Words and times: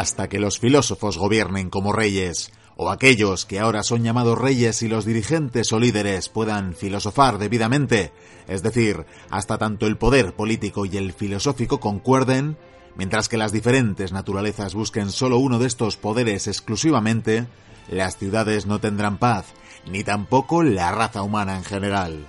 Hasta 0.00 0.30
que 0.30 0.40
los 0.40 0.58
filósofos 0.58 1.18
gobiernen 1.18 1.68
como 1.68 1.92
reyes, 1.92 2.52
o 2.74 2.88
aquellos 2.88 3.44
que 3.44 3.60
ahora 3.60 3.82
son 3.82 4.02
llamados 4.02 4.38
reyes 4.38 4.80
y 4.80 4.88
los 4.88 5.04
dirigentes 5.04 5.74
o 5.74 5.78
líderes 5.78 6.30
puedan 6.30 6.74
filosofar 6.74 7.36
debidamente, 7.36 8.10
es 8.48 8.62
decir, 8.62 9.04
hasta 9.28 9.58
tanto 9.58 9.86
el 9.86 9.98
poder 9.98 10.32
político 10.32 10.86
y 10.86 10.96
el 10.96 11.12
filosófico 11.12 11.80
concuerden, 11.80 12.56
mientras 12.96 13.28
que 13.28 13.36
las 13.36 13.52
diferentes 13.52 14.10
naturalezas 14.10 14.72
busquen 14.74 15.10
solo 15.10 15.36
uno 15.36 15.58
de 15.58 15.66
estos 15.66 15.98
poderes 15.98 16.46
exclusivamente, 16.46 17.46
las 17.90 18.16
ciudades 18.16 18.64
no 18.64 18.80
tendrán 18.80 19.18
paz, 19.18 19.48
ni 19.86 20.02
tampoco 20.02 20.62
la 20.62 20.92
raza 20.92 21.22
humana 21.22 21.58
en 21.58 21.64
general. 21.64 22.26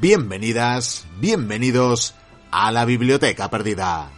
Bienvenidas, 0.00 1.06
bienvenidos 1.20 2.14
a 2.50 2.72
la 2.72 2.86
Biblioteca 2.86 3.50
Perdida. 3.50 4.17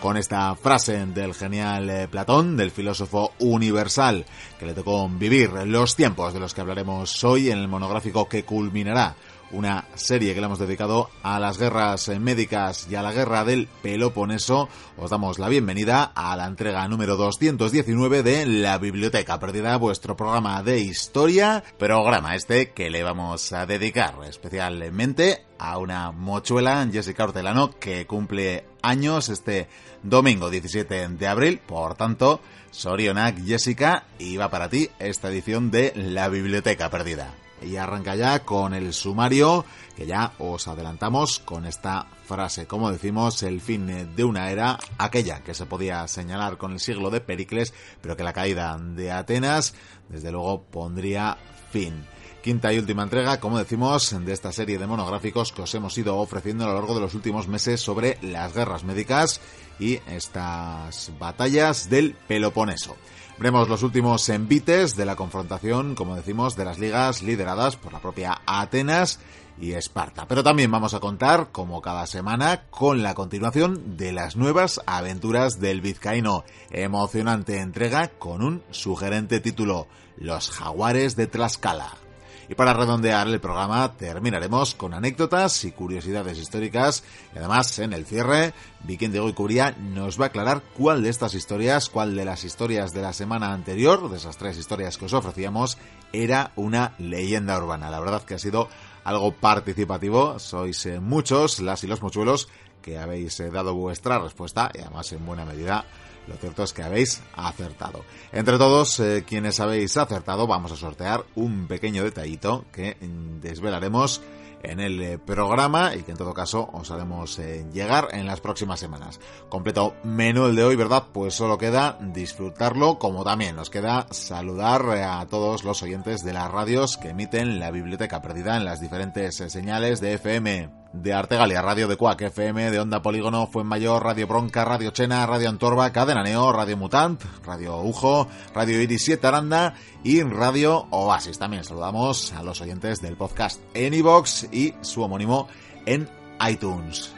Con 0.00 0.16
esta 0.16 0.54
frase 0.54 1.06
del 1.06 1.34
genial 1.34 1.90
eh, 1.90 2.08
Platón, 2.08 2.56
del 2.56 2.70
filósofo 2.70 3.32
universal, 3.38 4.24
que 4.58 4.66
le 4.66 4.74
tocó 4.74 5.08
vivir 5.08 5.50
los 5.66 5.96
tiempos 5.96 6.32
de 6.32 6.40
los 6.40 6.54
que 6.54 6.60
hablaremos 6.60 7.22
hoy 7.24 7.50
en 7.50 7.58
el 7.58 7.68
monográfico 7.68 8.28
que 8.28 8.44
culminará 8.44 9.14
una 9.50 9.86
serie 9.94 10.34
que 10.34 10.40
le 10.40 10.46
hemos 10.46 10.58
dedicado 10.58 11.10
a 11.22 11.38
las 11.40 11.58
guerras 11.58 12.08
médicas 12.20 12.86
y 12.90 12.94
a 12.94 13.02
la 13.02 13.12
guerra 13.12 13.44
del 13.44 13.68
Peloponeso. 13.82 14.68
Os 14.96 15.10
damos 15.10 15.38
la 15.38 15.48
bienvenida 15.48 16.04
a 16.14 16.36
la 16.36 16.46
entrega 16.46 16.86
número 16.88 17.16
219 17.16 18.22
de 18.22 18.46
La 18.46 18.78
Biblioteca 18.78 19.38
Perdida, 19.38 19.76
vuestro 19.76 20.16
programa 20.16 20.62
de 20.62 20.80
historia, 20.80 21.62
programa 21.78 22.36
este 22.36 22.70
que 22.72 22.90
le 22.90 23.02
vamos 23.02 23.52
a 23.52 23.66
dedicar 23.66 24.14
especialmente 24.26 25.44
a 25.58 25.78
una 25.78 26.12
mochuela, 26.12 26.86
Jessica 26.90 27.24
Hortelano, 27.24 27.78
que 27.78 28.06
cumple 28.06 28.64
años 28.82 29.28
este 29.28 29.68
domingo 30.02 30.50
17 30.50 31.08
de 31.08 31.26
abril. 31.26 31.60
Por 31.66 31.94
tanto, 31.94 32.40
Sorionak, 32.70 33.44
Jessica, 33.44 34.04
y 34.18 34.36
va 34.36 34.50
para 34.50 34.68
ti 34.68 34.90
esta 34.98 35.28
edición 35.28 35.70
de 35.70 35.92
La 35.96 36.28
Biblioteca 36.28 36.90
Perdida. 36.90 37.34
Y 37.62 37.76
arranca 37.76 38.14
ya 38.14 38.44
con 38.44 38.74
el 38.74 38.92
sumario 38.92 39.64
que 39.96 40.06
ya 40.06 40.32
os 40.38 40.68
adelantamos 40.68 41.40
con 41.40 41.66
esta 41.66 42.06
frase. 42.24 42.66
Como 42.66 42.90
decimos, 42.90 43.42
el 43.42 43.60
fin 43.60 44.14
de 44.14 44.24
una 44.24 44.50
era, 44.50 44.78
aquella 44.98 45.42
que 45.42 45.54
se 45.54 45.66
podía 45.66 46.06
señalar 46.08 46.56
con 46.56 46.72
el 46.72 46.80
siglo 46.80 47.10
de 47.10 47.20
Pericles, 47.20 47.74
pero 48.00 48.16
que 48.16 48.22
la 48.22 48.32
caída 48.32 48.78
de 48.78 49.10
Atenas, 49.10 49.74
desde 50.08 50.30
luego, 50.30 50.62
pondría 50.62 51.36
fin 51.70 52.04
quinta 52.42 52.72
y 52.72 52.78
última 52.78 53.02
entrega, 53.02 53.40
como 53.40 53.58
decimos, 53.58 54.16
de 54.24 54.32
esta 54.32 54.52
serie 54.52 54.78
de 54.78 54.86
monográficos 54.86 55.52
que 55.52 55.62
os 55.62 55.74
hemos 55.74 55.98
ido 55.98 56.16
ofreciendo 56.16 56.64
a 56.64 56.68
lo 56.68 56.74
largo 56.74 56.94
de 56.94 57.00
los 57.00 57.14
últimos 57.14 57.48
meses 57.48 57.80
sobre 57.80 58.18
las 58.22 58.54
guerras 58.54 58.84
médicas 58.84 59.40
y 59.78 60.00
estas 60.08 61.12
batallas 61.18 61.90
del 61.90 62.14
Peloponeso. 62.26 62.96
Veremos 63.38 63.68
los 63.68 63.84
últimos 63.84 64.28
envites 64.30 64.96
de 64.96 65.06
la 65.06 65.14
confrontación, 65.14 65.94
como 65.94 66.16
decimos, 66.16 66.56
de 66.56 66.64
las 66.64 66.80
ligas 66.80 67.22
lideradas 67.22 67.76
por 67.76 67.92
la 67.92 68.00
propia 68.00 68.40
Atenas 68.46 69.20
y 69.60 69.74
Esparta. 69.74 70.26
Pero 70.26 70.42
también 70.42 70.72
vamos 70.72 70.92
a 70.92 70.98
contar, 70.98 71.50
como 71.52 71.80
cada 71.80 72.06
semana, 72.06 72.64
con 72.70 73.04
la 73.04 73.14
continuación 73.14 73.96
de 73.96 74.10
las 74.10 74.34
nuevas 74.34 74.80
aventuras 74.86 75.60
del 75.60 75.80
vizcaíno. 75.80 76.44
Emocionante 76.70 77.60
entrega 77.60 78.08
con 78.08 78.42
un 78.42 78.64
sugerente 78.72 79.38
título, 79.38 79.86
Los 80.16 80.50
jaguares 80.50 81.14
de 81.14 81.28
Tlaxcala. 81.28 82.07
Y 82.48 82.54
para 82.54 82.72
redondear 82.72 83.28
el 83.28 83.40
programa 83.40 83.92
terminaremos 83.92 84.74
con 84.74 84.94
anécdotas 84.94 85.64
y 85.64 85.72
curiosidades 85.72 86.38
históricas 86.38 87.04
y 87.34 87.38
además 87.38 87.78
en 87.78 87.92
el 87.92 88.06
cierre 88.06 88.54
Viking 88.84 89.10
de 89.10 89.34
Curia 89.34 89.76
nos 89.78 90.18
va 90.18 90.24
a 90.24 90.28
aclarar 90.28 90.62
cuál 90.74 91.02
de 91.02 91.10
estas 91.10 91.34
historias, 91.34 91.90
cuál 91.90 92.16
de 92.16 92.24
las 92.24 92.44
historias 92.44 92.94
de 92.94 93.02
la 93.02 93.12
semana 93.12 93.52
anterior, 93.52 94.08
de 94.08 94.16
esas 94.16 94.38
tres 94.38 94.56
historias 94.56 94.96
que 94.96 95.04
os 95.04 95.12
ofrecíamos, 95.12 95.76
era 96.12 96.52
una 96.56 96.94
leyenda 96.98 97.58
urbana. 97.58 97.90
La 97.90 98.00
verdad 98.00 98.22
que 98.22 98.34
ha 98.34 98.38
sido 98.38 98.68
algo 99.04 99.32
participativo, 99.32 100.38
sois 100.38 100.86
eh, 100.86 101.00
muchos 101.00 101.60
las 101.60 101.84
y 101.84 101.86
los 101.86 102.00
mochuelos 102.00 102.48
que 102.80 102.98
habéis 102.98 103.38
eh, 103.40 103.50
dado 103.50 103.74
vuestra 103.74 104.18
respuesta 104.18 104.70
y 104.74 104.80
además 104.80 105.12
en 105.12 105.26
buena 105.26 105.44
medida 105.44 105.84
lo 106.28 106.36
cierto 106.36 106.62
es 106.62 106.72
que 106.72 106.82
habéis 106.82 107.22
acertado. 107.34 108.04
Entre 108.32 108.58
todos 108.58 109.00
eh, 109.00 109.24
quienes 109.26 109.60
habéis 109.60 109.96
acertado 109.96 110.46
vamos 110.46 110.72
a 110.72 110.76
sortear 110.76 111.24
un 111.34 111.66
pequeño 111.66 112.04
detallito 112.04 112.64
que 112.72 112.96
mm, 113.00 113.40
desvelaremos 113.40 114.20
en 114.62 114.80
el 114.80 115.00
eh, 115.00 115.18
programa 115.18 115.94
y 115.94 116.02
que 116.02 116.10
en 116.10 116.16
todo 116.16 116.34
caso 116.34 116.68
os 116.72 116.90
haremos 116.90 117.38
eh, 117.38 117.64
llegar 117.72 118.08
en 118.12 118.26
las 118.26 118.40
próximas 118.40 118.80
semanas. 118.80 119.20
Completo 119.48 119.94
menú 120.02 120.46
el 120.46 120.56
de 120.56 120.64
hoy, 120.64 120.76
¿verdad? 120.76 121.04
Pues 121.12 121.34
solo 121.34 121.58
queda 121.58 121.98
disfrutarlo, 122.00 122.98
como 122.98 123.24
también 123.24 123.56
nos 123.56 123.70
queda 123.70 124.06
saludar 124.10 124.82
a 124.90 125.24
todos 125.26 125.64
los 125.64 125.82
oyentes 125.82 126.24
de 126.24 126.32
las 126.32 126.50
radios 126.50 126.96
que 126.96 127.10
emiten 127.10 127.60
la 127.60 127.70
biblioteca 127.70 128.20
perdida 128.20 128.56
en 128.56 128.64
las 128.64 128.80
diferentes 128.80 129.36
señales 129.36 130.00
de 130.00 130.14
FM 130.14 130.77
de 130.92 131.12
Artegalia, 131.12 131.62
Radio 131.62 131.88
de 131.88 131.96
Cuac, 131.96 132.20
FM, 132.22 132.70
de 132.70 132.80
Onda 132.80 133.02
Polígono, 133.02 133.46
Fuenmayor, 133.46 134.02
Radio 134.02 134.26
Bronca, 134.26 134.64
Radio 134.64 134.90
Chena, 134.90 135.26
Radio 135.26 135.48
Antorba, 135.48 135.92
Cadena 135.92 136.22
Neo, 136.22 136.52
Radio 136.52 136.76
Mutant, 136.76 137.22
Radio 137.44 137.82
Ujo, 137.82 138.28
Radio 138.54 138.80
Iris 138.80 139.04
7 139.04 139.26
Aranda 139.26 139.74
y 140.02 140.22
Radio 140.22 140.86
Oasis. 140.90 141.38
También 141.38 141.64
saludamos 141.64 142.32
a 142.32 142.42
los 142.42 142.60
oyentes 142.60 143.00
del 143.00 143.16
podcast 143.16 143.60
en 143.74 143.94
iVox 143.94 144.48
y 144.52 144.74
su 144.80 145.02
homónimo 145.02 145.48
en 145.86 146.08
iTunes. 146.48 147.17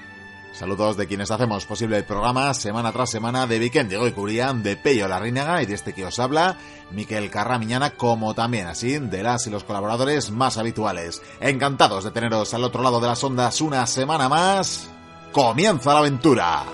Saludos 0.52 0.96
de 0.96 1.06
quienes 1.06 1.30
hacemos 1.30 1.64
posible 1.64 1.96
el 1.96 2.04
programa 2.04 2.52
semana 2.54 2.92
tras 2.92 3.10
semana 3.10 3.46
de 3.46 3.58
Weekend 3.58 3.88
Diego 3.88 4.06
y 4.06 4.36
de 4.62 4.76
Pello 4.76 5.08
Larrínaga 5.08 5.62
y 5.62 5.66
de 5.66 5.74
este 5.74 5.92
que 5.92 6.04
os 6.04 6.18
habla, 6.18 6.58
Miquel 6.90 7.30
Carramiñana, 7.30 7.90
como 7.90 8.34
también 8.34 8.66
así 8.66 8.98
de 8.98 9.22
las 9.22 9.46
y 9.46 9.50
los 9.50 9.64
colaboradores 9.64 10.30
más 10.30 10.58
habituales. 10.58 11.22
Encantados 11.40 12.04
de 12.04 12.10
teneros 12.10 12.52
al 12.52 12.64
otro 12.64 12.82
lado 12.82 13.00
de 13.00 13.06
las 13.06 13.24
ondas 13.24 13.60
una 13.60 13.86
semana 13.86 14.28
más. 14.28 14.90
¡Comienza 15.32 15.94
la 15.94 16.00
aventura! 16.00 16.64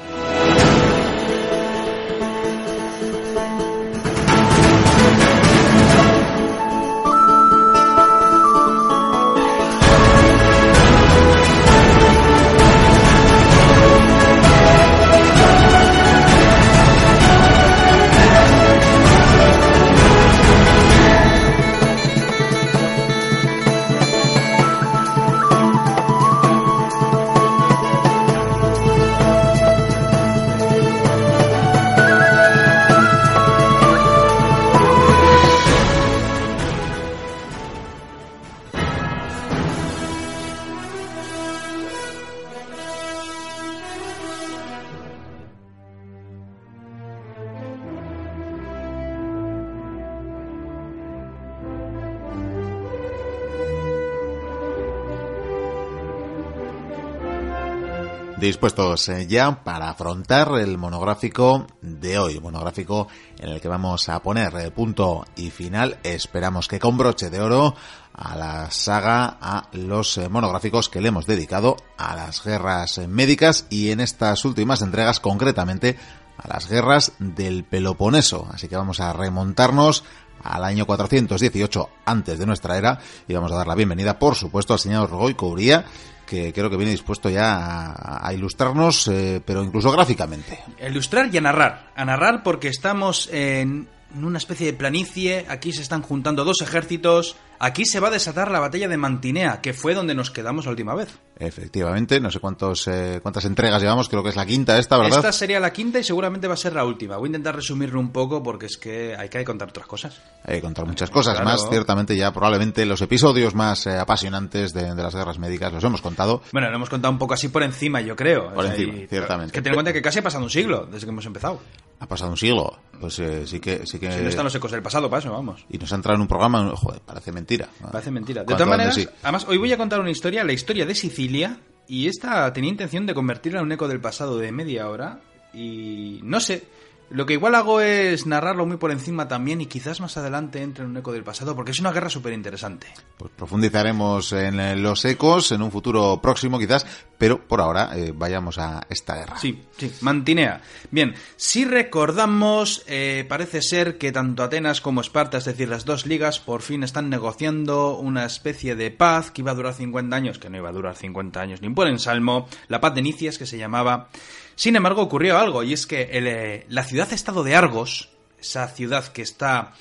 Dispuestos 58.46 59.08
eh, 59.08 59.26
ya 59.26 59.64
para 59.64 59.90
afrontar 59.90 60.52
el 60.58 60.78
monográfico 60.78 61.66
de 61.82 62.18
hoy, 62.18 62.40
monográfico 62.40 63.08
en 63.38 63.50
el 63.50 63.60
que 63.60 63.68
vamos 63.68 64.08
a 64.08 64.22
poner 64.22 64.54
eh, 64.56 64.70
punto 64.70 65.24
y 65.36 65.50
final, 65.50 65.98
esperamos 66.02 66.68
que 66.68 66.78
con 66.78 66.96
broche 66.96 67.28
de 67.28 67.40
oro, 67.40 67.74
a 68.14 68.36
la 68.36 68.70
saga, 68.70 69.36
a 69.40 69.68
los 69.72 70.16
eh, 70.18 70.28
monográficos 70.28 70.88
que 70.88 71.00
le 71.00 71.08
hemos 71.08 71.26
dedicado 71.26 71.76
a 71.98 72.14
las 72.14 72.42
guerras 72.44 72.98
médicas 73.08 73.66
y 73.68 73.90
en 73.90 74.00
estas 74.00 74.44
últimas 74.44 74.80
entregas 74.80 75.20
concretamente 75.20 75.98
a 76.38 76.48
las 76.48 76.68
guerras 76.68 77.12
del 77.18 77.64
Peloponeso. 77.64 78.48
Así 78.52 78.68
que 78.68 78.76
vamos 78.76 79.00
a 79.00 79.12
remontarnos 79.12 80.04
al 80.42 80.64
año 80.64 80.86
418 80.86 81.88
antes 82.04 82.38
de 82.38 82.46
nuestra 82.46 82.78
era 82.78 83.00
y 83.26 83.34
vamos 83.34 83.50
a 83.52 83.56
dar 83.56 83.66
la 83.66 83.74
bienvenida, 83.74 84.18
por 84.18 84.34
supuesto, 84.36 84.72
al 84.72 84.78
señor 84.78 85.10
Roy 85.10 85.34
Couría, 85.34 85.84
que 86.26 86.52
creo 86.52 86.68
que 86.68 86.76
viene 86.76 86.92
dispuesto 86.92 87.30
ya 87.30 87.94
a, 87.96 88.32
ilustrarnos, 88.34 89.08
eh, 89.08 89.40
pero 89.44 89.62
incluso 89.62 89.90
gráficamente. 89.92 90.58
Ilustrar 90.86 91.32
y 91.32 91.38
a 91.38 91.40
narrar. 91.40 91.92
A 91.94 92.04
narrar 92.04 92.42
porque 92.42 92.68
estamos 92.68 93.28
en 93.32 93.88
una 94.14 94.38
especie 94.38 94.66
de 94.66 94.72
planicie, 94.72 95.46
aquí 95.48 95.72
se 95.72 95.82
están 95.82 96.02
juntando 96.02 96.44
dos 96.44 96.60
ejércitos, 96.60 97.36
aquí 97.58 97.84
se 97.84 98.00
va 98.00 98.08
a 98.08 98.10
desatar 98.10 98.50
la 98.50 98.60
batalla 98.60 98.88
de 98.88 98.96
Mantinea, 98.96 99.60
que 99.60 99.72
fue 99.72 99.94
donde 99.94 100.14
nos 100.14 100.30
quedamos 100.30 100.64
la 100.64 100.70
última 100.70 100.94
vez. 100.94 101.18
Efectivamente, 101.38 102.18
no 102.18 102.30
sé 102.30 102.40
cuántos, 102.40 102.88
eh, 102.88 103.20
cuántas 103.22 103.44
entregas 103.44 103.82
llevamos, 103.82 104.08
creo 104.08 104.22
que 104.22 104.30
es 104.30 104.36
la 104.36 104.46
quinta 104.46 104.78
esta, 104.78 104.96
¿verdad? 104.96 105.18
Esta 105.18 105.32
sería 105.32 105.60
la 105.60 105.70
quinta 105.70 105.98
y 105.98 106.04
seguramente 106.04 106.48
va 106.48 106.54
a 106.54 106.56
ser 106.56 106.72
la 106.72 106.84
última. 106.84 107.16
Voy 107.18 107.26
a 107.26 107.28
intentar 107.28 107.54
resumirlo 107.54 108.00
un 108.00 108.10
poco 108.10 108.42
porque 108.42 108.66
es 108.66 108.78
que 108.78 109.14
hay 109.14 109.28
que 109.28 109.44
contar 109.44 109.68
otras 109.68 109.86
cosas. 109.86 110.22
Hay 110.44 110.56
que 110.56 110.62
contar 110.62 110.86
muchas 110.86 111.10
cosas 111.10 111.42
más, 111.44 111.68
ciertamente 111.68 112.16
ya 112.16 112.32
probablemente 112.32 112.86
los 112.86 113.02
episodios 113.02 113.54
más 113.54 113.86
eh, 113.86 113.98
apasionantes 113.98 114.72
de, 114.72 114.94
las 114.94 115.14
guerras 115.14 115.38
médicas 115.38 115.72
los 115.72 115.84
hemos 115.84 116.00
contado. 116.00 116.42
Bueno, 116.52 116.70
lo 116.70 116.76
hemos 116.76 116.88
contado 116.88 117.12
un 117.12 117.18
poco 117.18 117.34
así 117.34 117.48
por 117.48 117.62
encima, 117.62 118.00
yo 118.00 118.16
creo. 118.16 118.54
Por 118.54 118.64
encima, 118.64 118.94
ciertamente. 119.08 119.52
Que 119.52 119.60
ten 119.60 119.72
en 119.72 119.76
cuenta 119.76 119.92
que 119.92 120.00
casi 120.00 120.20
ha 120.20 120.22
pasado 120.22 120.44
un 120.44 120.50
siglo 120.50 120.86
desde 120.86 121.06
que 121.06 121.10
hemos 121.10 121.26
empezado. 121.26 121.60
Ha 121.98 122.06
pasado 122.06 122.30
un 122.30 122.36
siglo, 122.36 122.78
pues 123.00 123.18
eh, 123.18 123.46
sí 123.46 123.58
que... 123.58 123.86
Sí 123.86 123.98
que... 123.98 124.12
Si 124.12 124.20
no 124.20 124.28
están 124.28 124.44
los 124.44 124.54
ecos 124.54 124.70
del 124.70 124.82
pasado, 124.82 125.08
paso, 125.08 125.32
vamos. 125.32 125.64
Y 125.70 125.78
nos 125.78 125.90
ha 125.92 125.96
entrado 125.96 126.16
en 126.16 126.22
un 126.22 126.28
programa, 126.28 126.74
joder, 126.76 127.00
parece 127.00 127.32
mentira. 127.32 127.45
Parece 127.92 128.10
mentira. 128.10 128.42
De 128.42 128.54
todas 128.54 128.68
maneras, 128.68 128.98
además, 129.22 129.46
hoy 129.48 129.58
voy 129.58 129.72
a 129.72 129.76
contar 129.76 130.00
una 130.00 130.10
historia, 130.10 130.44
la 130.44 130.52
historia 130.52 130.84
de 130.86 130.94
Sicilia, 130.94 131.58
y 131.88 132.08
esta 132.08 132.52
tenía 132.52 132.70
intención 132.70 133.06
de 133.06 133.14
convertirla 133.14 133.60
en 133.60 133.66
un 133.66 133.72
eco 133.72 133.88
del 133.88 134.00
pasado 134.00 134.38
de 134.38 134.52
media 134.52 134.88
hora. 134.88 135.20
Y 135.54 136.20
no 136.22 136.40
sé, 136.40 136.64
lo 137.10 137.26
que 137.26 137.34
igual 137.34 137.54
hago 137.54 137.80
es 137.80 138.26
narrarlo 138.26 138.66
muy 138.66 138.76
por 138.76 138.90
encima 138.90 139.28
también 139.28 139.60
y 139.60 139.66
quizás 139.66 140.00
más 140.00 140.16
adelante 140.16 140.62
entre 140.62 140.84
en 140.84 140.90
un 140.90 140.96
eco 140.96 141.12
del 141.12 141.22
pasado 141.22 141.54
porque 141.54 141.70
es 141.70 141.80
una 141.80 141.92
guerra 141.92 142.10
súper 142.10 142.32
interesante. 142.32 142.88
Pues 143.16 143.30
profundizaremos 143.36 144.32
en 144.32 144.82
los 144.82 145.04
ecos 145.04 145.52
en 145.52 145.62
un 145.62 145.70
futuro 145.70 146.20
próximo 146.20 146.58
quizás, 146.58 146.86
pero 147.18 147.40
por 147.40 147.60
ahora 147.60 147.90
eh, 147.96 148.12
vayamos 148.14 148.58
a 148.58 148.86
esta 148.88 149.14
guerra. 149.14 149.38
Sí, 149.38 149.62
sí, 149.76 149.92
Mantinea. 150.00 150.60
Bien, 150.90 151.14
si 151.36 151.64
recordamos, 151.64 152.82
eh, 152.86 153.24
parece 153.28 153.62
ser 153.62 153.98
que 153.98 154.12
tanto 154.12 154.42
Atenas 154.42 154.80
como 154.80 155.00
Esparta, 155.00 155.38
es 155.38 155.44
decir, 155.44 155.68
las 155.68 155.84
dos 155.84 156.06
ligas, 156.06 156.40
por 156.40 156.62
fin 156.62 156.82
están 156.82 157.08
negociando 157.08 157.96
una 157.96 158.24
especie 158.24 158.74
de 158.74 158.90
paz 158.90 159.30
que 159.30 159.42
iba 159.42 159.52
a 159.52 159.54
durar 159.54 159.74
50 159.74 160.14
años, 160.14 160.38
que 160.38 160.50
no 160.50 160.56
iba 160.56 160.68
a 160.68 160.72
durar 160.72 160.96
50 160.96 161.40
años 161.40 161.62
ni 161.62 161.70
por 161.70 161.88
ensalmo, 161.88 162.48
la 162.68 162.80
paz 162.80 162.94
de 162.94 163.02
Nicias 163.02 163.38
que 163.38 163.46
se 163.46 163.58
llamaba 163.58 164.08
sin 164.56 164.74
embargo, 164.74 165.02
ocurrió 165.02 165.38
algo, 165.38 165.62
y 165.62 165.72
es 165.74 165.86
que 165.86 166.08
eh, 166.10 166.66
la 166.68 166.82
ciudad-estado 166.82 167.44
de 167.44 167.54
Argos, 167.54 168.08
esa 168.40 168.66
ciudad 168.68 169.06
que 169.08 169.22
está 169.22 169.74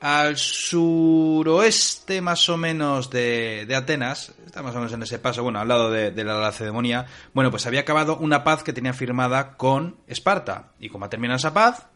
al 0.00 0.36
suroeste 0.36 2.20
más 2.20 2.48
o 2.48 2.56
menos 2.56 3.10
de, 3.10 3.66
Atenas, 3.76 4.34
está 4.44 4.62
más 4.62 4.74
o 4.74 4.78
menos 4.78 4.92
en 4.92 5.02
ese 5.02 5.18
paso, 5.18 5.42
bueno, 5.42 5.60
al 5.60 5.68
lado 5.68 5.90
de, 5.90 6.10
de 6.10 6.24
la 6.24 6.38
Lacedemonia, 6.38 7.06
bueno, 7.32 7.50
pues 7.50 7.66
había 7.66 7.80
acabado 7.80 8.16
una 8.16 8.44
paz 8.44 8.62
que 8.62 8.72
tenía 8.72 8.92
firmada 8.92 9.56
con 9.56 9.96
Esparta. 10.06 10.72
Y 10.80 10.88
como 10.88 11.04
ha 11.04 11.10
terminado 11.10 11.36
esa 11.36 11.54
paz, 11.54 11.86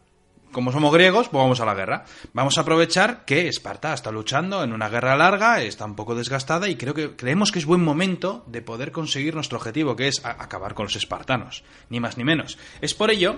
como 0.51 0.71
somos 0.71 0.93
griegos, 0.93 1.29
pues 1.29 1.41
vamos 1.41 1.59
a 1.59 1.65
la 1.65 1.73
guerra. 1.73 2.05
Vamos 2.33 2.57
a 2.57 2.61
aprovechar 2.61 3.25
que 3.25 3.47
Esparta 3.47 3.93
está 3.93 4.11
luchando 4.11 4.63
en 4.63 4.73
una 4.73 4.89
guerra 4.89 5.15
larga, 5.15 5.61
está 5.61 5.85
un 5.85 5.95
poco 5.95 6.15
desgastada 6.15 6.67
y 6.67 6.75
creo 6.75 6.93
que 6.93 7.15
creemos 7.15 7.51
que 7.51 7.59
es 7.59 7.65
buen 7.65 7.83
momento 7.83 8.43
de 8.47 8.61
poder 8.61 8.91
conseguir 8.91 9.35
nuestro 9.35 9.57
objetivo, 9.57 9.95
que 9.95 10.07
es 10.07 10.23
acabar 10.25 10.73
con 10.73 10.85
los 10.85 10.95
espartanos, 10.95 11.63
ni 11.89 11.99
más 11.99 12.17
ni 12.17 12.23
menos. 12.23 12.57
Es 12.81 12.93
por 12.93 13.11
ello 13.11 13.37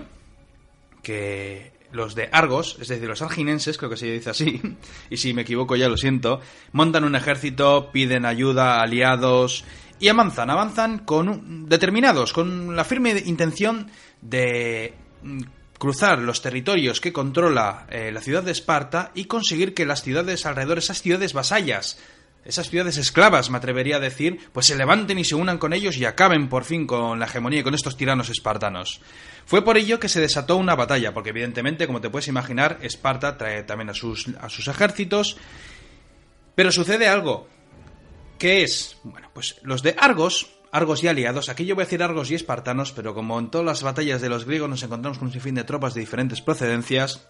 que 1.02 1.72
los 1.92 2.14
de 2.14 2.28
Argos, 2.32 2.78
es 2.80 2.88
decir, 2.88 3.06
los 3.06 3.22
arginenses, 3.22 3.76
creo 3.76 3.90
que 3.90 3.96
se 3.96 4.06
dice 4.06 4.30
así, 4.30 4.60
y 5.10 5.16
si 5.18 5.34
me 5.34 5.42
equivoco 5.42 5.76
ya 5.76 5.88
lo 5.88 5.96
siento, 5.96 6.40
montan 6.72 7.04
un 7.04 7.14
ejército, 7.14 7.90
piden 7.92 8.24
ayuda, 8.24 8.80
aliados 8.80 9.64
y 10.00 10.08
avanzan, 10.08 10.50
avanzan 10.50 11.00
con 11.00 11.68
determinados, 11.68 12.32
con 12.32 12.74
la 12.74 12.84
firme 12.84 13.22
intención 13.24 13.88
de 14.20 14.94
cruzar 15.82 16.20
los 16.20 16.42
territorios 16.42 17.00
que 17.00 17.12
controla 17.12 17.88
eh, 17.90 18.12
la 18.12 18.20
ciudad 18.20 18.44
de 18.44 18.52
Esparta 18.52 19.10
y 19.16 19.24
conseguir 19.24 19.74
que 19.74 19.84
las 19.84 20.04
ciudades 20.04 20.46
alrededor, 20.46 20.78
esas 20.78 21.02
ciudades 21.02 21.32
vasallas, 21.32 21.98
esas 22.44 22.70
ciudades 22.70 22.98
esclavas, 22.98 23.50
me 23.50 23.58
atrevería 23.58 23.96
a 23.96 23.98
decir, 23.98 24.38
pues 24.52 24.66
se 24.66 24.76
levanten 24.76 25.18
y 25.18 25.24
se 25.24 25.34
unan 25.34 25.58
con 25.58 25.72
ellos 25.72 25.96
y 25.96 26.04
acaben 26.04 26.48
por 26.48 26.62
fin 26.62 26.86
con 26.86 27.18
la 27.18 27.26
hegemonía 27.26 27.58
y 27.58 27.62
con 27.64 27.74
estos 27.74 27.96
tiranos 27.96 28.30
espartanos. 28.30 29.00
Fue 29.44 29.64
por 29.64 29.76
ello 29.76 29.98
que 29.98 30.08
se 30.08 30.20
desató 30.20 30.56
una 30.56 30.76
batalla, 30.76 31.12
porque 31.12 31.30
evidentemente, 31.30 31.88
como 31.88 32.00
te 32.00 32.10
puedes 32.10 32.28
imaginar, 32.28 32.78
Esparta 32.80 33.36
trae 33.36 33.64
también 33.64 33.90
a 33.90 33.94
sus, 33.94 34.28
a 34.40 34.48
sus 34.48 34.68
ejércitos, 34.68 35.36
pero 36.54 36.70
sucede 36.70 37.08
algo, 37.08 37.48
que 38.38 38.62
es, 38.62 38.98
bueno, 39.02 39.32
pues 39.34 39.56
los 39.64 39.82
de 39.82 39.96
Argos 39.98 40.48
Argos 40.72 41.04
y 41.04 41.08
aliados. 41.08 41.50
Aquí 41.50 41.66
yo 41.66 41.74
voy 41.74 41.82
a 41.82 41.84
decir 41.84 42.02
Argos 42.02 42.30
y 42.30 42.34
espartanos, 42.34 42.92
pero 42.92 43.14
como 43.14 43.38
en 43.38 43.50
todas 43.50 43.66
las 43.66 43.82
batallas 43.82 44.22
de 44.22 44.30
los 44.30 44.46
griegos 44.46 44.70
nos 44.70 44.82
encontramos 44.82 45.18
con 45.18 45.28
un 45.28 45.32
sinfín 45.32 45.54
de 45.54 45.64
tropas 45.64 45.92
de 45.92 46.00
diferentes 46.00 46.40
procedencias, 46.40 47.28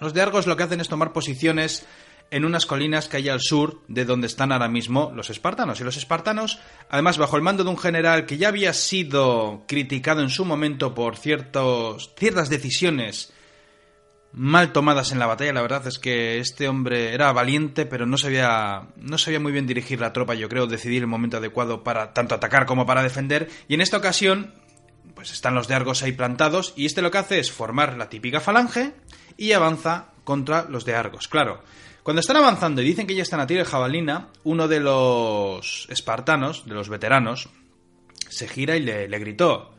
los 0.00 0.14
de 0.14 0.22
Argos 0.22 0.46
lo 0.46 0.56
que 0.56 0.62
hacen 0.62 0.80
es 0.80 0.88
tomar 0.88 1.12
posiciones 1.12 1.86
en 2.30 2.44
unas 2.46 2.64
colinas 2.64 3.08
que 3.08 3.18
hay 3.18 3.28
al 3.28 3.40
sur 3.40 3.82
de 3.88 4.04
donde 4.06 4.28
están 4.28 4.50
ahora 4.50 4.68
mismo 4.68 5.12
los 5.14 5.28
espartanos. 5.28 5.80
Y 5.80 5.84
los 5.84 5.98
espartanos, 5.98 6.58
además 6.88 7.18
bajo 7.18 7.36
el 7.36 7.42
mando 7.42 7.64
de 7.64 7.70
un 7.70 7.78
general 7.78 8.24
que 8.24 8.38
ya 8.38 8.48
había 8.48 8.72
sido 8.72 9.64
criticado 9.68 10.22
en 10.22 10.30
su 10.30 10.44
momento 10.46 10.94
por 10.94 11.16
ciertos, 11.16 12.14
ciertas 12.16 12.48
decisiones 12.48 13.32
mal 14.32 14.72
tomadas 14.72 15.12
en 15.12 15.18
la 15.18 15.26
batalla. 15.26 15.52
La 15.52 15.62
verdad 15.62 15.86
es 15.86 15.98
que 15.98 16.38
este 16.38 16.68
hombre 16.68 17.14
era 17.14 17.32
valiente, 17.32 17.86
pero 17.86 18.06
no 18.06 18.16
sabía, 18.18 18.88
no 18.96 19.18
sabía 19.18 19.40
muy 19.40 19.52
bien 19.52 19.66
dirigir 19.66 20.00
la 20.00 20.12
tropa, 20.12 20.34
yo 20.34 20.48
creo, 20.48 20.66
decidir 20.66 21.02
el 21.02 21.08
momento 21.08 21.38
adecuado 21.38 21.82
para 21.82 22.12
tanto 22.12 22.34
atacar 22.34 22.66
como 22.66 22.86
para 22.86 23.02
defender. 23.02 23.48
Y 23.68 23.74
en 23.74 23.80
esta 23.80 23.96
ocasión, 23.96 24.54
pues 25.14 25.32
están 25.32 25.54
los 25.54 25.68
de 25.68 25.74
Argos 25.74 26.02
ahí 26.02 26.12
plantados, 26.12 26.72
y 26.76 26.86
este 26.86 27.02
lo 27.02 27.10
que 27.10 27.18
hace 27.18 27.38
es 27.38 27.50
formar 27.50 27.96
la 27.96 28.08
típica 28.08 28.40
falange 28.40 28.94
y 29.36 29.52
avanza 29.52 30.08
contra 30.24 30.66
los 30.68 30.84
de 30.84 30.94
Argos. 30.94 31.28
Claro, 31.28 31.62
cuando 32.02 32.20
están 32.20 32.36
avanzando 32.36 32.82
y 32.82 32.86
dicen 32.86 33.06
que 33.06 33.14
ya 33.14 33.22
están 33.22 33.40
a 33.40 33.46
tiro 33.46 33.60
de 33.60 33.70
jabalina, 33.70 34.28
uno 34.44 34.68
de 34.68 34.80
los 34.80 35.86
espartanos, 35.90 36.66
de 36.66 36.74
los 36.74 36.88
veteranos, 36.88 37.48
se 38.28 38.48
gira 38.48 38.76
y 38.76 38.80
le, 38.80 39.08
le 39.08 39.18
gritó 39.18 39.74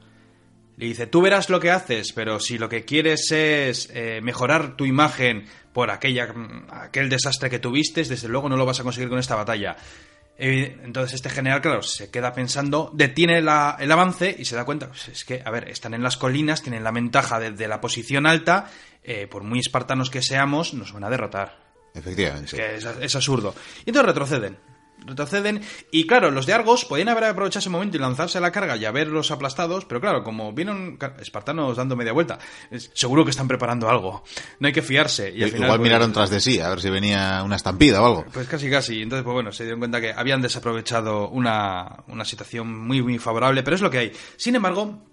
le 0.82 0.88
dice, 0.88 1.06
tú 1.06 1.22
verás 1.22 1.52
lo 1.52 1.60
que 1.60 1.70
haces, 1.70 2.12
pero 2.12 2.40
si 2.40 2.58
lo 2.58 2.68
que 2.68 2.86
quieres 2.86 3.32
es 3.32 3.88
eh, 3.94 4.20
mejorar 4.24 4.76
tu 4.76 4.86
imagen 4.86 5.46
por 5.74 5.92
aquella, 5.92 6.34
aquel 6.72 7.08
desastre 7.08 7.52
que 7.52 7.60
tuviste, 7.60 8.04
desde 8.04 8.28
luego 8.28 8.50
no 8.50 8.58
lo 8.58 8.66
vas 8.66 8.80
a 8.80 8.84
conseguir 8.84 9.08
con 9.08 9.20
esta 9.20 9.36
batalla. 9.36 9.78
Entonces 10.40 11.14
este 11.14 11.30
general, 11.30 11.62
claro, 11.62 11.84
se 11.84 12.10
queda 12.10 12.34
pensando, 12.34 12.90
detiene 12.96 13.38
el 13.38 13.48
avance 13.48 14.36
y 14.40 14.46
se 14.46 14.56
da 14.56 14.66
cuenta, 14.66 14.88
pues 14.88 15.08
es 15.10 15.24
que, 15.24 15.44
a 15.46 15.52
ver, 15.52 15.70
están 15.70 15.94
en 15.94 16.02
las 16.02 16.18
colinas, 16.18 16.64
tienen 16.64 16.84
la 16.84 16.90
ventaja 16.90 17.40
de, 17.40 17.68
la 17.68 17.80
posición 17.80 18.26
alta, 18.26 18.72
eh, 19.04 19.28
por 19.28 19.44
muy 19.44 19.60
espartanos 19.60 20.10
que 20.10 20.24
seamos, 20.24 20.74
nos 20.74 20.94
van 20.94 21.04
a 21.04 21.12
derrotar. 21.12 21.60
Efectivamente. 21.94 22.76
Es 22.76 22.86
que 22.86 23.06
es 23.06 23.16
absurdo. 23.16 23.54
Y 23.86 23.92
entonces 23.92 24.08
retroceden 24.08 24.58
retroceden. 25.06 25.62
Y 25.92 26.08
claro, 26.08 26.32
los 26.32 26.46
de 26.46 26.54
Argos 26.54 26.86
podían 26.86 27.10
haber 27.10 27.26
aprovechado 27.26 27.60
ese 27.60 27.70
momento 27.70 27.98
y 27.98 28.00
lanzarse 28.00 28.38
a 28.38 28.42
la 28.42 28.52
carga 28.52 28.78
y 28.78 28.86
haberlos 28.86 29.32
aplastados, 29.32 29.86
pero 29.86 30.02
claro, 30.02 30.24
como 30.24 30.54
vienen 30.54 30.98
espartanos 31.20 31.78
dando 31.78 31.96
media 31.96 32.14
vuelta, 32.14 32.40
seguro 32.94 33.24
que 33.24 33.32
están 33.32 33.48
preparando 33.48 33.90
algo. 33.90 34.24
No 34.60 34.68
hay 34.68 34.74
que 34.74 34.82
fiarse. 34.82 35.32
Y 35.36 35.44
al 35.44 35.50
Igual 35.50 35.70
pues, 35.70 35.82
miraron 35.82 36.14
tras 36.14 36.30
de 36.30 36.40
sí, 36.40 36.60
a 36.60 36.70
ver 36.70 36.82
si 36.82 36.90
venía 36.90 37.42
una 37.44 37.56
estampida 37.56 38.02
o 38.02 38.06
algo. 38.06 38.26
Pues 38.32 38.48
casi, 38.48 38.70
casi. 38.70 39.02
Entonces, 39.02 39.24
pues 39.24 39.34
bueno, 39.34 39.52
se 39.52 39.64
dieron 39.64 39.80
cuenta 39.80 40.02
que 40.02 40.12
habían 40.12 40.42
desaprovechado 40.42 41.30
una, 41.30 42.04
una 42.08 42.26
situación 42.26 42.88
muy, 42.88 43.02
muy 43.02 43.18
favorable, 43.20 43.64
pero 43.64 43.76
es 43.76 43.82
lo 43.82 43.90
que 43.90 43.98
hay. 43.98 44.12
Sin 44.38 44.56
embargo, 44.56 45.11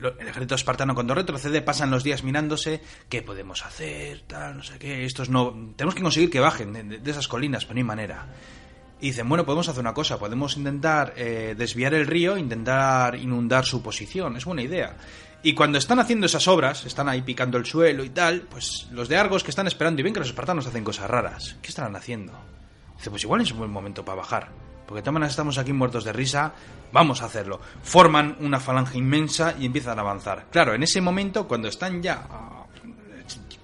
el 0.00 0.28
ejército 0.28 0.54
espartano 0.54 0.94
cuando 0.94 1.14
retrocede 1.14 1.62
pasan 1.62 1.90
los 1.90 2.04
días 2.04 2.22
mirándose 2.22 2.80
qué 3.08 3.22
podemos 3.22 3.64
hacer, 3.64 4.22
tal, 4.26 4.58
no 4.58 4.62
sé 4.62 4.78
qué, 4.78 5.04
estos 5.04 5.28
no... 5.28 5.72
Tenemos 5.76 5.94
que 5.94 6.02
conseguir 6.02 6.30
que 6.30 6.40
bajen 6.40 7.02
de, 7.02 7.10
esas 7.10 7.28
colinas, 7.28 7.64
pero 7.64 7.74
no 7.74 7.78
hay 7.80 7.84
manera. 7.84 8.26
Y 9.00 9.08
dicen, 9.08 9.28
bueno, 9.28 9.44
podemos 9.44 9.68
hacer 9.68 9.80
una 9.80 9.94
cosa, 9.94 10.18
podemos 10.18 10.56
intentar 10.56 11.14
eh, 11.16 11.54
desviar 11.56 11.94
el 11.94 12.06
río, 12.06 12.36
intentar 12.36 13.16
inundar 13.16 13.64
su 13.64 13.82
posición, 13.82 14.36
es 14.36 14.44
buena 14.44 14.62
idea. 14.62 14.96
Y 15.42 15.54
cuando 15.54 15.78
están 15.78 16.00
haciendo 16.00 16.26
esas 16.26 16.48
obras, 16.48 16.84
están 16.84 17.08
ahí 17.08 17.22
picando 17.22 17.58
el 17.58 17.66
suelo 17.66 18.02
y 18.02 18.10
tal, 18.10 18.42
pues 18.42 18.88
los 18.90 19.08
de 19.08 19.16
Argos 19.16 19.44
que 19.44 19.50
están 19.50 19.68
esperando 19.68 20.00
y 20.00 20.04
ven 20.04 20.12
que 20.12 20.20
los 20.20 20.28
espartanos 20.28 20.66
hacen 20.66 20.82
cosas 20.82 21.08
raras, 21.08 21.56
¿qué 21.62 21.68
estarán 21.68 21.94
haciendo? 21.94 22.32
Dice, 22.96 23.10
pues 23.10 23.22
igual 23.22 23.40
es 23.40 23.52
un 23.52 23.58
buen 23.58 23.70
momento 23.70 24.04
para 24.04 24.16
bajar. 24.16 24.48
Porque 24.88 25.02
de 25.02 25.26
estamos 25.26 25.58
aquí 25.58 25.74
muertos 25.74 26.04
de 26.04 26.14
risa, 26.14 26.54
vamos 26.92 27.20
a 27.20 27.26
hacerlo. 27.26 27.60
Forman 27.82 28.38
una 28.40 28.58
falange 28.58 28.96
inmensa 28.96 29.54
y 29.58 29.66
empiezan 29.66 29.98
a 29.98 30.00
avanzar. 30.00 30.46
Claro, 30.50 30.74
en 30.74 30.82
ese 30.82 31.02
momento, 31.02 31.46
cuando 31.46 31.68
están 31.68 32.02
ya 32.02 32.26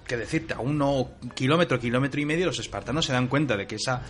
que 0.05 0.17
decirte, 0.17 0.53
a 0.53 0.59
uno 0.59 1.13
kilómetro, 1.33 1.79
kilómetro 1.79 2.21
y 2.21 2.25
medio, 2.25 2.45
los 2.45 2.59
espartanos 2.59 3.05
se 3.05 3.13
dan 3.13 3.27
cuenta 3.27 3.57
de 3.57 3.65
que 3.65 3.77
esa, 3.77 4.03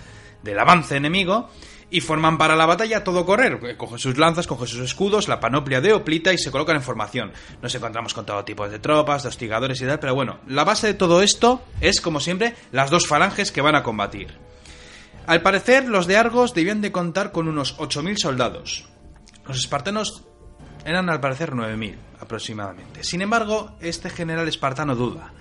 del 0.43 0.59
avance 0.59 0.97
enemigo 0.97 1.49
y 1.89 2.01
forman 2.01 2.37
para 2.37 2.57
la 2.57 2.65
batalla 2.65 3.05
todo 3.05 3.25
correr. 3.25 3.77
Cogen 3.77 3.99
sus 3.99 4.17
lanzas, 4.17 4.45
cogen 4.45 4.67
sus 4.67 4.81
escudos, 4.81 5.29
la 5.29 5.39
panoplia 5.39 5.79
de 5.79 5.93
Oplita 5.93 6.33
y 6.33 6.37
se 6.37 6.51
colocan 6.51 6.75
en 6.75 6.81
formación. 6.81 7.31
Nos 7.61 7.73
encontramos 7.73 8.13
con 8.13 8.25
todo 8.25 8.43
tipo 8.43 8.67
de 8.67 8.79
tropas, 8.79 9.23
de 9.23 9.29
hostigadores 9.29 9.79
y 9.81 9.85
tal, 9.85 9.99
pero 9.99 10.15
bueno, 10.15 10.39
la 10.47 10.65
base 10.65 10.87
de 10.87 10.93
todo 10.95 11.21
esto 11.21 11.63
es, 11.79 12.01
como 12.01 12.19
siempre, 12.19 12.55
las 12.73 12.89
dos 12.89 13.07
falanges 13.07 13.53
que 13.53 13.61
van 13.61 13.75
a 13.75 13.83
combatir. 13.83 14.37
Al 15.27 15.41
parecer, 15.41 15.87
los 15.87 16.07
de 16.07 16.17
Argos 16.17 16.53
debían 16.53 16.81
de 16.81 16.91
contar 16.91 17.31
con 17.31 17.47
unos 17.47 17.77
8.000 17.77 18.17
soldados. 18.17 18.85
Los 19.47 19.57
espartanos 19.57 20.23
eran 20.85 21.09
al 21.09 21.19
parecer 21.19 21.51
9.000 21.53 21.95
aproximadamente. 22.19 23.03
Sin 23.03 23.21
embargo, 23.21 23.75
este 23.81 24.09
general 24.09 24.47
espartano 24.47 24.95
duda. 24.95 25.33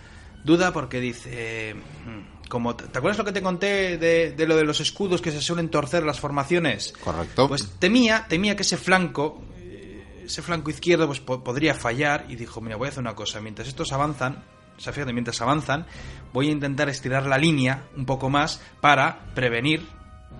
Duda 0.44 0.72
porque 0.72 1.00
dice... 1.00 1.74
"Hmm, 1.74 2.34
Como, 2.48 2.76
¿Te 2.76 2.98
acuerdas 2.98 3.16
lo 3.18 3.24
que 3.24 3.32
te 3.32 3.40
conté 3.42 3.96
de, 3.96 4.32
de 4.32 4.46
lo 4.46 4.54
de 4.56 4.64
los 4.64 4.78
escudos 4.80 5.22
que 5.22 5.30
se 5.32 5.40
suelen 5.40 5.70
torcer 5.70 6.02
las 6.04 6.20
formaciones? 6.20 6.92
Correcto. 7.02 7.48
Pues 7.48 7.66
temía, 7.78 8.26
temía 8.28 8.54
que 8.54 8.62
ese 8.62 8.76
flanco, 8.76 9.42
eh, 9.56 10.24
ese 10.26 10.42
flanco 10.42 10.70
izquierdo, 10.70 11.06
pues 11.06 11.20
po- 11.20 11.42
podría 11.42 11.74
fallar 11.74 12.26
y 12.28 12.36
dijo, 12.36 12.60
mira, 12.60 12.76
voy 12.76 12.86
a 12.86 12.90
hacer 12.90 13.00
una 13.00 13.14
cosa, 13.14 13.40
mientras 13.40 13.66
estos 13.66 13.92
avanzan, 13.92 14.44
o 14.76 14.80
sea, 14.80 14.92
mientras 15.06 15.40
avanzan, 15.40 15.86
voy 16.32 16.48
a 16.48 16.52
intentar 16.52 16.88
estirar 16.88 17.26
la 17.26 17.38
línea 17.38 17.84
un 17.96 18.06
poco 18.06 18.30
más 18.30 18.62
para 18.80 19.20
prevenir 19.34 19.86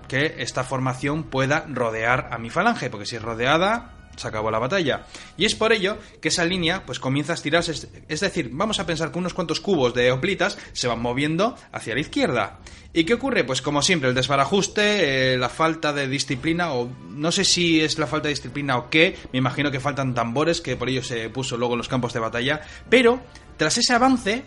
que 0.07 0.35
esta 0.39 0.63
formación 0.63 1.23
pueda 1.23 1.65
rodear 1.69 2.29
a 2.31 2.37
mi 2.37 2.49
falange, 2.49 2.89
porque 2.89 3.05
si 3.05 3.15
es 3.15 3.21
rodeada, 3.21 3.94
se 4.15 4.27
acabó 4.27 4.51
la 4.51 4.59
batalla. 4.59 5.05
Y 5.37 5.45
es 5.45 5.55
por 5.55 5.73
ello 5.73 5.97
que 6.21 6.29
esa 6.29 6.45
línea 6.45 6.85
pues 6.85 6.99
comienza 6.99 7.33
a 7.33 7.35
estirarse, 7.35 7.71
es- 8.07 8.19
decir, 8.19 8.49
vamos 8.51 8.79
a 8.79 8.85
pensar 8.85 9.11
que 9.11 9.19
unos 9.19 9.33
cuantos 9.33 9.59
cubos 9.59 9.93
de 9.93 10.11
oplitas 10.11 10.57
se 10.73 10.87
van 10.87 11.01
moviendo 11.01 11.55
hacia 11.71 11.93
la 11.93 12.01
izquierda. 12.01 12.59
¿Y 12.93 13.03
qué 13.03 13.13
ocurre? 13.15 13.43
Pues 13.43 13.61
como 13.61 13.81
siempre, 13.81 14.07
el 14.09 14.15
desbarajuste, 14.15 15.33
eh, 15.33 15.37
la 15.37 15.49
falta 15.49 15.91
de 15.91 16.07
disciplina, 16.07 16.73
o 16.73 16.89
no 17.09 17.31
sé 17.31 17.43
si 17.43 17.81
es 17.81 17.99
la 17.99 18.07
falta 18.07 18.29
de 18.29 18.33
disciplina 18.35 18.77
o 18.77 18.89
qué, 18.89 19.17
me 19.33 19.39
imagino 19.39 19.69
que 19.69 19.79
faltan 19.81 20.13
tambores, 20.13 20.61
que 20.61 20.77
por 20.77 20.87
ello 20.89 21.03
se 21.03 21.29
puso 21.29 21.57
luego 21.57 21.73
en 21.73 21.79
los 21.79 21.89
campos 21.89 22.13
de 22.13 22.19
batalla, 22.21 22.61
pero 22.89 23.19
tras 23.57 23.77
ese 23.77 23.93
avance, 23.93 24.45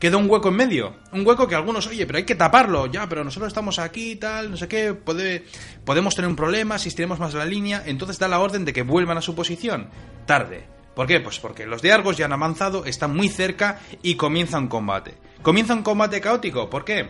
queda 0.00 0.16
un 0.16 0.28
hueco 0.28 0.48
en 0.48 0.56
medio. 0.56 0.96
Un 1.12 1.24
hueco 1.24 1.46
que 1.46 1.54
algunos, 1.54 1.86
oye, 1.86 2.06
pero 2.06 2.16
hay 2.16 2.24
que 2.24 2.34
taparlo, 2.34 2.86
ya, 2.86 3.08
pero 3.08 3.22
nosotros 3.22 3.48
estamos 3.48 3.78
aquí, 3.78 4.16
tal, 4.16 4.50
no 4.50 4.56
sé 4.56 4.66
qué, 4.66 4.94
puede, 4.94 5.44
podemos 5.84 6.16
tener 6.16 6.28
un 6.28 6.36
problema 6.36 6.78
si 6.78 6.88
estiremos 6.88 7.20
más 7.20 7.34
la 7.34 7.44
línea. 7.44 7.82
Entonces 7.86 8.18
da 8.18 8.26
la 8.26 8.40
orden 8.40 8.64
de 8.64 8.72
que 8.72 8.82
vuelvan 8.82 9.18
a 9.18 9.22
su 9.22 9.34
posición. 9.34 9.90
Tarde. 10.26 10.66
¿Por 10.96 11.06
qué? 11.06 11.20
Pues 11.20 11.38
porque 11.38 11.66
los 11.66 11.82
de 11.82 11.92
Argos 11.92 12.16
ya 12.16 12.24
han 12.24 12.32
avanzado, 12.32 12.84
están 12.84 13.14
muy 13.14 13.28
cerca 13.28 13.78
y 14.02 14.16
comienza 14.16 14.58
un 14.58 14.68
combate. 14.68 15.18
Comienza 15.42 15.74
un 15.74 15.82
combate 15.82 16.20
caótico. 16.20 16.68
¿Por 16.68 16.84
qué? 16.84 17.08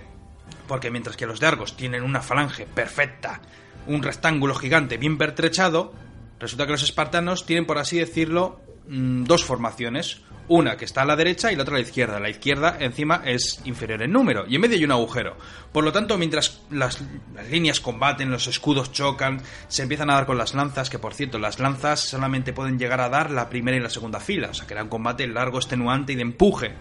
Porque 0.67 0.91
mientras 0.91 1.17
que 1.17 1.27
los 1.27 1.41
de 1.41 1.47
Argos 1.47 1.77
tienen 1.77 2.03
una 2.03 2.21
falange 2.21 2.67
perfecta, 2.67 3.41
un 3.87 4.03
rectángulo 4.03 4.55
gigante 4.55 4.99
bien 4.99 5.17
pertrechado, 5.17 5.93
resulta 6.39 6.67
que 6.67 6.73
los 6.73 6.83
espartanos 6.83 7.47
tienen, 7.47 7.67
por 7.67 7.79
así 7.79 7.99
decirlo, 7.99 8.61
mm, 8.91 9.25
dos 9.25 9.45
formaciones. 9.45 10.23
Una 10.49 10.77
que 10.77 10.85
está 10.85 11.03
a 11.03 11.05
la 11.05 11.15
derecha 11.15 11.53
y 11.53 11.57
la 11.57 11.63
otra 11.63 11.77
a 11.77 11.79
la 11.79 11.85
izquierda. 11.85 12.19
La 12.19 12.29
izquierda 12.29 12.77
encima 12.81 13.23
es 13.25 13.61
inferior 13.65 14.03
en 14.03 14.11
número 14.11 14.47
y 14.49 14.57
en 14.57 14.61
medio 14.61 14.77
hay 14.77 14.85
un 14.85 14.91
agujero. 14.91 15.37
Por 15.71 15.85
lo 15.85 15.93
tanto, 15.93 16.19
mientras 16.19 16.61
las, 16.71 17.01
líneas 17.49 17.79
combaten, 17.79 18.33
los 18.33 18.49
escudos 18.49 18.91
chocan, 18.91 19.41
se 19.69 19.83
empiezan 19.83 20.11
a 20.11 20.15
dar 20.15 20.27
con 20.27 20.37
las 20.37 20.55
lanzas, 20.55 20.91
que 20.91 20.99
por 20.99 21.15
cierto, 21.15 21.39
las 21.39 21.61
lanzas 21.61 22.01
solamente 22.01 22.53
pueden 22.53 22.81
llegar 22.81 23.01
a 23.01 23.09
dar 23.09 23.31
la 23.31 23.49
primera 23.49 23.77
y 23.77 23.81
la 23.81 23.91
segunda 23.91 24.19
fila. 24.19 24.49
O 24.51 24.55
sea, 24.55 24.67
que 24.67 24.75
era 24.75 24.83
un 24.83 24.89
combate 24.89 25.29
largo, 25.29 25.59
extenuante 25.59 26.15
y 26.15 26.17
de 26.17 26.23
empuje. 26.23 26.73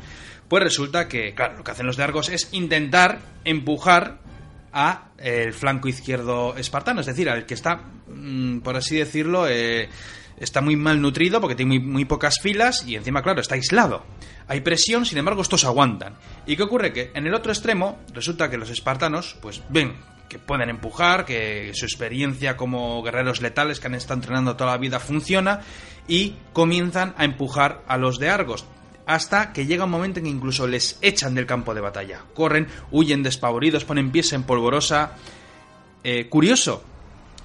Pues 0.47 0.63
resulta 0.63 1.07
que, 1.07 1.35
claro, 1.35 1.57
lo 1.57 1.63
que 1.63 1.69
hacen 1.69 1.85
los 1.85 1.95
de 1.95 2.03
Argos 2.03 2.29
es 2.29 2.49
intentar 2.53 3.19
empujar 3.45 4.17
a 4.73 5.09
eh, 5.17 5.43
el 5.45 5.53
flanco 5.53 5.87
izquierdo 5.87 6.55
espartano, 6.57 7.01
es 7.01 7.07
decir, 7.07 7.29
al 7.29 7.45
que 7.45 7.53
está, 7.53 7.83
mm, 8.07 8.59
por 8.59 8.75
así 8.75 8.97
decirlo, 8.97 9.47
eh, 9.47 9.89
está 10.39 10.61
muy 10.61 10.75
mal 10.75 11.01
nutrido 11.01 11.41
porque 11.41 11.55
tiene 11.55 11.79
muy, 11.79 12.05
pocas 12.05 12.39
filas 12.41 12.85
y 12.87 12.95
encima, 12.95 13.21
claro, 13.21 13.41
está 13.41 13.55
aislado. 13.55 14.05
Hay 14.47 14.61
presión, 14.61 15.05
sin 15.05 15.17
embargo, 15.17 15.41
estos 15.41 15.65
aguantan. 15.65 16.15
¿Y 16.45 16.55
qué 16.55 16.63
ocurre? 16.63 16.93
Que 16.93 17.11
en 17.13 17.27
el 17.27 17.33
otro 17.33 17.51
extremo 17.51 17.99
resulta 18.13 18.49
que 18.49 18.57
los 18.57 18.69
espartanos, 18.69 19.35
pues 19.41 19.61
ven 19.69 19.95
que 20.27 20.39
pueden 20.39 20.69
empujar, 20.69 21.25
que 21.25 21.71
su 21.73 21.85
experiencia 21.85 22.55
como 22.55 23.01
guerreros 23.01 23.41
letales 23.41 23.79
que 23.79 23.87
han 23.87 23.95
estado 23.95 24.19
entrenando 24.19 24.55
toda 24.55 24.71
la 24.71 24.77
vida 24.77 24.99
funciona 24.99 25.61
y 26.07 26.35
comienzan 26.53 27.15
a 27.17 27.25
empujar 27.25 27.83
a 27.87 27.97
los 27.97 28.19
de 28.19 28.29
Argos 28.29 28.65
hasta 29.09 29.53
que 29.53 29.65
llega 29.65 29.85
un 29.85 29.89
momento 29.89 30.19
en 30.19 30.25
que 30.25 30.31
incluso 30.31 30.67
les 30.67 30.99
echan 31.01 31.33
del 31.33 31.47
campo 31.47 31.73
de 31.73 31.81
batalla. 31.81 32.21
Corren, 32.35 32.67
huyen 32.91 33.23
despavoridos, 33.23 33.83
ponen 33.83 34.11
pies 34.11 34.33
en 34.33 34.43
polvorosa. 34.43 35.13
Eh, 36.03 36.29
curioso, 36.29 36.83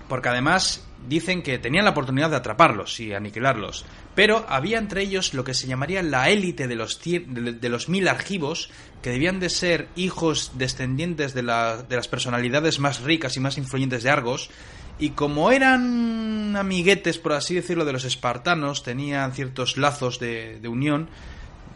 porque 0.07 0.29
además 0.29 0.84
dicen 1.09 1.43
que 1.43 1.59
tenían 1.59 1.85
la 1.85 1.91
oportunidad 1.91 2.31
de 2.31 2.37
atraparlos 2.37 2.99
y 3.01 3.13
aniquilarlos, 3.13 3.85
pero 4.15 4.45
había 4.49 4.79
entre 4.79 5.03
ellos 5.03 5.35
lo 5.35 5.45
que 5.45 5.55
se 5.55 5.67
llamaría 5.67 6.03
la 6.03 6.31
élite 6.31 6.69
de 6.69 6.77
los, 6.77 7.01
de, 7.03 7.69
los 7.69 7.89
mil 7.89 8.09
argivos, 8.09 8.71
que 9.03 9.11
debían 9.11 9.41
de 9.41 9.51
ser 9.51 9.89
hijos 9.97 10.53
descendientes 10.55 11.35
de, 11.35 11.43
de 11.43 11.97
las 11.97 12.09
personalidades 12.09 12.79
más 12.79 13.03
ricas 13.03 13.37
y 13.37 13.41
más 13.41 13.59
influyentes 13.59 14.03
de 14.03 14.11
Argos, 14.11 14.51
y 14.99 15.11
como 15.11 15.51
eran 15.51 16.57
amiguetes, 16.57 17.19
por 17.19 17.33
así 17.33 17.55
decirlo, 17.55 17.85
de 17.85 17.93
los 17.93 18.05
espartanos, 18.05 18.85
tenían 18.85 19.33
ciertos 19.33 19.77
lazos 19.77 20.21
de, 20.21 20.61
de 20.61 20.69
unión, 20.69 21.09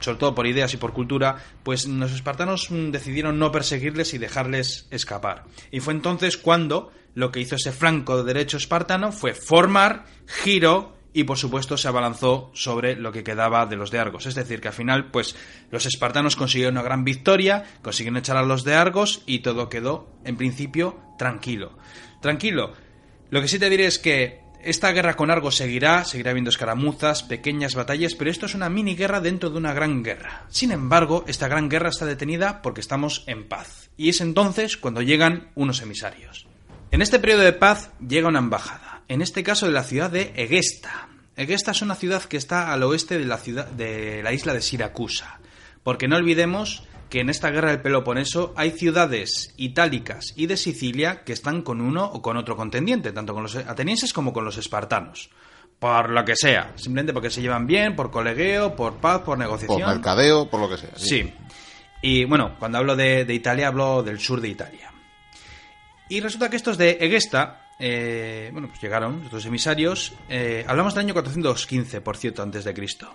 sobre 0.00 0.18
todo 0.18 0.34
por 0.34 0.46
ideas 0.46 0.72
y 0.74 0.76
por 0.76 0.92
cultura, 0.92 1.38
pues 1.64 1.86
los 1.86 2.12
espartanos 2.12 2.68
decidieron 2.70 3.38
no 3.38 3.50
perseguirles 3.50 4.14
y 4.14 4.18
dejarles 4.18 4.86
escapar. 4.90 5.44
Y 5.72 5.80
fue 5.80 5.94
entonces 5.94 6.36
cuando 6.36 6.92
lo 7.18 7.32
que 7.32 7.40
hizo 7.40 7.56
ese 7.56 7.72
flanco 7.72 8.22
derecho 8.22 8.58
espartano 8.58 9.10
fue 9.10 9.34
formar, 9.34 10.04
giro 10.24 10.96
y 11.12 11.24
por 11.24 11.36
supuesto 11.36 11.76
se 11.76 11.88
abalanzó 11.88 12.52
sobre 12.54 12.94
lo 12.94 13.10
que 13.10 13.24
quedaba 13.24 13.66
de 13.66 13.74
los 13.74 13.90
de 13.90 13.98
Argos. 13.98 14.26
Es 14.26 14.36
decir, 14.36 14.60
que 14.60 14.68
al 14.68 14.74
final, 14.74 15.10
pues 15.10 15.34
los 15.72 15.84
espartanos 15.84 16.36
consiguieron 16.36 16.74
una 16.74 16.84
gran 16.84 17.02
victoria, 17.02 17.64
consiguieron 17.82 18.18
echar 18.18 18.36
a 18.36 18.44
los 18.44 18.62
de 18.62 18.76
Argos 18.76 19.24
y 19.26 19.40
todo 19.40 19.68
quedó, 19.68 20.08
en 20.24 20.36
principio, 20.36 21.00
tranquilo. 21.18 21.76
Tranquilo. 22.22 22.72
Lo 23.30 23.40
que 23.40 23.48
sí 23.48 23.58
te 23.58 23.68
diré 23.68 23.86
es 23.86 23.98
que 23.98 24.42
esta 24.62 24.92
guerra 24.92 25.16
con 25.16 25.32
Argos 25.32 25.56
seguirá, 25.56 26.04
seguirá 26.04 26.30
habiendo 26.30 26.50
escaramuzas, 26.50 27.24
pequeñas 27.24 27.74
batallas, 27.74 28.14
pero 28.14 28.30
esto 28.30 28.46
es 28.46 28.54
una 28.54 28.70
mini 28.70 28.94
guerra 28.94 29.20
dentro 29.20 29.50
de 29.50 29.58
una 29.58 29.74
gran 29.74 30.04
guerra. 30.04 30.46
Sin 30.50 30.70
embargo, 30.70 31.24
esta 31.26 31.48
gran 31.48 31.68
guerra 31.68 31.88
está 31.88 32.06
detenida 32.06 32.62
porque 32.62 32.80
estamos 32.80 33.24
en 33.26 33.48
paz. 33.48 33.90
Y 33.96 34.08
es 34.08 34.20
entonces 34.20 34.76
cuando 34.76 35.02
llegan 35.02 35.50
unos 35.56 35.82
emisarios. 35.82 36.47
En 36.90 37.02
este 37.02 37.18
periodo 37.18 37.42
de 37.42 37.52
paz 37.52 37.90
llega 38.00 38.28
una 38.28 38.38
embajada, 38.38 39.02
en 39.08 39.20
este 39.20 39.42
caso 39.42 39.66
de 39.66 39.72
la 39.72 39.82
ciudad 39.82 40.10
de 40.10 40.32
Egesta. 40.36 41.08
Egesta 41.36 41.72
es 41.72 41.82
una 41.82 41.94
ciudad 41.94 42.22
que 42.22 42.38
está 42.38 42.72
al 42.72 42.82
oeste 42.82 43.18
de 43.18 43.26
la, 43.26 43.36
ciudad, 43.36 43.66
de 43.66 44.22
la 44.22 44.32
isla 44.32 44.54
de 44.54 44.62
Siracusa. 44.62 45.38
Porque 45.82 46.08
no 46.08 46.16
olvidemos 46.16 46.84
que 47.10 47.20
en 47.20 47.28
esta 47.28 47.50
guerra 47.50 47.70
del 47.70 47.82
Peloponeso 47.82 48.54
hay 48.56 48.70
ciudades 48.70 49.52
itálicas 49.58 50.32
y 50.34 50.46
de 50.46 50.56
Sicilia 50.56 51.24
que 51.24 51.34
están 51.34 51.60
con 51.60 51.82
uno 51.82 52.06
o 52.06 52.22
con 52.22 52.38
otro 52.38 52.56
contendiente, 52.56 53.12
tanto 53.12 53.34
con 53.34 53.42
los 53.42 53.54
atenienses 53.54 54.14
como 54.14 54.32
con 54.32 54.46
los 54.46 54.56
espartanos. 54.56 55.28
Por 55.78 56.08
lo 56.08 56.24
que 56.24 56.36
sea, 56.36 56.72
simplemente 56.76 57.12
porque 57.12 57.30
se 57.30 57.42
llevan 57.42 57.66
bien, 57.66 57.96
por 57.96 58.10
colegueo, 58.10 58.74
por 58.74 58.94
paz, 58.94 59.20
por 59.20 59.36
negociación. 59.36 59.82
Por 59.82 59.88
mercadeo, 59.88 60.48
por 60.48 60.60
lo 60.60 60.70
que 60.70 60.78
sea. 60.78 60.90
Sí. 60.96 61.32
Y 62.00 62.24
bueno, 62.24 62.56
cuando 62.58 62.78
hablo 62.78 62.96
de, 62.96 63.26
de 63.26 63.34
Italia, 63.34 63.68
hablo 63.68 64.02
del 64.02 64.18
sur 64.18 64.40
de 64.40 64.48
Italia. 64.48 64.90
Y 66.08 66.20
resulta 66.20 66.48
que 66.48 66.56
estos 66.56 66.78
de 66.78 66.98
Egesta, 67.00 67.68
eh, 67.78 68.48
bueno, 68.52 68.68
pues 68.68 68.80
llegaron, 68.80 69.22
estos 69.24 69.44
emisarios, 69.44 70.14
eh, 70.28 70.64
hablamos 70.66 70.94
del 70.94 71.04
año 71.04 71.14
415, 71.14 72.00
por 72.00 72.16
cierto, 72.16 72.42
antes 72.42 72.64
de 72.64 72.72
Cristo. 72.72 73.12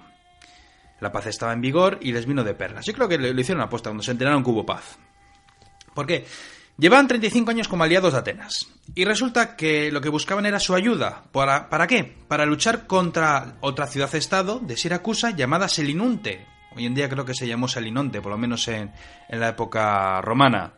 La 0.99 1.11
paz 1.11 1.25
estaba 1.25 1.53
en 1.53 1.61
vigor 1.61 1.97
y 2.01 2.11
les 2.11 2.25
vino 2.25 2.43
de 2.43 2.53
perlas. 2.53 2.85
Yo 2.85 2.93
creo 2.93 3.09
que 3.09 3.17
lo, 3.17 3.39
hicieron 3.39 3.63
aposta 3.63 3.89
cuando 3.89 4.03
se 4.03 4.11
enteraron 4.11 4.43
que 4.43 4.49
hubo 4.51 4.65
paz. 4.65 4.97
¿Por 5.93 6.05
qué? 6.05 6.25
Llevaban 6.77 7.07
35 7.07 7.51
años 7.51 7.67
como 7.67 7.83
aliados 7.83 8.13
de 8.13 8.19
Atenas. 8.19 8.67
Y 8.95 9.05
resulta 9.05 9.55
que 9.55 9.91
lo 9.91 10.01
que 10.01 10.09
buscaban 10.09 10.45
era 10.45 10.59
su 10.59 10.73
ayuda. 10.73 11.23
¿Para, 11.31 11.69
¿Para 11.69 11.87
qué? 11.87 12.03
Para 12.27 12.45
luchar 12.45 12.87
contra 12.87 13.57
otra 13.61 13.87
ciudad-estado 13.87 14.59
de 14.59 14.77
Siracusa 14.77 15.31
llamada 15.31 15.67
Selinunte. 15.67 16.47
Hoy 16.75 16.85
en 16.85 16.95
día 16.95 17.09
creo 17.09 17.25
que 17.25 17.35
se 17.35 17.47
llamó 17.47 17.67
Selinonte, 17.67 18.21
por 18.21 18.31
lo 18.31 18.37
menos 18.37 18.67
en, 18.67 18.91
en 19.29 19.39
la 19.39 19.49
época 19.49 20.21
romana. 20.21 20.73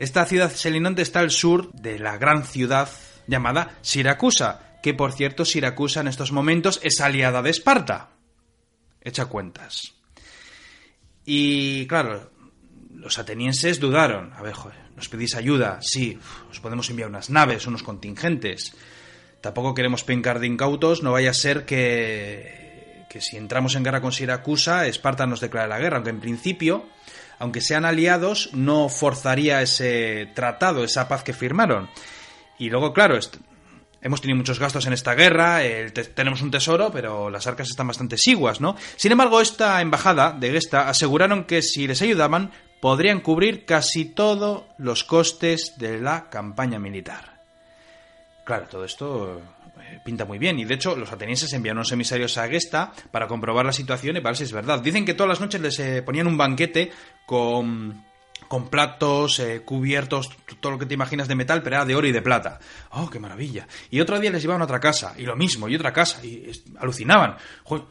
Esta 0.00 0.24
ciudad 0.24 0.50
Selinonte 0.50 1.02
está 1.02 1.20
al 1.20 1.30
sur 1.30 1.70
de 1.72 1.98
la 1.98 2.16
gran 2.16 2.44
ciudad 2.44 2.88
llamada 3.26 3.76
Siracusa, 3.82 4.78
que 4.82 4.94
por 4.94 5.12
cierto 5.12 5.44
Siracusa 5.44 6.00
en 6.00 6.08
estos 6.08 6.32
momentos 6.32 6.80
es 6.82 7.02
aliada 7.02 7.42
de 7.42 7.50
Esparta. 7.50 8.08
Echa 9.02 9.26
cuentas. 9.26 9.92
Y 11.26 11.86
claro, 11.86 12.30
los 12.94 13.18
atenienses 13.18 13.78
dudaron. 13.78 14.32
A 14.32 14.40
ver, 14.40 14.54
joder, 14.54 14.78
¿nos 14.96 15.10
pedís 15.10 15.34
ayuda? 15.34 15.80
Sí, 15.82 16.18
os 16.50 16.60
podemos 16.60 16.88
enviar 16.88 17.10
unas 17.10 17.28
naves, 17.28 17.66
unos 17.66 17.82
contingentes. 17.82 18.74
Tampoco 19.42 19.74
queremos 19.74 20.02
pencar 20.02 20.40
de 20.40 20.46
incautos, 20.46 21.02
no 21.02 21.12
vaya 21.12 21.28
a 21.28 21.34
ser 21.34 21.66
que, 21.66 23.04
que 23.10 23.20
si 23.20 23.36
entramos 23.36 23.74
en 23.74 23.84
guerra 23.84 24.00
con 24.00 24.12
Siracusa, 24.12 24.86
Esparta 24.86 25.26
nos 25.26 25.40
declare 25.40 25.68
la 25.68 25.78
guerra, 25.78 25.96
aunque 25.96 26.08
en 26.08 26.20
principio 26.20 26.88
aunque 27.40 27.62
sean 27.62 27.84
aliados, 27.84 28.50
no 28.52 28.88
forzaría 28.88 29.62
ese 29.62 30.30
tratado, 30.34 30.84
esa 30.84 31.08
paz 31.08 31.24
que 31.24 31.32
firmaron. 31.32 31.88
Y 32.58 32.68
luego, 32.68 32.92
claro, 32.92 33.18
hemos 34.02 34.20
tenido 34.20 34.36
muchos 34.36 34.60
gastos 34.60 34.86
en 34.86 34.92
esta 34.92 35.14
guerra, 35.14 35.60
tenemos 36.14 36.42
un 36.42 36.50
tesoro, 36.50 36.92
pero 36.92 37.30
las 37.30 37.46
arcas 37.46 37.70
están 37.70 37.88
bastante 37.88 38.18
siguas, 38.18 38.60
¿no? 38.60 38.76
Sin 38.96 39.10
embargo, 39.10 39.40
esta 39.40 39.80
embajada 39.80 40.32
de 40.32 40.52
Gesta 40.52 40.88
aseguraron 40.88 41.44
que 41.44 41.62
si 41.62 41.86
les 41.86 42.02
ayudaban, 42.02 42.52
podrían 42.80 43.20
cubrir 43.20 43.64
casi 43.64 44.04
todos 44.04 44.64
los 44.76 45.02
costes 45.02 45.74
de 45.78 45.98
la 45.98 46.28
campaña 46.28 46.78
militar. 46.78 47.40
Claro, 48.44 48.66
todo 48.70 48.84
esto 48.84 49.40
pinta 50.04 50.24
muy 50.24 50.38
bien. 50.38 50.58
Y 50.58 50.64
de 50.64 50.74
hecho, 50.74 50.96
los 50.96 51.12
atenienses 51.12 51.52
enviaron 51.52 51.78
unos 51.78 51.92
emisarios 51.92 52.36
a 52.38 52.48
Gesta 52.48 52.92
para 53.10 53.26
comprobar 53.26 53.66
la 53.66 53.72
situación 53.72 54.16
y 54.16 54.20
para 54.20 54.30
ver 54.30 54.36
si 54.36 54.44
es 54.44 54.52
verdad. 54.52 54.80
Dicen 54.80 55.04
que 55.04 55.14
todas 55.14 55.28
las 55.28 55.40
noches 55.40 55.60
les 55.60 55.78
eh, 55.80 56.02
ponían 56.02 56.26
un 56.26 56.36
banquete 56.36 56.90
con 57.26 58.04
con 58.50 58.68
platos, 58.68 59.38
eh, 59.38 59.62
cubiertos, 59.64 60.28
todo 60.58 60.72
lo 60.72 60.78
que 60.80 60.84
te 60.84 60.94
imaginas 60.94 61.28
de 61.28 61.36
metal, 61.36 61.62
pero 61.62 61.76
era 61.76 61.84
de 61.84 61.94
oro 61.94 62.08
y 62.08 62.10
de 62.10 62.20
plata. 62.20 62.58
¡Oh, 62.90 63.08
qué 63.08 63.20
maravilla! 63.20 63.68
Y 63.92 64.00
otro 64.00 64.18
día 64.18 64.32
les 64.32 64.42
llevaban 64.42 64.60
a 64.62 64.64
otra 64.64 64.80
casa, 64.80 65.14
y 65.16 65.22
lo 65.22 65.36
mismo, 65.36 65.68
y 65.68 65.76
otra 65.76 65.92
casa, 65.92 66.18
y 66.26 66.50
alucinaban. 66.80 67.36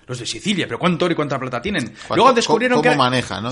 los 0.06 0.20
de 0.20 0.26
Sicilia, 0.26 0.68
pero 0.68 0.78
¿cuánto 0.78 1.06
oro 1.06 1.14
y 1.14 1.16
cuánta 1.16 1.40
plata 1.40 1.62
tienen? 1.62 1.96
Luego 2.10 2.34
descubrieron 2.34 2.82
que... 2.82 2.94
maneja, 2.94 3.40
¿no? 3.40 3.52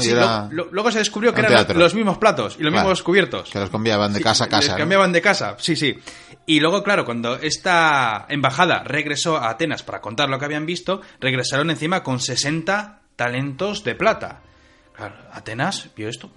luego 0.52 0.92
se 0.92 1.00
descubrió 1.00 1.34
que 1.34 1.40
eran 1.40 1.66
los 1.80 1.96
mismos 1.96 2.18
platos 2.18 2.58
y 2.60 2.64
los 2.64 2.74
mismos 2.74 3.02
cubiertos. 3.04 3.52
Que 3.52 3.60
los 3.60 3.70
cambiaban 3.70 4.12
de 4.12 4.20
casa 4.20 4.44
a 4.44 4.50
casa. 4.50 4.68
Les 4.68 4.78
cambiaban 4.78 5.14
de 5.14 5.22
casa, 5.22 5.56
sí, 5.60 5.78
sí. 5.78 5.98
Y 6.46 6.60
luego, 6.60 6.84
claro, 6.84 7.06
cuando 7.06 7.36
esta 7.38 8.26
embajada 8.28 8.84
regresó 8.84 9.38
a 9.38 9.52
Atenas 9.52 9.82
para 9.82 10.02
contar 10.02 10.28
lo 10.28 10.40
que 10.40 10.44
habían 10.44 10.66
visto, 10.66 11.00
regresaron 11.22 11.70
encima 11.70 12.04
con 12.04 12.20
60 12.20 13.00
talentos 13.16 13.86
de 13.86 13.96
plata. 13.96 14.42
Claro, 14.94 15.16
Atenas 15.32 15.90
vio 15.96 16.10
esto, 16.10 16.30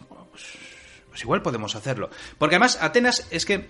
pues 1.10 1.22
igual 1.22 1.42
podemos 1.42 1.76
hacerlo. 1.76 2.08
Porque 2.38 2.56
además 2.56 2.78
Atenas 2.80 3.26
es 3.30 3.44
que 3.44 3.68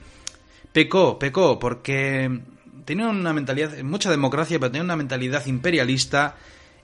pecó, 0.72 1.18
pecó, 1.18 1.58
porque 1.58 2.40
tenía 2.84 3.08
una 3.08 3.32
mentalidad, 3.32 3.76
mucha 3.82 4.10
democracia, 4.10 4.58
pero 4.60 4.70
tenía 4.70 4.84
una 4.84 4.96
mentalidad 4.96 5.46
imperialista 5.46 6.36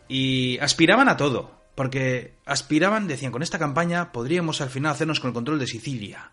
y 0.09 0.59
aspiraban 0.59 1.09
a 1.09 1.17
todo. 1.17 1.55
Porque 1.77 2.35
aspiraban, 2.47 3.07
decían, 3.07 3.33
con 3.33 3.43
esta 3.43 3.59
campaña 3.59 4.11
podríamos 4.11 4.61
al 4.61 4.71
final 4.71 4.93
hacernos 4.93 5.21
con 5.21 5.29
el 5.29 5.35
control 5.35 5.59
de 5.59 5.67
Sicilia 5.67 6.31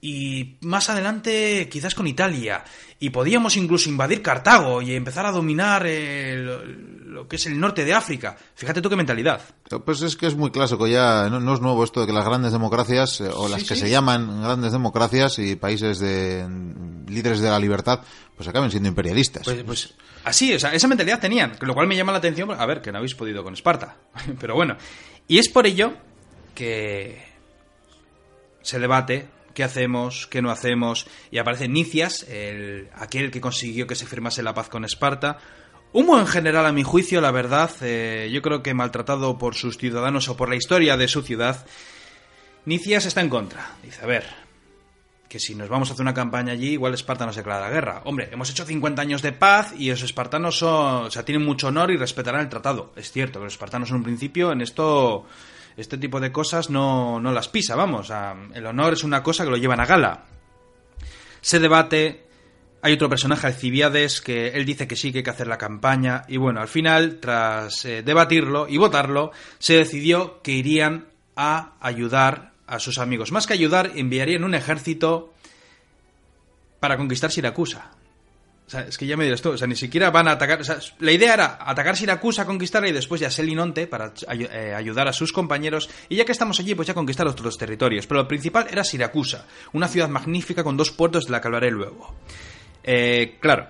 y 0.00 0.56
más 0.62 0.88
adelante 0.88 1.68
quizás 1.70 1.94
con 1.94 2.06
Italia 2.06 2.64
y 2.98 3.10
podíamos 3.10 3.56
incluso 3.56 3.88
invadir 3.88 4.22
Cartago 4.22 4.80
y 4.80 4.94
empezar 4.94 5.26
a 5.26 5.30
dominar 5.30 5.84
eh, 5.86 6.36
lo, 6.36 7.28
que 7.28 7.36
es 7.36 7.46
el 7.46 7.58
norte 7.58 7.84
de 7.84 7.94
África. 7.94 8.36
Fíjate 8.54 8.80
tú 8.80 8.88
qué 8.88 8.96
mentalidad. 8.96 9.40
Pues 9.84 10.02
es 10.02 10.16
que 10.16 10.26
es 10.26 10.34
muy 10.34 10.50
clásico 10.50 10.86
ya, 10.86 11.28
no, 11.28 11.54
es 11.54 11.60
nuevo 11.60 11.84
esto 11.84 12.00
de 12.00 12.06
que 12.06 12.12
las 12.12 12.24
grandes 12.24 12.52
democracias 12.52 13.20
eh, 13.20 13.30
o 13.32 13.48
las 13.48 13.64
que 13.64 13.76
se 13.76 13.90
llaman 13.90 14.42
grandes 14.42 14.72
democracias 14.72 15.38
y 15.38 15.56
países 15.56 15.98
de 15.98 16.46
líderes 17.08 17.40
de 17.40 17.50
la 17.50 17.58
libertad 17.58 18.00
pues 18.36 18.48
acaben 18.48 18.70
siendo 18.70 18.88
imperialistas. 18.88 19.44
Pues, 19.44 19.62
pues 19.64 19.94
así, 20.24 20.54
o 20.54 20.58
sea, 20.58 20.72
esa 20.72 20.88
mentalidad 20.88 21.20
tenían, 21.20 21.56
lo 21.60 21.74
cual 21.74 21.86
me 21.86 21.96
llama 21.96 22.12
la 22.12 22.18
atención, 22.18 22.50
a 22.50 22.66
ver, 22.66 22.80
que 22.80 22.90
no 22.90 22.98
habéis 22.98 23.14
podido 23.14 23.44
con 23.44 23.52
Esparta. 23.52 23.96
Pero 24.40 24.54
bueno, 24.54 24.76
y 25.28 25.38
es 25.38 25.48
por 25.50 25.66
ello 25.66 25.92
que 26.54 27.22
se 28.62 28.78
debate 28.78 29.28
qué 29.54 29.64
hacemos, 29.64 30.26
qué 30.26 30.42
no 30.42 30.50
hacemos, 30.50 31.06
y 31.30 31.38
aparece 31.38 31.68
Nicias, 31.68 32.26
el, 32.28 32.88
aquel 32.94 33.30
que 33.30 33.40
consiguió 33.40 33.86
que 33.86 33.94
se 33.94 34.06
firmase 34.06 34.42
la 34.42 34.54
paz 34.54 34.68
con 34.68 34.84
Esparta. 34.84 35.38
Un 35.92 36.06
buen 36.06 36.26
general 36.26 36.66
a 36.66 36.72
mi 36.72 36.82
juicio, 36.82 37.20
la 37.20 37.32
verdad, 37.32 37.70
eh, 37.80 38.30
yo 38.32 38.42
creo 38.42 38.62
que 38.62 38.74
maltratado 38.74 39.38
por 39.38 39.54
sus 39.54 39.76
ciudadanos 39.76 40.28
o 40.28 40.36
por 40.36 40.48
la 40.48 40.56
historia 40.56 40.96
de 40.96 41.08
su 41.08 41.22
ciudad, 41.22 41.66
Nicias 42.64 43.06
está 43.06 43.20
en 43.20 43.28
contra. 43.28 43.72
Dice, 43.82 44.02
a 44.02 44.06
ver, 44.06 44.24
que 45.30 45.38
si 45.38 45.54
nos 45.54 45.68
vamos 45.68 45.88
a 45.88 45.92
hacer 45.92 46.02
una 46.02 46.12
campaña 46.12 46.52
allí, 46.52 46.70
igual 46.70 46.92
Esparta 46.92 47.24
nos 47.24 47.36
declara 47.36 47.60
la 47.60 47.70
guerra. 47.70 48.02
Hombre, 48.04 48.28
hemos 48.32 48.50
hecho 48.50 48.64
50 48.64 49.00
años 49.00 49.22
de 49.22 49.32
paz 49.32 49.72
y 49.78 49.88
los 49.88 50.02
espartanos 50.02 50.58
son, 50.58 51.04
o 51.04 51.10
sea, 51.10 51.24
tienen 51.24 51.46
mucho 51.46 51.68
honor 51.68 51.92
y 51.92 51.96
respetarán 51.96 52.40
el 52.40 52.48
tratado. 52.48 52.92
Es 52.96 53.12
cierto 53.12 53.38
los 53.38 53.52
espartanos 53.52 53.90
en 53.90 53.96
un 53.96 54.02
principio 54.02 54.50
en 54.50 54.60
esto 54.60 55.26
este 55.76 55.98
tipo 55.98 56.20
de 56.20 56.32
cosas 56.32 56.70
no, 56.70 57.20
no 57.20 57.32
las 57.32 57.48
pisa, 57.48 57.76
vamos. 57.76 58.12
el 58.54 58.66
honor 58.66 58.92
es 58.92 59.04
una 59.04 59.22
cosa 59.22 59.44
que 59.44 59.50
lo 59.50 59.56
llevan 59.56 59.80
a 59.80 59.86
gala. 59.86 60.24
Se 61.40 61.58
debate, 61.58 62.26
hay 62.82 62.92
otro 62.92 63.08
personaje, 63.08 63.46
Alcibiades, 63.46 64.20
que 64.20 64.48
él 64.48 64.64
dice 64.64 64.86
que 64.86 64.96
sí 64.96 65.12
que 65.12 65.18
hay 65.18 65.24
que 65.24 65.30
hacer 65.30 65.46
la 65.46 65.58
campaña. 65.58 66.24
Y 66.28 66.36
bueno, 66.36 66.60
al 66.60 66.68
final, 66.68 67.18
tras 67.20 67.84
eh, 67.84 68.02
debatirlo 68.02 68.68
y 68.68 68.76
votarlo, 68.76 69.32
se 69.58 69.74
decidió 69.74 70.42
que 70.42 70.52
irían 70.52 71.06
a 71.36 71.74
ayudar 71.80 72.52
a 72.66 72.78
sus 72.78 72.98
amigos. 72.98 73.32
Más 73.32 73.46
que 73.46 73.54
ayudar, 73.54 73.92
enviarían 73.94 74.44
un 74.44 74.54
ejército 74.54 75.32
para 76.78 76.96
conquistar 76.96 77.30
Siracusa. 77.30 77.90
Es 78.72 78.98
que 78.98 79.06
ya 79.06 79.16
me 79.16 79.24
dirás 79.24 79.42
tú, 79.42 79.50
o 79.50 79.58
sea, 79.58 79.66
ni 79.66 79.74
siquiera 79.74 80.10
van 80.10 80.28
a 80.28 80.32
atacar. 80.32 80.60
La 81.00 81.12
idea 81.12 81.34
era 81.34 81.58
atacar 81.60 81.96
Siracusa, 81.96 82.46
conquistarla 82.46 82.88
y 82.88 82.92
después 82.92 83.20
ya 83.20 83.30
Selinonte 83.30 83.86
para 83.86 84.12
eh, 84.30 84.74
ayudar 84.76 85.08
a 85.08 85.12
sus 85.12 85.32
compañeros. 85.32 85.90
Y 86.08 86.16
ya 86.16 86.24
que 86.24 86.32
estamos 86.32 86.60
allí, 86.60 86.74
pues 86.74 86.86
ya 86.86 86.94
conquistar 86.94 87.26
otros 87.26 87.58
territorios. 87.58 88.06
Pero 88.06 88.22
lo 88.22 88.28
principal 88.28 88.68
era 88.70 88.84
Siracusa, 88.84 89.46
una 89.72 89.88
ciudad 89.88 90.08
magnífica 90.08 90.62
con 90.62 90.76
dos 90.76 90.92
puertos 90.92 91.26
de 91.26 91.32
la 91.32 91.40
que 91.40 91.48
hablaré 91.48 91.70
luego. 91.70 92.14
Eh, 92.84 93.38
claro, 93.40 93.68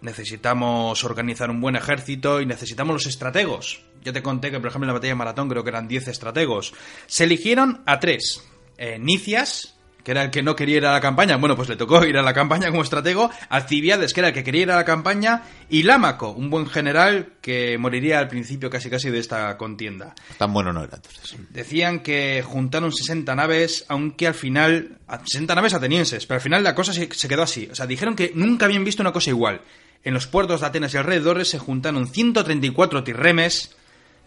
necesitamos 0.00 1.02
organizar 1.04 1.50
un 1.50 1.60
buen 1.60 1.76
ejército 1.76 2.40
y 2.40 2.46
necesitamos 2.46 2.94
los 2.94 3.06
estrategos. 3.06 3.82
Yo 4.02 4.12
te 4.12 4.22
conté 4.22 4.50
que, 4.50 4.60
por 4.60 4.68
ejemplo, 4.68 4.86
en 4.86 4.88
la 4.88 4.94
batalla 4.94 5.12
de 5.12 5.16
Maratón 5.16 5.48
creo 5.48 5.62
que 5.64 5.70
eran 5.70 5.88
10 5.88 6.08
estrategos. 6.08 6.72
Se 7.06 7.24
eligieron 7.24 7.82
a 7.84 7.98
tres. 7.98 8.44
Eh, 8.78 8.98
Nicias, 8.98 9.76
que 10.04 10.10
era 10.10 10.24
el 10.24 10.30
que 10.30 10.42
no 10.42 10.56
quería 10.56 10.78
ir 10.78 10.86
a 10.86 10.92
la 10.92 11.00
campaña, 11.00 11.36
bueno, 11.36 11.56
pues 11.56 11.68
le 11.68 11.76
tocó 11.76 12.04
ir 12.04 12.16
a 12.16 12.22
la 12.22 12.32
campaña 12.32 12.70
como 12.70 12.82
estratego, 12.82 13.30
Alcibiades, 13.48 14.12
que 14.12 14.20
era 14.20 14.28
el 14.28 14.34
que 14.34 14.44
quería 14.44 14.62
ir 14.62 14.70
a 14.70 14.76
la 14.76 14.84
campaña, 14.84 15.42
y 15.68 15.82
Lámaco, 15.82 16.30
un 16.30 16.50
buen 16.50 16.66
general 16.66 17.34
que 17.40 17.78
moriría 17.78 18.18
al 18.18 18.28
principio 18.28 18.70
casi 18.70 18.90
casi 18.90 19.10
de 19.10 19.18
esta 19.18 19.56
contienda. 19.56 20.14
Tan 20.38 20.52
bueno 20.52 20.72
no 20.72 20.82
era 20.82 20.96
entonces. 20.96 21.36
Decían 21.50 22.00
que 22.00 22.42
juntaron 22.46 22.92
60 22.92 23.34
naves, 23.34 23.84
aunque 23.88 24.26
al 24.26 24.34
final, 24.34 24.98
60 25.24 25.54
naves 25.54 25.74
atenienses, 25.74 26.26
pero 26.26 26.36
al 26.36 26.42
final 26.42 26.64
la 26.64 26.74
cosa 26.74 26.92
se 26.92 27.28
quedó 27.28 27.42
así. 27.42 27.68
O 27.70 27.74
sea, 27.74 27.86
dijeron 27.86 28.16
que 28.16 28.32
nunca 28.34 28.66
habían 28.66 28.84
visto 28.84 29.02
una 29.02 29.12
cosa 29.12 29.30
igual. 29.30 29.62
En 30.02 30.14
los 30.14 30.26
puertos 30.26 30.60
de 30.60 30.66
Atenas 30.66 30.94
y 30.94 30.96
alrededores 30.96 31.48
se 31.48 31.58
juntaron 31.58 32.08
134 32.08 33.04
tirremes, 33.04 33.76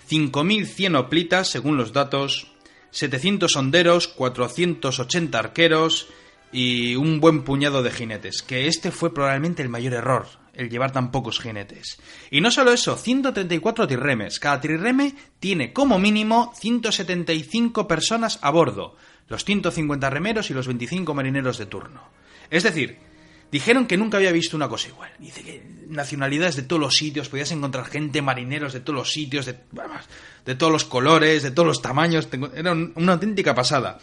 5.100 0.09 0.97
oplitas, 0.97 1.49
según 1.49 1.77
los 1.77 1.93
datos 1.93 2.52
700 2.93 3.55
honderos, 3.55 4.07
480 4.07 5.37
arqueros 5.37 6.07
y 6.51 6.95
un 6.95 7.19
buen 7.19 7.43
puñado 7.43 7.81
de 7.81 7.91
jinetes, 7.91 8.43
que 8.43 8.67
este 8.67 8.91
fue 8.91 9.13
probablemente 9.13 9.63
el 9.63 9.69
mayor 9.69 9.93
error, 9.93 10.27
el 10.53 10.69
llevar 10.69 10.91
tan 10.91 11.11
pocos 11.11 11.39
jinetes. 11.39 11.97
Y 12.29 12.39
no 12.39 12.51
solo 12.51 12.71
eso, 12.71 12.95
134 12.95 13.87
tirremes. 13.87 14.39
Cada 14.39 14.61
trirreme 14.61 15.15
tiene 15.39 15.73
como 15.73 15.97
mínimo 15.97 16.53
175 16.55 17.87
personas 17.87 18.37
a 18.43 18.51
bordo, 18.51 18.95
los 19.27 19.43
150 19.43 20.09
remeros 20.11 20.51
y 20.51 20.53
los 20.53 20.67
25 20.67 21.15
marineros 21.15 21.57
de 21.57 21.65
turno. 21.65 22.03
Es 22.51 22.61
decir, 22.61 22.99
Dijeron 23.53 23.85
que 23.85 23.97
nunca 23.97 24.17
había 24.17 24.31
visto 24.31 24.57
una 24.57 24.67
cosa 24.67 24.87
igual. 24.87 25.11
Dice 25.19 25.43
que 25.43 25.61
nacionalidades 25.87 26.55
de 26.55 26.63
todos 26.63 26.79
los 26.79 26.97
sitios, 26.97 27.29
podías 27.29 27.51
encontrar 27.51 27.85
gente, 27.85 28.19
marineros 28.19 28.73
de 28.73 28.79
todos 28.79 28.97
los 28.97 29.11
sitios, 29.11 29.45
de, 29.45 29.55
de 30.43 30.55
todos 30.55 30.71
los 30.71 30.85
colores, 30.85 31.43
de 31.43 31.51
todos 31.51 31.67
los 31.67 31.79
tamaños. 31.79 32.27
Era 32.55 32.71
una 32.71 33.13
auténtica 33.13 33.53
pasada. 33.53 33.99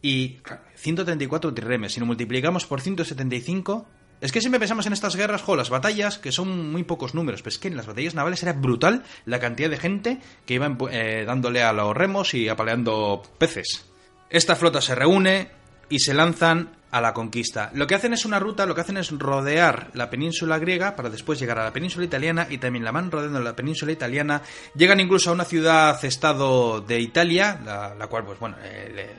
Y 0.00 0.38
134 0.76 1.52
triremes, 1.52 1.92
si 1.92 2.00
lo 2.00 2.06
multiplicamos 2.06 2.64
por 2.64 2.80
175, 2.80 3.86
es 4.22 4.32
que 4.32 4.40
siempre 4.40 4.58
pensamos 4.58 4.86
en 4.86 4.94
estas 4.94 5.16
guerras, 5.16 5.42
jo, 5.42 5.54
las 5.54 5.68
batallas, 5.68 6.16
que 6.16 6.32
son 6.32 6.72
muy 6.72 6.82
pocos 6.82 7.14
números, 7.14 7.42
pero 7.42 7.50
es 7.50 7.58
que 7.58 7.68
en 7.68 7.76
las 7.76 7.86
batallas 7.86 8.14
navales 8.14 8.42
era 8.42 8.54
brutal 8.54 9.04
la 9.26 9.38
cantidad 9.38 9.68
de 9.68 9.76
gente 9.76 10.18
que 10.46 10.54
iba 10.54 10.74
eh, 10.90 11.24
dándole 11.26 11.62
a 11.62 11.74
los 11.74 11.94
remos 11.94 12.32
y 12.32 12.48
apaleando 12.48 13.22
peces. 13.36 13.84
Esta 14.30 14.56
flota 14.56 14.80
se 14.80 14.94
reúne 14.94 15.50
y 15.90 15.98
se 15.98 16.14
lanzan 16.14 16.77
a 16.90 17.00
la 17.00 17.12
conquista. 17.12 17.70
Lo 17.74 17.86
que 17.86 17.94
hacen 17.94 18.12
es 18.12 18.24
una 18.24 18.38
ruta, 18.38 18.66
lo 18.66 18.74
que 18.74 18.80
hacen 18.80 18.96
es 18.96 19.10
rodear 19.10 19.90
la 19.94 20.10
península 20.10 20.58
griega 20.58 20.96
para 20.96 21.10
después 21.10 21.38
llegar 21.38 21.58
a 21.58 21.64
la 21.64 21.72
península 21.72 22.04
italiana 22.04 22.46
y 22.48 22.58
también 22.58 22.84
la 22.84 22.92
van 22.92 23.10
rodeando 23.10 23.40
la 23.40 23.54
península 23.54 23.92
italiana. 23.92 24.42
Llegan 24.74 25.00
incluso 25.00 25.30
a 25.30 25.34
una 25.34 25.44
ciudad-estado 25.44 26.80
de 26.80 27.00
Italia, 27.00 27.60
la, 27.98 28.06
cual, 28.06 28.24
pues 28.24 28.38
bueno, 28.38 28.56
eh, 28.62 29.14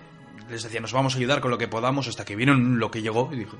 les 0.50 0.64
decía, 0.64 0.80
nos 0.80 0.94
vamos 0.94 1.16
a 1.16 1.18
ayudar 1.18 1.42
con 1.42 1.52
lo 1.52 1.58
que 1.58 1.68
podamos, 1.68 2.08
hasta 2.08 2.26
que 2.26 2.36
vieron 2.36 2.80
lo 2.80 2.92
que 2.92 3.02
llegó 3.02 3.30
y 3.32 3.38
dijo, 3.38 3.58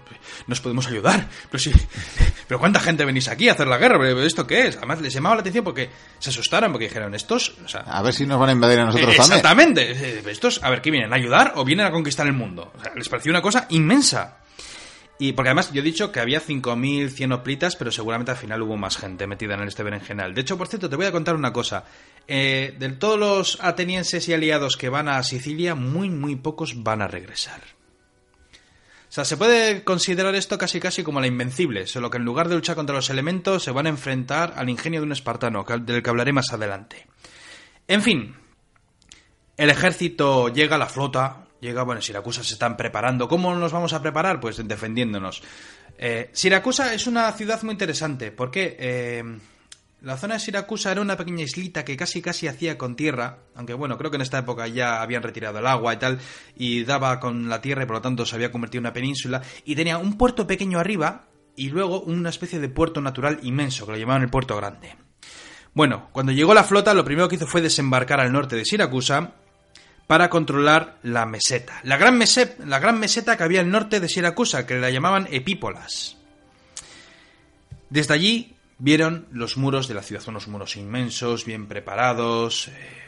nos 0.48 0.62
podemos 0.62 0.88
ayudar. 0.88 1.28
Pero 1.50 1.60
sí, 1.62 1.72
pero 2.48 2.60
¿cuánta 2.60 2.80
gente 2.80 3.06
venís 3.06 3.28
aquí 3.28 3.50
a 3.50 3.54
hacer 3.54 3.68
la 3.68 3.78
guerra? 3.78 4.00
¿Esto 4.26 4.46
qué 4.48 4.68
es? 4.68 4.78
Además, 4.78 5.02
les 5.02 5.14
llamaba 5.14 5.36
la 5.36 5.42
atención 5.42 5.64
porque 5.64 5.90
se 6.20 6.30
asustaron, 6.30 6.72
porque 6.72 6.88
dijeron, 6.88 7.14
estos... 7.16 7.56
a 7.74 8.02
ver 8.02 8.14
si 8.14 8.26
nos 8.26 8.40
van 8.40 8.50
a 8.50 8.52
invadir 8.54 8.80
a 8.80 8.86
nosotros 8.86 9.16
también. 9.16 9.38
Exactamente. 9.38 10.32
Estos, 10.32 10.64
a 10.64 10.70
ver, 10.70 10.82
¿qué 10.82 10.92
vienen? 10.92 11.14
¿A 11.14 11.16
ayudar 11.16 11.54
o 11.56 11.66
vienen 11.66 11.86
a 11.86 11.92
conquistar 11.92 12.28
el 12.28 12.34
mundo? 12.34 12.74
les 12.96 13.10
pareció 13.10 13.32
una 13.32 13.42
cosa 13.42 13.66
inmensa. 13.70 14.40
Y 15.22 15.34
porque 15.34 15.50
además 15.50 15.74
yo 15.74 15.82
he 15.82 15.84
dicho 15.84 16.14
que 16.14 16.22
había 16.22 16.42
5.100 16.42 17.34
hoplitas, 17.34 17.76
pero 17.76 17.92
seguramente 17.92 18.32
al 18.32 18.38
final 18.38 18.62
hubo 18.62 18.78
más 18.78 18.96
gente 18.96 19.28
metida 19.28 19.56
en 19.56 19.64
este 19.64 19.84
berenjenal. 19.84 20.34
De 20.34 20.42
hecho, 20.42 20.58
por 20.58 20.70
cierto, 20.70 20.90
te 20.90 20.96
voy 20.96 21.08
a 21.08 21.12
contar 21.12 21.36
una 21.36 21.52
cosa. 21.52 21.84
Eh, 22.32 22.76
de 22.78 22.90
todos 22.90 23.18
los 23.18 23.58
atenienses 23.60 24.30
y 24.30 24.34
aliados 24.34 24.78
que 24.78 24.90
van 24.90 25.10
a 25.10 25.24
Sicilia, 25.24 25.74
muy, 25.74 26.12
muy 26.12 26.36
pocos 26.36 26.84
van 26.84 27.02
a 27.02 27.08
regresar. 27.08 27.60
O 29.10 29.12
sea, 29.12 29.26
se 29.26 29.36
puede 29.36 29.84
considerar 29.84 30.36
esto 30.36 30.60
casi 30.60 30.80
casi 30.80 31.02
como 31.02 31.20
la 31.20 31.26
invencible, 31.26 31.88
solo 31.88 32.12
que 32.12 32.18
en 32.18 32.26
lugar 32.26 32.48
de 32.48 32.54
luchar 32.54 32.76
contra 32.76 32.96
los 32.96 33.10
elementos 33.10 33.64
se 33.64 33.72
van 33.72 33.88
a 33.88 33.90
enfrentar 33.90 34.54
al 34.58 34.70
ingenio 34.70 35.00
de 35.00 35.08
un 35.08 35.12
espartano, 35.12 35.66
del 35.82 36.04
que 36.04 36.10
hablaré 36.12 36.32
más 36.32 36.54
adelante. 36.54 37.08
En 37.88 38.04
fin, 38.04 38.36
el 39.58 39.72
ejército 39.72 40.50
llega, 40.50 40.78
la 40.78 40.86
flota 40.86 41.48
llega, 41.60 41.82
bueno, 41.82 42.00
Siracusa 42.00 42.44
se 42.44 42.54
están 42.54 42.78
preparando. 42.78 43.28
¿Cómo 43.28 43.56
nos 43.56 43.72
vamos 43.72 43.94
a 43.94 44.04
preparar? 44.04 44.40
Pues 44.40 44.66
defendiéndonos. 44.68 45.42
Eh, 45.98 46.30
Siracusa 46.32 46.94
es 46.94 47.08
una 47.08 47.32
ciudad 47.32 47.64
muy 47.64 47.72
interesante, 47.72 48.32
porque 48.32 48.78
eh, 48.80 49.24
la 50.02 50.18
zona 50.18 50.36
de 50.36 50.40
Siracusa 50.40 50.92
era 50.92 51.02
una 51.02 51.18
pequeña 51.18 51.44
islita 51.44 51.84
que 51.84 51.98
casi 51.98 52.22
casi 52.22 52.48
hacía 52.48 52.78
con 52.78 52.96
tierra, 52.96 53.40
aunque 53.56 53.74
bueno, 53.74 53.98
creo 53.98 54.10
que 54.10 54.16
en 54.16 54.22
esta 54.22 54.40
época 54.40 54.68
ya 54.68 55.02
habían 55.02 55.24
retirado 55.24 55.60
el 55.60 55.68
agua 55.68 55.94
y 55.94 55.98
tal, 55.98 56.20
y 56.56 56.84
daba 56.84 57.20
con 57.20 57.50
la 57.50 57.60
tierra 57.60 57.84
y 57.84 57.86
por 57.86 57.98
lo 57.98 58.02
tanto 58.02 58.26
se 58.26 58.36
había 58.36 58.52
convertido 58.52 58.80
en 58.80 58.86
una 58.86 58.94
península, 58.94 59.42
y 59.66 59.76
tenía 59.76 59.98
un 59.98 60.18
puerto 60.18 60.48
pequeño 60.48 60.80
arriba 60.80 61.26
y 61.56 61.70
luego 61.70 62.00
una 62.02 62.30
especie 62.30 62.60
de 62.60 62.70
puerto 62.70 63.02
natural 63.02 63.40
inmenso, 63.44 63.86
que 63.86 63.92
lo 63.92 63.98
llamaban 63.98 64.22
el 64.22 64.30
puerto 64.30 64.56
grande. 64.56 64.96
Bueno, 65.74 66.10
cuando 66.14 66.32
llegó 66.32 66.54
la 66.54 66.64
flota, 66.64 66.94
lo 66.94 67.04
primero 67.04 67.28
que 67.28 67.36
hizo 67.36 67.48
fue 67.48 67.62
desembarcar 67.62 68.22
al 68.22 68.32
norte 68.32 68.56
de 68.56 68.66
Siracusa 68.66 69.34
para 70.08 70.30
controlar 70.30 70.98
la 71.04 71.26
meseta. 71.26 71.82
La 71.84 71.98
gran, 71.98 72.20
la 72.66 72.80
gran 72.80 73.00
meseta 73.00 73.38
que 73.38 73.44
había 73.44 73.60
al 73.60 73.70
norte 73.70 74.00
de 74.00 74.10
Siracusa, 74.10 74.66
que 74.66 74.80
la 74.80 74.90
llamaban 74.90 75.28
Epípolas. 75.30 76.18
Desde 77.90 78.14
allí 78.14 78.56
Vieron 78.80 79.28
los 79.32 79.58
muros 79.58 79.88
de 79.88 79.94
la 79.94 80.02
ciudad, 80.02 80.24
unos 80.28 80.48
muros 80.48 80.78
inmensos, 80.78 81.46
bien 81.46 81.68
preparados. 81.68 82.70
Eh, 82.70 83.00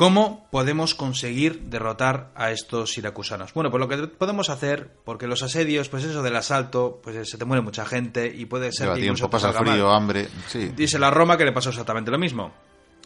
¿Cómo 0.00 0.48
podemos 0.50 0.94
conseguir 0.94 1.64
derrotar 1.64 2.30
a 2.34 2.52
estos 2.52 2.92
siracusanos? 2.92 3.52
Bueno, 3.52 3.70
pues 3.70 3.80
lo 3.80 3.86
que 3.86 4.06
podemos 4.08 4.48
hacer, 4.48 4.96
porque 5.04 5.26
los 5.26 5.42
asedios, 5.42 5.90
pues 5.90 6.04
eso 6.04 6.22
del 6.22 6.36
asalto, 6.36 7.00
pues 7.02 7.28
se 7.28 7.36
te 7.36 7.44
muere 7.44 7.60
mucha 7.60 7.84
gente 7.84 8.32
y 8.34 8.46
puede 8.46 8.72
ser 8.72 8.94
que 8.94 9.02
tiempo, 9.02 9.28
pasa 9.28 9.52
frío, 9.52 9.90
hambre, 9.90 10.28
sí. 10.46 10.72
Dice 10.74 10.98
la 10.98 11.10
Roma 11.10 11.36
que 11.36 11.44
le 11.44 11.52
pasó 11.52 11.68
exactamente 11.68 12.10
lo 12.10 12.18
mismo. 12.18 12.50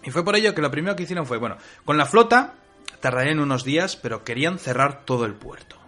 Y 0.05 0.13
fue 0.13 0.25
por 0.25 0.37
ello 0.37 0.55
que 0.55 0.63
lo 0.63 0.71
primero 0.71 0.95
que 0.95 1.03
hicieron 1.03 1.27
fue, 1.27 1.39
bueno, 1.39 1.57
con 1.85 1.97
la 1.97 2.07
flota 2.07 2.55
tardarían 3.01 3.41
unos 3.41 3.65
días, 3.65 3.97
pero 3.97 4.23
querían 4.23 4.61
cerrar 4.61 5.05
todo 5.05 5.25
el 5.25 5.35
puerto 5.35 5.84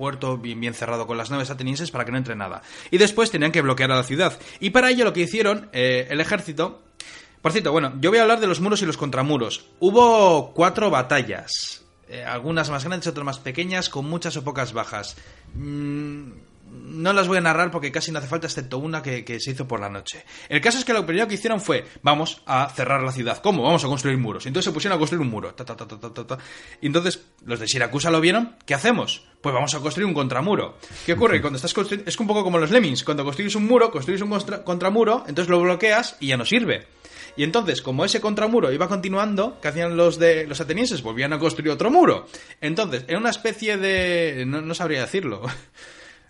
puerto 0.00 0.38
bien, 0.38 0.58
bien 0.58 0.74
cerrado 0.74 1.06
con 1.06 1.18
las 1.18 1.30
naves 1.30 1.50
atenienses 1.50 1.92
para 1.92 2.04
que 2.04 2.10
no 2.10 2.18
entre 2.18 2.34
nada. 2.34 2.62
Y 2.90 2.98
después 2.98 3.30
tenían 3.30 3.52
que 3.52 3.60
bloquear 3.60 3.92
a 3.92 3.96
la 3.96 4.02
ciudad. 4.02 4.36
Y 4.58 4.70
para 4.70 4.90
ello 4.90 5.04
lo 5.04 5.12
que 5.12 5.20
hicieron 5.20 5.68
eh, 5.72 6.08
el 6.10 6.20
ejército... 6.20 6.82
Por 7.42 7.52
cierto, 7.52 7.72
bueno, 7.72 7.94
yo 8.00 8.10
voy 8.10 8.18
a 8.18 8.22
hablar 8.22 8.40
de 8.40 8.46
los 8.46 8.60
muros 8.60 8.82
y 8.82 8.86
los 8.86 8.98
contramuros. 8.98 9.64
Hubo 9.78 10.52
cuatro 10.52 10.90
batallas. 10.90 11.82
Eh, 12.06 12.22
algunas 12.22 12.68
más 12.68 12.84
grandes, 12.84 13.06
otras 13.06 13.24
más 13.24 13.38
pequeñas, 13.38 13.88
con 13.88 14.04
muchas 14.04 14.36
o 14.36 14.44
pocas 14.44 14.74
bajas. 14.74 15.16
Mm, 15.54 16.32
no 16.70 17.12
las 17.12 17.28
voy 17.28 17.38
a 17.38 17.40
narrar 17.40 17.70
porque 17.70 17.90
casi 17.90 18.12
no 18.12 18.18
hace 18.18 18.28
falta, 18.28 18.46
excepto 18.46 18.78
una 18.78 19.02
que, 19.02 19.40
se 19.40 19.50
hizo 19.50 19.66
por 19.66 19.80
la 19.80 19.88
noche. 19.88 20.24
El 20.48 20.60
caso 20.60 20.78
es 20.78 20.84
que 20.84 20.92
lo 20.92 21.06
primero 21.06 21.26
que 21.26 21.34
hicieron 21.34 21.60
fue, 21.60 21.84
vamos 22.02 22.42
a 22.46 22.68
cerrar 22.70 23.02
la 23.02 23.12
ciudad. 23.12 23.40
¿Cómo? 23.42 23.62
Vamos 23.62 23.84
a 23.84 23.88
construir 23.88 24.18
muros. 24.18 24.46
Entonces 24.46 24.70
se 24.70 24.72
pusieron 24.72 24.96
a 24.96 24.98
construir 24.98 25.22
un 25.22 25.30
muro. 25.30 25.54
y 26.80 26.86
entonces 26.86 27.22
los 27.44 27.60
de 27.60 27.68
Siracusa 27.68 28.10
lo 28.10 28.20
vieron. 28.20 28.56
¿Qué 28.66 28.74
hacemos? 28.74 29.24
Pues 29.40 29.54
vamos 29.54 29.74
a 29.74 29.80
construir 29.80 30.06
un 30.06 30.14
contramuro. 30.14 30.78
¿Qué 31.06 31.14
ocurre? 31.14 31.40
Cuando 31.40 31.56
estás 31.56 31.72
construyendo... 31.72 32.08
Es 32.08 32.18
un 32.18 32.26
poco 32.26 32.44
como 32.44 32.58
los 32.58 32.70
lemmings. 32.70 33.04
Cuando 33.04 33.24
construyes 33.24 33.54
un 33.54 33.66
muro, 33.66 33.90
construyes 33.90 34.22
un 34.22 34.30
contramuro, 34.64 35.24
entonces 35.26 35.48
lo 35.48 35.60
bloqueas 35.60 36.16
y 36.20 36.28
ya 36.28 36.36
no 36.36 36.44
sirve. 36.44 36.86
Y 37.36 37.44
entonces, 37.44 37.80
como 37.80 38.04
ese 38.04 38.20
contramuro 38.20 38.72
iba 38.72 38.88
continuando, 38.88 39.58
¿qué 39.62 39.68
hacían 39.68 39.96
los 39.96 40.18
de 40.18 40.46
los 40.46 40.60
atenienses? 40.60 41.00
Volvían 41.02 41.32
a 41.32 41.38
construir 41.38 41.70
otro 41.70 41.90
muro. 41.90 42.26
Entonces, 42.60 43.04
era 43.08 43.18
una 43.18 43.30
especie 43.30 43.78
de... 43.78 44.44
no 44.46 44.74
sabría 44.74 45.02
decirlo. 45.02 45.42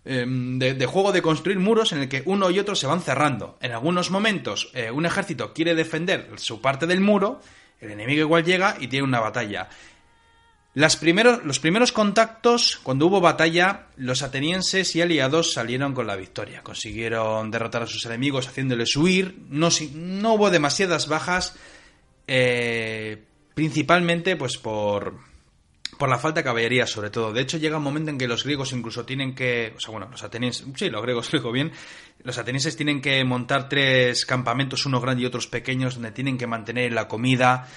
Em, 0.02 0.58
de, 0.58 0.86
juego 0.86 1.12
de 1.12 1.20
construir 1.20 1.58
muros 1.58 1.92
en 1.92 1.98
el 1.98 2.08
que 2.08 2.22
uno 2.24 2.50
y 2.50 2.58
otro 2.58 2.74
se 2.74 2.86
van 2.86 3.02
cerrando. 3.02 3.58
En 3.60 3.72
algunos 3.72 4.10
momentos 4.10 4.70
eh, 4.72 4.90
un 4.90 5.04
ejército 5.04 5.52
quiere 5.52 5.74
defender 5.74 6.30
su 6.36 6.62
parte 6.62 6.86
del 6.86 7.02
muro, 7.02 7.40
el 7.80 7.90
enemigo 7.90 8.22
igual 8.22 8.44
llega 8.44 8.76
y 8.80 8.88
tiene 8.88 9.04
una 9.04 9.20
batalla. 9.20 9.68
Las 10.72 10.96
primeros, 10.96 11.44
los 11.44 11.58
primeros 11.58 11.92
contactos, 11.92 12.80
cuando 12.82 13.06
hubo 13.06 13.20
batalla, 13.20 13.88
los 13.96 14.22
atenienses 14.22 14.94
y 14.96 15.02
aliados 15.02 15.52
salieron 15.52 15.92
con 15.92 16.06
la 16.06 16.16
victoria. 16.16 16.62
Consiguieron 16.62 17.50
derrotar 17.50 17.82
a 17.82 17.86
sus 17.86 18.06
enemigos 18.06 18.46
haciéndoles 18.46 18.96
huir. 18.96 19.36
No, 19.48 19.68
no 19.94 20.34
hubo 20.34 20.48
demasiadas 20.48 21.08
bajas, 21.08 21.56
eh, 22.28 23.24
principalmente 23.54 24.36
pues 24.36 24.58
por, 24.58 25.18
por 25.98 26.08
la 26.08 26.18
falta 26.18 26.40
de 26.40 26.44
caballería, 26.44 26.86
sobre 26.86 27.10
todo. 27.10 27.32
De 27.32 27.40
hecho, 27.40 27.58
llega 27.58 27.76
un 27.76 27.82
momento 27.82 28.10
en 28.10 28.18
que 28.18 28.28
los 28.28 28.44
griegos 28.44 28.72
incluso 28.72 29.04
tienen 29.04 29.34
que. 29.34 29.74
O 29.76 29.80
sea, 29.80 29.90
bueno, 29.90 30.08
los 30.10 30.22
atenienses. 30.22 30.66
Sí, 30.76 30.90
los 30.90 31.02
griegos, 31.02 31.30
lo 31.32 31.38
digo 31.38 31.52
bien. 31.52 31.72
Los 32.22 32.38
atenienses 32.38 32.76
tienen 32.76 33.00
que 33.00 33.22
montar 33.24 33.68
tres 33.68 34.26
campamentos, 34.26 34.86
uno 34.86 35.00
grande 35.00 35.22
y 35.22 35.26
otros 35.26 35.46
pequeños, 35.46 35.94
donde 35.94 36.12
tienen 36.12 36.38
que 36.38 36.46
mantener 36.46 36.92
la 36.92 37.08
comida. 37.08 37.68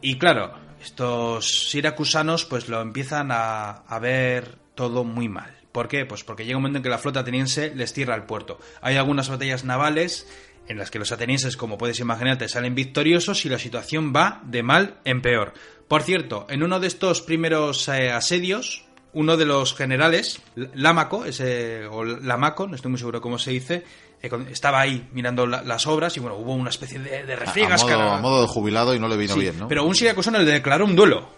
Y 0.00 0.18
claro, 0.18 0.54
estos 0.82 1.68
siracusanos, 1.68 2.44
pues 2.44 2.68
lo 2.68 2.80
empiezan 2.80 3.30
a, 3.30 3.70
a 3.70 3.98
ver 3.98 4.56
todo 4.74 5.04
muy 5.04 5.28
mal. 5.28 5.56
¿Por 5.72 5.88
qué? 5.88 6.04
Pues 6.04 6.24
porque 6.24 6.44
llega 6.44 6.56
un 6.56 6.62
momento 6.62 6.78
en 6.78 6.82
que 6.82 6.88
la 6.88 6.98
flota 6.98 7.20
ateniense 7.20 7.74
les 7.74 7.92
cierra 7.92 8.16
el 8.16 8.24
puerto. 8.24 8.58
Hay 8.80 8.96
algunas 8.96 9.28
batallas 9.28 9.64
navales 9.64 10.26
en 10.66 10.78
las 10.78 10.90
que 10.90 10.98
los 10.98 11.12
atenienses, 11.12 11.56
como 11.56 11.78
puedes 11.78 12.00
imaginarte, 12.00 12.48
salen 12.48 12.74
victoriosos 12.74 13.44
y 13.44 13.48
la 13.48 13.58
situación 13.58 14.12
va 14.14 14.40
de 14.44 14.62
mal 14.62 14.98
en 15.04 15.20
peor. 15.20 15.52
Por 15.90 16.04
cierto, 16.04 16.46
en 16.48 16.62
uno 16.62 16.78
de 16.78 16.86
estos 16.86 17.20
primeros 17.20 17.88
eh, 17.88 18.12
asedios, 18.12 18.84
uno 19.12 19.36
de 19.36 19.44
los 19.44 19.74
generales, 19.74 20.40
Lámaco, 20.54 21.24
ese, 21.24 21.84
o 21.86 22.04
Lamaco, 22.04 22.68
no 22.68 22.76
estoy 22.76 22.92
muy 22.92 22.98
seguro 22.98 23.20
cómo 23.20 23.40
se 23.40 23.50
dice, 23.50 23.82
eh, 24.22 24.30
estaba 24.52 24.80
ahí 24.82 25.08
mirando 25.12 25.48
las 25.48 25.88
obras 25.88 26.16
y 26.16 26.20
bueno, 26.20 26.36
hubo 26.36 26.54
una 26.54 26.70
especie 26.70 27.00
de, 27.00 27.24
de 27.24 27.34
refriegas. 27.34 27.82
A, 27.82 28.18
modo, 28.18 28.42
de 28.42 28.46
jubilado 28.46 28.94
y 28.94 29.00
no 29.00 29.08
le 29.08 29.16
vino 29.16 29.34
bien, 29.34 29.58
¿no? 29.58 29.66
Pero 29.66 29.84
un 29.84 29.96
siracusano 29.96 30.38
le 30.38 30.44
declaró 30.44 30.84
un 30.84 30.94
duelo. 30.94 31.28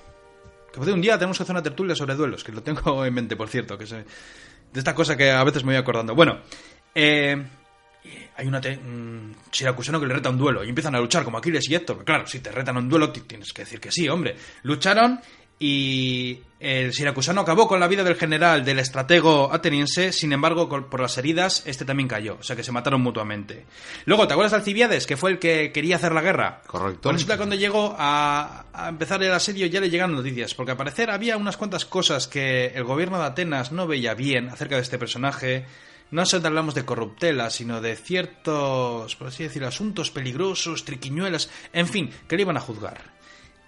Que 0.71 0.81
un 0.81 1.01
día 1.01 1.17
tenemos 1.17 1.39
que 1.39 1.45
hacer 1.45 1.55
una 1.55 1.63
tertulia 1.63 1.97
sobre 1.97 2.15
duelos, 2.15 2.45
que 2.45 2.53
lo 2.53 2.63
tengo 2.63 3.07
en 3.07 3.15
mente, 3.15 3.37
por 3.37 3.49
cierto, 3.49 3.79
que 3.79 3.87
de 3.87 4.05
esta 4.75 4.95
cosa 4.95 5.17
que 5.17 5.31
a 5.31 5.45
veces 5.45 5.65
me 5.65 5.73
voy 5.73 5.81
acordando. 5.81 6.15
Bueno, 6.15 6.41
eh, 6.95 7.43
hay 8.37 8.47
una 8.47 8.61
un 8.85 9.37
siracusano 9.51 10.01
que 10.01 10.07
le 10.07 10.15
reta 10.15 10.31
un 10.31 10.39
duelo 10.39 10.65
y 10.65 10.69
empiezan 10.69 10.95
a 10.95 11.01
luchar 11.01 11.25
como 11.25 11.39
Aquiles 11.39 11.69
y 11.69 11.75
Héctor. 11.75 12.05
Claro, 12.05 12.27
si 12.27 12.41
te 12.41 12.51
retan 12.51 12.77
un 12.77 12.89
duelo 12.89 13.11
tienes 13.11 13.53
que 13.53 13.63
decir 13.63 13.81
que 13.81 13.93
sí, 13.93 14.09
hombre. 14.09 14.37
Lucharon 14.63 15.21
y 15.59 16.41
el 16.59 16.93
siracusano 16.93 17.43
acabó 17.43 17.69
con 17.69 17.79
la 17.79 17.87
vida 17.87 18.03
del 18.03 18.17
general, 18.17 18.65
del 18.65 18.81
estratego 18.81 19.49
ateniense, 19.53 20.11
sin 20.11 20.33
embargo, 20.33 20.69
por 20.69 21.01
las 21.01 21.17
heridas, 21.19 21.63
este 21.67 21.85
también 21.85 22.09
cayó, 22.09 22.37
o 22.41 22.43
sea 22.43 22.57
que 22.57 22.65
se 22.65 22.73
mataron 22.73 23.01
mutuamente. 23.01 23.65
Luego, 24.05 24.27
¿te 24.27 24.33
acuerdas 24.33 24.51
de 24.51 24.59
Alcibiades, 24.59 25.07
que 25.07 25.17
fue 25.17 25.31
el 25.31 25.39
que 25.39 25.71
quería 25.71 25.97
hacer 25.97 26.13
la 26.13 26.21
guerra? 26.21 26.63
Correcto. 26.67 27.03
Pues 27.03 27.15
resulta 27.15 27.37
cuando 27.37 27.55
llegó 27.55 27.95
a, 27.97 28.65
a, 28.73 28.89
empezar 28.89 29.23
el 29.23 29.33
asedio 29.33 29.67
ya 29.67 29.81
le 29.81 29.89
llegaron 29.89 30.17
noticias, 30.17 30.53
porque 30.55 30.73
al 30.73 30.77
parecer 30.77 31.11
había 31.11 31.37
unas 31.37 31.57
cuantas 31.57 31.85
cosas 31.85 32.27
que 32.27 32.67
el 32.75 32.83
gobierno 32.83 33.19
de 33.19 33.27
Atenas 33.27 33.71
no 33.71 33.87
veía 33.87 34.15
bien 34.15 34.49
acerca 34.49 34.75
de 34.75 34.83
este 34.83 34.99
personaje, 34.99 35.65
no 36.13 36.27
solo 36.27 36.47
hablamos 36.47 36.75
de 36.75 36.85
corruptela, 36.85 37.51
sino 37.51 37.81
de 37.81 37.97
ciertos, 37.97 39.17
por 39.17 39.29
así 39.29 39.43
decirlo, 39.43 39.67
asuntos 39.67 40.11
peligrosos, 40.11 40.85
triquiñuelas, 40.85 41.51
en 41.73 41.89
fin, 41.89 42.11
que 42.29 42.37
le 42.37 42.43
iban 42.43 42.57
a 42.57 42.61
juzgar. 42.61 43.13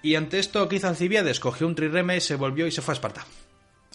Y 0.02 0.14
ante 0.14 0.38
esto, 0.38 0.68
hizo 0.70 0.86
Alcibiades 0.86 1.40
cogió 1.40 1.66
un 1.66 1.74
trireme, 1.74 2.20
se 2.20 2.36
volvió 2.36 2.66
y 2.66 2.70
se 2.70 2.82
fue 2.82 2.92
a 2.92 2.96
Esparta. 2.96 3.26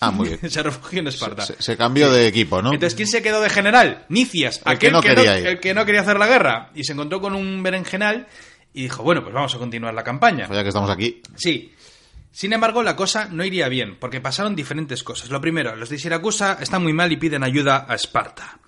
Ah, 0.01 0.09
muy 0.09 0.29
bien. 0.29 0.39
se 0.49 0.63
refugió 0.63 0.99
en 0.99 1.07
Esparta. 1.07 1.45
Se, 1.45 1.77
cambió 1.77 2.12
de 2.12 2.27
equipo, 2.27 2.62
¿no? 2.62 2.73
Entonces, 2.73 2.95
¿quién 2.95 3.07
se 3.07 3.21
quedó 3.21 3.39
de 3.41 3.49
general? 3.49 4.05
Nicias, 4.09 4.62
el 4.65 4.71
aquel 4.71 4.89
que 4.89 4.91
no, 4.91 5.01
quería 5.01 5.38
el 5.38 5.59
que 5.59 5.73
no 5.75 5.85
quería 5.85 6.01
hacer 6.01 6.17
la 6.17 6.25
guerra. 6.25 6.71
Y 6.73 6.83
se 6.83 6.93
encontró 6.93 7.21
con 7.21 7.35
un 7.35 7.62
berenjenal 7.62 8.27
y 8.73 8.83
dijo, 8.83 9.03
bueno, 9.03 9.21
pues 9.21 9.33
vamos 9.33 9.53
a 9.53 9.59
continuar 9.59 9.93
la 9.93 10.03
campaña. 10.03 10.47
Pues 10.47 10.57
ya 10.57 10.63
que 10.63 10.69
estamos 10.69 10.89
aquí. 10.89 11.21
Sí. 11.35 11.73
Sin 12.39 12.54
embargo, 12.54 12.84
la 12.84 12.95
cosa 12.95 13.28
no 13.30 13.43
iría 13.43 13.67
bien, 13.67 13.97
porque 13.99 14.21
pasaron 14.21 14.56
diferentes 14.56 15.04
cosas. 15.04 15.30
Lo 15.30 15.41
primero, 15.41 15.75
los 15.75 15.89
de 15.89 15.97
Siracusa 15.97 16.58
están 16.62 16.82
muy 16.82 16.93
mal 16.93 17.12
y 17.12 17.17
piden 17.17 17.43
ayuda 17.43 17.86
a 17.86 17.95
Esparta. 17.95 18.60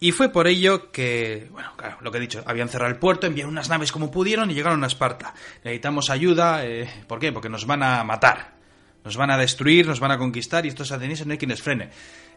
Y 0.00 0.10
fue 0.10 0.30
por 0.30 0.48
ello 0.48 0.90
que, 0.90 1.46
bueno, 1.52 1.74
claro, 1.76 1.98
lo 2.00 2.10
que 2.10 2.18
he 2.18 2.20
dicho, 2.20 2.42
habían 2.44 2.68
cerrado 2.68 2.90
el 2.90 2.98
puerto, 2.98 3.28
enviaron 3.28 3.52
unas 3.52 3.68
naves 3.68 3.92
como 3.92 4.10
pudieron 4.10 4.50
y 4.50 4.54
llegaron 4.54 4.82
a 4.82 4.88
Esparta. 4.88 5.32
Necesitamos 5.62 6.10
ayuda, 6.10 6.66
eh, 6.66 7.04
¿por 7.06 7.20
qué? 7.20 7.30
Porque 7.30 7.48
nos 7.48 7.66
van 7.66 7.84
a 7.84 8.02
matar, 8.02 8.56
nos 9.04 9.16
van 9.16 9.30
a 9.30 9.38
destruir, 9.38 9.86
nos 9.86 10.00
van 10.00 10.10
a 10.10 10.18
conquistar 10.18 10.66
y 10.66 10.70
estos 10.70 10.90
atenienses 10.90 11.24
no 11.24 11.34
hay 11.34 11.38
quien 11.38 11.52
les 11.52 11.62
frene. 11.62 11.90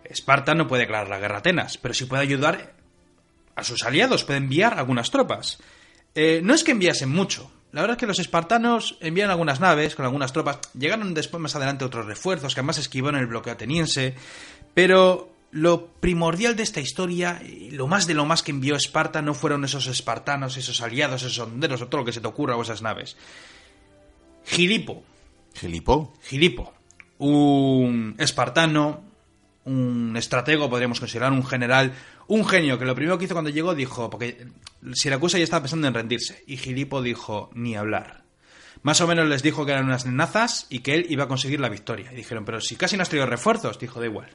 Esparta 0.04 0.54
no 0.54 0.68
puede 0.68 0.84
declarar 0.84 1.10
la 1.10 1.18
guerra 1.18 1.38
a 1.38 1.40
Atenas, 1.40 1.80
pero 1.80 1.96
sí 1.96 2.06
puede 2.06 2.22
ayudar 2.22 2.76
a 3.56 3.63
sus 3.63 3.82
aliados, 3.84 4.24
puede 4.24 4.38
enviar 4.38 4.78
algunas 4.78 5.10
tropas. 5.10 5.58
Eh, 6.13 6.40
no 6.44 6.54
es 6.54 6.63
que 6.63 6.74
enviasen 6.74 7.10
mucho, 7.10 7.52
la 7.78 7.84
verdad 7.84 7.98
es 7.98 8.00
que 8.00 8.08
los 8.08 8.18
espartanos 8.18 8.98
envían 9.02 9.30
algunas 9.30 9.60
naves 9.60 9.94
con 9.94 10.04
algunas 10.04 10.34
tropas. 10.34 10.58
Llegaron 10.74 11.13
después 11.13 11.40
más 11.40 11.56
adelante 11.56 11.86
otros 11.86 12.08
refuerzos 12.08 12.56
que 12.56 12.60
además 12.62 12.80
esquivaron 12.80 13.20
el 13.20 13.28
bloqueo 13.28 13.54
ateniense. 13.54 14.16
Pero 14.74 15.30
lo 15.52 15.86
primordial 15.86 16.56
de 16.56 16.63
esta 16.63 16.80
historia, 16.80 17.40
lo 17.70 17.86
más 17.86 18.08
de 18.08 18.16
lo 18.16 18.26
más 18.26 18.42
que 18.42 18.50
envió 18.50 18.76
Esparta, 18.76 19.22
no 19.22 19.36
fueron 19.36 19.63
esos 19.63 19.86
espartanos, 19.86 20.58
esos 20.58 20.82
aliados, 20.82 21.22
esos 21.22 21.38
honderos 21.38 21.80
o 21.84 21.88
todo 21.88 22.02
lo 22.02 22.06
que 22.06 22.13
se 22.13 22.20
te 22.20 22.28
ocurra 22.28 22.56
o 22.56 22.63
esas 22.63 22.82
naves. 22.82 23.16
Gilipo. 24.44 25.04
¿Gilipo? 25.54 26.16
Gilipo. 26.24 26.74
Un 27.20 28.16
espartano, 28.18 29.04
un 29.66 30.16
estratego, 30.18 30.68
podríamos 30.68 31.00
considerar 31.00 31.32
un 31.32 31.46
general, 31.46 31.94
un 32.28 32.46
genio, 32.46 32.78
que 32.78 32.86
lo 32.86 32.96
primero 32.96 33.18
que 33.18 33.26
hizo 33.26 33.34
cuando 33.34 33.50
llegó 33.50 33.74
dijo, 33.74 34.10
porque 34.10 34.48
Siracusa 34.94 35.38
ya 35.38 35.44
estaba 35.44 35.63
pensando 35.63 35.88
en 35.88 35.94
rendirse, 35.94 36.44
y 36.46 36.58
Gilipo 36.58 37.02
dijo, 37.02 37.50
ni 37.54 37.76
hablar. 37.76 38.24
Más 38.84 39.02
o 39.02 39.08
menos 39.08 39.28
les 39.28 39.44
dijo 39.44 39.66
que 39.66 39.72
eran 39.72 39.86
unas 39.86 40.06
nenazas 40.06 40.68
y 40.70 40.80
que 40.80 40.94
él 40.94 41.08
iba 41.10 41.24
a 41.24 41.28
conseguir 41.28 41.60
la 41.60 41.70
victoria. 41.70 42.12
Y 42.12 42.16
dijeron, 42.16 42.46
pero 42.46 42.62
si 42.62 42.76
casi 42.76 42.96
no 42.96 43.04
has 43.04 43.10
traído 43.10 43.26
refuerzos, 43.26 43.80
dijo, 43.80 44.00
da 44.00 44.06
igual. 44.06 44.30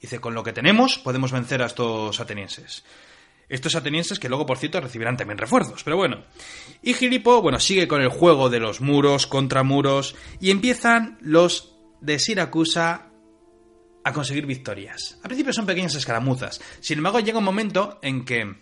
Dice, 0.00 0.20
con 0.20 0.34
lo 0.34 0.42
que 0.42 0.52
tenemos 0.52 0.98
podemos 0.98 1.32
vencer 1.32 1.62
a 1.62 1.66
estos 1.66 2.18
atenienses. 2.20 2.84
Estos 3.48 3.76
atenienses 3.76 4.18
que 4.18 4.28
luego, 4.28 4.46
por 4.46 4.58
cierto, 4.58 4.80
recibirán 4.80 5.16
también 5.16 5.38
refuerzos, 5.38 5.82
pero 5.82 5.96
bueno. 5.96 6.22
Y 6.82 6.94
Gilipo, 6.94 7.40
bueno, 7.40 7.58
sigue 7.60 7.88
con 7.88 8.02
el 8.02 8.08
juego 8.08 8.50
de 8.50 8.60
los 8.60 8.80
muros 8.80 9.26
contra 9.26 9.62
muros 9.62 10.14
y 10.40 10.50
empiezan 10.50 11.18
los 11.20 11.74
de 12.00 12.18
Siracusa 12.18 13.08
a 14.08 14.12
conseguir 14.12 14.46
victorias. 14.46 15.18
Al 15.22 15.28
principio 15.28 15.52
son 15.52 15.66
pequeñas 15.66 15.94
escaramuzas. 15.94 16.60
Sin 16.80 16.98
embargo, 16.98 17.20
llega 17.20 17.38
un 17.38 17.44
momento 17.44 17.98
en 18.02 18.24
que 18.24 18.56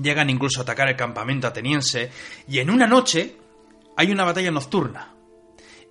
llegan 0.00 0.30
incluso 0.30 0.60
a 0.60 0.62
atacar 0.62 0.88
el 0.88 0.96
campamento 0.96 1.46
ateniense 1.46 2.10
y 2.48 2.58
en 2.58 2.70
una 2.70 2.86
noche 2.86 3.36
hay 3.96 4.10
una 4.10 4.24
batalla 4.24 4.50
nocturna. 4.50 5.14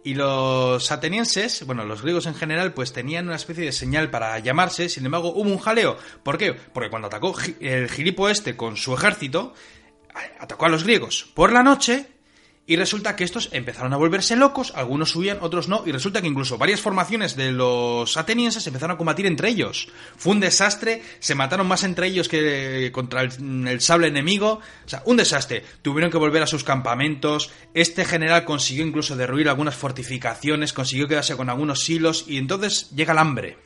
Y 0.03 0.15
los 0.15 0.91
atenienses, 0.91 1.63
bueno, 1.67 1.85
los 1.85 2.01
griegos 2.01 2.25
en 2.25 2.33
general, 2.33 2.73
pues 2.73 2.91
tenían 2.91 3.27
una 3.27 3.35
especie 3.35 3.65
de 3.65 3.71
señal 3.71 4.09
para 4.09 4.39
llamarse, 4.39 4.89
sin 4.89 5.05
embargo 5.05 5.29
hubo 5.29 5.49
un 5.49 5.59
jaleo. 5.59 5.95
¿Por 6.23 6.39
qué? 6.39 6.53
Porque 6.53 6.89
cuando 6.89 7.07
atacó 7.07 7.35
el 7.59 7.87
gilipo 7.87 8.27
este 8.27 8.57
con 8.57 8.77
su 8.77 8.95
ejército, 8.95 9.53
atacó 10.39 10.65
a 10.65 10.69
los 10.69 10.83
griegos 10.83 11.29
por 11.35 11.51
la 11.51 11.61
noche 11.61 12.07
y 12.67 12.75
resulta 12.75 13.15
que 13.15 13.23
estos 13.23 13.49
empezaron 13.51 13.91
a 13.91 13.97
volverse 13.97 14.35
locos, 14.35 14.71
algunos 14.75 15.09
subían, 15.11 15.39
otros 15.41 15.67
no, 15.67 15.83
y 15.85 15.91
resulta 15.91 16.21
que 16.21 16.27
incluso 16.27 16.59
varias 16.59 16.79
formaciones 16.79 17.35
de 17.35 17.51
los 17.51 18.15
atenienses 18.17 18.65
empezaron 18.67 18.93
a 18.93 18.97
combatir 18.97 19.25
entre 19.25 19.49
ellos. 19.49 19.89
Fue 20.15 20.33
un 20.33 20.39
desastre, 20.39 21.01
se 21.19 21.33
mataron 21.33 21.67
más 21.67 21.83
entre 21.83 22.07
ellos 22.07 22.29
que 22.29 22.91
contra 22.93 23.23
el, 23.23 23.81
sable 23.81 24.07
enemigo, 24.07 24.59
o 24.85 24.89
sea, 24.89 25.01
un 25.05 25.17
desastre. 25.17 25.63
Tuvieron 25.81 26.11
que 26.11 26.17
volver 26.17 26.43
a 26.43 26.47
sus 26.47 26.63
campamentos, 26.63 27.51
este 27.73 28.05
general 28.05 28.45
consiguió 28.45 28.85
incluso 28.85 29.15
derruir 29.15 29.49
algunas 29.49 29.75
fortificaciones, 29.75 30.71
consiguió 30.71 31.07
quedarse 31.07 31.35
con 31.35 31.49
algunos 31.49 31.89
hilos, 31.89 32.25
y 32.27 32.37
entonces 32.37 32.91
llega 32.91 33.13
el 33.13 33.19
hambre. 33.19 33.57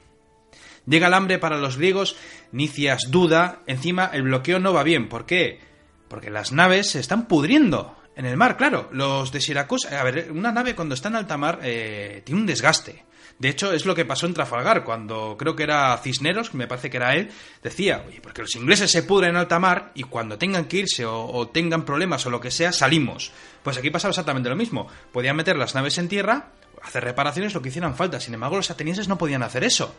Llega 0.87 1.07
el 1.07 1.13
hambre 1.13 1.37
para 1.37 1.57
los 1.57 1.77
griegos, 1.77 2.15
Nicias 2.53 3.11
duda, 3.11 3.61
encima 3.67 4.09
el 4.13 4.23
bloqueo 4.23 4.59
no 4.59 4.71
va 4.71 4.83
bien, 4.83 5.09
¿por 5.09 5.25
qué? 5.25 5.59
Porque 6.07 6.29
las 6.29 6.51
naves 6.51 6.91
se 6.91 6.99
están 6.99 7.27
pudriendo 7.27 7.97
en 8.15 8.25
el 8.25 8.37
mar, 8.37 8.57
claro. 8.57 8.89
Los 8.91 9.31
de 9.31 9.41
Siracusa. 9.41 9.99
A 9.99 10.03
ver, 10.03 10.31
una 10.31 10.51
nave 10.51 10.75
cuando 10.75 10.95
está 10.95 11.09
en 11.09 11.15
alta 11.15 11.37
mar 11.37 11.59
eh, 11.63 12.21
tiene 12.25 12.41
un 12.41 12.47
desgaste. 12.47 13.03
De 13.37 13.49
hecho, 13.49 13.73
es 13.73 13.85
lo 13.85 13.95
que 13.95 14.05
pasó 14.05 14.27
en 14.27 14.33
Trafalgar, 14.33 14.85
cuando 14.85 15.35
creo 15.37 15.57
que 15.57 15.63
era 15.63 15.97
Cisneros, 15.97 16.53
me 16.53 16.67
parece 16.67 16.89
que 16.89 16.97
era 16.97 17.15
él, 17.15 17.29
decía, 17.61 18.05
oye, 18.07 18.21
porque 18.21 18.41
los 18.41 18.55
ingleses 18.55 18.89
se 18.89 19.03
pudren 19.03 19.31
en 19.31 19.35
alta 19.35 19.59
mar 19.59 19.91
y 19.93 20.03
cuando 20.03 20.37
tengan 20.37 20.65
que 20.65 20.77
irse 20.77 21.05
o, 21.05 21.47
tengan 21.49 21.83
problemas 21.83 22.25
o 22.25 22.29
lo 22.29 22.39
que 22.39 22.49
sea, 22.49 22.71
salimos. 22.71 23.33
Pues 23.61 23.77
aquí 23.77 23.89
pasaba 23.89 24.11
exactamente 24.11 24.47
lo 24.47 24.55
mismo. 24.55 24.87
Podían 25.11 25.35
meter 25.35 25.57
las 25.57 25.75
naves 25.75 25.97
en 25.97 26.07
tierra, 26.07 26.51
hacer 26.81 27.03
reparaciones, 27.03 27.53
lo 27.53 27.61
que 27.61 27.69
hicieran 27.69 27.95
falta. 27.95 28.21
Sin 28.21 28.33
embargo, 28.33 28.55
los 28.55 28.71
atenienses 28.71 29.09
no 29.09 29.17
podían 29.17 29.43
hacer 29.43 29.65
eso. 29.65 29.93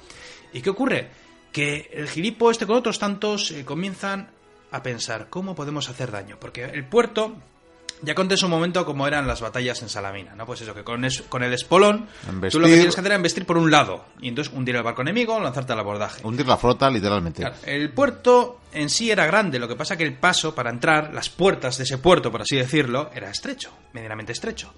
¿Y 0.55 0.63
qué 0.63 0.71
ocurre? 0.71 1.11
Que 1.53 1.91
el 1.93 2.09
gilipo 2.09 2.51
este 2.51 2.67
con 2.67 2.77
otros 2.77 2.99
tantos 2.99 3.51
eh, 3.51 3.67
comienzan 3.67 4.31
a 4.71 4.83
pensar, 4.83 5.29
¿cómo 5.29 5.55
podemos 5.55 5.91
hacer 5.91 6.11
daño? 6.11 6.39
Porque 6.41 6.65
el 6.65 6.87
puerto 6.87 7.37
ya 8.03 8.15
conté 8.15 8.35
en 8.35 8.39
su 8.39 8.49
momento 8.49 8.85
cómo 8.85 9.07
eran 9.07 9.27
las 9.27 9.41
batallas 9.41 9.81
en 9.83 9.89
Salamina, 9.89 10.35
¿no? 10.35 10.47
Pues 10.47 10.61
eso, 10.61 10.75
que 10.75 10.85
con, 10.85 11.07
con 11.29 11.43
el 11.43 11.53
espolón, 11.53 12.07
tú 12.51 12.61
lo 12.61 12.67
que 12.67 12.75
tienes 12.75 12.95
que 12.95 13.01
hacer 13.01 13.13
es 13.13 13.17
investir 13.17 13.47
por 13.47 13.57
un 13.57 13.71
lado, 13.71 14.05
y 14.21 14.29
entonces 14.29 14.53
hundir 14.53 14.77
el 14.77 14.83
barco 14.83 15.03
enemigo, 15.03 15.41
lanzarte 15.41 15.73
al 15.73 15.81
abordaje. 15.81 16.21
Hundir 16.25 16.47
la 16.47 16.57
flota, 16.57 16.91
literalmente. 16.91 17.45
el 17.65 17.91
puerto 17.91 18.61
en 18.73 18.91
sí 18.91 19.11
era 19.11 19.27
grande, 19.27 19.59
lo 19.59 19.69
que 19.69 19.77
pasa 19.77 19.97
que 19.97 20.05
el 20.05 20.15
paso 20.15 20.55
para 20.55 20.71
entrar, 20.71 21.13
las 21.15 21.29
puertas 21.29 21.79
de 21.79 21.85
ese 21.85 21.99
puerto, 21.99 22.31
por 22.31 22.43
así 22.43 22.57
decirlo, 22.57 23.11
era 23.15 23.31
estrecho, 23.31 23.71
medianamente 23.93 24.33
estrecho. 24.33 24.73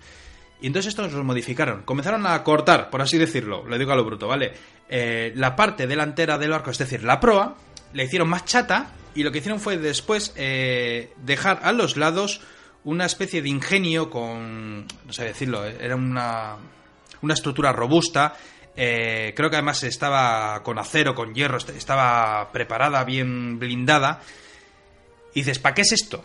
Y 0.61 0.67
entonces 0.67 0.91
estos 0.91 1.13
los 1.13 1.25
modificaron. 1.25 1.83
Comenzaron 1.83 2.27
a 2.27 2.43
cortar, 2.43 2.91
por 2.91 3.01
así 3.01 3.17
decirlo, 3.17 3.65
lo 3.65 3.79
digo 3.79 3.93
a 3.93 3.97
lo 3.97 4.05
bruto, 4.05 4.27
¿vale? 4.27 4.53
Eh, 4.89 5.33
la 5.37 5.55
parte 5.55 5.87
delantera 5.87 6.37
del 6.39 6.51
barco, 6.51 6.71
es 6.71 6.79
decir, 6.79 7.05
la 7.05 7.21
proa, 7.21 7.57
le 7.93 8.05
hicieron 8.05 8.29
más 8.29 8.45
chata 8.45 8.91
y 9.15 9.23
lo 9.23 9.31
que 9.31 9.39
hicieron 9.39 9.61
fue 9.61 9.79
después 9.79 10.33
eh, 10.37 11.13
dejar 11.19 11.61
a 11.63 11.73
los 11.73 11.97
lados 11.97 12.41
una 12.85 13.07
especie 13.07 13.43
de 13.43 13.49
ingenio 13.49 14.09
con, 14.11 14.87
no 14.87 15.13
sé 15.13 15.25
decirlo, 15.25 15.65
era 15.65 15.97
una, 15.97 16.57
una 17.23 17.35
estructura 17.35 17.73
robusta. 17.73 18.35
Eh, 18.77 19.33
creo 19.35 19.51
que 19.51 19.57
además 19.57 19.83
estaba 19.83 20.63
con 20.63 20.79
acero, 20.79 21.15
con 21.15 21.35
hierro, 21.35 21.59
estaba 21.59 22.51
preparada, 22.53 23.05
bien 23.05 23.59
blindada. 23.59 24.23
Y 25.35 25.41
dices, 25.41 25.59
¿para 25.59 25.75
qué 25.75 25.83
es 25.83 25.93
esto? 25.93 26.25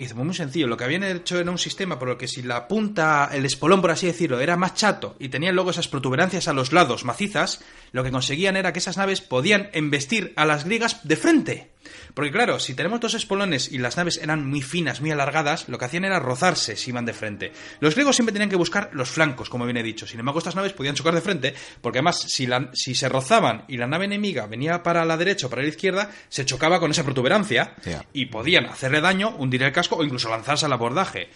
Y 0.00 0.04
dice, 0.04 0.14
pues 0.14 0.24
muy 0.24 0.34
sencillo, 0.34 0.66
lo 0.66 0.78
que 0.78 0.84
habían 0.84 1.04
hecho 1.04 1.38
era 1.38 1.50
un 1.50 1.58
sistema 1.58 1.98
por 1.98 2.08
el 2.08 2.16
que 2.16 2.26
si 2.26 2.40
la 2.40 2.68
punta, 2.68 3.28
el 3.34 3.44
espolón 3.44 3.82
por 3.82 3.90
así 3.90 4.06
decirlo, 4.06 4.40
era 4.40 4.56
más 4.56 4.72
chato 4.72 5.14
y 5.18 5.28
tenían 5.28 5.54
luego 5.54 5.72
esas 5.72 5.88
protuberancias 5.88 6.48
a 6.48 6.54
los 6.54 6.72
lados 6.72 7.04
macizas, 7.04 7.60
lo 7.92 8.02
que 8.02 8.10
conseguían 8.10 8.56
era 8.56 8.72
que 8.72 8.78
esas 8.78 8.96
naves 8.96 9.20
podían 9.20 9.68
embestir 9.74 10.32
a 10.36 10.46
las 10.46 10.64
griegas 10.64 11.06
de 11.06 11.16
frente. 11.16 11.70
Porque 12.14 12.32
claro, 12.32 12.58
si 12.58 12.74
tenemos 12.74 13.00
dos 13.00 13.14
espolones 13.14 13.70
y 13.72 13.78
las 13.78 13.96
naves 13.96 14.18
eran 14.22 14.46
muy 14.46 14.62
finas, 14.62 15.00
muy 15.00 15.10
alargadas, 15.10 15.68
lo 15.68 15.78
que 15.78 15.84
hacían 15.84 16.04
era 16.04 16.18
rozarse 16.18 16.76
si 16.76 16.90
iban 16.90 17.04
de 17.04 17.12
frente. 17.12 17.52
Los 17.80 17.94
griegos 17.94 18.16
siempre 18.16 18.32
tenían 18.32 18.50
que 18.50 18.56
buscar 18.56 18.90
los 18.92 19.10
flancos, 19.10 19.48
como 19.48 19.64
bien 19.64 19.76
he 19.76 19.82
dicho. 19.82 20.06
Sin 20.06 20.20
embargo, 20.20 20.38
estas 20.38 20.56
naves 20.56 20.72
podían 20.72 20.94
chocar 20.94 21.14
de 21.14 21.20
frente, 21.20 21.54
porque 21.80 21.98
además, 21.98 22.20
si, 22.20 22.48
si 22.72 22.94
se 22.94 23.08
rozaban 23.08 23.64
y 23.68 23.76
la 23.76 23.86
nave 23.86 24.04
enemiga 24.04 24.46
venía 24.46 24.82
para 24.82 25.04
la 25.04 25.16
derecha 25.16 25.46
o 25.46 25.50
para 25.50 25.62
la 25.62 25.68
izquierda, 25.68 26.10
se 26.28 26.44
chocaba 26.44 26.80
con 26.80 26.90
esa 26.90 27.04
protuberancia 27.04 27.74
y 28.12 28.26
podían 28.26 28.66
hacerle 28.66 29.00
daño, 29.00 29.34
hundir 29.38 29.62
el 29.62 29.72
casco 29.72 29.89
o 29.96 30.04
incluso 30.04 30.28
lanzarse 30.28 30.66
al 30.66 30.72
abordaje. 30.72 31.30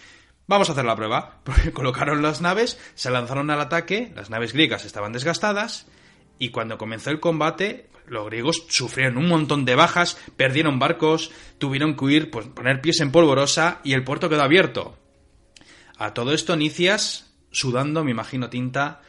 Vamos 0.47 0.69
a 0.69 0.73
hacer 0.73 0.85
la 0.85 0.95
prueba. 0.95 1.41
Colocaron 1.73 2.21
las 2.21 2.41
naves, 2.41 2.79
se 2.93 3.09
lanzaron 3.09 3.49
al 3.49 3.61
ataque, 3.61 4.11
las 4.15 4.29
naves 4.29 4.53
griegas 4.53 4.85
estaban 4.85 5.11
desgastadas, 5.11 5.87
y 6.37 6.49
cuando 6.49 6.77
comenzó 6.77 7.09
el 7.09 7.19
combate, 7.19 7.89
los 8.07 8.25
griegos 8.25 8.65
sufrieron 8.69 9.17
un 9.17 9.27
montón 9.27 9.65
de 9.65 9.75
bajas, 9.75 10.17
perdieron 10.37 10.79
barcos, 10.79 11.31
tuvieron 11.57 11.95
que 11.95 12.05
huir, 12.05 12.31
pues, 12.31 12.47
poner 12.47 12.81
pies 12.81 12.99
en 12.99 13.11
polvorosa 13.11 13.79
y 13.83 13.93
el 13.93 14.03
puerto 14.03 14.29
quedó 14.29 14.43
abierto. 14.43 14.97
A 15.97 16.13
todo 16.13 16.33
esto, 16.33 16.55
Nicias, 16.55 17.33
sudando, 17.51 18.03
me 18.03 18.11
imagino 18.11 18.49
tinta, 18.49 19.01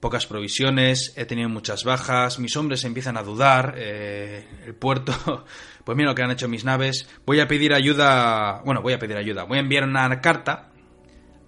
pocas 0.00 0.26
provisiones, 0.26 1.14
he 1.16 1.24
tenido 1.24 1.48
muchas 1.48 1.84
bajas, 1.84 2.38
mis 2.38 2.56
hombres 2.56 2.84
empiezan 2.84 3.16
a 3.16 3.22
dudar, 3.22 3.74
eh, 3.76 4.46
el 4.66 4.74
puerto, 4.74 5.46
pues 5.86 5.96
mira 5.96 6.10
lo 6.10 6.16
que 6.16 6.22
han 6.22 6.32
hecho 6.32 6.48
mis 6.48 6.64
naves, 6.64 7.08
voy 7.24 7.38
a 7.38 7.46
pedir 7.46 7.72
ayuda, 7.72 8.60
bueno, 8.64 8.82
voy 8.82 8.92
a 8.92 8.98
pedir 8.98 9.16
ayuda, 9.16 9.44
voy 9.44 9.58
a 9.58 9.60
enviar 9.60 9.84
una 9.84 10.20
carta 10.20 10.72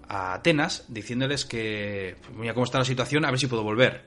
a 0.07 0.33
Atenas 0.33 0.85
diciéndoles 0.87 1.43
que, 1.43 2.15
pues 2.21 2.37
mira 2.37 2.53
cómo 2.53 2.63
está 2.63 2.79
la 2.79 2.85
situación, 2.85 3.25
a 3.25 3.31
ver 3.31 3.39
si 3.39 3.47
puedo 3.47 3.63
volver. 3.63 4.05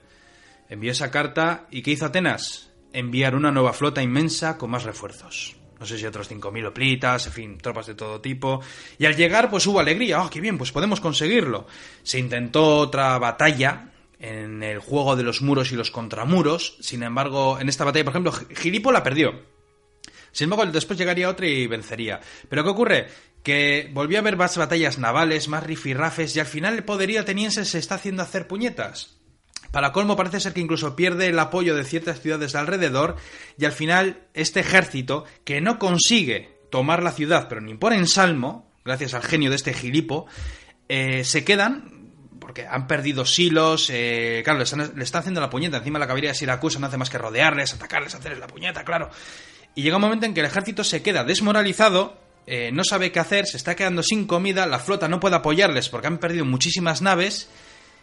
Envió 0.70 0.90
esa 0.90 1.10
carta 1.10 1.66
y 1.70 1.82
¿qué 1.82 1.90
hizo 1.90 2.06
Atenas? 2.06 2.70
enviar 2.94 3.34
una 3.34 3.50
nueva 3.50 3.74
flota 3.74 4.02
inmensa 4.02 4.56
con 4.56 4.70
más 4.70 4.84
refuerzos. 4.84 5.56
No 5.78 5.86
sé 5.86 5.98
si 5.98 6.06
otros 6.06 6.30
5.000 6.30 6.66
oplitas, 6.66 7.26
en 7.26 7.32
fin, 7.32 7.58
tropas 7.58 7.86
de 7.86 7.94
todo 7.94 8.20
tipo. 8.20 8.60
Y 8.98 9.04
al 9.04 9.16
llegar, 9.16 9.50
pues 9.50 9.66
hubo 9.66 9.80
alegría. 9.80 10.20
¡Ah, 10.20 10.30
qué 10.30 10.40
bien! 10.40 10.56
Pues 10.56 10.70
podemos 10.70 11.00
conseguirlo. 11.00 11.66
Se 12.04 12.18
intentó 12.18 12.78
otra 12.78 13.18
batalla 13.18 13.90
en 14.20 14.62
el 14.62 14.78
juego 14.78 15.16
de 15.16 15.24
los 15.24 15.42
muros 15.42 15.72
y 15.72 15.76
los 15.76 15.90
contramuros. 15.90 16.76
Sin 16.80 17.02
embargo, 17.02 17.58
en 17.58 17.68
esta 17.68 17.84
batalla, 17.84 18.04
por 18.04 18.12
ejemplo, 18.12 18.32
Gilipo 18.32 18.92
la 18.92 19.02
perdió. 19.02 19.51
Sin 20.32 20.46
embargo, 20.46 20.66
después 20.72 20.98
llegaría 20.98 21.28
otra 21.28 21.46
y 21.46 21.66
vencería. 21.66 22.20
Pero 22.48 22.64
¿qué 22.64 22.70
ocurre? 22.70 23.08
Que 23.42 23.90
volvió 23.92 24.18
a 24.18 24.20
haber 24.20 24.36
más 24.36 24.56
batallas 24.56 24.98
navales, 24.98 25.48
más 25.48 25.64
rifirrafes, 25.64 26.34
y 26.34 26.40
al 26.40 26.46
final 26.46 26.74
el 26.74 26.84
poderío 26.84 27.20
ateniense 27.20 27.64
se 27.64 27.78
está 27.78 27.96
haciendo 27.96 28.22
hacer 28.22 28.46
puñetas. 28.46 29.16
Para 29.72 29.92
colmo 29.92 30.16
parece 30.16 30.38
ser 30.38 30.52
que 30.52 30.60
incluso 30.60 30.94
pierde 30.94 31.28
el 31.28 31.38
apoyo 31.38 31.74
de 31.74 31.84
ciertas 31.84 32.20
ciudades 32.20 32.52
de 32.52 32.58
alrededor 32.58 33.16
y 33.58 33.64
al 33.64 33.72
final 33.72 34.26
este 34.34 34.60
ejército 34.60 35.24
que 35.44 35.62
no 35.62 35.78
consigue 35.78 36.60
tomar 36.70 37.02
la 37.02 37.10
ciudad 37.10 37.48
pero 37.48 37.62
ni 37.62 37.74
por 37.74 37.94
ensalmo, 37.94 38.70
gracias 38.84 39.14
al 39.14 39.22
genio 39.22 39.48
de 39.48 39.56
este 39.56 39.72
gilipo, 39.72 40.26
eh, 40.90 41.24
se 41.24 41.42
quedan 41.42 42.02
porque 42.38 42.66
han 42.66 42.86
perdido 42.86 43.24
silos, 43.24 43.88
eh, 43.90 44.42
claro, 44.44 44.58
le 44.58 44.64
están, 44.64 45.20
haciendo 45.20 45.40
la 45.40 45.48
puñeta, 45.48 45.78
encima 45.78 45.98
la 45.98 46.06
caballería 46.06 46.32
de 46.32 46.34
Siracusa 46.34 46.78
no 46.78 46.88
hace 46.88 46.98
más 46.98 47.08
que 47.08 47.16
rodearles, 47.16 47.72
atacarles, 47.72 48.14
hacerles 48.14 48.40
la 48.40 48.48
puñeta, 48.48 48.84
claro. 48.84 49.10
Y 49.74 49.82
llega 49.82 49.96
un 49.96 50.02
momento 50.02 50.26
en 50.26 50.34
que 50.34 50.40
el 50.40 50.46
ejército 50.46 50.84
se 50.84 51.02
queda 51.02 51.24
desmoralizado, 51.24 52.18
eh, 52.46 52.70
no 52.72 52.84
sabe 52.84 53.12
qué 53.12 53.20
hacer, 53.20 53.46
se 53.46 53.56
está 53.56 53.74
quedando 53.74 54.02
sin 54.02 54.26
comida, 54.26 54.66
la 54.66 54.78
flota 54.78 55.08
no 55.08 55.20
puede 55.20 55.36
apoyarles 55.36 55.88
porque 55.88 56.08
han 56.08 56.18
perdido 56.18 56.44
muchísimas 56.44 57.00
naves 57.00 57.48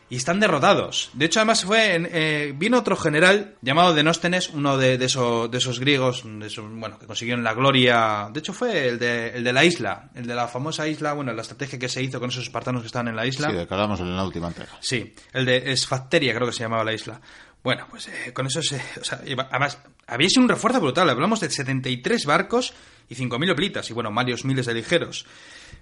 y 0.09 0.15
están 0.15 0.39
derrotados. 0.39 1.11
De 1.13 1.25
hecho, 1.25 1.39
además 1.39 1.63
fue 1.63 2.01
eh, 2.11 2.53
vino 2.55 2.79
otro 2.79 2.95
general 2.95 3.55
llamado 3.61 3.93
Denóstenes, 3.93 4.49
uno 4.49 4.77
de, 4.77 4.97
de, 4.97 5.05
esos, 5.05 5.51
de 5.51 5.57
esos 5.59 5.79
griegos, 5.79 6.23
de 6.25 6.47
esos, 6.47 6.65
bueno, 6.67 6.97
que 6.97 7.05
consiguieron 7.05 7.43
la 7.43 7.53
gloria. 7.53 8.29
De 8.33 8.39
hecho, 8.39 8.53
fue 8.53 8.87
el 8.87 8.97
de, 8.97 9.29
el 9.35 9.43
de 9.43 9.53
la 9.53 9.63
isla, 9.63 10.09
el 10.15 10.25
de 10.25 10.33
la 10.33 10.47
famosa 10.47 10.87
isla, 10.87 11.13
bueno, 11.13 11.31
la 11.33 11.43
estrategia 11.43 11.77
que 11.77 11.89
se 11.89 12.01
hizo 12.01 12.19
con 12.19 12.29
esos 12.29 12.43
espartanos 12.43 12.81
que 12.81 12.87
estaban 12.87 13.09
en 13.09 13.15
la 13.15 13.27
isla. 13.27 13.49
Sí, 13.51 13.55
de 13.55 13.67
que 13.67 13.73
hablamos 13.73 13.99
en 13.99 14.15
la 14.15 14.23
última 14.23 14.47
entrega. 14.47 14.71
Sí, 14.79 15.13
el 15.31 15.45
de 15.45 15.71
Esfacteria, 15.71 16.33
creo 16.33 16.47
que 16.47 16.53
se 16.53 16.63
llamaba 16.63 16.83
la 16.83 16.93
isla. 16.93 17.21
Bueno, 17.63 17.87
pues 17.89 18.07
eh, 18.07 18.31
con 18.33 18.47
eso 18.47 18.61
se. 18.61 18.81
O 18.99 19.03
sea, 19.03 19.21
además, 19.51 19.79
había 20.07 20.29
sido 20.29 20.43
un 20.43 20.49
refuerzo 20.49 20.79
brutal. 20.79 21.09
Hablamos 21.09 21.41
de 21.41 21.49
73 21.49 22.25
barcos 22.25 22.73
y 23.09 23.15
5.000 23.15 23.51
oplitas, 23.51 23.89
y 23.89 23.93
bueno, 23.93 24.13
varios 24.13 24.45
miles 24.45 24.65
de 24.65 24.73
ligeros. 24.73 25.25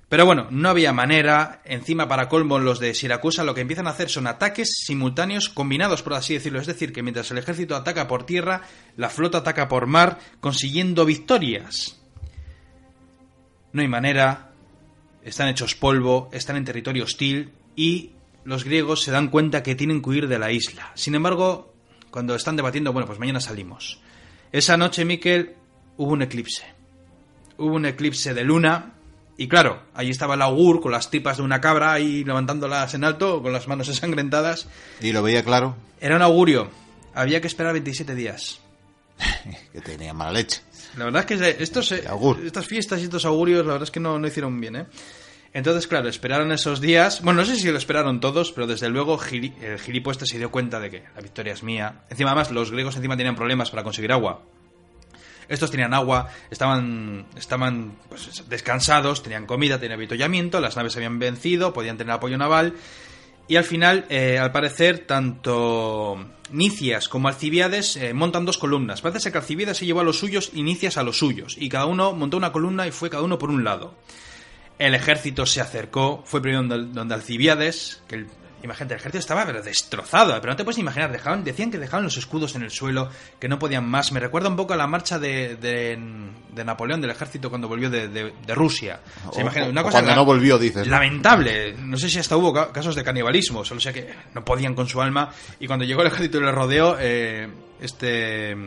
Pero 0.10 0.26
bueno, 0.26 0.48
no 0.50 0.70
había 0.70 0.94
manera. 0.94 1.62
Encima, 1.66 2.08
para 2.08 2.30
colmo, 2.30 2.58
los 2.60 2.80
de 2.80 2.94
Siracusa 2.94 3.44
lo 3.44 3.54
que 3.54 3.62
empiezan 3.62 3.88
a 3.88 3.92
hacer 3.92 4.10
son 4.10 4.26
ataques 4.26 4.70
simultáneos 4.86 5.50
combinados, 5.50 6.02
por 6.02 6.14
así 6.14 6.34
decirlo. 6.34 6.60
Es 6.60 6.68
decir, 6.68 6.94
que 6.94 7.04
mientras 7.04 7.30
el 7.30 7.38
ejército 7.38 7.76
ataca 7.76 8.08
por 8.08 8.26
tierra, 8.26 8.62
la 8.96 9.10
flota 9.10 9.40
ataca 9.40 9.68
por 9.68 9.86
mar, 9.86 10.18
consiguiendo 10.40 11.06
victorias. 11.06 12.02
No 13.74 13.82
hay 13.82 13.88
manera. 13.88 14.52
Están 15.24 15.50
hechos 15.50 15.76
polvo, 15.76 16.30
están 16.32 16.56
en 16.56 16.64
territorio 16.64 17.04
hostil 17.04 17.52
y 17.76 18.14
los 18.48 18.64
griegos 18.64 19.04
se 19.04 19.12
dan 19.12 19.28
cuenta 19.28 19.62
que 19.62 19.76
tienen 19.76 20.02
que 20.02 20.10
huir 20.10 20.28
de 20.30 20.40
la 20.40 20.54
isla. 20.54 20.94
Sin 20.96 21.16
embargo, 21.16 21.74
cuando 22.10 22.34
están 22.34 22.56
debatiendo, 22.56 22.94
bueno, 22.94 23.06
pues 23.06 23.20
mañana 23.20 23.42
salimos. 23.42 24.00
Esa 24.54 24.78
noche, 24.78 25.04
Miquel, 25.04 25.56
hubo 25.98 26.14
un 26.14 26.22
eclipse. 26.22 26.64
Hubo 27.58 27.76
un 27.76 27.86
eclipse 27.86 28.34
de 28.34 28.46
luna 28.46 28.94
y 29.36 29.50
claro, 29.50 29.84
allí 29.94 30.12
estaba 30.12 30.36
el 30.36 30.42
augur 30.42 30.80
con 30.80 30.94
las 30.94 31.12
tipas 31.12 31.38
de 31.38 31.44
una 31.44 31.60
cabra 31.60 31.92
ahí 31.92 32.24
levantándolas 32.24 32.94
en 32.94 33.04
alto, 33.04 33.44
con 33.44 33.52
las 33.52 33.68
manos 33.68 33.90
ensangrentadas. 33.90 34.70
¿Y 35.02 35.12
lo 35.12 35.22
veía 35.22 35.44
claro? 35.44 35.76
Era 36.00 36.16
un 36.16 36.22
augurio. 36.22 36.72
Había 37.14 37.42
que 37.42 37.48
esperar 37.48 37.74
27 37.74 38.16
días. 38.16 38.62
que 39.74 39.82
tenía 39.82 40.14
mala 40.14 40.32
leche. 40.32 40.62
La 40.96 41.04
verdad 41.04 41.30
es 41.30 41.42
que 41.42 41.64
estos, 41.64 41.92
estas 41.92 42.66
fiestas 42.66 43.02
y 43.02 43.04
estos 43.04 43.26
augurios, 43.26 43.66
la 43.66 43.74
verdad 43.74 43.88
es 43.88 43.92
que 43.92 44.00
no, 44.00 44.18
no 44.18 44.26
hicieron 44.26 44.58
bien, 44.62 44.78
¿eh? 44.78 44.86
Entonces, 45.58 45.88
claro, 45.88 46.08
esperaron 46.08 46.52
esos 46.52 46.82
días. 46.82 47.24
Bueno, 47.24 47.42
no 47.42 47.46
sé 47.48 47.56
si 47.56 47.72
lo 47.72 47.80
esperaron 47.80 48.20
todos, 48.20 48.52
pero 48.52 48.68
desde 48.68 48.90
luego 48.90 49.20
el 49.20 49.80
gilipo 49.80 50.12
este 50.12 50.28
se 50.28 50.38
dio 50.38 50.52
cuenta 50.52 50.80
de 50.80 50.92
que 50.92 51.04
la 51.16 51.20
victoria 51.20 51.54
es 51.54 51.64
mía. 51.64 52.04
Encima, 52.12 52.30
además, 52.30 52.52
los 52.52 52.70
griegos 52.70 52.96
encima 52.96 53.18
tenían 53.18 53.36
problemas 53.36 53.72
para 53.72 53.82
conseguir 53.82 54.12
agua. 54.12 54.44
Estos 55.50 55.72
tenían 55.72 55.96
agua, 55.96 56.30
estaban, 56.52 57.26
estaban 57.36 57.96
pues, 58.08 58.44
descansados, 58.48 59.24
tenían 59.24 59.48
comida, 59.48 59.80
tenían 59.80 59.98
avituallamiento, 59.98 60.62
las 60.62 60.78
naves 60.78 60.96
habían 60.96 61.18
vencido, 61.18 61.74
podían 61.74 61.98
tener 61.98 62.14
apoyo 62.14 62.38
naval. 62.38 62.76
Y 63.48 63.56
al 63.56 63.64
final, 63.64 64.06
eh, 64.10 64.38
al 64.38 64.52
parecer, 64.52 65.08
tanto 65.08 66.24
Nicias 66.52 67.10
como 67.10 67.30
Alcibiades 67.30 67.98
eh, 67.98 68.14
montan 68.14 68.46
dos 68.46 68.60
columnas. 68.60 69.02
Parece 69.02 69.32
que 69.32 69.40
Alcibiades 69.40 69.78
se 69.78 69.88
llevó 69.88 70.02
a 70.02 70.04
los 70.04 70.20
suyos 70.20 70.52
y 70.54 70.62
Nicias 70.62 70.98
a 70.98 71.04
los 71.04 71.18
suyos. 71.18 71.56
Y 71.58 71.68
cada 71.68 71.88
uno 71.88 72.14
montó 72.14 72.38
una 72.38 72.52
columna 72.52 72.86
y 72.86 72.92
fue 72.92 73.10
cada 73.10 73.24
uno 73.24 73.40
por 73.40 73.50
un 73.50 73.64
lado. 73.64 73.96
El 74.80 74.94
ejército 74.94 75.46
se 75.46 75.62
acercó, 75.62 76.24
fue 76.26 76.42
primero 76.42 76.64
donde, 76.64 76.94
donde 76.94 77.16
Alcibiades, 77.16 78.04
que 78.08 78.16
el, 78.16 78.28
Imagínate, 78.64 78.96
el 78.96 79.00
ejército 79.00 79.20
estaba 79.20 79.46
destrozado, 79.46 80.34
pero 80.42 80.54
no 80.54 80.58
te 80.58 80.64
puedes 80.64 80.80
imaginar, 80.80 81.12
dejaban, 81.12 81.44
decían 81.44 81.70
que 81.70 81.78
dejaban 81.78 82.04
los 82.04 82.18
escudos 82.18 82.56
en 82.56 82.64
el 82.64 82.72
suelo, 82.72 83.10
que 83.40 83.48
no 83.48 83.60
podían 83.60 83.88
más. 83.88 84.12
Me 84.12 84.20
recuerda 84.20 84.50
un 84.50 84.56
poco 84.56 84.74
a 84.74 84.78
la 84.78 84.88
marcha 84.88 85.20
de, 85.20 85.56
de, 85.58 86.64
Napoleón 86.66 87.00
del 87.00 87.12
ejército 87.12 87.50
cuando 87.50 87.68
volvió 87.68 87.90
de, 87.90 88.34
Rusia. 88.48 89.00
una 89.36 89.84
cosa 89.84 90.02
cuando 90.02 90.16
no 90.16 90.26
volvió, 90.26 90.58
dices. 90.58 90.88
Lamentable. 90.88 91.74
No 91.74 91.98
sé 91.98 92.10
si 92.10 92.18
hasta 92.18 92.36
hubo 92.36 92.52
casos 92.52 92.96
de 92.96 93.04
canibalismo, 93.04 93.64
solo 93.64 93.80
sé 93.80 93.94
que 93.94 94.12
no 94.34 94.44
podían 94.44 94.74
con 94.74 94.88
su 94.88 95.02
alma. 95.02 95.32
Y 95.60 95.68
cuando 95.68 95.86
llegó 95.86 96.02
el 96.02 96.08
ejército 96.08 96.40
y 96.40 96.42
le 96.42 96.52
rodeó, 96.52 96.98
eh, 97.00 97.48
este 97.80 98.58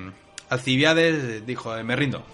Alcibiades 0.50 1.44
dijo, 1.44 1.76
eh, 1.76 1.82
me 1.82 1.96
rindo. 1.96 2.24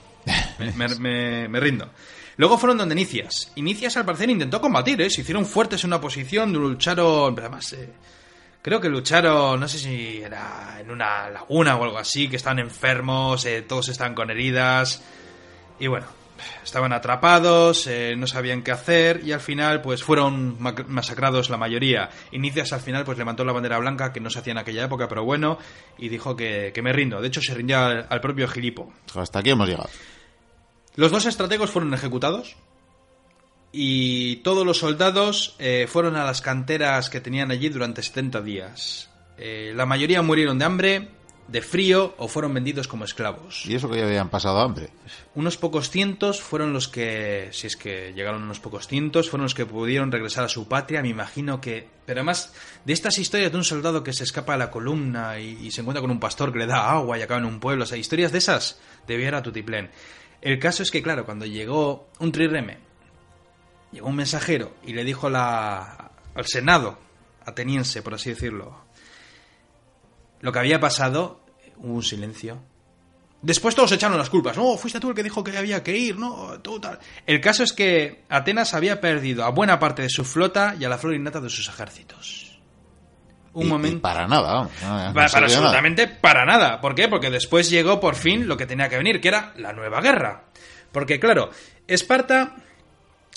me, 0.76 1.48
me 1.48 1.60
rindo. 1.60 1.90
Luego 2.36 2.58
fueron 2.58 2.78
donde 2.78 2.94
Nicias. 2.94 3.52
Y 3.54 3.62
Nicias 3.62 3.96
al 3.96 4.04
parecer 4.04 4.28
intentó 4.28 4.60
combatir, 4.60 5.00
¿eh? 5.00 5.10
Se 5.10 5.22
hicieron 5.22 5.46
fuertes 5.46 5.82
en 5.84 5.88
una 5.88 6.00
posición, 6.00 6.52
lucharon... 6.52 7.38
Además, 7.38 7.72
eh, 7.72 7.88
creo 8.60 8.80
que 8.80 8.88
lucharon, 8.88 9.58
no 9.58 9.68
sé 9.68 9.78
si 9.78 10.18
era 10.22 10.76
en 10.80 10.90
una 10.90 11.30
laguna 11.30 11.76
o 11.76 11.84
algo 11.84 11.98
así, 11.98 12.28
que 12.28 12.36
estaban 12.36 12.58
enfermos, 12.58 13.44
eh, 13.46 13.62
todos 13.62 13.88
estaban 13.88 14.14
con 14.14 14.30
heridas. 14.30 15.02
Y 15.80 15.86
bueno, 15.86 16.06
estaban 16.62 16.92
atrapados, 16.92 17.86
eh, 17.86 18.14
no 18.18 18.26
sabían 18.26 18.62
qué 18.62 18.72
hacer 18.72 19.22
y 19.24 19.32
al 19.32 19.40
final 19.40 19.80
pues 19.80 20.02
fueron 20.02 20.58
masacrados 20.88 21.48
la 21.48 21.56
mayoría. 21.56 22.10
Inicias 22.32 22.72
al 22.74 22.80
final 22.80 23.04
pues 23.04 23.16
levantó 23.16 23.44
la 23.44 23.52
bandera 23.52 23.78
blanca 23.78 24.12
que 24.12 24.20
no 24.20 24.28
se 24.28 24.40
hacía 24.40 24.52
en 24.52 24.58
aquella 24.58 24.84
época, 24.84 25.08
pero 25.08 25.24
bueno, 25.24 25.58
y 25.96 26.10
dijo 26.10 26.36
que, 26.36 26.72
me 26.82 26.92
rindo. 26.92 27.20
De 27.22 27.28
hecho 27.28 27.40
se 27.40 27.54
rindió 27.54 27.78
al, 27.78 28.06
al 28.08 28.20
propio 28.20 28.46
Gilipo. 28.46 28.92
Hasta 29.14 29.38
aquí 29.38 29.50
hemos 29.50 29.68
llegado. 29.68 29.88
Los 30.96 31.10
dos 31.10 31.26
estrategos 31.26 31.70
fueron 31.70 31.94
ejecutados 31.94 32.56
y 33.70 34.36
todos 34.36 34.64
los 34.64 34.78
soldados 34.78 35.54
eh, 35.58 35.86
fueron 35.88 36.16
a 36.16 36.24
las 36.24 36.40
canteras 36.40 37.10
que 37.10 37.20
tenían 37.20 37.50
allí 37.50 37.68
durante 37.68 38.02
70 38.02 38.40
días. 38.40 39.10
Eh, 39.36 39.72
la 39.76 39.84
mayoría 39.84 40.22
murieron 40.22 40.58
de 40.58 40.64
hambre, 40.64 41.08
de 41.48 41.62
frío 41.62 42.14
o 42.18 42.26
fueron 42.28 42.54
vendidos 42.54 42.88
como 42.88 43.04
esclavos. 43.04 43.66
¿Y 43.66 43.74
eso 43.74 43.88
que 43.88 43.98
ya 43.98 44.06
habían 44.06 44.30
pasado 44.30 44.60
hambre? 44.60 44.88
Unos 45.34 45.56
pocos 45.56 45.90
cientos 45.90 46.40
fueron 46.40 46.72
los 46.72 46.88
que, 46.88 47.50
si 47.52 47.66
es 47.66 47.76
que 47.76 48.12
llegaron 48.14 48.42
unos 48.42 48.60
pocos 48.60 48.88
cientos, 48.88 49.30
fueron 49.30 49.44
los 49.44 49.54
que 49.54 49.66
pudieron 49.66 50.10
regresar 50.10 50.44
a 50.44 50.48
su 50.48 50.66
patria. 50.66 51.02
Me 51.02 51.08
imagino 51.08 51.60
que. 51.60 51.88
Pero 52.06 52.20
además, 52.20 52.54
de 52.84 52.92
estas 52.92 53.18
historias 53.18 53.52
de 53.52 53.58
un 53.58 53.64
soldado 53.64 54.02
que 54.02 54.12
se 54.12 54.24
escapa 54.24 54.52
de 54.52 54.58
la 54.60 54.70
columna 54.70 55.38
y, 55.38 55.70
se 55.70 55.82
encuentra 55.82 56.00
con 56.00 56.10
un 56.10 56.20
pastor 56.20 56.52
que 56.52 56.60
le 56.60 56.66
da 56.66 56.90
agua 56.90 57.18
y 57.18 57.22
acaba 57.22 57.40
en 57.40 57.46
un 57.46 57.60
pueblo, 57.60 57.84
o 57.84 57.86
sea, 57.86 57.98
historias 57.98 58.32
de 58.32 58.38
esas, 58.38 58.80
debiera 59.06 59.42
tutiplén. 59.42 59.90
El 60.40 60.58
caso 60.58 60.82
es 60.82 60.90
que, 60.90 61.02
claro, 61.02 61.24
cuando 61.24 61.46
llegó 61.46 62.08
un 62.18 62.32
trireme, 62.32 62.78
llegó 63.92 64.08
un 64.08 64.16
mensajero 64.16 64.74
y 64.84 64.92
le 64.92 65.04
dijo 65.04 65.28
al 65.28 66.44
Senado 66.44 66.98
ateniense, 67.44 68.02
por 68.02 68.14
así 68.14 68.30
decirlo, 68.30 68.84
lo 70.40 70.52
que 70.52 70.58
había 70.58 70.80
pasado, 70.80 71.40
hubo 71.76 71.94
un 71.94 72.02
silencio. 72.02 72.62
Después 73.42 73.74
todos 73.74 73.92
echaron 73.92 74.18
las 74.18 74.30
culpas. 74.30 74.56
No, 74.56 74.76
fuiste 74.76 74.98
tú 74.98 75.10
el 75.10 75.14
que 75.14 75.22
dijo 75.22 75.44
que 75.44 75.56
había 75.56 75.82
que 75.82 75.96
ir, 75.96 76.18
no, 76.18 76.60
tú 76.60 76.80
tal. 76.80 76.98
El 77.26 77.40
caso 77.40 77.62
es 77.62 77.72
que 77.72 78.24
Atenas 78.28 78.74
había 78.74 79.00
perdido 79.00 79.44
a 79.44 79.50
buena 79.50 79.78
parte 79.78 80.02
de 80.02 80.08
su 80.08 80.24
flota 80.24 80.74
y 80.78 80.84
a 80.84 80.88
la 80.88 80.98
flor 80.98 81.14
innata 81.14 81.40
de 81.40 81.50
sus 81.50 81.68
ejércitos 81.68 82.45
un 83.56 83.68
momento. 83.68 84.02
para 84.02 84.26
nada, 84.26 84.68
para, 85.14 85.24
absolutamente 85.24 86.06
para 86.06 86.44
nada. 86.44 86.80
¿Por 86.80 86.94
qué? 86.94 87.08
Porque 87.08 87.30
después 87.30 87.70
llegó 87.70 88.00
por 88.00 88.14
fin 88.14 88.46
lo 88.46 88.56
que 88.56 88.66
tenía 88.66 88.88
que 88.88 88.98
venir, 88.98 89.20
que 89.20 89.28
era 89.28 89.52
la 89.56 89.72
nueva 89.72 90.00
guerra. 90.00 90.44
Porque, 90.92 91.18
claro, 91.18 91.50
Esparta. 91.86 92.56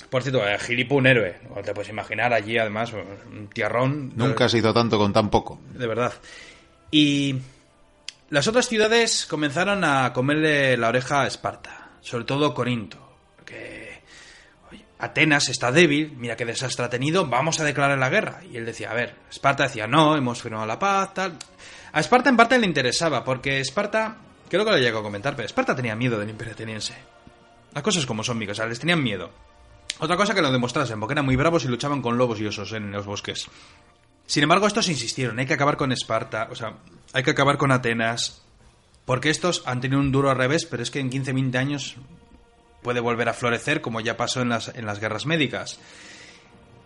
Por 0.08 0.22
cierto, 0.22 0.46
eh, 0.46 0.58
Gilipo 0.58 0.96
un 0.96 1.06
héroe. 1.06 1.38
No 1.54 1.62
te 1.62 1.72
puedes 1.72 1.90
imaginar 1.90 2.32
allí, 2.32 2.58
además, 2.58 2.92
un 2.92 3.48
tierrón. 3.48 4.12
Nunca 4.16 4.48
se 4.48 4.58
hizo 4.58 4.74
tanto 4.74 4.98
con 4.98 5.12
tan 5.12 5.30
poco. 5.30 5.60
De 5.72 5.86
verdad. 5.86 6.12
Y 6.90 7.36
las 8.28 8.48
otras 8.48 8.68
ciudades 8.68 9.26
comenzaron 9.26 9.84
a 9.84 10.12
comerle 10.12 10.76
la 10.76 10.88
oreja 10.88 11.22
a 11.22 11.26
Esparta. 11.26 11.90
Sobre 12.00 12.24
todo 12.24 12.54
Corinto. 12.54 13.09
Atenas 15.00 15.48
está 15.48 15.72
débil, 15.72 16.12
mira 16.18 16.36
qué 16.36 16.44
desastre 16.44 16.84
ha 16.84 16.90
tenido, 16.90 17.26
vamos 17.26 17.58
a 17.58 17.64
declarar 17.64 17.98
la 17.98 18.10
guerra. 18.10 18.42
Y 18.50 18.58
él 18.58 18.66
decía, 18.66 18.90
a 18.90 18.94
ver, 18.94 19.16
Esparta 19.30 19.62
decía, 19.62 19.86
no, 19.86 20.14
hemos 20.14 20.42
firmado 20.42 20.66
la 20.66 20.78
paz, 20.78 21.14
tal. 21.14 21.38
A 21.92 22.00
Esparta 22.00 22.28
en 22.28 22.36
parte 22.36 22.58
le 22.58 22.66
interesaba, 22.66 23.24
porque 23.24 23.60
Esparta, 23.60 24.16
creo 24.48 24.64
que 24.64 24.70
lo 24.70 24.78
llego 24.78 24.98
a 24.98 25.02
comentar, 25.02 25.34
pero 25.34 25.46
Esparta 25.46 25.74
tenía 25.74 25.96
miedo 25.96 26.18
del 26.18 26.28
imperio 26.28 26.52
ateniense. 26.52 26.94
Las 27.72 27.82
cosas 27.82 28.04
como 28.04 28.22
son, 28.22 28.42
o 28.48 28.54
sea, 28.54 28.66
les 28.66 28.78
tenían 28.78 29.02
miedo. 29.02 29.30
Otra 30.00 30.16
cosa 30.16 30.34
que 30.34 30.42
lo 30.42 30.52
demostrasen, 30.52 31.00
porque 31.00 31.14
eran 31.14 31.24
muy 31.24 31.36
bravos 31.36 31.64
y 31.64 31.68
luchaban 31.68 32.02
con 32.02 32.18
lobos 32.18 32.38
y 32.40 32.46
osos 32.46 32.72
en 32.72 32.92
los 32.92 33.06
bosques. 33.06 33.48
Sin 34.26 34.42
embargo, 34.42 34.66
estos 34.66 34.88
insistieron, 34.88 35.38
hay 35.38 35.46
que 35.46 35.54
acabar 35.54 35.76
con 35.76 35.92
Esparta, 35.92 36.48
o 36.50 36.54
sea, 36.54 36.74
hay 37.12 37.22
que 37.22 37.30
acabar 37.30 37.56
con 37.56 37.72
Atenas, 37.72 38.42
porque 39.06 39.30
estos 39.30 39.62
han 39.66 39.80
tenido 39.80 40.00
un 40.00 40.12
duro 40.12 40.32
revés, 40.34 40.66
pero 40.66 40.82
es 40.82 40.90
que 40.90 41.00
en 41.00 41.10
15-20 41.10 41.56
años 41.56 41.96
puede 42.82 43.00
volver 43.00 43.28
a 43.28 43.34
florecer 43.34 43.80
como 43.80 44.00
ya 44.00 44.16
pasó 44.16 44.42
en 44.42 44.50
las, 44.50 44.68
en 44.68 44.86
las 44.86 45.00
guerras 45.00 45.26
médicas. 45.26 45.78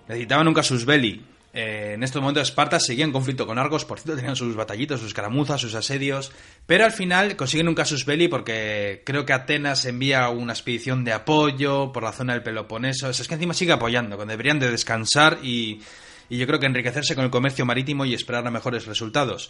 Necesitaban 0.09 0.49
un 0.49 0.55
casus 0.55 0.85
belli. 0.85 1.25
Eh, 1.57 1.93
en 1.95 2.03
estos 2.03 2.21
momentos 2.21 2.49
Esparta 2.49 2.81
seguía 2.81 3.05
en 3.05 3.13
conflicto 3.13 3.47
con 3.47 3.59
Argos, 3.59 3.85
por 3.85 4.01
cierto 4.01 4.17
tenían 4.17 4.35
sus 4.35 4.57
batallitos, 4.57 5.01
sus 5.01 5.15
caramuzas, 5.15 5.61
sus 5.61 5.77
asedios, 5.77 6.33
pero 6.67 6.85
al 6.85 6.91
final 6.91 7.37
consiguen 7.37 7.69
un 7.69 7.77
casus 7.77 8.05
belli 8.05 8.27
porque 8.27 9.03
creo 9.07 9.25
que 9.25 9.33
Atenas 9.33 9.85
envía 9.85 10.29
una 10.31 10.53
expedición 10.53 11.05
de 11.05 11.13
apoyo 11.13 11.93
por 11.93 12.03
la 12.03 12.11
zona 12.11 12.33
del 12.33 12.43
Peloponeso, 12.43 13.09
es 13.09 13.29
que 13.29 13.35
encima 13.35 13.55
sigue 13.55 13.71
apoyando, 13.71 14.17
cuando 14.17 14.33
deberían 14.33 14.59
de 14.59 14.69
descansar 14.69 15.39
y, 15.45 15.81
y 16.29 16.39
yo 16.39 16.47
creo 16.49 16.59
que 16.59 16.67
enriquecerse 16.67 17.15
con 17.15 17.25
el 17.25 17.31
comercio 17.31 17.65
marítimo 17.65 18.05
y 18.05 18.15
esperar 18.15 18.45
a 18.45 18.51
mejores 18.51 18.87
resultados. 18.87 19.49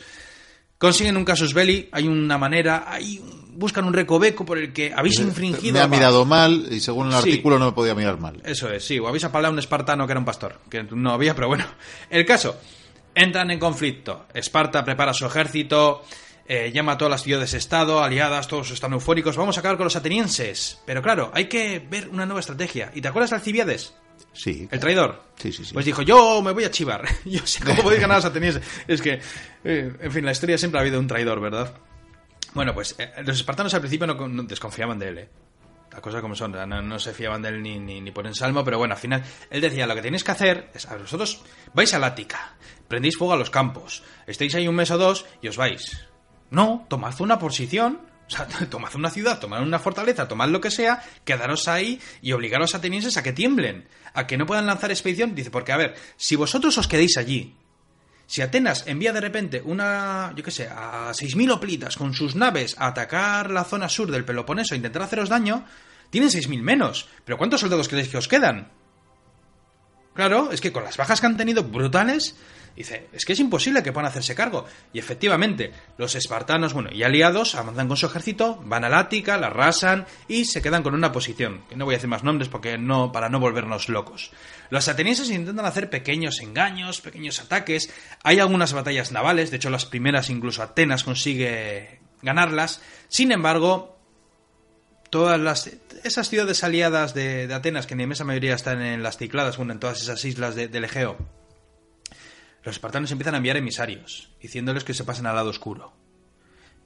Consiguen 0.84 1.16
un 1.16 1.24
casus 1.24 1.54
belli, 1.54 1.88
hay 1.92 2.06
una 2.06 2.36
manera, 2.36 2.84
hay, 2.86 3.20
buscan 3.54 3.84
un 3.84 3.94
recoveco 3.94 4.44
por 4.44 4.58
el 4.58 4.72
que 4.72 4.92
habéis 4.94 5.18
infringido. 5.18 5.74
Me 5.74 5.80
ha 5.80 5.88
mirado 5.88 6.24
mal 6.24 6.66
y 6.70 6.80
según 6.80 7.08
el 7.08 7.14
artículo 7.14 7.58
no 7.58 7.66
me 7.66 7.72
podía 7.72 7.94
mirar 7.94 8.18
mal. 8.18 8.42
Eso 8.44 8.70
es, 8.70 8.84
sí, 8.84 8.98
o 8.98 9.08
habéis 9.08 9.24
apalado 9.24 9.50
a 9.50 9.54
un 9.54 9.58
espartano 9.58 10.06
que 10.06 10.12
era 10.12 10.18
un 10.18 10.26
pastor, 10.26 10.60
que 10.68 10.82
no 10.82 11.12
había, 11.12 11.34
pero 11.34 11.48
bueno. 11.48 11.64
El 12.10 12.26
caso, 12.26 12.58
Entran 13.14 13.50
en 13.50 13.60
conflicto. 13.60 14.26
Esparta 14.34 14.84
prepara 14.84 15.14
su 15.14 15.24
ejército, 15.24 16.02
eh, 16.48 16.72
llama 16.74 16.92
a 16.92 16.98
todas 16.98 17.10
las 17.10 17.22
ciudades-estado, 17.22 18.02
aliadas, 18.02 18.48
todos 18.48 18.72
están 18.72 18.92
eufóricos. 18.92 19.36
Vamos 19.36 19.56
a 19.56 19.60
acabar 19.60 19.76
con 19.76 19.84
los 19.84 19.96
atenienses. 19.96 20.80
Pero 20.84 21.00
claro, 21.00 21.30
hay 21.32 21.46
que 21.46 21.78
ver 21.78 22.08
una 22.08 22.26
nueva 22.26 22.40
estrategia. 22.40 22.90
¿Y 22.92 23.00
te 23.00 23.08
acuerdas 23.08 23.30
de 23.30 23.36
Alcibiades? 23.36 23.94
Sí. 24.34 24.68
¿El 24.70 24.80
traidor? 24.80 25.22
Sí, 25.36 25.52
sí, 25.52 25.64
sí. 25.64 25.72
Pues 25.72 25.86
dijo, 25.86 26.02
yo 26.02 26.42
me 26.42 26.52
voy 26.52 26.64
a 26.64 26.70
chivar. 26.70 27.04
Yo 27.24 27.46
sé 27.46 27.64
cómo 27.64 27.82
podéis 27.82 28.00
ganar 28.00 28.16
a 28.16 28.18
los 28.18 28.24
atenienses. 28.26 28.62
Es 28.86 29.00
que, 29.00 29.20
eh, 29.64 29.92
en 30.00 30.12
fin, 30.12 30.24
la 30.24 30.32
historia 30.32 30.58
siempre 30.58 30.78
ha 30.78 30.82
habido 30.82 30.98
un 30.98 31.06
traidor, 31.06 31.40
¿verdad? 31.40 31.74
Bueno, 32.52 32.74
pues 32.74 32.94
eh, 32.98 33.12
los 33.24 33.36
espartanos 33.36 33.72
al 33.74 33.80
principio 33.80 34.06
no, 34.06 34.28
no 34.28 34.42
desconfiaban 34.42 34.98
de 34.98 35.08
él, 35.08 35.18
¿eh? 35.18 35.28
Las 35.94 36.00
cosas 36.00 36.20
como 36.20 36.34
son, 36.34 36.50
no, 36.50 36.82
no 36.82 36.98
se 36.98 37.12
fiaban 37.12 37.40
de 37.40 37.50
él 37.50 37.62
ni, 37.62 37.78
ni, 37.78 38.00
ni, 38.00 38.10
por 38.10 38.26
ensalmo, 38.26 38.64
pero 38.64 38.78
bueno, 38.78 38.94
al 38.94 39.00
final 39.00 39.22
él 39.48 39.60
decía, 39.60 39.86
lo 39.86 39.94
que 39.94 40.02
tenéis 40.02 40.24
que 40.24 40.32
hacer 40.32 40.70
es, 40.74 40.86
a 40.86 40.96
vosotros 40.96 41.44
vais 41.72 41.94
a 41.94 42.00
Lática, 42.00 42.56
prendéis 42.88 43.16
fuego 43.16 43.34
a 43.34 43.36
los 43.36 43.48
campos, 43.48 44.02
estáis 44.26 44.56
ahí 44.56 44.66
un 44.66 44.74
mes 44.74 44.90
o 44.90 44.98
dos 44.98 45.24
y 45.40 45.46
os 45.46 45.56
vais. 45.56 46.04
No, 46.50 46.84
tomad 46.88 47.14
una 47.20 47.38
posición, 47.38 48.00
o 48.26 48.30
sea, 48.30 48.46
tomad 48.70 48.94
una 48.94 49.10
ciudad, 49.10 49.38
tomad 49.38 49.62
una 49.62 49.78
fortaleza, 49.78 50.28
tomad 50.28 50.48
lo 50.48 50.60
que 50.60 50.70
sea, 50.70 51.02
quedaros 51.24 51.68
ahí 51.68 52.00
y 52.22 52.32
obligaros 52.32 52.74
a 52.74 52.78
atenienses 52.78 53.16
a 53.16 53.22
que 53.22 53.32
tiemblen, 53.32 53.86
a 54.12 54.26
que 54.26 54.36
no 54.36 54.46
puedan 54.46 54.66
lanzar 54.66 54.90
expedición. 54.90 55.34
Dice, 55.34 55.50
porque 55.50 55.72
a 55.72 55.76
ver, 55.76 55.94
si 56.16 56.36
vosotros 56.36 56.76
os 56.78 56.88
quedéis 56.88 57.16
allí, 57.16 57.54
si 58.26 58.42
Atenas 58.42 58.84
envía 58.86 59.12
de 59.12 59.20
repente 59.20 59.62
una, 59.64 60.32
yo 60.34 60.42
qué 60.42 60.50
sé, 60.50 60.66
a 60.68 61.10
6.000 61.10 61.52
hoplitas 61.52 61.96
con 61.96 62.14
sus 62.14 62.34
naves 62.34 62.74
a 62.78 62.86
atacar 62.86 63.50
la 63.50 63.64
zona 63.64 63.88
sur 63.88 64.10
del 64.10 64.24
Peloponeso 64.24 64.74
e 64.74 64.78
intentar 64.78 65.02
haceros 65.02 65.28
daño, 65.28 65.66
tienen 66.10 66.30
6.000 66.30 66.62
menos. 66.62 67.08
Pero 67.24 67.36
¿cuántos 67.36 67.60
soldados 67.60 67.88
creéis 67.88 68.08
que 68.08 68.16
os 68.16 68.28
quedan? 68.28 68.70
Claro, 70.14 70.52
es 70.52 70.60
que 70.60 70.72
con 70.72 70.84
las 70.84 70.96
bajas 70.96 71.20
que 71.20 71.26
han 71.26 71.36
tenido 71.36 71.64
brutales, 71.64 72.36
dice, 72.76 73.08
es 73.12 73.24
que 73.24 73.34
es 73.34 73.40
imposible 73.40 73.82
que 73.82 73.92
puedan 73.92 74.08
hacerse 74.08 74.34
cargo. 74.34 74.66
Y 74.92 74.98
efectivamente, 74.98 75.72
los 75.98 76.14
espartanos, 76.14 76.74
bueno, 76.74 76.90
y 76.92 77.02
aliados 77.02 77.54
avanzan 77.54 77.88
con 77.88 77.96
su 77.96 78.06
ejército, 78.06 78.60
van 78.64 78.84
a 78.84 78.88
la 78.88 78.98
Ática, 78.98 79.36
la 79.36 79.48
arrasan 79.48 80.06
y 80.28 80.44
se 80.44 80.62
quedan 80.62 80.82
con 80.82 80.94
una 80.94 81.12
posición. 81.12 81.62
Que 81.68 81.76
no 81.76 81.84
voy 81.84 81.94
a 81.94 81.98
decir 81.98 82.10
más 82.10 82.24
nombres 82.24 82.48
porque 82.48 82.78
no, 82.78 83.12
para 83.12 83.28
no 83.28 83.40
volvernos 83.40 83.88
locos. 83.88 84.30
Los 84.70 84.88
atenienses 84.88 85.30
intentan 85.30 85.66
hacer 85.66 85.90
pequeños 85.90 86.40
engaños, 86.40 87.00
pequeños 87.00 87.40
ataques. 87.40 87.90
Hay 88.22 88.40
algunas 88.40 88.72
batallas 88.72 89.12
navales, 89.12 89.50
de 89.50 89.56
hecho 89.58 89.70
las 89.70 89.84
primeras 89.84 90.30
incluso 90.30 90.62
Atenas 90.62 91.04
consigue 91.04 92.00
ganarlas. 92.22 92.82
Sin 93.08 93.30
embargo, 93.32 93.98
todas 95.10 95.38
las 95.38 95.70
esas 96.02 96.28
ciudades 96.28 96.64
aliadas 96.64 97.14
de, 97.14 97.48
Atenas, 97.52 97.86
que 97.86 97.94
en 97.94 98.00
inmensa 98.00 98.24
mayoría 98.24 98.54
están 98.54 98.82
en 98.82 99.02
las 99.02 99.16
Cicladas, 99.16 99.56
bueno, 99.56 99.72
en 99.72 99.78
todas 99.78 100.02
esas 100.02 100.24
islas 100.24 100.54
de, 100.54 100.68
del 100.68 100.84
Egeo, 100.84 101.16
los 102.64 102.76
espartanos 102.76 103.10
empiezan 103.12 103.34
a 103.34 103.36
enviar 103.38 103.56
emisarios, 103.56 104.30
diciéndoles 104.40 104.84
que 104.84 104.94
se 104.94 105.04
pasen 105.04 105.26
al 105.26 105.36
lado 105.36 105.50
oscuro. 105.50 105.92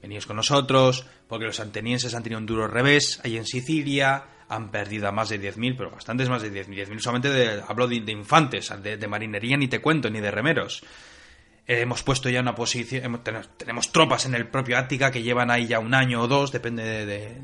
Veníos 0.01 0.25
con 0.25 0.35
nosotros, 0.35 1.05
porque 1.27 1.45
los 1.45 1.59
atenienses 1.59 2.13
han 2.13 2.23
tenido 2.23 2.39
un 2.39 2.45
duro 2.45 2.67
revés, 2.67 3.19
ahí 3.23 3.37
en 3.37 3.45
Sicilia, 3.45 4.25
han 4.49 4.71
perdido 4.71 5.07
a 5.07 5.11
más 5.11 5.29
de 5.29 5.39
10.000, 5.39 5.75
pero 5.77 5.91
bastantes 5.91 6.29
más 6.29 6.41
de 6.41 6.51
10.000. 6.51 6.87
10.000 6.87 6.99
solamente 6.99 7.29
de, 7.29 7.61
hablo 7.67 7.87
de, 7.87 8.01
de 8.01 8.11
infantes, 8.11 8.73
de, 8.81 9.07
marinería 9.07 9.57
ni 9.57 9.67
te 9.67 9.79
cuento, 9.79 10.09
ni 10.09 10.19
de 10.19 10.31
remeros. 10.31 10.83
Eh, 11.67 11.81
hemos 11.81 12.01
puesto 12.03 12.29
ya 12.29 12.41
una 12.41 12.55
posición, 12.55 13.21
tenemos, 13.23 13.57
tenemos, 13.57 13.91
tropas 13.91 14.25
en 14.25 14.35
el 14.35 14.47
propio 14.47 14.77
Ática 14.77 15.11
que 15.11 15.21
llevan 15.21 15.51
ahí 15.51 15.67
ya 15.67 15.79
un 15.79 15.93
año 15.93 16.21
o 16.21 16.27
dos, 16.27 16.51
depende 16.51 17.05
de, 17.05 17.41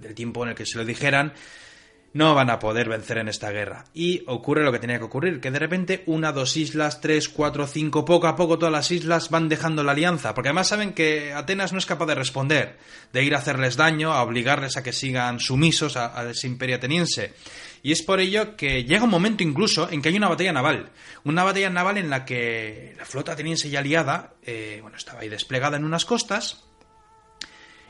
del 0.00 0.14
tiempo 0.14 0.44
en 0.44 0.50
el 0.50 0.54
que 0.54 0.66
se 0.66 0.76
lo 0.76 0.84
dijeran, 0.84 1.32
no 2.14 2.34
van 2.34 2.50
a 2.50 2.58
poder 2.58 2.88
vencer 2.88 3.18
en 3.18 3.28
esta 3.28 3.50
guerra. 3.50 3.84
Y 3.94 4.22
ocurre 4.26 4.64
lo 4.64 4.72
que 4.72 4.78
tenía 4.78 4.98
que 4.98 5.04
ocurrir, 5.04 5.40
que 5.40 5.50
de 5.50 5.58
repente 5.58 6.02
una, 6.06 6.32
dos 6.32 6.56
islas, 6.56 7.00
tres, 7.00 7.28
cuatro, 7.28 7.66
cinco, 7.66 8.04
poco 8.04 8.26
a 8.26 8.36
poco 8.36 8.58
todas 8.58 8.72
las 8.72 8.90
islas 8.90 9.30
van 9.30 9.48
dejando 9.48 9.82
la 9.82 9.92
alianza, 9.92 10.34
porque 10.34 10.48
además 10.48 10.68
saben 10.68 10.92
que 10.92 11.32
Atenas 11.32 11.72
no 11.72 11.78
es 11.78 11.86
capaz 11.86 12.06
de 12.06 12.14
responder, 12.14 12.78
de 13.12 13.24
ir 13.24 13.34
a 13.34 13.38
hacerles 13.38 13.76
daño, 13.76 14.12
a 14.12 14.22
obligarles 14.22 14.76
a 14.76 14.82
que 14.82 14.92
sigan 14.92 15.40
sumisos 15.40 15.96
a, 15.96 16.30
ese 16.30 16.46
imperio 16.46 16.76
ateniense. 16.76 17.34
Y 17.82 17.90
es 17.90 18.02
por 18.02 18.20
ello 18.20 18.56
que 18.56 18.84
llega 18.84 19.04
un 19.04 19.10
momento 19.10 19.42
incluso 19.42 19.90
en 19.90 20.02
que 20.02 20.10
hay 20.10 20.16
una 20.16 20.28
batalla 20.28 20.52
naval. 20.52 20.90
Una 21.24 21.42
batalla 21.42 21.68
naval 21.68 21.98
en 21.98 22.10
la 22.10 22.24
que 22.24 22.94
la 22.96 23.04
flota 23.04 23.32
ateniense 23.32 23.68
y 23.68 23.74
aliada, 23.74 24.34
eh, 24.44 24.78
bueno, 24.82 24.96
estaba 24.96 25.20
ahí 25.20 25.28
desplegada 25.28 25.78
en 25.78 25.84
unas 25.84 26.04
costas, 26.04 26.62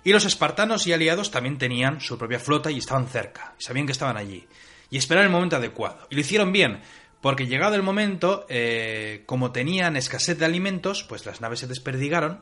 y 0.04 0.12
los 0.12 0.24
espartanos 0.24 0.86
y 0.86 0.92
aliados 0.92 1.30
también 1.30 1.58
tenían 1.58 2.00
su 2.00 2.18
propia 2.18 2.38
flota 2.38 2.70
y 2.70 2.78
estaban 2.78 3.06
cerca, 3.06 3.54
sabían 3.58 3.86
que 3.86 3.92
estaban 3.92 4.16
allí. 4.16 4.46
Y 4.90 4.98
esperaron 4.98 5.26
el 5.26 5.32
momento 5.32 5.56
adecuado. 5.56 6.06
Y 6.10 6.16
lo 6.16 6.20
hicieron 6.20 6.52
bien, 6.52 6.82
porque 7.20 7.46
llegado 7.46 7.76
el 7.76 7.82
momento, 7.82 8.46
eh, 8.48 9.22
como 9.26 9.52
tenían 9.52 9.96
escasez 9.96 10.38
de 10.38 10.44
alimentos, 10.44 11.04
pues 11.04 11.24
las 11.24 11.40
naves 11.40 11.60
se 11.60 11.66
desperdigaron 11.66 12.40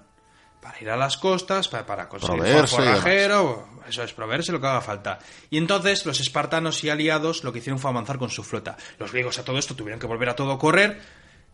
para 0.61 0.80
ir 0.80 0.90
a 0.90 0.96
las 0.96 1.16
costas, 1.16 1.68
para, 1.68 1.86
para 1.86 2.08
conseguir 2.08 2.66
forrajero, 2.66 3.68
eso 3.88 4.02
es, 4.02 4.12
proveerse 4.12 4.52
lo 4.52 4.61
que 4.61 4.66
haga 4.66 4.80
falta. 4.80 5.18
Y 5.48 5.58
entonces 5.58 6.04
los 6.06 6.20
espartanos 6.20 6.82
y 6.84 6.90
aliados 6.90 7.44
lo 7.44 7.52
que 7.52 7.61
hicieron 7.61 7.78
fue 7.78 7.90
avanzar 7.90 8.18
con 8.18 8.30
su 8.30 8.42
flota. 8.42 8.76
Los 8.98 9.12
griegos 9.12 9.38
a 9.38 9.44
todo 9.44 9.58
esto 9.58 9.74
tuvieron 9.74 9.98
que 9.98 10.06
volver 10.06 10.28
a 10.28 10.36
todo 10.36 10.58
correr, 10.58 11.00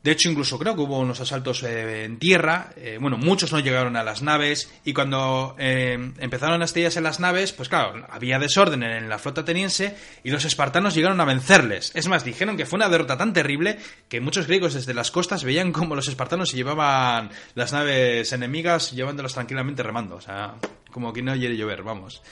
de 0.07 0.12
hecho, 0.12 0.30
incluso 0.30 0.57
creo 0.57 0.76
que 0.76 0.82
hubo 0.82 1.00
unos 1.00 1.20
asaltos 1.20 1.64
eh, 1.64 2.04
en 2.04 2.20
tierra. 2.20 2.70
Eh, 2.76 2.96
bueno, 3.00 3.18
muchos 3.18 3.52
no 3.52 3.59
llegaron 3.59 3.96
a 3.96 4.04
las 4.04 4.22
naves. 4.22 4.72
Y 4.84 4.92
cuando 4.92 5.57
eh, 5.59 6.12
empezaron 6.20 6.62
a 6.62 6.64
estrellarse 6.64 7.00
las 7.00 7.18
naves, 7.18 7.52
pues 7.52 7.68
claro, 7.68 8.07
había 8.09 8.38
desorden 8.38 8.84
en 8.84 9.09
la 9.09 9.18
flota 9.18 9.40
ateniense 9.40 9.96
y 10.22 10.30
los 10.30 10.44
espartanos 10.44 10.94
llegaron 10.94 11.20
a 11.20 11.24
vencerles. 11.24 11.90
Es 11.96 12.07
más, 12.07 12.24
dijeron 12.24 12.57
que 12.57 12.66
fue 12.66 12.76
una 12.76 12.88
derrota 12.88 13.18
tan 13.18 13.32
terrible 13.32 13.80
que 14.09 14.20
muchos 14.20 14.46
griegos 14.46 14.74
desde 14.74 14.94
las 14.94 15.11
costas 15.11 15.42
veían 15.42 15.72
como 15.72 15.96
los 15.96 16.07
espartanos 16.07 16.50
se 16.50 16.57
llevaban 16.57 17.30
las 17.57 17.72
naves 17.72 18.32
enemigas 18.32 18.92
llevándolas 18.92 19.34
tranquilamente 19.34 19.82
remando. 19.82 20.14
O 20.14 20.20
sea, 20.20 20.54
como 20.92 21.12
que 21.12 21.22
no 21.22 21.32
quiere 21.32 21.57
llover, 21.57 21.82
vamos. 21.82 22.22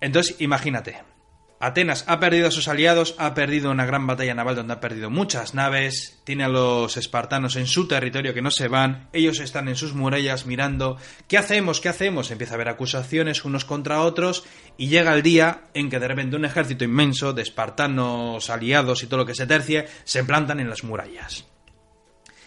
Entonces, 0.00 0.34
imagínate. 0.40 1.17
Atenas 1.60 2.04
ha 2.06 2.20
perdido 2.20 2.46
a 2.46 2.52
sus 2.52 2.68
aliados, 2.68 3.16
ha 3.18 3.34
perdido 3.34 3.72
una 3.72 3.84
gran 3.84 4.06
batalla 4.06 4.32
naval 4.32 4.54
donde 4.54 4.74
ha 4.74 4.80
perdido 4.80 5.10
muchas 5.10 5.54
naves, 5.54 6.20
tiene 6.22 6.44
a 6.44 6.48
los 6.48 6.96
espartanos 6.96 7.56
en 7.56 7.66
su 7.66 7.88
territorio 7.88 8.32
que 8.32 8.42
no 8.42 8.52
se 8.52 8.68
van, 8.68 9.08
ellos 9.12 9.40
están 9.40 9.66
en 9.66 9.74
sus 9.74 9.92
murallas 9.92 10.46
mirando, 10.46 10.98
¿qué 11.26 11.36
hacemos? 11.36 11.80
¿qué 11.80 11.88
hacemos? 11.88 12.30
Empieza 12.30 12.54
a 12.54 12.56
haber 12.56 12.68
acusaciones 12.68 13.44
unos 13.44 13.64
contra 13.64 14.02
otros 14.02 14.44
y 14.76 14.86
llega 14.86 15.12
el 15.12 15.22
día 15.22 15.62
en 15.74 15.90
que 15.90 15.98
de 15.98 16.06
repente 16.06 16.36
un 16.36 16.44
ejército 16.44 16.84
inmenso 16.84 17.32
de 17.32 17.42
espartanos 17.42 18.50
aliados 18.50 19.02
y 19.02 19.08
todo 19.08 19.18
lo 19.18 19.26
que 19.26 19.34
se 19.34 19.48
tercie 19.48 19.86
se 20.04 20.22
plantan 20.22 20.60
en 20.60 20.70
las 20.70 20.84
murallas. 20.84 21.44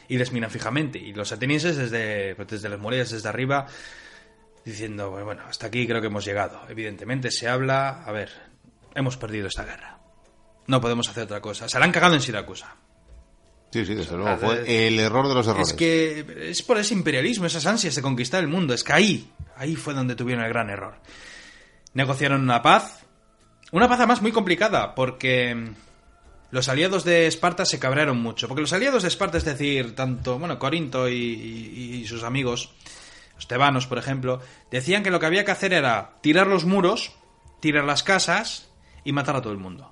Y 0.07 0.17
les 0.17 0.31
miran 0.31 0.51
fijamente, 0.51 0.99
y 0.99 1.13
los 1.13 1.33
atenienses 1.33 1.75
desde, 1.75 2.35
pues 2.35 2.47
desde 2.47 2.69
las 2.69 2.79
murallas, 2.79 3.11
desde 3.11 3.27
arriba, 3.27 3.67
diciendo, 4.63 5.11
bueno, 5.11 5.43
hasta 5.47 5.67
aquí 5.67 5.85
creo 5.85 5.99
que 5.99 6.07
hemos 6.07 6.23
llegado. 6.23 6.61
Evidentemente 6.69 7.31
se 7.31 7.47
habla, 7.47 8.03
a 8.03 8.11
ver, 8.11 8.50
hemos 8.95 9.17
perdido 9.17 9.47
esta 9.47 9.63
guerra. 9.63 9.99
No 10.67 10.79
podemos 10.81 11.09
hacer 11.09 11.23
otra 11.23 11.41
cosa. 11.41 11.67
Se 11.67 11.79
la 11.79 11.85
han 11.85 11.91
cagado 11.91 12.15
en 12.15 12.21
Siracusa. 12.21 12.75
Sí, 13.71 13.85
sí, 13.85 13.95
desde 13.95 14.17
luego. 14.17 14.37
Fue 14.37 14.87
el 14.87 14.99
error 14.99 15.27
de 15.27 15.33
los 15.33 15.47
errores. 15.47 15.69
Es 15.69 15.73
que 15.73 16.49
es 16.49 16.61
por 16.61 16.77
ese 16.77 16.93
imperialismo, 16.93 17.45
esas 17.45 17.65
ansias 17.65 17.95
de 17.95 18.01
conquistar 18.01 18.41
el 18.41 18.49
mundo. 18.49 18.73
Es 18.73 18.83
que 18.83 18.93
ahí, 18.93 19.31
ahí 19.55 19.75
fue 19.75 19.93
donde 19.93 20.15
tuvieron 20.15 20.43
el 20.43 20.49
gran 20.51 20.69
error. 20.69 20.95
Negociaron 21.93 22.41
una 22.41 22.61
paz. 22.61 23.05
Una 23.71 23.87
paz 23.87 23.99
además 23.99 24.21
muy 24.21 24.33
complicada, 24.33 24.93
porque 24.93 25.71
los 26.51 26.67
aliados 26.67 27.05
de 27.05 27.27
Esparta 27.27 27.65
se 27.65 27.79
cabrearon 27.79 28.21
mucho. 28.21 28.49
Porque 28.49 28.61
los 28.61 28.73
aliados 28.73 29.03
de 29.03 29.07
Esparta, 29.07 29.37
es 29.37 29.45
decir, 29.45 29.95
tanto, 29.95 30.37
bueno, 30.37 30.59
Corinto 30.59 31.07
y, 31.07 31.15
y, 31.15 32.01
y 32.01 32.07
sus 32.07 32.23
amigos, 32.23 32.73
los 33.35 33.47
tebanos, 33.47 33.87
por 33.87 33.97
ejemplo, 33.97 34.41
decían 34.69 35.03
que 35.03 35.11
lo 35.11 35.21
que 35.21 35.27
había 35.27 35.45
que 35.45 35.51
hacer 35.51 35.71
era 35.71 36.15
tirar 36.21 36.47
los 36.47 36.65
muros, 36.65 37.13
tirar 37.61 37.85
las 37.85 38.03
casas 38.03 38.70
y 39.03 39.11
matar 39.11 39.35
a 39.35 39.41
todo 39.41 39.53
el 39.53 39.59
mundo. 39.59 39.91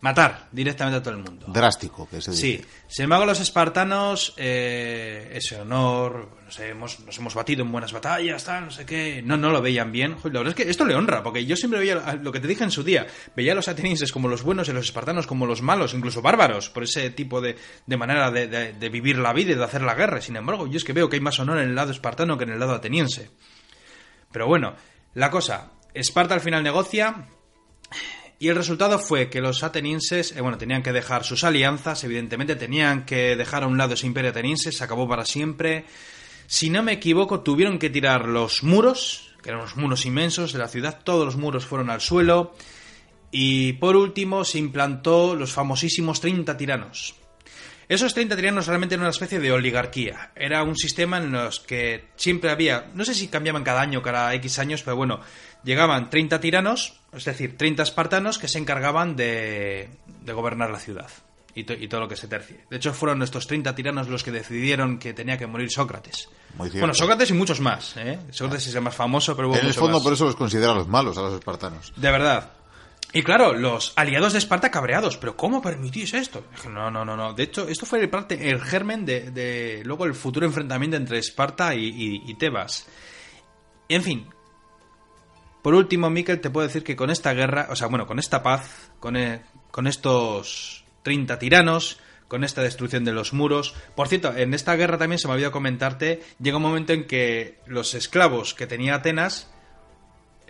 Matar 0.00 0.46
directamente 0.52 0.98
a 0.98 1.02
todo 1.02 1.14
el 1.14 1.24
mundo. 1.24 1.46
Drástico, 1.48 2.08
que 2.08 2.20
se 2.20 2.30
dice. 2.30 2.40
Sí. 2.40 2.64
Sin 2.86 3.02
embargo, 3.04 3.26
los 3.26 3.40
espartanos, 3.40 4.32
eh, 4.36 5.28
ese 5.34 5.60
honor, 5.60 6.38
no 6.44 6.52
sé, 6.52 6.68
hemos, 6.68 7.00
nos 7.00 7.18
hemos 7.18 7.34
batido 7.34 7.62
en 7.64 7.72
buenas 7.72 7.92
batallas, 7.92 8.44
tal, 8.44 8.66
no 8.66 8.70
sé 8.70 8.86
qué. 8.86 9.22
No, 9.24 9.36
no 9.36 9.50
lo 9.50 9.60
veían 9.60 9.90
bien. 9.90 10.14
Joder, 10.14 10.34
la 10.34 10.40
verdad 10.40 10.56
es 10.56 10.64
que 10.64 10.70
esto 10.70 10.84
le 10.84 10.94
honra, 10.94 11.24
porque 11.24 11.44
yo 11.44 11.56
siempre 11.56 11.80
veía 11.80 11.96
lo 12.22 12.30
que 12.30 12.38
te 12.38 12.46
dije 12.46 12.62
en 12.62 12.70
su 12.70 12.84
día. 12.84 13.08
Veía 13.34 13.52
a 13.52 13.54
los 13.56 13.66
atenienses 13.66 14.12
como 14.12 14.28
los 14.28 14.44
buenos 14.44 14.68
y 14.68 14.70
a 14.70 14.74
los 14.74 14.84
espartanos 14.84 15.26
como 15.26 15.46
los 15.46 15.62
malos, 15.62 15.94
incluso 15.94 16.22
bárbaros, 16.22 16.70
por 16.70 16.84
ese 16.84 17.10
tipo 17.10 17.40
de, 17.40 17.56
de 17.84 17.96
manera 17.96 18.30
de, 18.30 18.46
de, 18.46 18.74
de 18.74 18.88
vivir 18.88 19.18
la 19.18 19.32
vida 19.32 19.50
y 19.50 19.56
de 19.56 19.64
hacer 19.64 19.82
la 19.82 19.96
guerra. 19.96 20.20
Sin 20.20 20.36
embargo, 20.36 20.68
yo 20.68 20.76
es 20.76 20.84
que 20.84 20.92
veo 20.92 21.08
que 21.08 21.16
hay 21.16 21.22
más 21.22 21.40
honor 21.40 21.58
en 21.58 21.70
el 21.70 21.74
lado 21.74 21.90
espartano 21.90 22.38
que 22.38 22.44
en 22.44 22.50
el 22.50 22.60
lado 22.60 22.74
ateniense. 22.74 23.32
Pero 24.30 24.46
bueno, 24.46 24.76
la 25.14 25.28
cosa, 25.28 25.72
Esparta 25.92 26.34
al 26.34 26.40
final 26.40 26.62
negocia, 26.62 27.26
y 28.40 28.48
el 28.48 28.56
resultado 28.56 28.98
fue 29.00 29.28
que 29.28 29.40
los 29.40 29.64
atenienses, 29.64 30.32
eh, 30.36 30.40
bueno, 30.40 30.58
tenían 30.58 30.82
que 30.82 30.92
dejar 30.92 31.24
sus 31.24 31.42
alianzas, 31.42 32.04
evidentemente, 32.04 32.54
tenían 32.54 33.04
que 33.04 33.34
dejar 33.34 33.64
a 33.64 33.66
un 33.66 33.76
lado 33.78 33.94
ese 33.94 34.06
imperio 34.06 34.30
ateniense, 34.30 34.70
se 34.70 34.84
acabó 34.84 35.08
para 35.08 35.24
siempre. 35.24 35.86
Si 36.46 36.70
no 36.70 36.82
me 36.84 36.92
equivoco, 36.92 37.40
tuvieron 37.40 37.78
que 37.78 37.90
tirar 37.90 38.26
los 38.26 38.62
muros, 38.62 39.34
que 39.42 39.50
eran 39.50 39.62
unos 39.62 39.76
muros 39.76 40.06
inmensos 40.06 40.52
de 40.52 40.60
la 40.60 40.68
ciudad, 40.68 41.00
todos 41.02 41.26
los 41.26 41.36
muros 41.36 41.66
fueron 41.66 41.90
al 41.90 42.00
suelo. 42.00 42.54
Y 43.32 43.74
por 43.74 43.96
último 43.96 44.44
se 44.44 44.58
implantó 44.58 45.34
los 45.34 45.52
famosísimos 45.52 46.20
30 46.20 46.56
tiranos. 46.56 47.16
Esos 47.88 48.12
30 48.14 48.36
tiranos 48.36 48.66
realmente 48.66 48.94
eran 48.94 49.04
una 49.04 49.10
especie 49.10 49.38
de 49.40 49.50
oligarquía. 49.50 50.30
Era 50.36 50.62
un 50.62 50.76
sistema 50.76 51.16
en 51.18 51.32
los 51.32 51.60
que 51.60 52.04
siempre 52.16 52.50
había, 52.50 52.86
no 52.94 53.04
sé 53.04 53.14
si 53.14 53.28
cambiaban 53.28 53.64
cada 53.64 53.80
año, 53.80 54.02
cada 54.02 54.34
X 54.34 54.58
años, 54.58 54.82
pero 54.82 54.96
bueno, 54.96 55.20
llegaban 55.64 56.10
30 56.10 56.38
tiranos, 56.40 57.00
es 57.12 57.24
decir, 57.24 57.56
30 57.56 57.82
espartanos 57.84 58.38
que 58.38 58.46
se 58.48 58.58
encargaban 58.58 59.16
de, 59.16 59.88
de 60.22 60.32
gobernar 60.34 60.70
la 60.70 60.78
ciudad 60.80 61.08
y, 61.54 61.64
to- 61.64 61.72
y 61.72 61.88
todo 61.88 62.00
lo 62.02 62.08
que 62.08 62.16
se 62.16 62.28
tercie. 62.28 62.60
De 62.70 62.76
hecho, 62.76 62.92
fueron 62.92 63.22
estos 63.22 63.46
30 63.46 63.74
tiranos 63.74 64.08
los 64.08 64.22
que 64.22 64.32
decidieron 64.32 64.98
que 64.98 65.14
tenía 65.14 65.38
que 65.38 65.46
morir 65.46 65.70
Sócrates. 65.70 66.28
Muy. 66.56 66.68
Bueno, 66.70 66.92
Sócrates 66.92 67.30
y 67.30 67.32
muchos 67.32 67.58
más. 67.60 67.96
¿eh? 67.96 68.18
Sócrates 68.30 68.66
es 68.66 68.74
el 68.74 68.82
más 68.82 68.94
famoso, 68.94 69.34
pero 69.34 69.48
hubo 69.48 69.56
En 69.56 69.64
el 69.66 69.72
fondo, 69.72 69.94
más. 69.96 70.02
por 70.04 70.12
eso 70.12 70.26
los 70.26 70.36
considera 70.36 70.74
los 70.74 70.86
malos 70.88 71.16
a 71.16 71.22
los 71.22 71.32
espartanos. 71.34 71.92
De 71.96 72.10
verdad. 72.10 72.50
Y 73.12 73.22
claro, 73.22 73.54
los 73.54 73.94
aliados 73.96 74.34
de 74.34 74.38
Esparta 74.38 74.70
cabreados, 74.70 75.16
pero 75.16 75.36
¿cómo 75.36 75.62
permitís 75.62 76.12
esto? 76.12 76.44
No, 76.68 76.90
no, 76.90 77.04
no, 77.04 77.16
no. 77.16 77.32
De 77.32 77.44
hecho, 77.44 77.66
esto 77.66 77.86
fue 77.86 78.00
el, 78.00 78.10
parte, 78.10 78.50
el 78.50 78.60
germen 78.60 79.06
de, 79.06 79.30
de 79.30 79.82
luego 79.84 80.04
el 80.04 80.14
futuro 80.14 80.44
enfrentamiento 80.44 80.96
entre 80.96 81.18
Esparta 81.18 81.74
y, 81.74 82.34
Tebas. 82.34 82.86
En 83.88 84.02
fin. 84.02 84.26
Por 85.62 85.74
último, 85.74 86.10
Miquel, 86.10 86.40
te 86.40 86.50
puedo 86.50 86.66
decir 86.66 86.84
que 86.84 86.96
con 86.96 87.10
esta 87.10 87.32
guerra, 87.32 87.68
o 87.70 87.76
sea, 87.76 87.88
bueno, 87.88 88.06
con 88.06 88.18
esta 88.18 88.42
paz, 88.42 88.90
con, 89.00 89.16
eh, 89.16 89.42
con 89.70 89.86
estos 89.86 90.84
30 91.02 91.38
tiranos, 91.38 92.00
con 92.28 92.44
esta 92.44 92.62
destrucción 92.62 93.04
de 93.04 93.12
los 93.12 93.32
muros. 93.32 93.74
Por 93.96 94.08
cierto, 94.08 94.36
en 94.36 94.52
esta 94.52 94.76
guerra 94.76 94.98
también 94.98 95.18
se 95.18 95.26
me 95.26 95.34
olvidó 95.34 95.50
comentarte, 95.50 96.22
llega 96.40 96.58
un 96.58 96.62
momento 96.62 96.92
en 96.92 97.06
que 97.06 97.58
los 97.66 97.94
esclavos 97.94 98.54
que 98.54 98.66
tenía 98.66 98.96
Atenas 98.96 99.50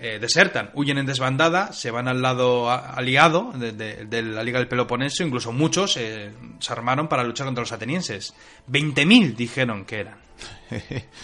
eh, 0.01 0.19
desertan, 0.21 0.71
huyen 0.75 0.99
en 0.99 1.07
desbandada, 1.07 1.73
se 1.73 1.91
van 1.91 2.09
al 2.09 2.23
lado 2.23 2.71
aliado 2.71 3.53
de, 3.55 3.73
de- 3.73 4.05
de 4.05 4.23
la 4.23 4.43
Liga 4.43 4.59
del 4.59 4.69
Peloponeso, 4.69 5.23
incluso 5.25 5.53
muchos 5.53 5.97
eh, 5.97 6.33
se 6.61 6.73
armaron 6.73 7.09
para 7.09 7.25
luchar 7.25 7.47
contra 7.47 7.63
los 7.63 7.73
atenienses. 7.73 8.35
20.000 8.71 9.35
dijeron 9.35 9.85
que 9.85 10.01
eran. 10.01 10.19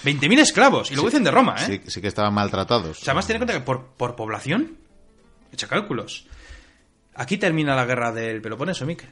20.000 0.05 0.39
esclavos, 0.41 0.91
y 0.91 0.95
luego 0.95 1.09
dicen 1.09 1.25
de 1.25 1.31
Roma, 1.31 1.55
¿eh? 1.61 1.81
Sí, 1.85 1.91
sí 1.91 2.01
que 2.01 2.09
estaban 2.09 2.35
maltratados. 2.35 3.01
O 3.01 3.05
sea, 3.05 3.13
además 3.13 3.27
ten 3.27 3.37
en 3.37 3.41
cuenta 3.41 3.55
que 3.55 3.61
por, 3.65 3.87
por 3.97 4.17
población, 4.17 4.77
echa 5.53 5.69
cálculos. 5.69 6.27
Aquí 7.15 7.37
termina 7.37 7.77
la 7.77 7.85
guerra 7.85 8.11
del 8.13 8.43
Peloponeso, 8.43 8.85
Mikel. 8.87 9.09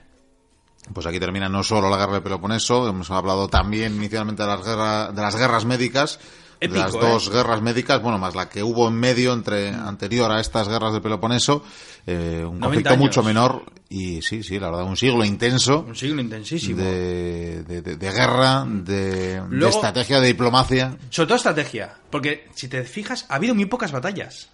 Pues 0.93 1.07
aquí 1.07 1.21
termina 1.21 1.49
no 1.49 1.63
solo 1.63 1.89
la 1.89 1.97
guerra 1.97 2.15
del 2.15 2.23
Peloponeso, 2.25 2.89
hemos 2.89 3.09
hablado 3.13 3.47
también 3.49 3.95
inicialmente 3.95 4.43
de 4.43 4.49
las, 4.49 4.65
guerra- 4.67 5.13
de 5.13 5.23
las 5.23 5.37
guerras 5.37 5.65
médicas, 5.65 6.19
Épico, 6.65 6.79
las 6.81 6.95
¿eh? 6.95 6.99
dos 7.01 7.31
guerras 7.31 7.61
médicas, 7.63 8.01
bueno, 8.03 8.19
más 8.19 8.35
la 8.35 8.49
que 8.49 8.63
hubo 8.63 8.89
en 8.89 8.95
medio 8.95 9.33
entre 9.33 9.69
anterior 9.71 10.31
a 10.31 10.41
estas 10.41 10.69
guerras 10.69 10.93
del 10.93 11.03
Peloponeso, 11.03 11.63
eh, 12.07 12.45
un 12.47 12.59
90 12.61 12.61
conflicto 12.67 12.89
años. 12.91 13.01
mucho 13.01 13.23
menor 13.23 13.65
y 13.89 14.23
sí, 14.23 14.43
sí, 14.43 14.59
la 14.59 14.71
verdad, 14.71 14.85
un 14.87 14.97
siglo 14.97 15.25
intenso 15.25 15.85
Un 15.87 15.95
siglo 15.97 16.21
intensísimo. 16.21 16.83
de, 16.83 17.63
de- 17.65 17.83
de- 17.83 17.97
de 17.97 18.11
guerra, 18.11 18.65
de, 18.67 19.43
estrategia, 19.69 20.21
de 20.21 20.29
diplomacia. 20.29 20.97
Sobre 21.11 21.27
todo 21.27 21.37
estrategia, 21.37 21.95
porque 22.11 22.49
si 22.55 22.69
te 22.69 22.85
fijas, 22.85 23.27
ha 23.29 23.35
habido 23.35 23.55
muy 23.55 23.67
pocas 23.67 23.93
batallas. 23.93 24.49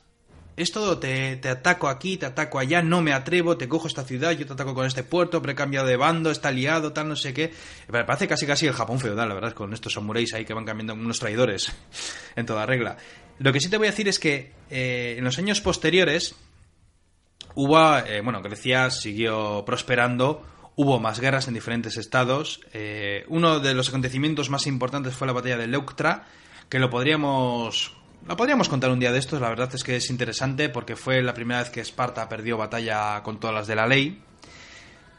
Es 0.58 0.72
todo, 0.72 0.98
te, 0.98 1.36
te 1.36 1.48
ataco 1.48 1.86
aquí, 1.86 2.16
te 2.16 2.26
ataco 2.26 2.58
allá, 2.58 2.82
no 2.82 3.00
me 3.00 3.12
atrevo, 3.12 3.56
te 3.56 3.68
cojo 3.68 3.86
esta 3.86 4.02
ciudad, 4.02 4.32
yo 4.32 4.44
te 4.44 4.54
ataco 4.54 4.74
con 4.74 4.86
este 4.86 5.04
puerto, 5.04 5.40
pero 5.40 5.52
he 5.52 5.54
cambiado 5.54 5.86
de 5.86 5.96
bando, 5.96 6.32
está 6.32 6.50
liado, 6.50 6.92
tal, 6.92 7.08
no 7.08 7.14
sé 7.14 7.32
qué. 7.32 7.52
Parece 7.88 8.26
casi 8.26 8.44
casi 8.44 8.66
el 8.66 8.72
Japón 8.72 8.98
feudal, 8.98 9.28
la 9.28 9.36
verdad, 9.36 9.52
con 9.52 9.72
estos 9.72 9.92
samuráis 9.92 10.34
ahí 10.34 10.44
que 10.44 10.54
van 10.54 10.64
cambiando 10.64 10.94
unos 10.94 11.20
traidores, 11.20 11.72
en 12.36 12.44
toda 12.44 12.66
regla. 12.66 12.96
Lo 13.38 13.52
que 13.52 13.60
sí 13.60 13.70
te 13.70 13.76
voy 13.76 13.86
a 13.86 13.90
decir 13.90 14.08
es 14.08 14.18
que 14.18 14.52
eh, 14.68 15.14
en 15.16 15.24
los 15.24 15.38
años 15.38 15.60
posteriores 15.60 16.34
hubo, 17.54 17.98
eh, 17.98 18.20
bueno, 18.20 18.42
Grecia 18.42 18.90
siguió 18.90 19.62
prosperando, 19.64 20.44
hubo 20.74 20.98
más 20.98 21.20
guerras 21.20 21.46
en 21.46 21.54
diferentes 21.54 21.96
estados. 21.96 22.60
eh, 22.72 23.24
uno 23.28 23.60
de 23.60 23.74
los 23.74 23.90
acontecimientos 23.90 24.50
más 24.50 24.66
importantes 24.66 25.14
fue 25.14 25.28
la 25.28 25.34
batalla 25.34 25.56
de 25.56 25.68
Leuctra, 25.68 26.26
que 26.68 26.80
lo 26.80 26.90
podríamos... 26.90 27.97
La 28.26 28.36
podríamos 28.36 28.68
contar 28.68 28.90
un 28.90 29.00
día 29.00 29.12
de 29.12 29.18
estos, 29.18 29.40
la 29.40 29.48
verdad 29.48 29.74
es 29.74 29.82
que 29.82 29.96
es 29.96 30.10
interesante 30.10 30.68
porque 30.68 30.96
fue 30.96 31.22
la 31.22 31.32
primera 31.32 31.62
vez 31.62 31.70
que 31.70 31.80
Esparta 31.80 32.28
perdió 32.28 32.58
batalla 32.58 33.22
con 33.22 33.40
todas 33.40 33.54
las 33.54 33.66
de 33.66 33.74
la 33.74 33.86
ley. 33.86 34.22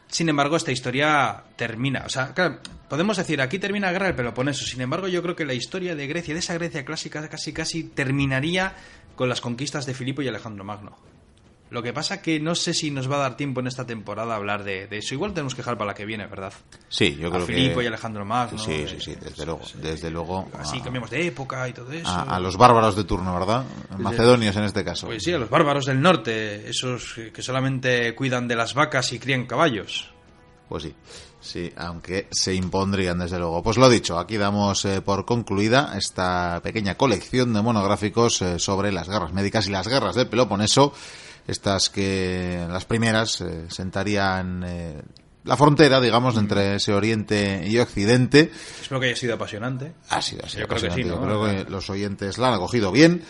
Sin 0.06 0.28
embargo, 0.28 0.56
esta 0.56 0.72
historia 0.72 1.42
termina. 1.56 2.02
O 2.04 2.08
sea, 2.08 2.34
claro, 2.34 2.58
podemos 2.88 3.16
decir, 3.16 3.40
aquí 3.40 3.58
termina 3.58 3.86
la 3.86 3.92
guerra 3.92 4.06
del 4.06 4.16
Peloponeso. 4.16 4.64
Sin 4.64 4.80
embargo, 4.80 5.08
yo 5.08 5.22
creo 5.22 5.36
que 5.36 5.44
la 5.44 5.54
historia 5.54 5.94
de 5.94 6.06
Grecia, 6.06 6.34
de 6.34 6.40
esa 6.40 6.54
Grecia 6.54 6.84
clásica, 6.84 7.28
casi 7.28 7.52
casi 7.52 7.84
terminaría 7.84 8.74
con 9.14 9.28
las 9.28 9.40
conquistas 9.40 9.86
de 9.86 9.94
Filipo 9.94 10.22
y 10.22 10.28
Alejandro 10.28 10.64
Magno. 10.64 10.96
Lo 11.70 11.82
que 11.84 11.92
pasa 11.92 12.20
que 12.20 12.40
no 12.40 12.56
sé 12.56 12.74
si 12.74 12.90
nos 12.90 13.08
va 13.08 13.14
a 13.16 13.20
dar 13.20 13.36
tiempo 13.36 13.60
en 13.60 13.68
esta 13.68 13.86
temporada 13.86 14.34
a 14.34 14.36
hablar 14.36 14.64
de, 14.64 14.88
de 14.88 14.98
eso. 14.98 15.14
Igual 15.14 15.32
tenemos 15.34 15.54
que 15.54 15.58
dejar 15.62 15.78
para 15.78 15.92
la 15.92 15.94
que 15.94 16.04
viene, 16.04 16.26
¿verdad? 16.26 16.52
Sí, 16.88 17.14
yo 17.16 17.28
a 17.28 17.30
creo 17.30 17.46
Filipo 17.46 17.78
que... 17.78 17.84
y 17.84 17.86
Alejandro 17.86 18.24
Magno. 18.24 18.58
Sí, 18.58 18.86
sí, 18.88 18.96
sí, 18.98 19.14
desde 19.20 19.46
luego, 19.46 19.64
sí. 19.64 19.78
desde 19.80 20.10
luego. 20.10 20.48
Así 20.58 20.78
a- 20.80 20.82
cambiamos 20.82 21.10
de 21.10 21.26
época 21.28 21.68
y 21.68 21.72
todo 21.72 21.92
eso. 21.92 22.08
a, 22.08 22.22
a 22.22 22.40
los 22.40 22.56
bárbaros 22.56 22.96
de 22.96 23.04
turno, 23.04 23.32
¿verdad? 23.38 23.64
Macedonios 23.98 24.56
en 24.56 24.64
este 24.64 24.84
caso. 24.84 25.06
Pues 25.06 25.22
sí, 25.22 25.32
a 25.32 25.38
los 25.38 25.48
bárbaros 25.48 25.86
del 25.86 26.00
norte, 26.00 26.68
esos 26.68 27.14
que 27.32 27.40
solamente 27.42 28.14
cuidan 28.16 28.48
de 28.48 28.56
las 28.56 28.74
vacas 28.74 29.12
y 29.12 29.20
crían 29.20 29.46
caballos. 29.46 30.10
Pues 30.68 30.82
sí, 30.84 30.94
sí, 31.40 31.72
aunque 31.76 32.26
se 32.30 32.54
impondrían 32.54 33.18
desde 33.18 33.38
luego. 33.38 33.62
Pues 33.62 33.76
lo 33.76 33.88
dicho, 33.88 34.18
aquí 34.18 34.36
damos 34.36 34.84
eh, 34.84 35.00
por 35.02 35.24
concluida 35.24 35.94
esta 35.96 36.60
pequeña 36.62 36.96
colección 36.96 37.52
de 37.52 37.62
monográficos 37.62 38.42
eh, 38.42 38.58
sobre 38.58 38.92
las 38.92 39.08
guerras 39.08 39.32
médicas 39.32 39.66
y 39.66 39.70
las 39.70 39.88
guerras 39.88 40.14
del 40.14 40.28
Peloponeso, 40.28 40.92
estas 41.46 41.90
que 41.90 42.66
las 42.68 42.84
primeras 42.84 43.40
eh, 43.40 43.66
sentarían 43.68 44.62
eh, 44.66 45.02
la 45.44 45.56
frontera, 45.56 46.00
digamos, 46.00 46.36
entre 46.36 46.76
ese 46.76 46.92
Oriente 46.92 47.62
y 47.66 47.78
Occidente. 47.78 48.50
Espero 48.80 49.00
que 49.00 49.06
haya 49.06 49.16
sido 49.16 49.34
apasionante. 49.34 49.94
Ha 50.10 50.20
sido 50.20 50.44
así. 50.44 50.58
Yo 50.58 50.68
creo 50.68 50.80
que 50.80 50.86
apasionante. 50.86 51.02
sí, 51.02 51.08
Yo 51.08 51.16
¿no? 51.16 51.26
creo 51.44 51.64
que 51.64 51.70
los 51.70 51.88
oyentes 51.90 52.38
la 52.38 52.48
han 52.48 52.54
acogido 52.54 52.92
bien 52.92 53.22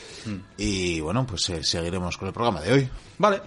y 0.56 1.00
bueno, 1.00 1.26
pues 1.26 1.48
eh, 1.50 1.62
seguiremos 1.62 2.16
con 2.18 2.28
el 2.28 2.34
programa 2.34 2.60
de 2.60 2.72
hoy. 2.72 2.88
Vale. 3.18 3.40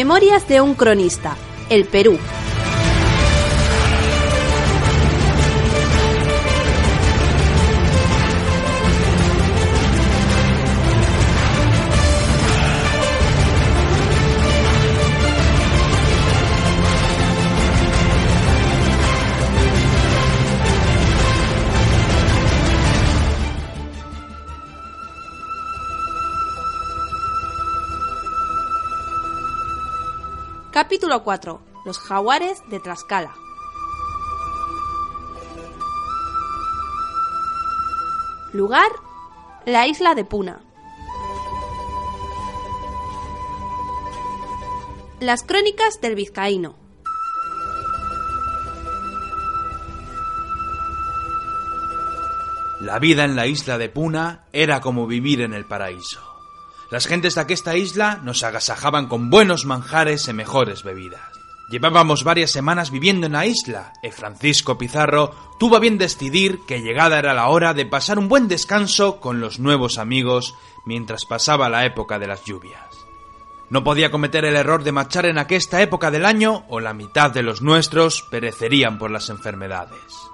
Memorias 0.00 0.48
de 0.48 0.62
un 0.62 0.72
cronista. 0.72 1.36
El 1.68 1.84
Perú. 1.84 2.18
Capítulo 30.72 31.24
4. 31.24 31.60
Los 31.84 31.98
jaguares 31.98 32.62
de 32.68 32.78
Tlaxcala. 32.78 33.34
Lugar. 38.52 38.88
La 39.66 39.88
isla 39.88 40.14
de 40.14 40.24
Puna. 40.24 40.60
Las 45.18 45.42
crónicas 45.42 46.00
del 46.00 46.14
vizcaíno. 46.14 46.76
La 52.80 53.00
vida 53.00 53.24
en 53.24 53.34
la 53.34 53.48
isla 53.48 53.76
de 53.76 53.88
Puna 53.88 54.44
era 54.52 54.80
como 54.80 55.08
vivir 55.08 55.40
en 55.40 55.52
el 55.52 55.64
paraíso. 55.64 56.29
Las 56.90 57.06
gentes 57.06 57.36
de 57.36 57.42
aquesta 57.42 57.76
isla 57.76 58.20
nos 58.24 58.42
agasajaban 58.42 59.06
con 59.06 59.30
buenos 59.30 59.64
manjares 59.64 60.26
y 60.26 60.32
mejores 60.32 60.82
bebidas. 60.82 61.40
Llevábamos 61.70 62.24
varias 62.24 62.50
semanas 62.50 62.90
viviendo 62.90 63.26
en 63.26 63.34
la 63.34 63.46
isla, 63.46 63.92
y 64.02 64.10
Francisco 64.10 64.76
Pizarro 64.76 65.32
tuvo 65.60 65.76
a 65.76 65.78
bien 65.78 65.98
decidir 65.98 66.58
que 66.66 66.82
llegada 66.82 67.20
era 67.20 67.32
la 67.32 67.46
hora 67.46 67.74
de 67.74 67.86
pasar 67.86 68.18
un 68.18 68.28
buen 68.28 68.48
descanso 68.48 69.20
con 69.20 69.40
los 69.40 69.60
nuevos 69.60 69.98
amigos 69.98 70.54
mientras 70.84 71.26
pasaba 71.26 71.68
la 71.68 71.86
época 71.86 72.18
de 72.18 72.26
las 72.26 72.44
lluvias. 72.44 72.82
No 73.68 73.84
podía 73.84 74.10
cometer 74.10 74.44
el 74.44 74.56
error 74.56 74.82
de 74.82 74.90
marchar 74.90 75.26
en 75.26 75.38
aquesta 75.38 75.80
época 75.80 76.10
del 76.10 76.26
año 76.26 76.64
o 76.68 76.80
la 76.80 76.92
mitad 76.92 77.30
de 77.30 77.44
los 77.44 77.62
nuestros 77.62 78.22
perecerían 78.22 78.98
por 78.98 79.12
las 79.12 79.30
enfermedades. 79.30 80.29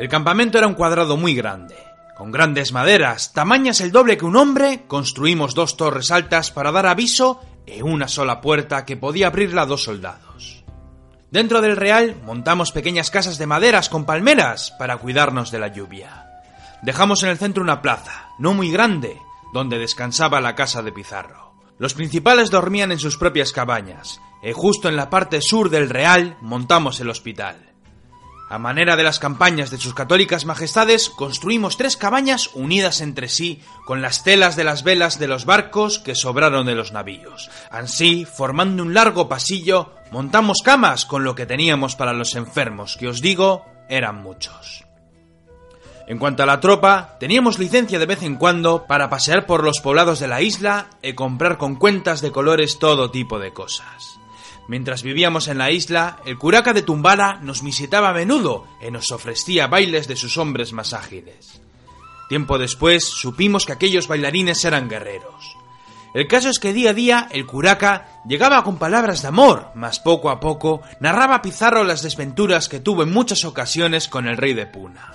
El 0.00 0.08
campamento 0.08 0.56
era 0.56 0.66
un 0.66 0.72
cuadrado 0.72 1.18
muy 1.18 1.34
grande. 1.34 1.76
Con 2.16 2.32
grandes 2.32 2.72
maderas, 2.72 3.34
tamañas 3.34 3.82
el 3.82 3.92
doble 3.92 4.16
que 4.16 4.24
un 4.24 4.34
hombre, 4.34 4.84
construimos 4.86 5.54
dos 5.54 5.76
torres 5.76 6.10
altas 6.10 6.50
para 6.50 6.72
dar 6.72 6.86
aviso 6.86 7.42
e 7.66 7.82
una 7.82 8.08
sola 8.08 8.40
puerta 8.40 8.86
que 8.86 8.96
podía 8.96 9.26
abrirla 9.26 9.66
dos 9.66 9.82
soldados. 9.82 10.64
Dentro 11.30 11.60
del 11.60 11.76
real 11.76 12.16
montamos 12.24 12.72
pequeñas 12.72 13.10
casas 13.10 13.36
de 13.36 13.46
maderas 13.46 13.90
con 13.90 14.06
palmeras 14.06 14.72
para 14.78 14.96
cuidarnos 14.96 15.50
de 15.50 15.58
la 15.58 15.68
lluvia. 15.68 16.30
Dejamos 16.80 17.22
en 17.22 17.28
el 17.28 17.36
centro 17.36 17.62
una 17.62 17.82
plaza, 17.82 18.30
no 18.38 18.54
muy 18.54 18.70
grande, 18.70 19.18
donde 19.52 19.78
descansaba 19.78 20.40
la 20.40 20.54
casa 20.54 20.80
de 20.80 20.92
Pizarro. 20.92 21.52
Los 21.76 21.92
principales 21.92 22.50
dormían 22.50 22.90
en 22.90 22.98
sus 22.98 23.18
propias 23.18 23.52
cabañas, 23.52 24.18
y 24.42 24.52
justo 24.52 24.88
en 24.88 24.96
la 24.96 25.10
parte 25.10 25.42
sur 25.42 25.68
del 25.68 25.90
real 25.90 26.38
montamos 26.40 27.00
el 27.00 27.10
hospital. 27.10 27.69
A 28.50 28.58
manera 28.58 28.96
de 28.96 29.04
las 29.04 29.20
campañas 29.20 29.70
de 29.70 29.78
sus 29.78 29.94
católicas 29.94 30.44
majestades, 30.44 31.08
construimos 31.08 31.76
tres 31.76 31.96
cabañas 31.96 32.50
unidas 32.54 33.00
entre 33.00 33.28
sí 33.28 33.62
con 33.86 34.02
las 34.02 34.24
telas 34.24 34.56
de 34.56 34.64
las 34.64 34.82
velas 34.82 35.20
de 35.20 35.28
los 35.28 35.44
barcos 35.44 36.00
que 36.00 36.16
sobraron 36.16 36.66
de 36.66 36.74
los 36.74 36.90
navíos. 36.90 37.48
Así, 37.70 38.24
formando 38.24 38.82
un 38.82 38.92
largo 38.92 39.28
pasillo, 39.28 39.94
montamos 40.10 40.62
camas 40.64 41.06
con 41.06 41.22
lo 41.22 41.36
que 41.36 41.46
teníamos 41.46 41.94
para 41.94 42.12
los 42.12 42.34
enfermos, 42.34 42.96
que 42.96 43.06
os 43.06 43.20
digo, 43.20 43.66
eran 43.88 44.20
muchos. 44.20 44.84
En 46.08 46.18
cuanto 46.18 46.42
a 46.42 46.46
la 46.46 46.58
tropa, 46.58 47.18
teníamos 47.20 47.60
licencia 47.60 48.00
de 48.00 48.06
vez 48.06 48.24
en 48.24 48.34
cuando 48.34 48.84
para 48.88 49.08
pasear 49.08 49.46
por 49.46 49.62
los 49.62 49.78
poblados 49.78 50.18
de 50.18 50.26
la 50.26 50.42
isla 50.42 50.90
y 51.02 51.12
comprar 51.12 51.56
con 51.56 51.76
cuentas 51.76 52.20
de 52.20 52.32
colores 52.32 52.80
todo 52.80 53.12
tipo 53.12 53.38
de 53.38 53.52
cosas. 53.52 54.19
Mientras 54.70 55.02
vivíamos 55.02 55.48
en 55.48 55.58
la 55.58 55.72
isla, 55.72 56.20
el 56.24 56.38
curaca 56.38 56.72
de 56.72 56.82
Tumbala 56.82 57.40
nos 57.42 57.60
visitaba 57.60 58.10
a 58.10 58.12
menudo 58.12 58.68
y 58.80 58.88
nos 58.92 59.10
ofrecía 59.10 59.66
bailes 59.66 60.06
de 60.06 60.14
sus 60.14 60.38
hombres 60.38 60.72
más 60.72 60.92
ágiles. 60.92 61.60
Tiempo 62.28 62.56
después 62.56 63.04
supimos 63.04 63.66
que 63.66 63.72
aquellos 63.72 64.06
bailarines 64.06 64.64
eran 64.64 64.88
guerreros. 64.88 65.56
El 66.14 66.28
caso 66.28 66.50
es 66.50 66.60
que 66.60 66.72
día 66.72 66.90
a 66.90 66.94
día 66.94 67.28
el 67.32 67.46
curaca 67.46 68.20
llegaba 68.28 68.62
con 68.62 68.78
palabras 68.78 69.22
de 69.22 69.28
amor, 69.28 69.72
mas 69.74 69.98
poco 69.98 70.30
a 70.30 70.38
poco 70.38 70.82
narraba 71.00 71.42
Pizarro 71.42 71.82
las 71.82 72.02
desventuras 72.02 72.68
que 72.68 72.78
tuvo 72.78 73.02
en 73.02 73.12
muchas 73.12 73.44
ocasiones 73.44 74.06
con 74.06 74.28
el 74.28 74.36
rey 74.36 74.54
de 74.54 74.68
Puna. 74.68 75.14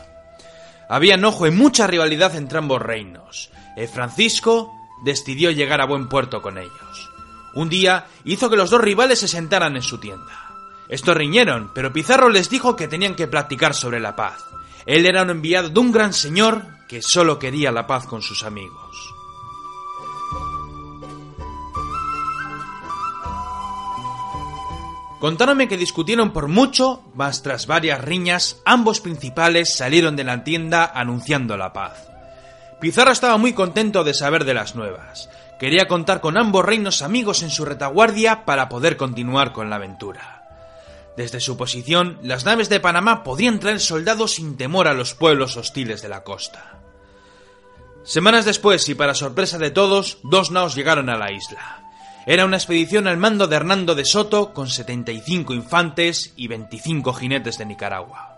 Había 0.89 1.13
enojo 1.13 1.47
y 1.47 1.51
mucha 1.51 1.87
rivalidad 1.87 2.35
entre 2.35 2.57
ambos 2.57 2.81
reinos. 2.81 3.51
El 3.77 3.87
Francisco 3.87 4.73
decidió 5.05 5.49
llegar 5.49 5.79
a 5.79 5.85
buen 5.85 6.09
puerto 6.09 6.41
con 6.41 6.57
ellos. 6.57 7.14
Un 7.55 7.69
día 7.69 8.05
hizo 8.25 8.49
que 8.49 8.57
los 8.57 8.69
dos 8.69 8.81
rivales 8.81 9.19
se 9.19 9.27
sentaran 9.27 9.75
en 9.75 9.81
su 9.81 9.97
tienda. 9.97 10.51
Estos 10.89 11.17
riñeron, 11.17 11.71
pero 11.73 11.91
Pizarro 11.91 12.29
les 12.29 12.49
dijo 12.49 12.75
que 12.75 12.87
tenían 12.87 13.15
que 13.15 13.27
platicar 13.27 13.73
sobre 13.73 13.99
la 13.99 14.15
paz. 14.15 14.45
Él 14.85 15.05
era 15.05 15.23
un 15.23 15.31
enviado 15.31 15.69
de 15.69 15.79
un 15.79 15.91
gran 15.91 16.13
señor 16.13 16.63
que 16.87 17.01
solo 17.01 17.39
quería 17.39 17.71
la 17.71 17.87
paz 17.87 18.05
con 18.05 18.21
sus 18.21 18.43
amigos. 18.43 19.15
Contáronme 25.19 25.67
que 25.67 25.77
discutieron 25.77 26.33
por 26.33 26.47
mucho, 26.49 27.01
mas 27.15 27.41
tras 27.41 27.65
varias 27.65 27.99
riñas, 28.03 28.61
ambos 28.63 28.99
principales 28.99 29.73
salieron 29.73 30.15
de 30.15 30.23
la 30.23 30.43
tienda 30.43 30.85
anunciando 30.85 31.57
la 31.57 31.73
paz. 31.73 32.09
Pizarro 32.79 33.11
estaba 33.11 33.37
muy 33.37 33.53
contento 33.53 34.03
de 34.03 34.13
saber 34.13 34.45
de 34.45 34.53
las 34.53 34.75
nuevas. 34.75 35.29
Quería 35.59 35.87
contar 35.87 36.19
con 36.19 36.37
ambos 36.37 36.65
reinos 36.65 37.01
amigos 37.01 37.41
en 37.41 37.49
su 37.49 37.63
retaguardia 37.63 38.45
para 38.45 38.67
poder 38.67 38.97
continuar 38.97 39.53
con 39.53 39.69
la 39.69 39.77
aventura. 39.77 40.43
Desde 41.15 41.39
su 41.39 41.55
posición, 41.55 42.19
las 42.21 42.43
naves 42.43 42.67
de 42.67 42.81
Panamá 42.81 43.23
podían 43.23 43.59
traer 43.59 43.79
soldados 43.79 44.33
sin 44.33 44.57
temor 44.57 44.87
a 44.87 44.93
los 44.93 45.13
pueblos 45.13 45.55
hostiles 45.55 46.01
de 46.01 46.09
la 46.09 46.23
costa. 46.23 46.79
Semanas 48.03 48.45
después, 48.45 48.87
y 48.89 48.95
para 48.95 49.15
sorpresa 49.15 49.57
de 49.57 49.71
todos, 49.71 50.19
dos 50.23 50.51
naos 50.51 50.75
llegaron 50.75 51.09
a 51.09 51.17
la 51.17 51.31
isla. 51.31 51.81
Era 52.27 52.45
una 52.45 52.57
expedición 52.57 53.07
al 53.07 53.17
mando 53.17 53.47
de 53.47 53.55
Hernando 53.55 53.95
de 53.95 54.03
Soto 54.03 54.53
con 54.53 54.67
75 54.67 55.53
infantes 55.53 56.33
y 56.35 56.47
25 56.47 57.13
jinetes 57.13 57.57
de 57.57 57.65
Nicaragua. 57.65 58.35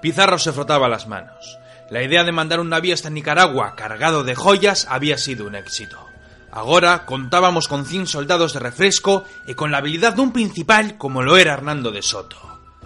Pizarro 0.00 0.38
se 0.38 0.52
frotaba 0.52 0.88
las 0.88 1.08
manos. 1.08 1.58
La 1.90 2.02
idea 2.02 2.22
de 2.22 2.32
mandar 2.32 2.60
un 2.60 2.68
navío 2.68 2.94
hasta 2.94 3.10
Nicaragua 3.10 3.74
cargado 3.76 4.24
de 4.24 4.34
joyas 4.34 4.86
había 4.88 5.18
sido 5.18 5.46
un 5.46 5.54
éxito. 5.54 6.07
Ahora 6.50 7.04
contábamos 7.04 7.68
con 7.68 7.84
100 7.84 8.06
soldados 8.06 8.54
de 8.54 8.60
refresco 8.60 9.24
y 9.46 9.54
con 9.54 9.70
la 9.70 9.78
habilidad 9.78 10.14
de 10.14 10.22
un 10.22 10.32
principal 10.32 10.96
como 10.96 11.22
lo 11.22 11.36
era 11.36 11.52
Hernando 11.52 11.90
de 11.90 12.02
Soto, 12.02 12.38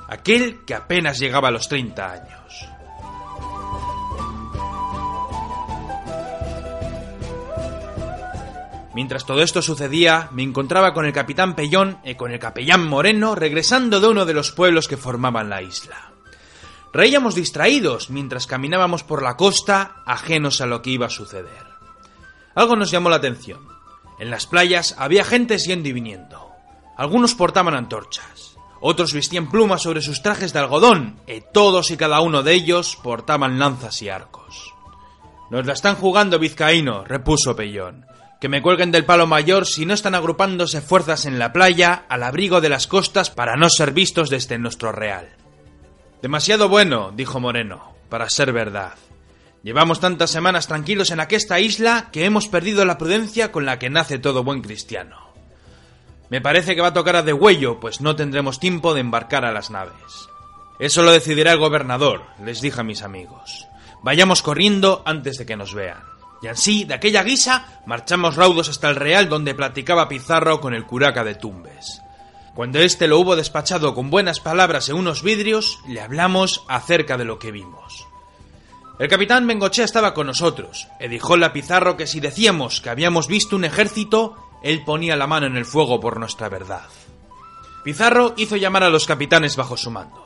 aquel 0.09 0.65
que 0.65 0.75
apenas 0.75 1.19
llegaba 1.19 1.49
a 1.49 1.53
los 1.53 1.69
30 1.69 2.13
años. 2.13 2.69
Mientras 8.95 9.25
todo 9.25 9.43
esto 9.43 9.63
sucedía, 9.63 10.29
me 10.33 10.43
encontraba 10.43 10.93
con 10.93 11.07
el 11.07 11.15
capitán 11.15 11.55
Pellón 11.55 11.99
y 12.05 12.15
con 12.15 12.31
el 12.31 12.39
capellán 12.39 12.87
Moreno 12.87 13.35
regresando 13.35 14.01
de 14.01 14.09
uno 14.09 14.27
de 14.27 14.35
los 14.35 14.53
pueblos 14.53 14.87
que 14.87 14.99
formaban 14.99 15.49
la 15.49 15.63
isla. 15.63 16.13
Reíamos 16.93 17.35
distraídos 17.35 18.11
mientras 18.11 18.47
caminábamos 18.47 19.03
por 19.03 19.23
la 19.23 19.39
costa, 19.39 20.03
ajenos 20.05 20.61
a 20.61 20.67
lo 20.67 20.83
que 20.83 20.91
iba 20.91 21.07
a 21.07 21.11
suceder. 21.11 21.72
Algo 22.55 22.77
nos 22.77 22.91
llamó 22.91 23.11
la 23.11 23.17
atención. 23.17 23.67
En 24.19 24.31
las 24.31 24.47
playas 24.47 24.95
había 24.99 25.25
gente 25.25 25.59
yendo 25.59 25.89
y 25.89 25.93
viniendo. 25.93 26.51
Algunos 26.97 27.35
portaban 27.35 27.75
antorchas, 27.75 28.57
otros 28.81 29.15
vestían 29.15 29.49
plumas 29.49 29.83
sobre 29.83 30.03
sus 30.03 30.23
trajes 30.23 30.53
de 30.53 30.59
algodón, 30.59 31.21
y 31.27 31.41
todos 31.53 31.91
y 31.91 31.97
cada 31.97 32.21
uno 32.21 32.43
de 32.43 32.53
ellos 32.53 32.99
portaban 33.03 33.59
lanzas 33.59 34.03
y 34.03 34.09
arcos. 34.09 34.73
Nos 35.51 35.67
la 35.67 35.73
están 35.73 35.97
jugando, 35.97 36.39
vizcaíno, 36.39 37.05
repuso 37.05 37.55
Pellón. 37.55 38.07
Que 38.41 38.49
me 38.49 38.61
cuelguen 38.61 38.91
del 38.91 39.05
palo 39.05 39.27
mayor 39.27 39.67
si 39.67 39.87
no 39.87 39.95
están 39.95 40.15
agrupándose 40.15 40.81
fuerzas 40.81 41.27
en 41.27 41.39
la 41.39 41.53
playa 41.53 42.07
al 42.09 42.25
abrigo 42.25 42.61
de 42.61 42.69
las 42.69 42.87
costas 42.87 43.31
para 43.31 43.57
no 43.57 43.71
ser 43.71 43.93
vistos 43.93 44.31
desde 44.31 44.59
nuestro 44.59 44.93
real. 44.93 45.29
Demasiado 46.23 46.69
bueno, 46.69 47.13
dijo 47.15 47.39
Moreno, 47.39 47.95
para 48.09 48.29
ser 48.29 48.53
verdad. 48.53 48.95
Llevamos 49.63 50.01
tantas 50.01 50.31
semanas 50.31 50.67
tranquilos 50.67 51.11
en 51.13 51.21
aquesta 51.21 51.61
isla 51.61 52.09
que 52.11 52.25
hemos 52.25 52.49
perdido 52.49 52.85
la 52.85 52.99
prudencia 52.99 53.53
con 53.53 53.65
la 53.65 53.79
que 53.79 53.91
nace 53.91 54.19
todo 54.19 54.43
buen 54.43 54.61
cristiano. 54.61 55.33
Me 56.31 56.41
parece 56.41 56.75
que 56.75 56.81
va 56.81 56.89
a 56.89 56.95
tocar 56.95 57.15
a 57.15 57.23
degüello, 57.23 57.79
pues 57.79 58.01
no 58.01 58.17
tendremos 58.17 58.59
tiempo 58.59 58.95
de 58.95 59.01
embarcar 59.01 59.45
a 59.45 59.53
las 59.53 59.71
naves. 59.71 60.29
Eso 60.81 61.03
lo 61.03 61.13
decidirá 61.13 61.53
el 61.53 61.59
gobernador, 61.59 62.25
les 62.45 62.61
dije 62.61 62.81
a 62.81 62.85
mis 62.85 63.03
amigos. 63.03 63.69
Vayamos 64.03 64.43
corriendo 64.43 65.03
antes 65.07 65.39
de 65.39 65.47
que 65.47 65.57
nos 65.57 65.75
vean. 65.75 66.03
Y 66.43 66.49
así, 66.49 66.85
de 66.85 66.95
aquella 66.95 67.23
guisa, 67.23 67.83
marchamos 67.87 68.35
raudos 68.35 68.69
hasta 68.69 68.89
el 68.89 68.97
real 68.97 69.29
donde 69.29 69.55
platicaba 69.55 70.09
Pizarro 70.09 70.61
con 70.61 70.75
el 70.75 70.87
curaca 70.87 71.23
de 71.23 71.37
Tumbes. 71.37 72.03
Cuando 72.55 72.81
éste 72.81 73.07
lo 73.07 73.21
hubo 73.21 73.37
despachado 73.37 73.95
con 73.95 74.11
buenas 74.11 74.41
palabras 74.41 74.89
en 74.89 74.97
unos 74.97 75.23
vidrios, 75.23 75.79
le 75.87 76.01
hablamos 76.01 76.65
acerca 76.67 77.17
de 77.17 77.27
lo 77.27 77.39
que 77.39 77.53
vimos. 77.53 78.09
El 79.03 79.09
capitán 79.09 79.49
Bengochea 79.49 79.85
estaba 79.85 80.15
con 80.15 80.29
nosotros, 80.29 80.87
y 81.01 81.09
dijóle 81.09 81.45
a 81.45 81.53
Pizarro 81.53 81.97
que 81.97 82.07
si 82.07 82.21
decíamos 82.21 82.81
que 82.81 82.89
habíamos 82.89 83.27
visto 83.27 83.57
un 83.57 83.65
ejército, 83.65 84.37
él 84.63 84.85
ponía 84.85 85.17
la 85.17 85.27
mano 85.27 85.49
en 85.49 85.57
el 85.57 85.65
fuego 85.65 85.99
por 85.99 86.21
nuestra 86.21 86.49
verdad. 86.49 86.85
Pizarro 87.83 88.35
hizo 88.37 88.55
llamar 88.55 88.85
a 88.85 88.91
los 88.91 89.09
capitanes 89.09 89.57
bajo 89.57 89.77
su 89.77 89.91
mando. 89.91 90.25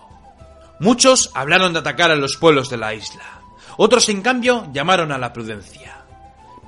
Muchos 0.78 1.30
hablaron 1.32 1.72
de 1.72 1.78
atacar 1.78 2.10
a 2.10 2.16
los 2.16 2.36
pueblos 2.36 2.68
de 2.68 2.76
la 2.76 2.92
isla. 2.92 3.40
Otros, 3.78 4.10
en 4.10 4.20
cambio, 4.20 4.68
llamaron 4.74 5.10
a 5.10 5.16
la 5.16 5.32
prudencia. 5.32 6.04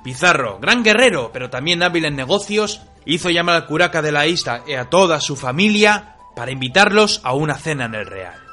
Pizarro, 0.03 0.57
gran 0.59 0.83
guerrero, 0.83 1.29
pero 1.31 1.51
también 1.51 1.83
hábil 1.83 2.05
en 2.05 2.15
negocios, 2.15 2.81
hizo 3.05 3.29
llamar 3.29 3.55
al 3.55 3.67
curaca 3.67 4.01
de 4.01 4.11
la 4.11 4.25
isla 4.25 4.63
y 4.65 4.73
a 4.73 4.89
toda 4.89 5.21
su 5.21 5.35
familia 5.35 6.15
para 6.35 6.49
invitarlos 6.49 7.21
a 7.23 7.33
una 7.33 7.53
cena 7.53 7.85
en 7.85 7.93
el 7.93 8.07
Real. 8.07 8.48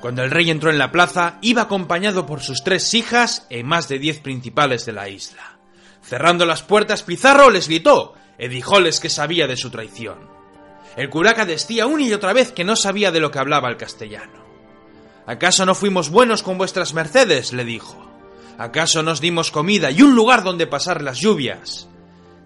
Cuando 0.00 0.22
el 0.22 0.30
rey 0.30 0.50
entró 0.50 0.70
en 0.70 0.78
la 0.78 0.92
plaza, 0.92 1.36
iba 1.42 1.62
acompañado 1.62 2.24
por 2.24 2.40
sus 2.40 2.64
tres 2.64 2.94
hijas 2.94 3.46
y 3.50 3.62
más 3.62 3.88
de 3.88 3.98
diez 3.98 4.18
principales 4.18 4.86
de 4.86 4.92
la 4.92 5.08
isla. 5.08 5.58
Cerrando 6.02 6.46
las 6.46 6.62
puertas, 6.62 7.02
Pizarro 7.02 7.50
les 7.50 7.68
gritó 7.68 8.14
y 8.38 8.48
dijóles 8.48 8.98
que 8.98 9.10
sabía 9.10 9.46
de 9.46 9.56
su 9.56 9.70
traición. 9.70 10.18
El 10.96 11.10
curaca 11.10 11.44
decía 11.44 11.86
una 11.86 12.02
y 12.02 12.12
otra 12.12 12.32
vez 12.32 12.50
que 12.50 12.64
no 12.64 12.76
sabía 12.76 13.12
de 13.12 13.20
lo 13.20 13.30
que 13.30 13.38
hablaba 13.38 13.68
el 13.68 13.76
castellano. 13.76 14.40
¿Acaso 15.26 15.66
no 15.66 15.74
fuimos 15.74 16.10
buenos 16.10 16.42
con 16.42 16.56
vuestras 16.56 16.94
mercedes? 16.94 17.52
le 17.52 17.64
dijo. 17.64 18.10
¿Acaso 18.58 19.02
nos 19.02 19.20
dimos 19.20 19.50
comida 19.50 19.90
y 19.90 20.02
un 20.02 20.14
lugar 20.14 20.42
donde 20.42 20.66
pasar 20.66 21.02
las 21.02 21.18
lluvias? 21.18 21.88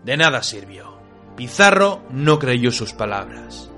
De 0.05 0.16
nada 0.16 0.42
sirvió. 0.42 0.98
Pizarro 1.36 2.02
no 2.11 2.38
creyó 2.38 2.70
sus 2.70 2.92
palabras. 2.92 3.70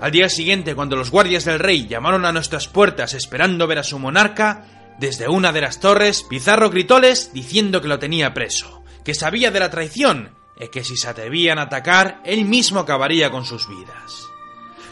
Al 0.00 0.12
día 0.12 0.30
siguiente, 0.30 0.74
cuando 0.74 0.96
los 0.96 1.10
guardias 1.10 1.44
del 1.44 1.58
rey 1.58 1.86
llamaron 1.86 2.24
a 2.24 2.32
nuestras 2.32 2.68
puertas 2.68 3.12
esperando 3.12 3.66
ver 3.66 3.78
a 3.78 3.84
su 3.84 3.98
monarca, 3.98 4.94
desde 4.98 5.28
una 5.28 5.52
de 5.52 5.60
las 5.60 5.78
torres, 5.78 6.22
Pizarro 6.22 6.70
gritóles 6.70 7.32
diciendo 7.34 7.82
que 7.82 7.88
lo 7.88 7.98
tenía 7.98 8.32
preso, 8.32 8.82
que 9.04 9.14
sabía 9.14 9.50
de 9.50 9.60
la 9.60 9.70
traición 9.70 10.34
y 10.58 10.68
que 10.68 10.84
si 10.84 10.96
se 10.96 11.08
atrevían 11.08 11.58
a 11.58 11.62
atacar, 11.62 12.22
él 12.24 12.46
mismo 12.46 12.80
acabaría 12.80 13.30
con 13.30 13.44
sus 13.44 13.68
vidas. 13.68 14.26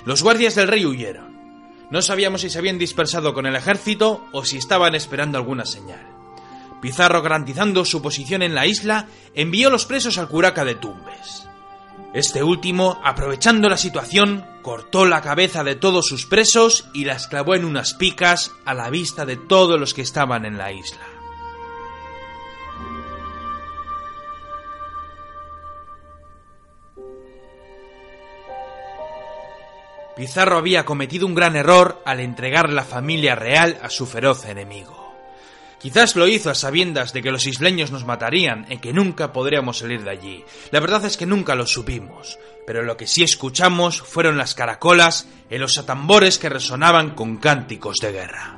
Los 0.05 0.23
guardias 0.23 0.55
del 0.55 0.69
rey 0.69 0.85
huyeron. 0.85 1.39
No 1.91 2.03
sabíamos 2.03 2.43
si 2.43 2.51
se 2.51 2.59
habían 2.59 2.79
dispersado 2.79 3.33
con 3.33 3.47
el 3.47 3.57
ejército 3.57 4.27
o 4.33 4.45
si 4.45 4.59
estaban 4.59 4.95
esperando 4.95 5.39
alguna 5.39 5.65
señal. 5.65 6.07
Pizarro, 6.83 7.23
garantizando 7.23 7.87
su 7.87 8.03
posición 8.03 8.43
en 8.43 8.55
la 8.55 8.67
isla, 8.67 9.09
envió 9.35 9.71
los 9.71 9.87
presos 9.87 10.19
al 10.19 10.29
curaca 10.29 10.67
de 10.67 10.75
Tumbes. 10.75 11.48
Este 12.15 12.43
último, 12.43 12.99
aprovechando 13.05 13.69
la 13.69 13.77
situación, 13.77 14.47
cortó 14.63 15.05
la 15.05 15.21
cabeza 15.21 15.63
de 15.63 15.75
todos 15.75 16.07
sus 16.07 16.25
presos 16.25 16.89
y 16.95 17.05
las 17.05 17.27
clavó 17.27 17.55
en 17.55 17.65
unas 17.65 17.95
picas 17.95 18.53
a 18.65 18.73
la 18.73 18.89
vista 18.89 19.27
de 19.27 19.37
todos 19.37 19.79
los 19.79 19.93
que 19.93 20.03
estaban 20.03 20.47
en 20.47 20.57
la 20.57 20.73
isla. 20.73 21.07
Pizarro 30.17 30.57
había 30.57 30.85
cometido 30.85 31.27
un 31.27 31.35
gran 31.37 31.55
error 31.55 32.03
al 32.05 32.19
entregar 32.19 32.73
la 32.73 32.83
familia 32.83 33.37
real 33.37 33.79
a 33.83 33.89
su 33.89 34.05
feroz 34.05 34.47
enemigo. 34.47 34.98
Quizás 35.81 36.17
lo 36.17 36.27
hizo 36.27 36.51
a 36.51 36.55
sabiendas 36.55 37.13
de 37.13 37.23
que 37.23 37.31
los 37.31 37.47
isleños 37.47 37.93
nos 37.93 38.05
matarían 38.05 38.67
y 38.69 38.79
que 38.79 38.93
nunca 38.93 39.33
podríamos 39.33 39.79
salir 39.79 40.03
de 40.03 40.11
allí. 40.11 40.45
La 40.73 40.81
verdad 40.81 41.05
es 41.05 41.17
que 41.17 41.27
nunca 41.27 41.55
lo 41.55 41.67
supimos, 41.67 42.39
pero 42.67 42.83
lo 42.83 42.97
que 42.97 43.07
sí 43.07 43.23
escuchamos 43.23 44.03
fueron 44.03 44.37
las 44.37 44.55
caracolas 44.55 45.29
y 45.49 45.59
los 45.59 45.79
atambores 45.79 46.39
que 46.39 46.49
resonaban 46.49 47.11
con 47.15 47.37
cánticos 47.37 47.97
de 48.03 48.13
guerra. 48.13 48.58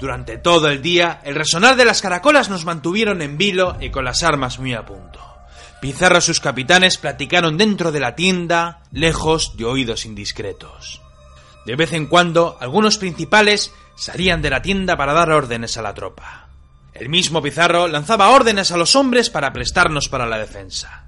Durante 0.00 0.38
todo 0.38 0.68
el 0.68 0.80
día, 0.80 1.20
el 1.24 1.34
resonar 1.34 1.76
de 1.76 1.84
las 1.84 2.00
caracolas 2.00 2.48
nos 2.48 2.64
mantuvieron 2.64 3.20
en 3.20 3.36
vilo 3.36 3.76
y 3.80 3.90
con 3.90 4.06
las 4.06 4.22
armas 4.22 4.58
muy 4.58 4.72
a 4.72 4.86
punto. 4.86 5.20
Pizarro 5.82 6.18
y 6.18 6.22
sus 6.22 6.40
capitanes 6.40 6.96
platicaron 6.96 7.58
dentro 7.58 7.92
de 7.92 8.00
la 8.00 8.14
tienda, 8.14 8.80
lejos 8.92 9.56
de 9.58 9.66
oídos 9.66 10.06
indiscretos. 10.06 11.02
De 11.66 11.76
vez 11.76 11.92
en 11.92 12.06
cuando, 12.06 12.56
algunos 12.60 12.96
principales 12.96 13.72
salían 13.94 14.40
de 14.40 14.48
la 14.48 14.62
tienda 14.62 14.96
para 14.96 15.12
dar 15.12 15.30
órdenes 15.30 15.76
a 15.76 15.82
la 15.82 15.92
tropa. 15.92 16.48
El 16.94 17.10
mismo 17.10 17.42
Pizarro 17.42 17.86
lanzaba 17.86 18.30
órdenes 18.30 18.72
a 18.72 18.78
los 18.78 18.96
hombres 18.96 19.28
para 19.28 19.52
prestarnos 19.52 20.08
para 20.08 20.26
la 20.26 20.38
defensa. 20.38 21.04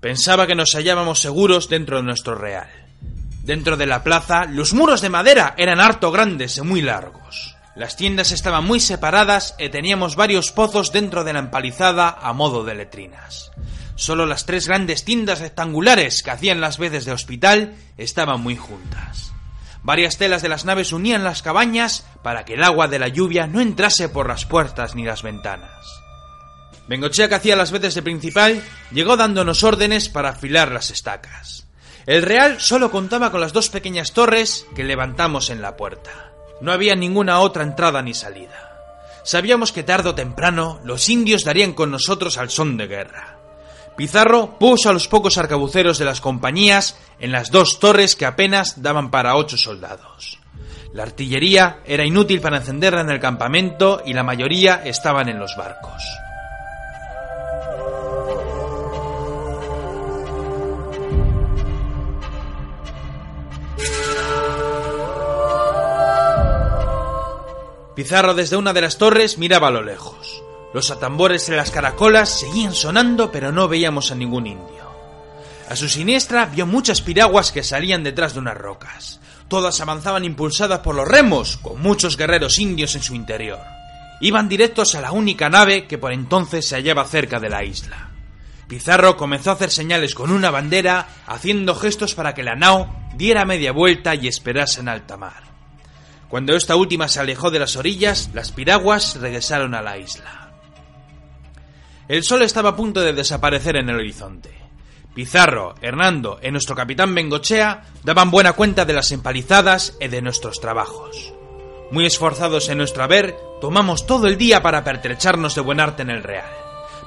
Pensaba 0.00 0.46
que 0.48 0.56
nos 0.56 0.74
hallábamos 0.74 1.20
seguros 1.20 1.68
dentro 1.68 1.98
de 1.98 2.02
nuestro 2.02 2.34
real. 2.34 2.68
Dentro 3.44 3.76
de 3.76 3.86
la 3.86 4.02
plaza, 4.02 4.44
los 4.44 4.74
muros 4.74 5.00
de 5.00 5.08
madera 5.08 5.54
eran 5.56 5.80
harto 5.80 6.10
grandes 6.10 6.58
y 6.58 6.62
muy 6.62 6.82
largos. 6.82 7.57
Las 7.78 7.94
tiendas 7.94 8.32
estaban 8.32 8.64
muy 8.64 8.80
separadas 8.80 9.54
y 9.56 9.68
teníamos 9.68 10.16
varios 10.16 10.50
pozos 10.50 10.90
dentro 10.90 11.22
de 11.22 11.32
la 11.32 11.38
empalizada 11.38 12.18
a 12.20 12.32
modo 12.32 12.64
de 12.64 12.74
letrinas. 12.74 13.52
Solo 13.94 14.26
las 14.26 14.46
tres 14.46 14.66
grandes 14.66 15.04
tiendas 15.04 15.38
rectangulares 15.38 16.24
que 16.24 16.32
hacían 16.32 16.60
las 16.60 16.78
veces 16.78 17.04
de 17.04 17.12
hospital 17.12 17.76
estaban 17.96 18.40
muy 18.40 18.56
juntas. 18.56 19.32
Varias 19.84 20.18
telas 20.18 20.42
de 20.42 20.48
las 20.48 20.64
naves 20.64 20.92
unían 20.92 21.22
las 21.22 21.42
cabañas 21.42 22.04
para 22.24 22.44
que 22.44 22.54
el 22.54 22.64
agua 22.64 22.88
de 22.88 22.98
la 22.98 23.06
lluvia 23.06 23.46
no 23.46 23.60
entrase 23.60 24.08
por 24.08 24.26
las 24.26 24.44
puertas 24.44 24.96
ni 24.96 25.04
las 25.04 25.22
ventanas. 25.22 25.70
Bengochea, 26.88 27.28
que 27.28 27.36
hacía 27.36 27.54
las 27.54 27.70
veces 27.70 27.94
de 27.94 28.02
principal, 28.02 28.60
llegó 28.90 29.16
dándonos 29.16 29.62
órdenes 29.62 30.08
para 30.08 30.30
afilar 30.30 30.72
las 30.72 30.90
estacas. 30.90 31.68
El 32.06 32.22
Real 32.22 32.60
solo 32.60 32.90
contaba 32.90 33.30
con 33.30 33.40
las 33.40 33.52
dos 33.52 33.70
pequeñas 33.70 34.14
torres 34.14 34.66
que 34.74 34.82
levantamos 34.82 35.48
en 35.48 35.62
la 35.62 35.76
puerta. 35.76 36.28
No 36.60 36.72
había 36.72 36.94
ninguna 36.94 37.40
otra 37.40 37.62
entrada 37.62 38.02
ni 38.02 38.14
salida. 38.14 38.68
Sabíamos 39.22 39.72
que 39.72 39.82
tarde 39.82 40.08
o 40.08 40.14
temprano 40.14 40.80
los 40.84 41.08
indios 41.08 41.44
darían 41.44 41.72
con 41.72 41.90
nosotros 41.90 42.38
al 42.38 42.50
son 42.50 42.76
de 42.76 42.86
guerra. 42.86 43.36
Pizarro 43.96 44.58
puso 44.58 44.88
a 44.88 44.92
los 44.92 45.08
pocos 45.08 45.38
arcabuceros 45.38 45.98
de 45.98 46.04
las 46.04 46.20
compañías 46.20 46.96
en 47.18 47.32
las 47.32 47.50
dos 47.50 47.80
torres 47.80 48.16
que 48.16 48.26
apenas 48.26 48.80
daban 48.80 49.10
para 49.10 49.36
ocho 49.36 49.56
soldados. 49.56 50.38
La 50.92 51.02
artillería 51.02 51.80
era 51.84 52.04
inútil 52.04 52.40
para 52.40 52.58
encenderla 52.58 53.00
en 53.00 53.10
el 53.10 53.20
campamento 53.20 54.02
y 54.06 54.12
la 54.12 54.22
mayoría 54.22 54.82
estaban 54.84 55.28
en 55.28 55.38
los 55.38 55.56
barcos. 55.56 56.02
Pizarro 67.98 68.32
desde 68.32 68.56
una 68.56 68.72
de 68.72 68.80
las 68.80 68.96
torres 68.96 69.38
miraba 69.38 69.66
a 69.66 69.70
lo 69.72 69.82
lejos. 69.82 70.40
Los 70.72 70.92
atambores 70.92 71.48
en 71.48 71.56
las 71.56 71.72
caracolas 71.72 72.28
seguían 72.28 72.72
sonando 72.72 73.32
pero 73.32 73.50
no 73.50 73.66
veíamos 73.66 74.12
a 74.12 74.14
ningún 74.14 74.46
indio. 74.46 74.88
A 75.68 75.74
su 75.74 75.88
siniestra 75.88 76.46
vio 76.46 76.64
muchas 76.64 77.02
piraguas 77.02 77.50
que 77.50 77.64
salían 77.64 78.04
detrás 78.04 78.34
de 78.34 78.38
unas 78.38 78.56
rocas. 78.56 79.18
Todas 79.48 79.80
avanzaban 79.80 80.24
impulsadas 80.24 80.78
por 80.78 80.94
los 80.94 81.08
remos, 81.08 81.56
con 81.56 81.82
muchos 81.82 82.16
guerreros 82.16 82.60
indios 82.60 82.94
en 82.94 83.02
su 83.02 83.16
interior. 83.16 83.58
Iban 84.20 84.48
directos 84.48 84.94
a 84.94 85.00
la 85.00 85.10
única 85.10 85.50
nave 85.50 85.88
que 85.88 85.98
por 85.98 86.12
entonces 86.12 86.68
se 86.68 86.76
hallaba 86.76 87.04
cerca 87.04 87.40
de 87.40 87.48
la 87.48 87.64
isla. 87.64 88.10
Pizarro 88.68 89.16
comenzó 89.16 89.50
a 89.50 89.54
hacer 89.54 89.72
señales 89.72 90.14
con 90.14 90.30
una 90.30 90.52
bandera, 90.52 91.08
haciendo 91.26 91.74
gestos 91.74 92.14
para 92.14 92.32
que 92.32 92.44
la 92.44 92.54
nao 92.54 92.94
diera 93.16 93.44
media 93.44 93.72
vuelta 93.72 94.14
y 94.14 94.28
esperase 94.28 94.82
en 94.82 94.88
alta 94.88 95.16
mar. 95.16 95.47
Cuando 96.28 96.54
esta 96.54 96.76
última 96.76 97.08
se 97.08 97.20
alejó 97.20 97.50
de 97.50 97.58
las 97.58 97.76
orillas, 97.76 98.30
las 98.34 98.52
piraguas 98.52 99.16
regresaron 99.16 99.74
a 99.74 99.82
la 99.82 99.96
isla. 99.96 100.52
El 102.06 102.22
sol 102.22 102.42
estaba 102.42 102.70
a 102.70 102.76
punto 102.76 103.00
de 103.00 103.12
desaparecer 103.12 103.76
en 103.76 103.88
el 103.88 103.96
horizonte. 103.96 104.50
Pizarro, 105.14 105.74
Hernando 105.80 106.38
y 106.42 106.50
nuestro 106.50 106.76
capitán 106.76 107.14
Bengochea 107.14 107.82
daban 108.04 108.30
buena 108.30 108.52
cuenta 108.52 108.84
de 108.84 108.92
las 108.92 109.10
empalizadas 109.10 109.96
y 110.00 110.08
de 110.08 110.22
nuestros 110.22 110.60
trabajos. 110.60 111.32
Muy 111.90 112.06
esforzados 112.06 112.68
en 112.68 112.78
nuestro 112.78 113.02
haber, 113.02 113.34
tomamos 113.60 114.06
todo 114.06 114.26
el 114.26 114.36
día 114.36 114.62
para 114.62 114.84
pertrecharnos 114.84 115.54
de 115.54 115.62
buen 115.62 115.80
arte 115.80 116.02
en 116.02 116.10
el 116.10 116.22
real. 116.22 116.50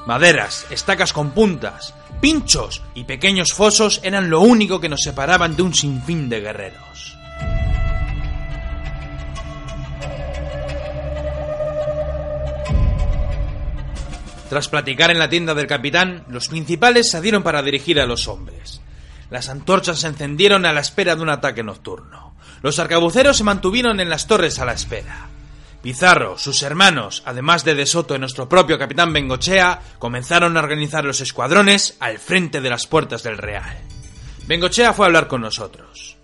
Maderas, 0.07 0.65
estacas 0.71 1.13
con 1.13 1.31
puntas, 1.31 1.93
pinchos 2.19 2.81
y 2.95 3.03
pequeños 3.03 3.53
fosos 3.53 4.01
eran 4.03 4.31
lo 4.31 4.41
único 4.41 4.79
que 4.79 4.89
nos 4.89 5.01
separaban 5.01 5.55
de 5.55 5.61
un 5.61 5.75
sinfín 5.75 6.27
de 6.27 6.41
guerreros. 6.41 7.15
Tras 14.51 14.67
platicar 14.67 15.11
en 15.11 15.19
la 15.19 15.29
tienda 15.29 15.53
del 15.53 15.65
capitán, 15.65 16.25
los 16.27 16.49
principales 16.49 17.09
se 17.09 17.21
dieron 17.21 17.41
para 17.41 17.63
dirigir 17.63 18.01
a 18.01 18.05
los 18.05 18.27
hombres. 18.27 18.81
Las 19.29 19.47
antorchas 19.47 19.99
se 19.99 20.07
encendieron 20.07 20.65
a 20.65 20.73
la 20.73 20.81
espera 20.81 21.15
de 21.15 21.21
un 21.21 21.29
ataque 21.29 21.63
nocturno. 21.63 22.35
Los 22.61 22.77
arcabuceros 22.77 23.37
se 23.37 23.45
mantuvieron 23.45 24.01
en 24.01 24.09
las 24.09 24.27
torres 24.27 24.59
a 24.59 24.65
la 24.65 24.73
espera. 24.73 25.29
Pizarro, 25.81 26.37
sus 26.37 26.63
hermanos, 26.63 27.23
además 27.25 27.63
de 27.63 27.75
De 27.75 27.85
Soto 27.85 28.13
y 28.13 28.19
nuestro 28.19 28.49
propio 28.49 28.77
capitán 28.77 29.13
Bengochea, 29.13 29.83
comenzaron 29.99 30.57
a 30.57 30.59
organizar 30.59 31.05
los 31.05 31.21
escuadrones 31.21 31.95
al 32.01 32.19
frente 32.19 32.59
de 32.59 32.69
las 32.69 32.87
puertas 32.87 33.23
del 33.23 33.37
Real. 33.37 33.77
Bengochea 34.47 34.91
fue 34.91 35.05
a 35.05 35.07
hablar 35.07 35.29
con 35.29 35.39
nosotros. 35.39 36.17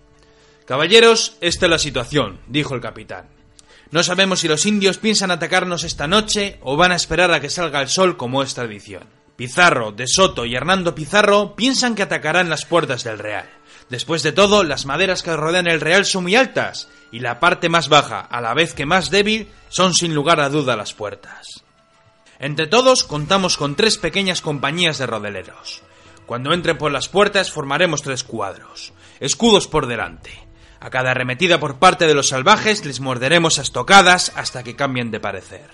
Caballeros, 0.65 1.37
esta 1.39 1.67
es 1.67 1.69
la 1.69 1.79
situación, 1.79 2.41
dijo 2.47 2.75
el 2.75 2.81
capitán. 2.81 3.36
No 3.91 4.03
sabemos 4.03 4.39
si 4.39 4.47
los 4.47 4.65
indios 4.65 4.97
piensan 4.97 5.31
atacarnos 5.31 5.83
esta 5.83 6.07
noche 6.07 6.59
o 6.61 6.75
van 6.75 6.91
a 6.91 6.95
esperar 6.95 7.31
a 7.31 7.39
que 7.39 7.49
salga 7.49 7.81
el 7.81 7.89
sol 7.89 8.17
como 8.17 8.43
es 8.43 8.53
tradición. 8.53 9.03
Pizarro, 9.35 9.91
De 9.91 10.07
Soto 10.07 10.45
y 10.45 10.55
Hernando 10.55 10.95
Pizarro 10.95 11.55
piensan 11.55 11.95
que 11.95 12.03
atacarán 12.03 12.49
las 12.49 12.65
puertas 12.65 13.03
del 13.03 13.19
Real. 13.19 13.47
Después 13.89 14.23
de 14.23 14.33
todo, 14.33 14.63
las 14.63 14.85
maderas 14.85 15.23
que 15.23 15.35
rodean 15.35 15.67
el 15.67 15.79
Real 15.79 16.05
son 16.05 16.23
muy 16.23 16.35
altas, 16.35 16.89
y 17.11 17.19
la 17.19 17.39
parte 17.39 17.69
más 17.69 17.87
baja, 17.87 18.19
a 18.19 18.41
la 18.41 18.53
vez 18.53 18.73
que 18.73 18.85
más 18.85 19.09
débil, 19.09 19.47
son 19.69 19.93
sin 19.93 20.13
lugar 20.13 20.41
a 20.41 20.49
duda 20.49 20.75
las 20.75 20.93
puertas. 20.93 21.63
Entre 22.39 22.67
todos 22.67 23.03
contamos 23.03 23.57
con 23.57 23.75
tres 23.75 23.97
pequeñas 23.97 24.41
compañías 24.41 24.97
de 24.97 25.07
rodeleros. 25.07 25.81
Cuando 26.25 26.53
entren 26.53 26.77
por 26.77 26.91
las 26.91 27.07
puertas 27.07 27.51
formaremos 27.51 28.01
tres 28.01 28.23
cuadros, 28.23 28.91
escudos 29.19 29.67
por 29.67 29.87
delante. 29.87 30.46
A 30.79 30.89
cada 30.89 31.11
arremetida 31.11 31.59
por 31.59 31.79
parte 31.79 32.07
de 32.07 32.13
los 32.13 32.29
salvajes 32.29 32.85
les 32.85 32.99
morderemos 32.99 33.59
a 33.59 33.63
estocadas 33.63 34.31
hasta 34.35 34.63
que 34.63 34.75
cambien 34.75 35.11
de 35.11 35.19
parecer. 35.19 35.69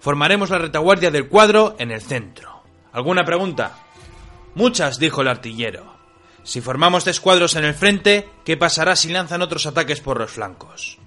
Formaremos 0.00 0.50
la 0.50 0.58
retaguardia 0.58 1.10
del 1.10 1.28
cuadro 1.28 1.76
en 1.78 1.90
el 1.90 2.00
centro. 2.00 2.62
¿Alguna 2.92 3.24
pregunta? 3.24 3.78
Muchas, 4.54 4.98
dijo 4.98 5.22
el 5.22 5.28
artillero. 5.28 5.94
Si 6.42 6.60
formamos 6.60 7.04
tres 7.04 7.20
cuadros 7.20 7.54
en 7.56 7.64
el 7.64 7.74
frente, 7.74 8.28
¿qué 8.44 8.56
pasará 8.56 8.96
si 8.96 9.10
lanzan 9.10 9.42
otros 9.42 9.66
ataques 9.66 10.00
por 10.00 10.18
los 10.18 10.30
flancos? 10.30 10.98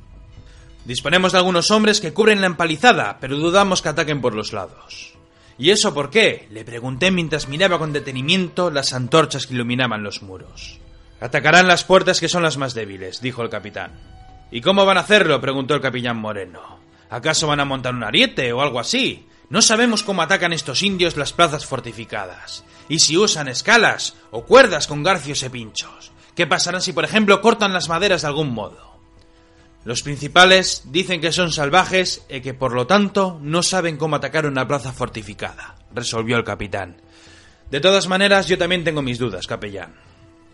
Disponemos 0.86 1.32
de 1.32 1.38
algunos 1.40 1.72
hombres 1.72 2.02
que 2.02 2.14
cubren 2.14 2.42
la 2.42 2.48
empalizada, 2.48 3.18
pero 3.20 3.38
dudamos 3.38 3.82
que 3.82 3.90
ataquen 3.90 4.22
por 4.22 4.36
los 4.36 4.54
lados. 4.54 5.14
¿Y 5.58 5.70
eso 5.70 5.94
por 5.94 6.10
qué? 6.10 6.48
Le 6.52 6.66
pregunté 6.66 7.10
mientras 7.10 7.48
miraba 7.48 7.80
con 7.80 7.94
detenimiento 7.94 8.70
las 8.70 8.94
antorchas 8.94 9.48
que 9.48 9.54
iluminaban 9.54 10.04
los 10.04 10.22
muros. 10.22 10.80
Atacarán 11.24 11.70
las 11.70 11.86
puertas 11.86 12.20
que 12.20 12.28
son 12.28 12.44
las 12.44 12.58
más 12.58 12.74
débiles, 12.74 13.22
dijo 13.22 13.44
el 13.44 13.50
capitán. 13.50 13.94
¿Y 14.52 14.60
cómo 14.60 14.86
van 14.86 14.98
a 14.98 15.02
hacerlo? 15.02 15.40
preguntó 15.40 15.74
el 15.74 15.80
capitán 15.80 16.18
Moreno. 16.18 16.80
¿Acaso 17.10 17.48
van 17.48 17.62
a 17.62 17.66
montar 17.66 17.96
un 17.96 18.04
ariete 18.04 18.52
o 18.52 18.62
algo 18.62 18.78
así? 18.78 19.26
No 19.50 19.62
sabemos 19.62 20.04
cómo 20.04 20.22
atacan 20.22 20.52
estos 20.52 20.84
indios 20.84 21.16
las 21.16 21.32
plazas 21.32 21.66
fortificadas 21.66 22.66
y 22.90 23.00
si 23.00 23.16
usan 23.18 23.48
escalas 23.48 24.18
o 24.32 24.44
cuerdas 24.44 24.86
con 24.86 25.02
garfios 25.02 25.44
y 25.44 25.48
pinchos. 25.48 26.12
¿Qué 26.36 26.46
pasará 26.46 26.82
si, 26.82 26.92
por 26.92 27.06
ejemplo, 27.06 27.40
cortan 27.40 27.72
las 27.72 27.88
maderas 27.88 28.24
de 28.24 28.28
algún 28.28 28.54
modo? 28.54 29.00
Los 29.86 30.04
principales 30.04 30.82
dicen 30.88 31.22
que 31.22 31.32
son 31.32 31.54
salvajes 31.54 32.26
y 32.28 32.42
que 32.42 32.54
por 32.54 32.74
lo 32.74 32.86
tanto 32.86 33.40
no 33.42 33.64
saben 33.64 33.96
cómo 33.96 34.18
atacar 34.18 34.46
una 34.46 34.68
plaza 34.68 34.92
fortificada, 34.92 35.76
resolvió 35.96 36.36
el 36.36 36.44
capitán. 36.44 36.98
De 37.72 37.80
todas 37.80 38.10
maneras, 38.10 38.48
yo 38.48 38.58
también 38.58 38.84
tengo 38.84 39.02
mis 39.02 39.20
dudas, 39.20 39.48
capellán. 39.48 39.94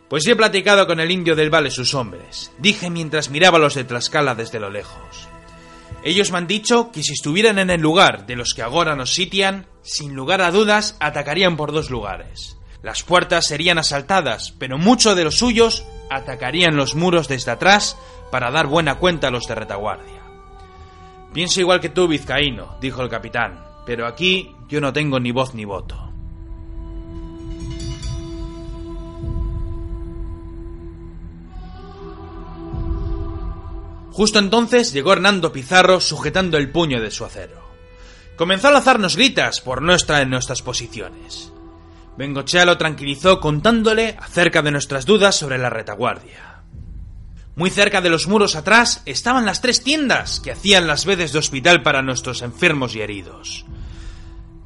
Pues 0.10 0.26
he 0.28 0.36
platicado 0.36 0.88
con 0.88 1.00
el 1.00 1.12
indio 1.12 1.36
del 1.36 1.52
Vale 1.52 1.70
sus 1.70 1.94
hombres, 1.94 2.52
dije 2.58 2.90
mientras 2.90 3.30
miraba 3.30 3.60
los 3.60 3.76
de 3.76 3.84
Tlaxcala 3.84 4.34
desde 4.34 4.60
lo 4.60 4.72
lejos. 4.72 5.30
Ellos 6.04 6.32
me 6.32 6.40
han 6.40 6.48
dicho 6.48 6.92
que 6.92 7.04
si 7.04 7.14
estuvieran 7.14 7.60
en 7.60 7.70
el 7.70 7.80
lugar 7.80 8.26
de 8.26 8.36
los 8.36 8.54
que 8.56 8.64
ahora 8.64 8.96
nos 8.96 9.14
sitian, 9.14 9.68
sin 9.84 10.16
lugar 10.16 10.42
a 10.42 10.50
dudas 10.50 10.98
atacarían 11.00 11.58
por 11.58 11.72
dos 11.72 11.92
lugares. 11.92 12.58
Las 12.82 13.04
puertas 13.04 13.46
serían 13.46 13.78
asaltadas, 13.78 14.54
pero 14.58 14.80
muchos 14.80 15.16
de 15.16 15.26
los 15.26 15.38
suyos 15.38 15.86
atacarían 16.10 16.76
los 16.76 16.96
muros 16.96 17.28
desde 17.28 17.52
atrás 17.52 17.96
para 18.32 18.50
dar 18.50 18.66
buena 18.66 18.96
cuenta 18.96 19.28
a 19.28 19.32
los 19.32 19.46
de 19.46 19.56
retaguardia. 19.56 20.24
Pienso 21.34 21.60
igual 21.60 21.82
que 21.82 21.90
tú, 21.90 22.08
vizcaíno, 22.08 22.78
dijo 22.82 23.04
el 23.04 23.10
capitán, 23.10 23.64
pero 23.86 24.08
aquí 24.08 24.56
yo 24.68 24.82
no 24.82 24.92
tengo 24.92 25.20
ni 25.20 25.32
voz 25.32 25.54
ni 25.54 25.66
voto. 25.66 26.09
Justo 34.20 34.38
entonces 34.38 34.92
llegó 34.92 35.14
Hernando 35.14 35.54
Pizarro 35.54 36.02
sujetando 36.02 36.58
el 36.58 36.70
puño 36.70 37.00
de 37.00 37.10
su 37.10 37.24
acero. 37.24 37.62
Comenzó 38.36 38.68
a 38.68 38.72
lanzarnos 38.72 39.16
gritas 39.16 39.62
por 39.62 39.82
no 39.82 39.96
estar 39.96 40.22
en 40.22 40.30
nuestras 40.30 40.62
posiciones. 40.62 41.54
Bengochea 42.18 42.66
lo 42.66 42.78
tranquilizó 42.78 43.40
contándole 43.40 44.18
acerca 44.20 44.62
de 44.62 44.72
nuestras 44.72 45.06
dudas 45.06 45.38
sobre 45.38 45.58
la 45.58 45.70
retaguardia. 45.70 46.64
Muy 47.56 47.70
cerca 47.70 48.02
de 48.02 48.10
los 48.10 48.28
muros 48.28 48.58
atrás 48.58 49.04
estaban 49.06 49.46
las 49.46 49.62
tres 49.62 49.86
tiendas 49.86 50.42
que 50.42 50.52
hacían 50.52 50.86
las 50.86 51.06
veces 51.06 51.32
de 51.32 51.40
hospital 51.40 51.82
para 51.82 52.02
nuestros 52.02 52.42
enfermos 52.42 52.96
y 52.96 53.00
heridos. 53.00 53.64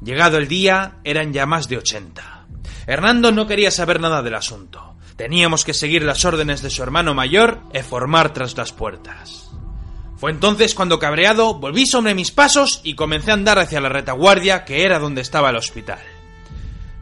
Llegado 0.02 0.38
el 0.38 0.48
día, 0.48 0.96
eran 1.04 1.32
ya 1.32 1.46
más 1.46 1.68
de 1.68 1.78
ochenta. 1.78 2.46
Hernando 2.88 3.30
no 3.30 3.46
quería 3.46 3.70
saber 3.70 4.00
nada 4.00 4.20
del 4.20 4.34
asunto. 4.34 4.96
Teníamos 5.14 5.64
que 5.64 5.74
seguir 5.74 6.02
las 6.02 6.24
órdenes 6.24 6.60
de 6.60 6.70
su 6.70 6.82
hermano 6.82 7.14
mayor 7.14 7.60
e 7.72 7.84
formar 7.84 8.34
tras 8.34 8.56
las 8.56 8.72
puertas. 8.72 9.43
Fue 10.16 10.30
entonces 10.30 10.74
cuando 10.74 10.98
cabreado 10.98 11.54
volví 11.54 11.86
sobre 11.86 12.14
mis 12.14 12.30
pasos 12.30 12.80
y 12.84 12.94
comencé 12.94 13.30
a 13.30 13.34
andar 13.34 13.58
hacia 13.58 13.80
la 13.80 13.88
retaguardia 13.88 14.64
que 14.64 14.84
era 14.84 14.98
donde 14.98 15.20
estaba 15.20 15.50
el 15.50 15.56
hospital. 15.56 16.00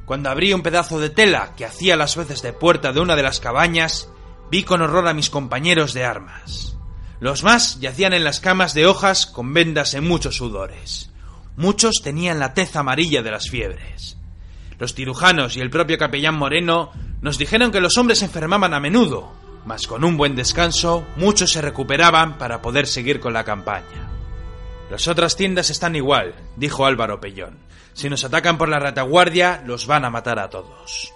Cuando 0.06 0.30
abrí 0.30 0.52
un 0.52 0.62
pedazo 0.62 0.98
de 0.98 1.10
tela 1.10 1.54
que 1.56 1.64
hacía 1.64 1.96
las 1.96 2.16
veces 2.16 2.42
de 2.42 2.52
puerta 2.52 2.92
de 2.92 3.00
una 3.00 3.14
de 3.14 3.22
las 3.22 3.40
cabañas, 3.40 4.08
vi 4.50 4.62
con 4.64 4.82
horror 4.82 5.08
a 5.08 5.14
mis 5.14 5.30
compañeros 5.30 5.94
de 5.94 6.04
armas. 6.04 6.76
Los 7.20 7.44
más 7.44 7.78
yacían 7.80 8.14
en 8.14 8.24
las 8.24 8.40
camas 8.40 8.74
de 8.74 8.86
hojas 8.86 9.26
con 9.26 9.54
vendas 9.54 9.94
en 9.94 10.08
muchos 10.08 10.36
sudores. 10.36 11.10
Muchos 11.56 12.00
tenían 12.02 12.40
la 12.40 12.54
tez 12.54 12.74
amarilla 12.76 13.22
de 13.22 13.30
las 13.30 13.48
fiebres. 13.48 14.16
Los 14.78 14.94
cirujanos 14.94 15.56
y 15.56 15.60
el 15.60 15.70
propio 15.70 15.98
capellán 15.98 16.34
Moreno 16.34 16.90
nos 17.20 17.38
dijeron 17.38 17.70
que 17.70 17.80
los 17.80 17.96
hombres 17.98 18.22
enfermaban 18.22 18.74
a 18.74 18.80
menudo, 18.80 19.32
mas 19.64 19.86
con 19.86 20.04
un 20.04 20.16
buen 20.16 20.34
descanso 20.34 21.04
muchos 21.16 21.52
se 21.52 21.62
recuperaban 21.62 22.38
para 22.38 22.62
poder 22.62 22.86
seguir 22.86 23.20
con 23.20 23.32
la 23.32 23.44
campaña. 23.44 24.10
Las 24.90 25.08
otras 25.08 25.36
tiendas 25.36 25.70
están 25.70 25.96
igual, 25.96 26.34
dijo 26.56 26.84
Álvaro 26.84 27.20
Pellón. 27.20 27.58
Si 27.94 28.10
nos 28.10 28.24
atacan 28.24 28.58
por 28.58 28.68
la 28.68 28.78
retaguardia, 28.78 29.62
los 29.66 29.86
van 29.86 30.04
a 30.04 30.10
matar 30.10 30.38
a 30.38 30.50
todos. 30.50 31.12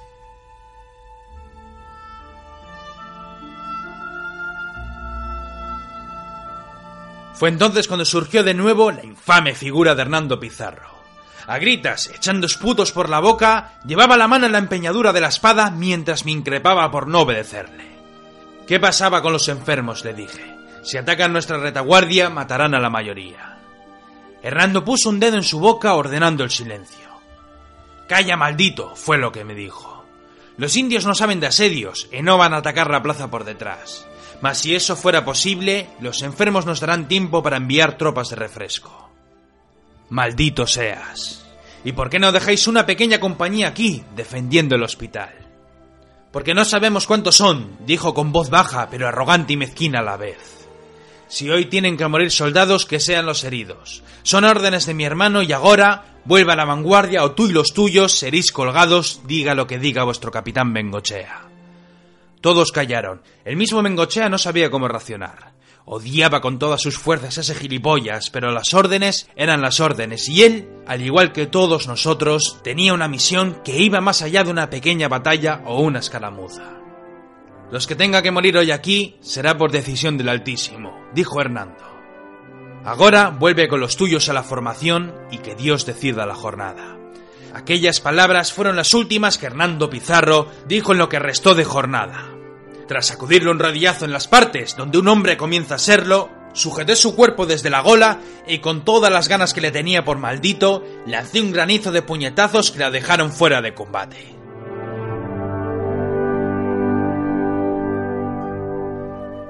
Fue 7.34 7.50
entonces 7.50 7.86
cuando 7.86 8.06
surgió 8.06 8.42
de 8.42 8.54
nuevo 8.54 8.90
la 8.90 9.04
infame 9.04 9.54
figura 9.54 9.94
de 9.94 10.02
Hernando 10.02 10.40
Pizarro. 10.40 10.88
A 11.46 11.58
gritas, 11.58 12.08
echando 12.08 12.46
esputos 12.46 12.92
por 12.92 13.10
la 13.10 13.20
boca, 13.20 13.78
llevaba 13.86 14.16
la 14.16 14.26
mano 14.26 14.46
en 14.46 14.52
la 14.52 14.58
empeñadura 14.58 15.12
de 15.12 15.20
la 15.20 15.28
espada 15.28 15.70
mientras 15.70 16.24
me 16.24 16.32
increpaba 16.32 16.90
por 16.90 17.06
no 17.06 17.20
obedecerle. 17.20 17.95
¿Qué 18.66 18.80
pasaba 18.80 19.22
con 19.22 19.32
los 19.32 19.48
enfermos? 19.48 20.04
le 20.04 20.14
dije. 20.14 20.56
Si 20.82 20.96
atacan 20.96 21.32
nuestra 21.32 21.58
retaguardia, 21.58 22.30
matarán 22.30 22.74
a 22.74 22.80
la 22.80 22.90
mayoría. 22.90 23.58
Hernando 24.42 24.84
puso 24.84 25.08
un 25.08 25.20
dedo 25.20 25.36
en 25.36 25.42
su 25.42 25.58
boca 25.58 25.94
ordenando 25.94 26.44
el 26.44 26.50
silencio. 26.50 27.06
Calla, 28.08 28.36
maldito, 28.36 28.94
fue 28.94 29.18
lo 29.18 29.32
que 29.32 29.44
me 29.44 29.54
dijo. 29.54 30.04
Los 30.56 30.76
indios 30.76 31.04
no 31.04 31.14
saben 31.14 31.40
de 31.40 31.48
asedios 31.48 32.08
y 32.12 32.22
no 32.22 32.38
van 32.38 32.54
a 32.54 32.58
atacar 32.58 32.90
la 32.90 33.02
plaza 33.02 33.30
por 33.30 33.44
detrás. 33.44 34.06
Mas 34.40 34.58
si 34.58 34.74
eso 34.74 34.96
fuera 34.96 35.24
posible, 35.24 35.88
los 36.00 36.22
enfermos 36.22 36.66
nos 36.66 36.80
darán 36.80 37.08
tiempo 37.08 37.42
para 37.42 37.56
enviar 37.56 37.98
tropas 37.98 38.30
de 38.30 38.36
refresco. 38.36 39.10
Maldito 40.08 40.66
seas. 40.66 41.44
¿Y 41.84 41.92
por 41.92 42.10
qué 42.10 42.18
no 42.18 42.32
dejáis 42.32 42.68
una 42.68 42.86
pequeña 42.86 43.20
compañía 43.20 43.68
aquí, 43.68 44.04
defendiendo 44.14 44.76
el 44.76 44.82
hospital? 44.82 45.45
Porque 46.36 46.52
no 46.52 46.66
sabemos 46.66 47.06
cuántos 47.06 47.36
son, 47.36 47.78
dijo 47.86 48.12
con 48.12 48.30
voz 48.30 48.50
baja, 48.50 48.88
pero 48.90 49.08
arrogante 49.08 49.54
y 49.54 49.56
mezquina 49.56 50.00
a 50.00 50.02
la 50.02 50.18
vez. 50.18 50.68
Si 51.28 51.48
hoy 51.48 51.64
tienen 51.64 51.96
que 51.96 52.06
morir 52.08 52.30
soldados, 52.30 52.84
que 52.84 53.00
sean 53.00 53.24
los 53.24 53.42
heridos. 53.42 54.02
Son 54.22 54.44
órdenes 54.44 54.84
de 54.84 54.92
mi 54.92 55.04
hermano 55.04 55.40
y 55.40 55.52
ahora 55.52 56.20
vuelva 56.26 56.52
a 56.52 56.56
la 56.56 56.66
vanguardia 56.66 57.24
o 57.24 57.30
tú 57.30 57.46
y 57.46 57.52
los 57.52 57.72
tuyos 57.72 58.18
seréis 58.18 58.52
colgados, 58.52 59.22
diga 59.24 59.54
lo 59.54 59.66
que 59.66 59.78
diga 59.78 60.04
vuestro 60.04 60.30
capitán 60.30 60.74
Bengochea. 60.74 61.48
Todos 62.42 62.70
callaron. 62.70 63.22
El 63.46 63.56
mismo 63.56 63.82
Bengochea 63.82 64.28
no 64.28 64.36
sabía 64.36 64.70
cómo 64.70 64.88
racionar. 64.88 65.54
Odiaba 65.86 66.42
con 66.42 66.58
todas 66.58 66.82
sus 66.82 66.98
fuerzas 66.98 67.38
a 67.38 67.40
ese 67.40 67.54
gilipollas, 67.54 68.28
pero 68.28 68.50
las 68.50 68.74
órdenes 68.74 69.26
eran 69.36 69.62
las 69.62 69.80
órdenes 69.80 70.28
y 70.28 70.42
él, 70.42 70.68
al 70.86 71.02
igual 71.02 71.32
que 71.32 71.46
todos 71.46 71.88
nosotros, 71.88 72.60
tenía 72.62 72.94
una 72.94 73.08
misión 73.08 73.60
que 73.64 73.78
iba 73.78 74.00
más 74.00 74.22
allá 74.22 74.44
de 74.44 74.50
una 74.50 74.70
pequeña 74.70 75.08
batalla 75.08 75.62
o 75.66 75.80
una 75.80 75.98
escaramuza. 75.98 76.76
Los 77.70 77.88
que 77.88 77.96
tenga 77.96 78.22
que 78.22 78.30
morir 78.30 78.56
hoy 78.56 78.70
aquí 78.70 79.16
será 79.20 79.58
por 79.58 79.72
decisión 79.72 80.16
del 80.16 80.28
Altísimo, 80.28 81.08
dijo 81.12 81.40
Hernando. 81.40 81.84
Ahora 82.84 83.30
vuelve 83.30 83.66
con 83.66 83.80
los 83.80 83.96
tuyos 83.96 84.28
a 84.28 84.32
la 84.32 84.44
formación 84.44 85.12
y 85.32 85.38
que 85.38 85.56
Dios 85.56 85.84
decida 85.86 86.24
la 86.24 86.36
jornada. 86.36 86.96
Aquellas 87.52 88.00
palabras 88.00 88.52
fueron 88.52 88.76
las 88.76 88.94
últimas 88.94 89.38
que 89.38 89.46
Hernando 89.46 89.90
Pizarro 89.90 90.48
dijo 90.68 90.92
en 90.92 90.98
lo 90.98 91.08
que 91.08 91.18
restó 91.18 91.56
de 91.56 91.64
jornada. 91.64 92.30
Tras 92.86 93.06
sacudirle 93.06 93.50
un 93.50 93.58
rodillazo 93.58 94.04
en 94.04 94.12
las 94.12 94.28
partes 94.28 94.76
donde 94.76 94.98
un 94.98 95.08
hombre 95.08 95.36
comienza 95.36 95.74
a 95.74 95.78
serlo, 95.78 96.30
sujeté 96.56 96.96
su 96.96 97.14
cuerpo 97.14 97.46
desde 97.46 97.70
la 97.70 97.80
gola 97.80 98.18
y 98.46 98.58
con 98.58 98.84
todas 98.84 99.12
las 99.12 99.28
ganas 99.28 99.52
que 99.52 99.60
le 99.60 99.70
tenía 99.70 100.04
por 100.04 100.16
maldito, 100.16 100.82
lancé 101.06 101.40
un 101.40 101.52
granizo 101.52 101.92
de 101.92 102.02
puñetazos 102.02 102.70
que 102.70 102.78
la 102.78 102.90
dejaron 102.90 103.30
fuera 103.30 103.60
de 103.60 103.74
combate. 103.74 104.34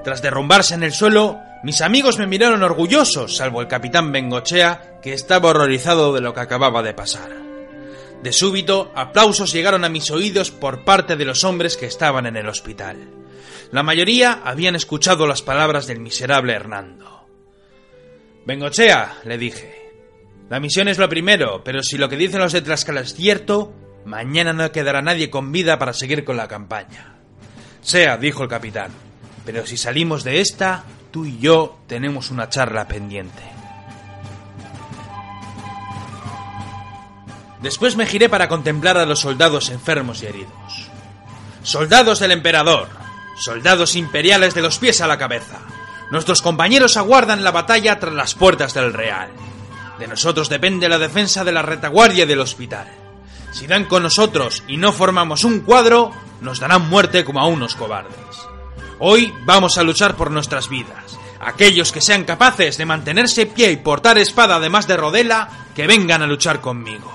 Tras 0.03 0.21
derrumbarse 0.21 0.75
en 0.75 0.83
el 0.83 0.93
suelo, 0.93 1.39
mis 1.63 1.81
amigos 1.81 2.17
me 2.17 2.27
miraron 2.27 2.63
orgullosos, 2.63 3.37
salvo 3.37 3.61
el 3.61 3.67
capitán 3.67 4.11
Bengochea, 4.11 4.99
que 5.01 5.13
estaba 5.13 5.49
horrorizado 5.49 6.13
de 6.13 6.21
lo 6.21 6.33
que 6.33 6.41
acababa 6.41 6.83
de 6.83 6.93
pasar. 6.93 7.29
De 8.21 8.33
súbito, 8.33 8.91
aplausos 8.95 9.51
llegaron 9.53 9.85
a 9.85 9.89
mis 9.89 10.11
oídos 10.11 10.51
por 10.51 10.83
parte 10.83 11.15
de 11.15 11.25
los 11.25 11.43
hombres 11.43 11.77
que 11.77 11.85
estaban 11.85 12.25
en 12.25 12.35
el 12.35 12.47
hospital. 12.47 12.97
La 13.71 13.83
mayoría 13.83 14.41
habían 14.43 14.75
escuchado 14.75 15.27
las 15.27 15.41
palabras 15.41 15.87
del 15.87 15.99
miserable 15.99 16.53
Hernando. 16.53 17.27
Bengochea, 18.45 19.17
le 19.25 19.37
dije. 19.37 19.91
La 20.49 20.61
misión 20.61 20.87
es 20.87 20.97
lo 20.97 21.09
primero, 21.09 21.61
pero 21.63 21.83
si 21.83 21.97
lo 21.97 22.07
que 22.07 22.15
dicen 22.15 22.39
los 22.39 22.53
de 22.53 22.61
Tlaxcala 22.61 23.01
es 23.01 23.13
cierto, 23.13 23.73
mañana 24.05 24.53
no 24.53 24.71
quedará 24.71 25.01
nadie 25.01 25.29
con 25.29 25.51
vida 25.51 25.77
para 25.77 25.91
seguir 25.91 26.23
con 26.23 26.37
la 26.37 26.47
campaña. 26.47 27.15
Sea, 27.81 28.17
dijo 28.17 28.43
el 28.43 28.49
capitán, 28.49 28.91
pero 29.45 29.65
si 29.65 29.75
salimos 29.75 30.23
de 30.23 30.39
esta, 30.39 30.85
tú 31.11 31.25
y 31.25 31.37
yo 31.39 31.79
tenemos 31.87 32.31
una 32.31 32.47
charla 32.47 32.87
pendiente. 32.87 33.43
Después 37.61 37.97
me 37.97 38.05
giré 38.05 38.29
para 38.29 38.47
contemplar 38.47 38.97
a 38.97 39.05
los 39.05 39.19
soldados 39.19 39.69
enfermos 39.69 40.23
y 40.23 40.27
heridos. 40.27 40.89
Soldados 41.63 42.19
del 42.19 42.31
emperador, 42.31 42.87
soldados 43.39 43.95
imperiales 43.95 44.53
de 44.53 44.61
los 44.61 44.77
pies 44.77 45.01
a 45.01 45.07
la 45.07 45.17
cabeza. 45.17 45.59
Nuestros 46.11 46.41
compañeros 46.41 46.97
aguardan 46.97 47.43
la 47.43 47.51
batalla 47.51 47.99
tras 47.99 48.13
las 48.13 48.33
puertas 48.33 48.73
del 48.73 48.93
Real. 48.93 49.29
De 49.99 50.07
nosotros 50.07 50.49
depende 50.49 50.89
la 50.89 50.99
defensa 50.99 51.43
de 51.43 51.51
la 51.51 51.61
retaguardia 51.61 52.25
del 52.25 52.39
hospital. 52.39 52.87
Si 53.51 53.67
dan 53.67 53.85
con 53.85 54.03
nosotros 54.03 54.63
y 54.67 54.77
no 54.77 54.91
formamos 54.91 55.43
un 55.43 55.61
cuadro, 55.61 56.11
nos 56.41 56.59
darán 56.59 56.89
muerte 56.89 57.25
como 57.25 57.39
a 57.39 57.47
unos 57.47 57.75
cobardes. 57.75 58.15
Hoy 58.99 59.33
vamos 59.45 59.77
a 59.77 59.83
luchar 59.83 60.15
por 60.15 60.31
nuestras 60.31 60.69
vidas. 60.69 61.17
Aquellos 61.39 61.91
que 61.91 62.01
sean 62.01 62.23
capaces 62.23 62.77
de 62.77 62.85
mantenerse 62.85 63.45
pie 63.45 63.71
y 63.71 63.77
portar 63.77 64.17
espada 64.17 64.55
además 64.55 64.87
de 64.87 64.97
rodela, 64.97 65.49
que 65.75 65.87
vengan 65.87 66.21
a 66.21 66.27
luchar 66.27 66.61
conmigo. 66.61 67.11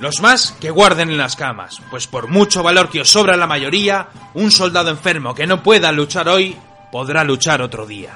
Los 0.00 0.20
más 0.20 0.52
que 0.60 0.70
guarden 0.70 1.10
en 1.10 1.18
las 1.18 1.36
camas, 1.36 1.80
pues 1.90 2.06
por 2.06 2.28
mucho 2.28 2.62
valor 2.62 2.90
que 2.90 3.00
os 3.00 3.10
sobra 3.10 3.36
la 3.36 3.46
mayoría, 3.46 4.08
un 4.34 4.50
soldado 4.50 4.90
enfermo 4.90 5.34
que 5.34 5.46
no 5.46 5.62
pueda 5.62 5.92
luchar 5.92 6.28
hoy, 6.28 6.56
podrá 6.90 7.22
luchar 7.22 7.62
otro 7.62 7.86
día. 7.86 8.12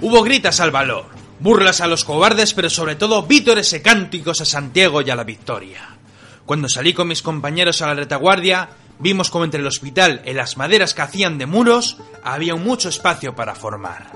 Hubo 0.00 0.22
gritas 0.22 0.60
al 0.60 0.70
valor, 0.70 1.06
burlas 1.40 1.80
a 1.80 1.88
los 1.88 2.04
cobardes, 2.04 2.54
pero 2.54 2.70
sobre 2.70 2.94
todo 2.94 3.24
vítores 3.24 3.72
y 3.72 3.80
cánticos 3.80 4.40
a 4.40 4.44
Santiago 4.44 5.02
y 5.02 5.10
a 5.10 5.16
la 5.16 5.24
victoria. 5.24 5.98
Cuando 6.46 6.68
salí 6.68 6.94
con 6.94 7.08
mis 7.08 7.20
compañeros 7.20 7.82
a 7.82 7.88
la 7.88 7.94
retaguardia, 7.94 8.68
vimos 8.98 9.30
como 9.30 9.44
entre 9.44 9.60
el 9.60 9.66
hospital 9.66 10.22
y 10.24 10.32
las 10.32 10.56
maderas 10.56 10.94
que 10.94 11.02
hacían 11.02 11.38
de 11.38 11.46
muros 11.46 11.98
había 12.22 12.54
mucho 12.54 12.88
espacio 12.88 13.34
para 13.34 13.54
formar. 13.54 14.12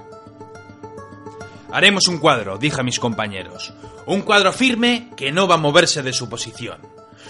Haremos 1.73 2.07
un 2.09 2.19
cuadro, 2.19 2.59
dije 2.59 2.81
a 2.81 2.85
mis 2.85 2.99
compañeros. 2.99 3.73
Un 4.05 4.23
cuadro 4.23 4.53
firme 4.53 5.09
que 5.17 5.33
no 5.33 5.49
va 5.49 5.55
a 5.55 5.59
moverse 5.59 6.03
de 6.03 6.13
su 6.13 6.29
posición. 6.29 6.79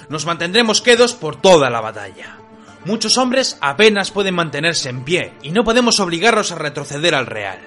Nos 0.08 0.26
mantendremos 0.26 0.82
quedos 0.82 1.12
por 1.12 1.36
toda 1.36 1.70
la 1.70 1.80
batalla. 1.80 2.38
Muchos 2.84 3.16
hombres 3.18 3.56
apenas 3.60 4.10
pueden 4.10 4.34
mantenerse 4.34 4.88
en 4.88 5.04
pie 5.04 5.34
y 5.42 5.52
no 5.52 5.62
podemos 5.62 6.00
obligarlos 6.00 6.50
a 6.50 6.56
retroceder 6.56 7.14
al 7.14 7.26
real. 7.26 7.60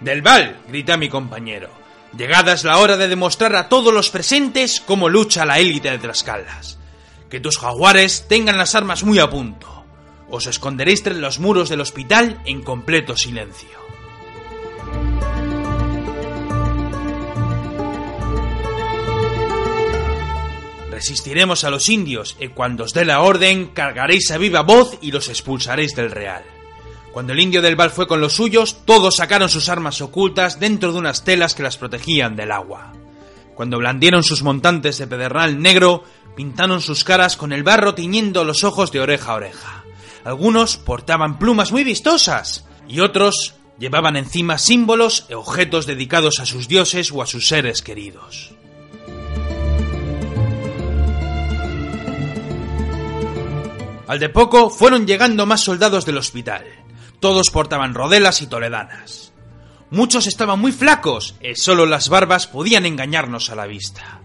Del 0.00 0.20
Val, 0.20 0.58
grité 0.68 0.92
a 0.92 0.98
mi 0.98 1.08
compañero. 1.08 1.70
Llegada 2.16 2.52
es 2.52 2.64
la 2.64 2.78
hora 2.78 2.98
de 2.98 3.08
demostrar 3.08 3.56
a 3.56 3.68
todos 3.68 3.94
los 3.94 4.10
presentes 4.10 4.82
cómo 4.84 5.08
lucha 5.08 5.46
la 5.46 5.58
élite 5.58 5.90
de 5.90 5.98
Tlaxcalas. 5.98 6.78
Que 7.30 7.40
tus 7.40 7.58
jaguares 7.58 8.26
tengan 8.28 8.56
las 8.56 8.74
armas 8.74 9.02
muy 9.02 9.18
a 9.18 9.28
punto. 9.28 9.84
Os 10.30 10.46
esconderéis 10.46 11.02
tras 11.02 11.16
los 11.16 11.38
muros 11.38 11.68
del 11.68 11.80
hospital 11.80 12.40
en 12.44 12.62
completo 12.62 13.16
silencio. 13.16 13.86
Resistiremos 20.90 21.64
a 21.64 21.70
los 21.70 21.90
indios 21.90 22.36
y 22.40 22.48
cuando 22.48 22.84
os 22.84 22.94
dé 22.94 23.04
la 23.04 23.20
orden 23.20 23.66
cargaréis 23.66 24.30
a 24.30 24.38
viva 24.38 24.62
voz 24.62 24.96
y 25.02 25.12
los 25.12 25.28
expulsaréis 25.28 25.94
del 25.94 26.10
real. 26.10 26.42
Cuando 27.12 27.32
el 27.32 27.40
indio 27.40 27.60
del 27.60 27.76
Val 27.76 27.90
fue 27.90 28.06
con 28.06 28.20
los 28.20 28.34
suyos, 28.34 28.78
todos 28.84 29.16
sacaron 29.16 29.48
sus 29.48 29.68
armas 29.68 30.00
ocultas 30.00 30.58
dentro 30.58 30.92
de 30.92 30.98
unas 30.98 31.24
telas 31.24 31.54
que 31.54 31.62
las 31.62 31.76
protegían 31.76 32.34
del 32.34 32.50
agua. 32.50 32.92
Cuando 33.54 33.78
blandieron 33.78 34.22
sus 34.22 34.42
montantes 34.42 34.98
de 34.98 35.06
pedernal 35.06 35.60
negro, 35.60 36.04
pintaron 36.36 36.80
sus 36.80 37.02
caras 37.02 37.36
con 37.36 37.52
el 37.52 37.62
barro 37.62 37.94
tiñendo 37.94 38.44
los 38.44 38.62
ojos 38.62 38.92
de 38.92 39.00
oreja 39.00 39.32
a 39.32 39.36
oreja. 39.36 39.84
Algunos 40.24 40.76
portaban 40.76 41.38
plumas 41.38 41.72
muy 41.72 41.82
vistosas 41.82 42.66
y 42.86 43.00
otros 43.00 43.54
llevaban 43.78 44.16
encima 44.16 44.58
símbolos 44.58 45.26
e 45.28 45.34
objetos 45.34 45.86
dedicados 45.86 46.38
a 46.38 46.46
sus 46.46 46.68
dioses 46.68 47.10
o 47.10 47.22
a 47.22 47.26
sus 47.26 47.48
seres 47.48 47.82
queridos. 47.82 48.52
Al 54.06 54.20
de 54.20 54.28
poco 54.28 54.70
fueron 54.70 55.06
llegando 55.06 55.46
más 55.46 55.62
soldados 55.62 56.06
del 56.06 56.18
hospital. 56.18 56.64
Todos 57.18 57.50
portaban 57.50 57.94
rodelas 57.94 58.40
y 58.40 58.46
toledanas. 58.46 59.32
Muchos 59.90 60.26
estaban 60.26 60.60
muy 60.60 60.72
flacos, 60.72 61.34
y 61.40 61.54
solo 61.56 61.86
las 61.86 62.08
barbas 62.08 62.46
podían 62.46 62.86
engañarnos 62.86 63.50
a 63.50 63.56
la 63.56 63.66
vista. 63.66 64.15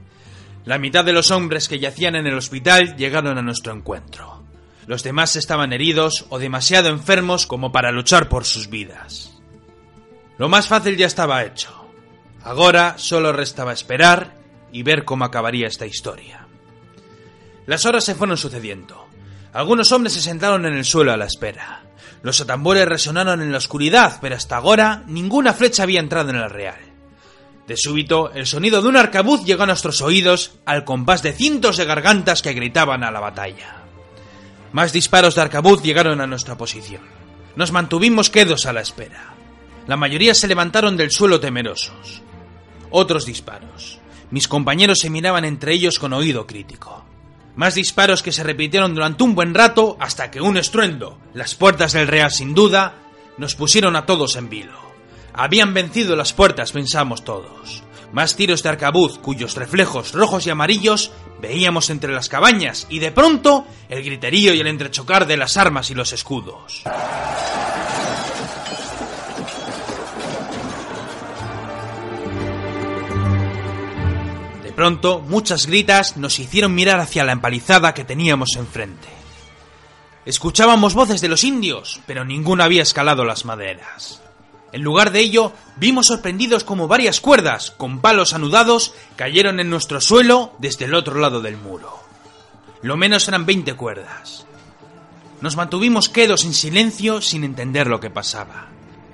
La 0.66 0.78
mitad 0.78 1.04
de 1.04 1.14
los 1.14 1.32
hombres 1.32 1.68
que 1.68 1.80
yacían 1.80 2.16
en 2.16 2.28
el 2.28 2.38
hospital 2.38 2.96
llegaron 2.96 3.38
a 3.38 3.42
nuestro 3.42 3.74
encuentro. 3.74 4.44
Los 4.86 5.04
demás 5.04 5.36
estaban 5.36 5.74
heridos 5.74 6.26
o 6.30 6.38
demasiado 6.38 6.90
enfermos 6.90 7.48
como 7.48 7.72
para 7.72 7.92
luchar 7.92 8.30
por 8.30 8.46
sus 8.46 8.70
vidas. 8.70 9.40
Lo 10.38 10.50
más 10.50 10.68
fácil 10.68 10.98
ya 10.98 11.08
estaba 11.08 11.44
hecho. 11.44 11.88
Ahora 12.44 12.96
solo 12.98 13.32
restaba 13.32 13.74
esperar 13.74 14.38
y 14.72 14.84
ver 14.84 15.04
cómo 15.06 15.26
acabaría 15.26 15.68
esta 15.68 15.86
historia. 15.86 16.48
Las 17.66 17.86
horas 17.86 18.04
se 18.04 18.16
fueron 18.16 18.38
sucediendo. 18.38 19.08
Algunos 19.54 19.92
hombres 19.92 20.14
se 20.14 20.22
sentaron 20.22 20.66
en 20.66 20.74
el 20.74 20.86
suelo 20.86 21.12
a 21.12 21.18
la 21.18 21.26
espera. 21.26 21.84
Los 22.24 22.40
atambores 22.40 22.88
resonaron 22.88 23.42
en 23.42 23.52
la 23.52 23.58
oscuridad, 23.58 24.20
pero 24.22 24.36
hasta 24.36 24.58
ahora 24.58 25.04
ninguna 25.08 25.54
flecha 25.54 25.84
había 25.84 26.00
entrado 26.00 26.30
en 26.30 26.38
el 26.38 26.50
real. 26.50 26.91
De 27.72 27.78
súbito, 27.78 28.34
el 28.34 28.48
sonido 28.48 28.82
de 28.82 28.90
un 28.90 28.98
arcabuz 28.98 29.46
llegó 29.46 29.64
a 29.64 29.66
nuestros 29.66 30.02
oídos 30.02 30.60
al 30.66 30.84
compás 30.84 31.24
de 31.24 31.32
cientos 31.32 31.78
de 31.78 31.86
gargantas 31.86 32.42
que 32.42 32.52
gritaban 32.52 33.02
a 33.02 33.12
la 33.12 33.22
batalla. 33.22 33.78
Más 34.74 34.92
disparos 34.92 35.36
de 35.36 35.42
arcabuz 35.44 35.82
llegaron 35.82 36.20
a 36.20 36.28
nuestra 36.28 36.58
posición. 36.58 37.02
Nos 37.56 37.72
mantuvimos 37.72 38.30
quedos 38.30 38.66
a 38.66 38.74
la 38.74 38.82
espera. 38.82 39.36
La 39.88 39.96
mayoría 39.96 40.34
se 40.34 40.50
levantaron 40.50 40.98
del 40.98 41.12
suelo 41.12 41.40
temerosos. 41.40 42.22
Otros 42.90 43.26
disparos. 43.26 44.00
Mis 44.32 44.50
compañeros 44.50 45.00
se 45.00 45.10
miraban 45.10 45.46
entre 45.46 45.72
ellos 45.72 45.98
con 45.98 46.12
oído 46.12 46.46
crítico. 46.46 47.06
Más 47.56 47.76
disparos 47.76 48.22
que 48.22 48.34
se 48.34 48.44
repitieron 48.44 48.94
durante 48.94 49.24
un 49.24 49.34
buen 49.34 49.54
rato 49.54 49.96
hasta 50.02 50.30
que 50.30 50.42
un 50.42 50.58
estruendo, 50.58 51.22
las 51.34 51.56
puertas 51.56 51.94
del 51.94 52.10
Real 52.10 52.32
sin 52.32 52.54
duda, 52.54 52.96
nos 53.38 53.56
pusieron 53.56 53.96
a 53.96 54.06
todos 54.06 54.36
en 54.36 54.50
vilo. 54.50 54.81
Habían 55.34 55.74
vencido 55.74 56.16
las 56.16 56.34
puertas, 56.34 56.72
pensamos 56.72 57.24
todos. 57.24 57.84
Más 58.12 58.36
tiros 58.36 58.62
de 58.64 58.70
arcabuz 58.70 59.18
cuyos 59.20 59.56
reflejos 59.56 60.12
rojos 60.12 60.46
y 60.46 60.50
amarillos 60.50 61.12
veíamos 61.42 61.90
entre 61.90 62.14
las 62.14 62.28
cabañas 62.28 62.86
y 62.90 63.00
de 63.00 63.12
pronto 63.12 63.66
el 63.90 64.04
griterío 64.04 64.54
y 64.54 64.60
el 64.60 64.68
entrechocar 64.68 65.26
de 65.26 65.38
las 65.38 65.56
armas 65.56 65.90
y 65.92 65.96
los 65.96 66.12
escudos. 66.12 66.84
De 74.64 74.72
pronto, 74.74 75.20
muchas 75.20 75.68
gritas 75.68 76.18
nos 76.18 76.40
hicieron 76.40 76.76
mirar 76.76 77.00
hacia 77.00 77.24
la 77.24 77.32
empalizada 77.32 77.94
que 77.94 78.04
teníamos 78.04 78.56
enfrente. 78.58 79.08
Escuchábamos 80.26 80.94
voces 80.94 81.22
de 81.22 81.30
los 81.30 81.44
indios, 81.44 82.02
pero 82.06 82.26
ninguno 82.26 82.64
había 82.64 82.84
escalado 82.84 83.26
las 83.26 83.46
maderas. 83.46 84.22
En 84.74 84.82
lugar 84.82 85.12
de 85.12 85.20
ello, 85.20 85.54
vimos 85.76 86.08
sorprendidos 86.08 86.64
como 86.64 86.88
varias 86.88 87.20
cuerdas, 87.20 87.72
con 87.72 88.00
palos 88.00 88.34
anudados, 88.34 88.94
cayeron 89.16 89.60
en 89.60 89.70
nuestro 89.70 90.00
suelo 90.00 90.54
desde 90.60 90.86
el 90.86 90.94
otro 90.94 91.20
lado 91.20 91.42
del 91.42 91.58
muro. 91.58 92.00
Lo 92.82 92.98
menos 92.98 93.28
eran 93.28 93.46
20 93.46 93.74
cuerdas. 93.76 94.46
Nos 95.42 95.56
mantuvimos 95.56 96.08
quedos 96.08 96.46
en 96.46 96.54
silencio 96.54 97.22
sin 97.22 97.44
entender 97.44 97.88
lo 97.88 98.00
que 98.00 98.10
pasaba. 98.10 98.68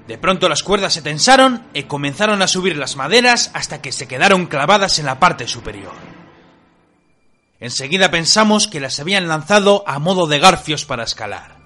De 0.08 0.18
pronto 0.18 0.48
las 0.48 0.64
cuerdas 0.64 0.94
se 0.94 1.02
tensaron 1.02 1.64
y 1.74 1.84
comenzaron 1.84 2.42
a 2.42 2.48
subir 2.48 2.78
las 2.78 2.96
maderas 2.96 3.52
hasta 3.54 3.82
que 3.82 3.92
se 3.92 4.08
quedaron 4.08 4.46
clavadas 4.46 5.00
en 5.00 5.06
la 5.06 5.20
parte 5.20 5.48
superior. 5.48 5.94
Enseguida 7.60 8.12
pensamos 8.12 8.68
que 8.68 8.80
las 8.80 9.00
habían 9.00 9.28
lanzado 9.28 9.84
a 9.88 10.00
modo 10.00 10.28
de 10.28 10.40
garfios 10.40 10.86
para 10.86 11.04
escalar. 11.04 11.57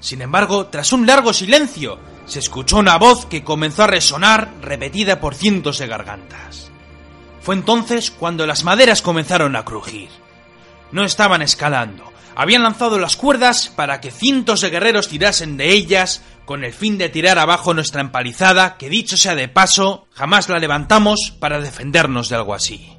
Sin 0.00 0.22
embargo, 0.22 0.66
tras 0.66 0.92
un 0.92 1.06
largo 1.06 1.32
silencio, 1.32 1.98
se 2.26 2.38
escuchó 2.38 2.78
una 2.78 2.98
voz 2.98 3.26
que 3.26 3.42
comenzó 3.42 3.84
a 3.84 3.88
resonar, 3.88 4.52
repetida 4.60 5.20
por 5.20 5.34
cientos 5.34 5.78
de 5.78 5.86
gargantas. 5.86 6.70
Fue 7.40 7.54
entonces 7.54 8.10
cuando 8.10 8.46
las 8.46 8.64
maderas 8.64 9.02
comenzaron 9.02 9.56
a 9.56 9.64
crujir. 9.64 10.10
No 10.92 11.04
estaban 11.04 11.42
escalando, 11.42 12.12
habían 12.34 12.62
lanzado 12.62 12.98
las 12.98 13.16
cuerdas 13.16 13.72
para 13.74 14.00
que 14.00 14.10
cientos 14.10 14.60
de 14.60 14.70
guerreros 14.70 15.08
tirasen 15.08 15.56
de 15.56 15.70
ellas 15.72 16.22
con 16.44 16.64
el 16.64 16.72
fin 16.72 16.96
de 16.96 17.08
tirar 17.08 17.38
abajo 17.38 17.74
nuestra 17.74 18.00
empalizada, 18.00 18.76
que 18.76 18.88
dicho 18.88 19.16
sea 19.16 19.34
de 19.34 19.48
paso, 19.48 20.06
jamás 20.12 20.48
la 20.48 20.58
levantamos 20.58 21.34
para 21.40 21.60
defendernos 21.60 22.28
de 22.28 22.36
algo 22.36 22.54
así. 22.54 22.96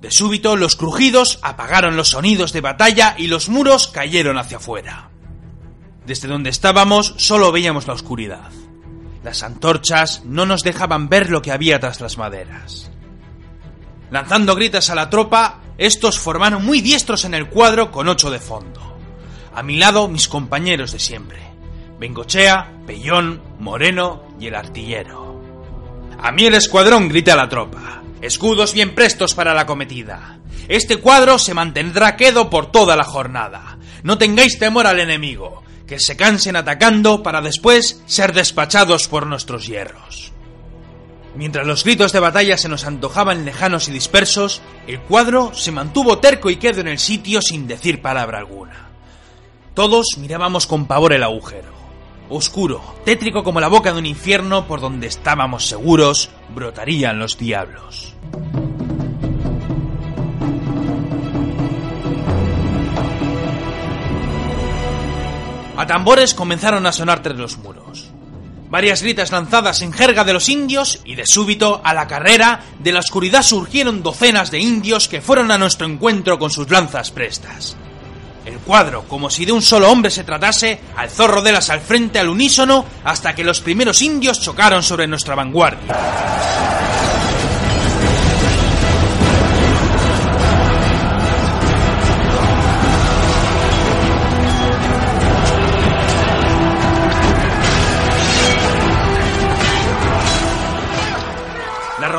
De 0.00 0.10
súbito 0.10 0.56
los 0.56 0.74
crujidos 0.74 1.38
apagaron 1.42 1.96
los 1.96 2.08
sonidos 2.08 2.52
de 2.52 2.60
batalla 2.60 3.14
y 3.18 3.26
los 3.26 3.48
muros 3.48 3.88
cayeron 3.88 4.38
hacia 4.38 4.56
afuera. 4.56 5.10
Desde 6.06 6.28
donde 6.28 6.50
estábamos 6.50 7.14
solo 7.16 7.50
veíamos 7.50 7.86
la 7.88 7.94
oscuridad. 7.94 8.50
Las 9.24 9.42
antorchas 9.42 10.22
no 10.24 10.46
nos 10.46 10.62
dejaban 10.62 11.08
ver 11.08 11.30
lo 11.30 11.42
que 11.42 11.50
había 11.50 11.80
tras 11.80 12.00
las 12.00 12.16
maderas. 12.16 12.92
Lanzando 14.10 14.54
gritas 14.54 14.88
a 14.88 14.94
la 14.94 15.10
tropa, 15.10 15.62
estos 15.78 16.20
formaron 16.20 16.64
muy 16.64 16.80
diestros 16.80 17.24
en 17.24 17.34
el 17.34 17.48
cuadro 17.48 17.90
con 17.90 18.08
ocho 18.08 18.30
de 18.30 18.38
fondo. 18.38 18.96
A 19.52 19.64
mi 19.64 19.76
lado 19.76 20.06
mis 20.06 20.28
compañeros 20.28 20.92
de 20.92 21.00
siempre. 21.00 21.42
Bengochea, 21.98 22.72
Pellón, 22.86 23.42
Moreno 23.58 24.22
y 24.38 24.46
el 24.46 24.54
artillero. 24.54 25.42
A 26.22 26.30
mí 26.30 26.46
el 26.46 26.54
escuadrón 26.54 27.08
grita 27.08 27.32
a 27.32 27.36
la 27.36 27.48
tropa. 27.48 28.02
Escudos 28.22 28.74
bien 28.74 28.94
prestos 28.94 29.34
para 29.34 29.54
la 29.54 29.66
cometida. 29.66 30.38
Este 30.68 30.98
cuadro 30.98 31.38
se 31.38 31.52
mantendrá 31.52 32.16
quedo 32.16 32.48
por 32.48 32.70
toda 32.70 32.94
la 32.94 33.04
jornada. 33.04 33.78
No 34.04 34.18
tengáis 34.18 34.58
temor 34.58 34.86
al 34.86 35.00
enemigo, 35.00 35.64
que 35.86 35.98
se 35.98 36.16
cansen 36.16 36.56
atacando 36.56 37.22
para 37.22 37.40
después 37.40 38.02
ser 38.06 38.32
despachados 38.32 39.08
por 39.08 39.26
nuestros 39.26 39.66
hierros. 39.66 40.32
Mientras 41.36 41.66
los 41.66 41.84
gritos 41.84 42.12
de 42.12 42.20
batalla 42.20 42.56
se 42.56 42.68
nos 42.68 42.86
antojaban 42.86 43.44
lejanos 43.44 43.88
y 43.88 43.92
dispersos, 43.92 44.62
el 44.86 45.00
cuadro 45.00 45.52
se 45.54 45.70
mantuvo 45.70 46.18
terco 46.18 46.48
y 46.48 46.56
quedo 46.56 46.80
en 46.80 46.88
el 46.88 46.98
sitio 46.98 47.42
sin 47.42 47.66
decir 47.66 48.00
palabra 48.00 48.38
alguna. 48.38 48.88
Todos 49.74 50.16
mirábamos 50.16 50.66
con 50.66 50.86
pavor 50.86 51.12
el 51.12 51.22
agujero. 51.22 51.76
Oscuro, 52.30 52.82
tétrico 53.04 53.44
como 53.44 53.60
la 53.60 53.68
boca 53.68 53.92
de 53.92 53.98
un 53.98 54.06
infierno 54.06 54.66
por 54.66 54.80
donde 54.80 55.06
estábamos 55.06 55.66
seguros 55.66 56.30
brotarían 56.54 57.18
los 57.18 57.36
diablos. 57.36 58.14
A 65.76 65.86
tambores 65.86 66.34
comenzaron 66.34 66.86
a 66.86 66.92
sonar 66.92 67.22
tras 67.22 67.36
los 67.36 67.58
muros. 67.58 68.10
Varias 68.68 69.02
gritas 69.02 69.30
lanzadas 69.30 69.82
en 69.82 69.92
jerga 69.92 70.24
de 70.24 70.32
los 70.32 70.48
indios 70.48 71.00
y 71.04 71.14
de 71.14 71.26
súbito, 71.26 71.80
a 71.84 71.94
la 71.94 72.08
carrera, 72.08 72.60
de 72.80 72.92
la 72.92 72.98
oscuridad 72.98 73.42
surgieron 73.42 74.02
docenas 74.02 74.50
de 74.50 74.58
indios 74.58 75.06
que 75.06 75.20
fueron 75.20 75.50
a 75.52 75.58
nuestro 75.58 75.86
encuentro 75.86 76.38
con 76.38 76.50
sus 76.50 76.68
lanzas 76.70 77.10
prestas. 77.10 77.76
El 78.44 78.58
cuadro, 78.58 79.04
como 79.08 79.28
si 79.28 79.44
de 79.44 79.52
un 79.52 79.62
solo 79.62 79.90
hombre 79.90 80.10
se 80.10 80.24
tratase, 80.24 80.80
alzó 80.96 81.26
rodelas 81.26 81.68
al 81.70 81.80
frente 81.80 82.18
al 82.18 82.28
unísono 82.28 82.84
hasta 83.04 83.34
que 83.34 83.44
los 83.44 83.60
primeros 83.60 84.02
indios 84.02 84.40
chocaron 84.40 84.82
sobre 84.82 85.06
nuestra 85.06 85.34
vanguardia. 85.34 86.45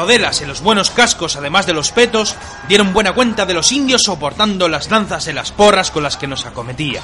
Rodelas 0.08 0.40
y 0.40 0.46
los 0.46 0.62
buenos 0.62 0.90
cascos, 0.90 1.36
además 1.36 1.66
de 1.66 1.74
los 1.74 1.92
petos, 1.92 2.34
dieron 2.70 2.94
buena 2.94 3.12
cuenta 3.12 3.46
de 3.46 3.54
los 3.54 3.74
indios 3.74 4.04
soportando 4.04 4.70
las 4.70 4.90
lanzas 4.90 5.28
en 5.28 5.36
las 5.36 5.52
porras 5.52 5.92
con 5.92 6.02
las 6.02 6.16
que 6.16 6.28
nos 6.28 6.46
acometía. 6.46 7.02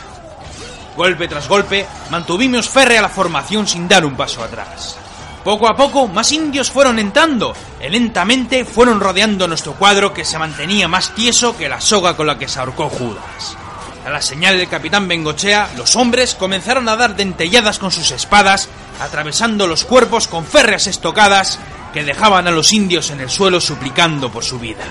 Golpe 0.96 1.28
tras 1.28 1.50
golpe, 1.50 1.86
mantuvimos 2.12 2.70
férrea 2.70 3.02
la 3.02 3.10
formación 3.10 3.68
sin 3.68 3.90
dar 3.90 4.06
un 4.06 4.16
paso 4.16 4.42
atrás. 4.42 4.96
Poco 5.44 5.68
a 5.68 5.76
poco, 5.76 6.08
más 6.08 6.32
indios 6.32 6.72
fueron 6.72 6.98
entrando, 6.98 7.54
y 7.86 7.90
lentamente 7.90 8.64
fueron 8.64 9.02
rodeando 9.02 9.50
nuestro 9.50 9.74
cuadro 9.74 10.14
que 10.14 10.24
se 10.24 10.40
mantenía 10.40 10.88
más 10.88 11.14
tieso 11.14 11.58
que 11.58 11.68
la 11.68 11.82
soga 11.82 12.16
con 12.16 12.28
la 12.28 12.38
que 12.38 12.48
se 12.48 12.62
ahorcó 12.62 12.88
Judas. 12.88 13.58
A 14.06 14.12
la 14.12 14.22
señal 14.22 14.58
del 14.58 14.70
capitán 14.70 15.10
Bengochea, 15.10 15.72
los 15.76 15.98
hombres 15.98 16.36
comenzaron 16.36 16.88
a 16.88 16.96
dar 16.96 17.18
dentelladas 17.18 17.80
con 17.80 17.92
sus 17.92 18.12
espadas, 18.12 18.70
atravesando 19.02 19.68
los 19.68 19.84
cuerpos 19.84 20.30
con 20.30 20.46
férreas 20.46 20.88
estocadas 20.88 21.60
que 21.94 22.04
dejaban 22.04 22.48
a 22.48 22.52
los 22.52 22.74
indios 22.74 23.12
en 23.12 23.22
el 23.22 23.30
suelo 23.30 23.62
suplicando 23.62 24.32
por 24.32 24.44
su 24.44 24.58
vida. 24.58 24.84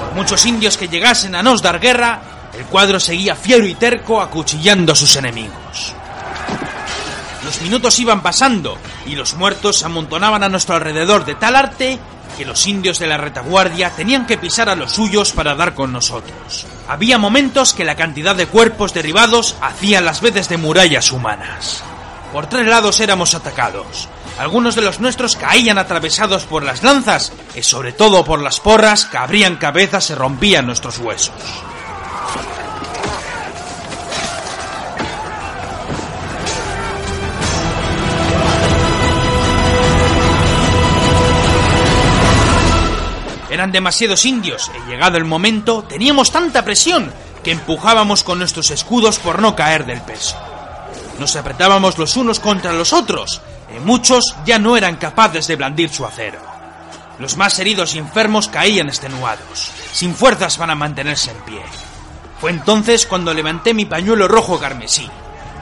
Por 0.00 0.14
muchos 0.14 0.44
indios 0.46 0.76
que 0.76 0.88
llegasen 0.88 1.36
a 1.36 1.42
nos 1.44 1.62
dar 1.62 1.78
guerra, 1.78 2.20
el 2.58 2.64
cuadro 2.64 2.98
seguía 2.98 3.36
fiero 3.36 3.64
y 3.64 3.74
terco 3.74 4.20
acuchillando 4.20 4.92
a 4.92 4.96
sus 4.96 5.14
enemigos. 5.14 5.94
Minutos 7.62 7.98
iban 7.98 8.22
pasando 8.22 8.78
y 9.06 9.16
los 9.16 9.34
muertos 9.34 9.78
se 9.78 9.86
amontonaban 9.86 10.42
a 10.42 10.48
nuestro 10.48 10.76
alrededor 10.76 11.24
de 11.24 11.34
tal 11.34 11.56
arte 11.56 11.98
que 12.36 12.44
los 12.44 12.66
indios 12.68 13.00
de 13.00 13.08
la 13.08 13.16
retaguardia 13.16 13.90
tenían 13.90 14.26
que 14.26 14.38
pisar 14.38 14.68
a 14.68 14.76
los 14.76 14.92
suyos 14.92 15.32
para 15.32 15.56
dar 15.56 15.74
con 15.74 15.92
nosotros. 15.92 16.66
Había 16.86 17.18
momentos 17.18 17.74
que 17.74 17.84
la 17.84 17.96
cantidad 17.96 18.36
de 18.36 18.46
cuerpos 18.46 18.94
derribados 18.94 19.56
hacía 19.60 20.00
las 20.00 20.20
veces 20.20 20.48
de 20.48 20.56
murallas 20.56 21.10
humanas. 21.10 21.82
Por 22.32 22.46
tres 22.46 22.66
lados 22.66 23.00
éramos 23.00 23.34
atacados. 23.34 24.08
Algunos 24.38 24.76
de 24.76 24.82
los 24.82 25.00
nuestros 25.00 25.34
caían 25.34 25.78
atravesados 25.78 26.44
por 26.44 26.62
las 26.62 26.84
lanzas 26.84 27.32
y 27.56 27.62
sobre 27.64 27.92
todo 27.92 28.24
por 28.24 28.40
las 28.40 28.60
porras 28.60 29.06
que 29.06 29.18
abrían 29.18 29.56
cabezas 29.56 30.10
y 30.10 30.14
rompían 30.14 30.66
nuestros 30.66 30.98
huesos. 30.98 31.34
Eran 43.58 43.72
demasiados 43.72 44.24
indios 44.24 44.70
y 44.72 44.88
llegado 44.88 45.18
el 45.18 45.24
momento 45.24 45.82
teníamos 45.82 46.30
tanta 46.30 46.64
presión 46.64 47.12
que 47.42 47.50
empujábamos 47.50 48.22
con 48.22 48.38
nuestros 48.38 48.70
escudos 48.70 49.18
por 49.18 49.42
no 49.42 49.56
caer 49.56 49.84
del 49.84 50.00
peso. 50.00 50.36
Nos 51.18 51.34
apretábamos 51.34 51.98
los 51.98 52.16
unos 52.16 52.38
contra 52.38 52.72
los 52.72 52.92
otros 52.92 53.42
y 53.76 53.80
muchos 53.80 54.36
ya 54.46 54.60
no 54.60 54.76
eran 54.76 54.94
capaces 54.94 55.48
de 55.48 55.56
blandir 55.56 55.90
su 55.90 56.06
acero. 56.06 56.38
Los 57.18 57.36
más 57.36 57.58
heridos 57.58 57.96
y 57.96 57.98
enfermos 57.98 58.46
caían 58.46 58.86
extenuados, 58.86 59.72
sin 59.90 60.14
fuerzas 60.14 60.56
para 60.56 60.76
mantenerse 60.76 61.32
en 61.32 61.38
pie. 61.38 61.62
Fue 62.40 62.52
entonces 62.52 63.06
cuando 63.06 63.34
levanté 63.34 63.74
mi 63.74 63.86
pañuelo 63.86 64.28
rojo 64.28 64.60
carmesí. 64.60 65.10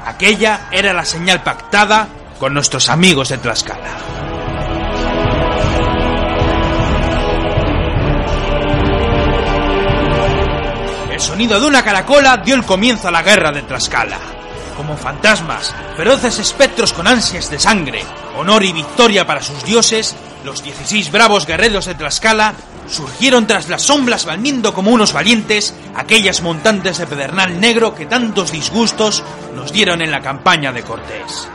Aquella 0.04 0.68
era 0.70 0.92
la 0.92 1.06
señal 1.06 1.42
pactada 1.42 2.08
con 2.38 2.52
nuestros 2.52 2.90
amigos 2.90 3.30
de 3.30 3.38
Tlaxcala. 3.38 4.45
Sonido 11.26 11.58
de 11.58 11.66
una 11.66 11.82
caracola 11.82 12.36
dio 12.36 12.54
el 12.54 12.64
comienzo 12.64 13.08
a 13.08 13.10
la 13.10 13.24
guerra 13.24 13.50
de 13.50 13.62
Tlaxcala. 13.62 14.16
Como 14.76 14.96
fantasmas, 14.96 15.74
feroces 15.96 16.38
espectros 16.38 16.92
con 16.92 17.08
ansias 17.08 17.50
de 17.50 17.58
sangre, 17.58 18.04
honor 18.36 18.62
y 18.64 18.72
victoria 18.72 19.26
para 19.26 19.42
sus 19.42 19.64
dioses, 19.64 20.14
los 20.44 20.62
16 20.62 21.10
bravos 21.10 21.44
guerreros 21.44 21.86
de 21.86 21.96
Tlaxcala 21.96 22.54
surgieron 22.88 23.48
tras 23.48 23.68
las 23.68 23.82
sombras 23.82 24.24
blandiendo 24.24 24.72
como 24.72 24.92
unos 24.92 25.12
valientes 25.12 25.74
aquellas 25.96 26.42
montantes 26.42 26.98
de 26.98 27.08
pedernal 27.08 27.60
negro 27.60 27.96
que 27.96 28.06
tantos 28.06 28.52
disgustos 28.52 29.24
nos 29.56 29.72
dieron 29.72 30.02
en 30.02 30.12
la 30.12 30.20
campaña 30.20 30.72
de 30.72 30.84
Cortés. 30.84 31.48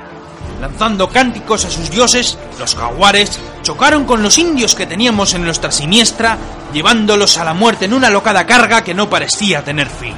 Lanzando 0.62 1.10
cánticos 1.10 1.66
a 1.66 1.72
sus 1.72 1.90
dioses, 1.90 2.38
los 2.60 2.76
jaguares 2.76 3.40
chocaron 3.64 4.06
con 4.06 4.22
los 4.22 4.38
indios 4.38 4.76
que 4.76 4.86
teníamos 4.86 5.34
en 5.34 5.44
nuestra 5.44 5.72
siniestra, 5.72 6.38
llevándolos 6.72 7.40
a 7.40 7.44
la 7.44 7.56
muerte 7.56 7.86
en 7.86 7.96
una 7.96 8.12
locada 8.12 8.46
carga 8.46 8.84
que 8.84 8.94
no 8.94 9.10
parecía 9.10 9.64
tener 9.64 9.90
fin. 9.90 10.14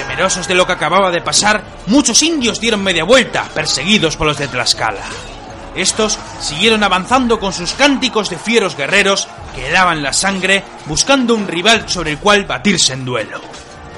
Temerosos 0.00 0.48
de 0.48 0.54
lo 0.56 0.66
que 0.66 0.72
acababa 0.72 1.12
de 1.12 1.20
pasar, 1.20 1.62
muchos 1.86 2.20
indios 2.24 2.58
dieron 2.58 2.82
media 2.82 3.04
vuelta, 3.04 3.44
perseguidos 3.54 4.16
por 4.16 4.26
los 4.26 4.36
de 4.36 4.48
Tlaxcala. 4.48 5.37
Estos 5.78 6.18
siguieron 6.40 6.82
avanzando 6.82 7.38
con 7.38 7.52
sus 7.52 7.72
cánticos 7.74 8.30
de 8.30 8.36
fieros 8.36 8.76
guerreros 8.76 9.28
que 9.54 9.70
daban 9.70 10.02
la 10.02 10.12
sangre 10.12 10.64
buscando 10.86 11.36
un 11.36 11.46
rival 11.46 11.88
sobre 11.88 12.10
el 12.10 12.18
cual 12.18 12.46
batirse 12.46 12.94
en 12.94 13.04
duelo. 13.04 13.40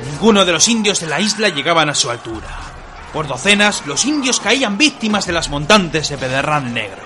Ninguno 0.05 0.45
de 0.45 0.53
los 0.53 0.69
indios 0.69 1.01
de 1.01 1.07
la 1.07 1.21
isla 1.21 1.49
llegaban 1.49 1.89
a 1.89 1.95
su 1.95 2.11
altura. 2.11 2.49
Por 3.15 3.27
docenas, 3.27 3.87
los 3.87 4.05
indios 4.05 4.41
caían 4.41 4.77
víctimas 4.77 5.25
de 5.25 5.33
las 5.33 5.49
montantes 5.49 6.11
de 6.11 6.19
Pedernal 6.19 6.71
Negro. 6.71 7.03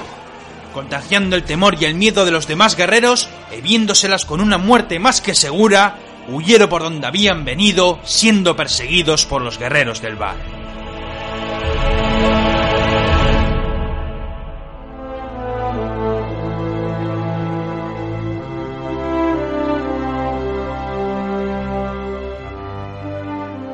Contagiando 0.72 1.36
el 1.36 1.44
temor 1.44 1.76
y 1.80 1.84
el 1.84 1.94
miedo 1.94 2.24
de 2.24 2.32
los 2.32 2.48
demás 2.48 2.74
guerreros, 2.74 3.28
y 3.56 3.60
viéndoselas 3.60 4.24
con 4.24 4.40
una 4.40 4.58
muerte 4.58 4.98
más 4.98 5.20
que 5.20 5.36
segura, 5.36 5.98
huyeron 6.28 6.68
por 6.68 6.82
donde 6.82 7.06
habían 7.06 7.44
venido, 7.44 8.00
siendo 8.02 8.56
perseguidos 8.56 9.24
por 9.24 9.40
los 9.40 9.56
guerreros 9.56 10.02
del 10.02 10.16
Val. 10.16 10.36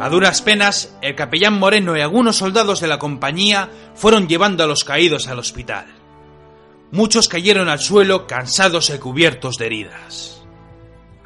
A 0.00 0.08
duras 0.08 0.40
penas, 0.40 0.96
el 1.02 1.14
capellán 1.14 1.58
Moreno 1.58 1.94
y 1.94 2.00
algunos 2.00 2.36
soldados 2.36 2.80
de 2.80 2.88
la 2.88 2.98
compañía 2.98 3.68
fueron 3.94 4.28
llevando 4.28 4.64
a 4.64 4.66
los 4.66 4.82
caídos 4.82 5.28
al 5.28 5.38
hospital. 5.38 5.88
Muchos 6.90 7.28
cayeron 7.28 7.68
al 7.68 7.80
suelo 7.80 8.26
cansados 8.26 8.88
y 8.88 8.96
cubiertos 8.96 9.58
de 9.58 9.66
heridas. 9.66 10.42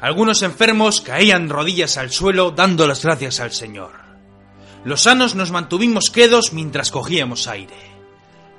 Algunos 0.01 0.41
enfermos 0.41 0.99
caían 0.99 1.47
rodillas 1.47 1.97
al 1.97 2.11
suelo 2.11 2.51
dando 2.51 2.85
las 2.85 3.01
gracias 3.01 3.39
al 3.39 3.53
Señor. 3.53 3.93
Los 4.83 5.03
sanos 5.03 5.35
nos 5.35 5.51
mantuvimos 5.51 6.11
quedos 6.11 6.51
mientras 6.51 6.91
cogíamos 6.91 7.47
aire. 7.47 7.77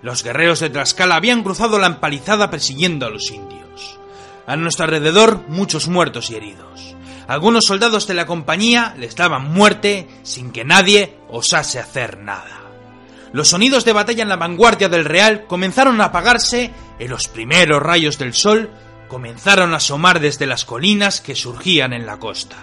Los 0.01 0.24
guerreros 0.24 0.60
de 0.60 0.70
Tlaxcala 0.70 1.16
habían 1.16 1.43
cruzado 1.43 1.78
la 1.78 1.88
empalizada 1.88 2.51
persiguiendo 2.51 3.05
a 3.05 3.10
los 3.10 3.30
indios. 3.30 4.01
A 4.47 4.56
nuestro 4.56 4.86
alrededor 4.86 5.43
muchos 5.48 5.88
muertos 5.88 6.30
y 6.30 6.36
heridos. 6.36 6.95
Algunos 7.28 7.65
soldados 7.65 8.07
de 8.07 8.15
la 8.15 8.27
compañía 8.27 8.94
les 8.98 9.16
daban 9.16 9.53
muerte 9.53 10.09
sin 10.23 10.53
que 10.53 10.65
nadie 10.65 11.19
osase 11.28 11.81
hacer 11.81 12.19
nada. 12.19 12.62
Los 13.32 13.48
sonidos 13.48 13.85
de 13.85 13.93
batalla 13.93 14.23
en 14.23 14.28
la 14.28 14.36
vanguardia 14.36 14.89
del 14.89 15.05
Real 15.05 15.47
comenzaron 15.47 16.01
a 16.01 16.07
apagarse 16.07 16.70
y 17.01 17.09
los 17.09 17.27
primeros 17.28 17.82
rayos 17.82 18.19
del 18.19 18.32
sol 18.32 18.70
comenzaron 19.09 19.74
a 19.74 19.78
asomar 19.78 20.20
desde 20.20 20.47
las 20.47 20.65
colinas 20.65 21.20
que 21.20 21.35
surgían 21.35 21.93
en 21.93 22.07
la 22.07 22.19
costa. 22.19 22.57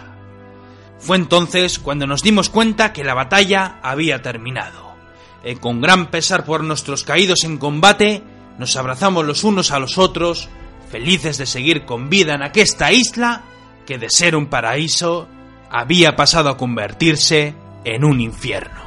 Fue 0.98 1.18
entonces 1.18 1.80
cuando 1.80 2.08
nos 2.08 2.24
dimos 2.24 2.50
cuenta 2.50 2.94
que 2.94 3.04
la 3.04 3.14
batalla 3.14 3.80
había 3.84 4.22
terminado. 4.22 4.94
Y 5.44 5.56
con 5.56 5.82
gran 5.82 6.10
pesar 6.10 6.46
por 6.46 6.64
nuestros 6.64 7.04
caídos 7.04 7.44
en 7.44 7.58
combate, 7.58 8.24
nos 8.58 8.78
abrazamos 8.78 9.26
los 9.26 9.44
unos 9.44 9.72
a 9.72 9.80
los 9.80 9.98
otros, 9.98 10.48
felices 10.90 11.38
de 11.38 11.46
seguir 11.46 11.84
con 11.84 12.10
vida 12.10 12.34
en 12.34 12.44
aquesta 12.44 12.94
isla 12.94 13.44
que 13.86 13.98
de 13.98 14.10
ser 14.10 14.36
un 14.36 14.48
paraíso 14.48 15.28
había 15.70 16.16
pasado 16.16 16.50
a 16.50 16.58
convertirse 16.58 17.54
en 17.84 18.04
un 18.06 18.22
infierno. 18.22 18.83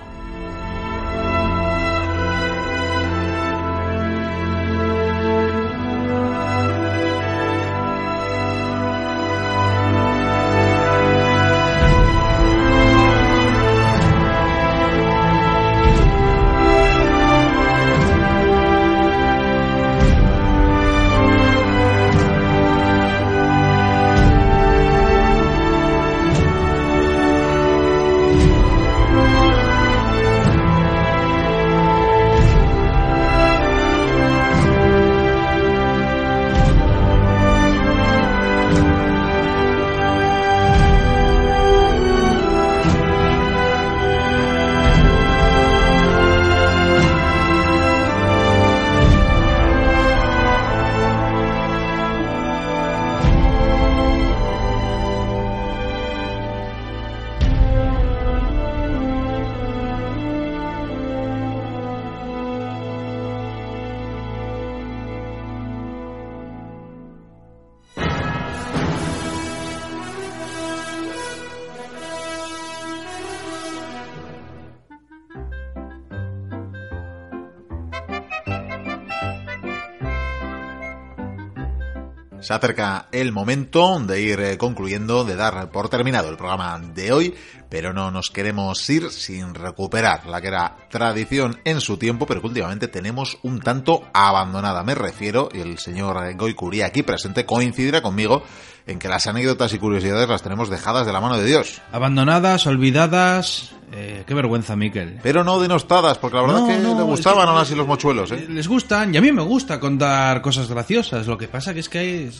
Se 82.47 82.55
acerca 82.55 83.09
el 83.10 83.32
momento 83.32 83.98
de 83.98 84.20
ir 84.20 84.39
eh, 84.39 84.56
concluyendo, 84.56 85.24
de 85.24 85.35
dar 85.35 85.68
por 85.73 85.89
terminado 85.89 86.28
el 86.31 86.36
programa 86.36 86.78
de 86.78 87.10
hoy, 87.10 87.35
pero 87.68 87.93
no 87.93 88.12
nos 88.12 88.31
queremos 88.31 88.89
ir 88.89 89.10
sin 89.10 89.52
recuperar 89.52 90.27
la 90.27 90.40
que 90.40 90.47
era 90.47 90.77
tradición 90.89 91.59
en 91.64 91.81
su 91.81 91.97
tiempo, 91.97 92.24
pero 92.24 92.40
que 92.40 92.47
últimamente 92.47 92.86
tenemos 92.86 93.36
un 93.43 93.59
tanto 93.59 94.05
abandonada. 94.14 94.85
Me 94.85 94.94
refiero, 94.94 95.48
y 95.52 95.59
el 95.59 95.78
señor 95.78 96.36
Goycuría 96.36 96.86
aquí 96.86 97.02
presente 97.02 97.44
coincidirá 97.44 98.01
conmigo, 98.01 98.44
en 98.86 98.98
que 98.98 99.08
las 99.08 99.26
anécdotas 99.26 99.72
y 99.74 99.78
curiosidades 99.78 100.28
las 100.28 100.42
tenemos 100.42 100.70
dejadas 100.70 101.06
de 101.06 101.12
la 101.12 101.20
mano 101.20 101.36
de 101.36 101.44
Dios. 101.44 101.80
Abandonadas, 101.92 102.66
olvidadas, 102.66 103.72
eh, 103.92 104.22
qué 104.26 104.34
vergüenza, 104.34 104.76
Miquel. 104.76 105.18
Pero 105.22 105.42
no 105.44 105.58
denostadas, 105.60 106.18
porque 106.18 106.36
la 106.36 106.42
verdad 106.42 106.58
No, 106.60 106.70
es 106.70 106.76
que 106.76 106.82
no, 106.82 106.94
le 106.94 107.00
es 107.00 107.04
gustaban 107.06 107.44
que- 107.44 107.50
aún 107.50 107.60
así 107.60 107.74
los 107.74 107.86
mochuelos, 107.86 108.30
¿eh? 108.32 108.46
Les 108.48 108.68
gustan, 108.68 109.12
y 109.14 109.18
a 109.18 109.20
mí 109.20 109.32
me 109.32 109.42
gusta 109.42 109.80
contar 109.80 110.40
cosas 110.40 110.68
graciosas. 110.68 111.26
Lo 111.26 111.36
que 111.36 111.48
pasa 111.48 111.74
que 111.74 111.80
es 111.80 111.88
que 111.88 111.98
hay- 111.98 112.30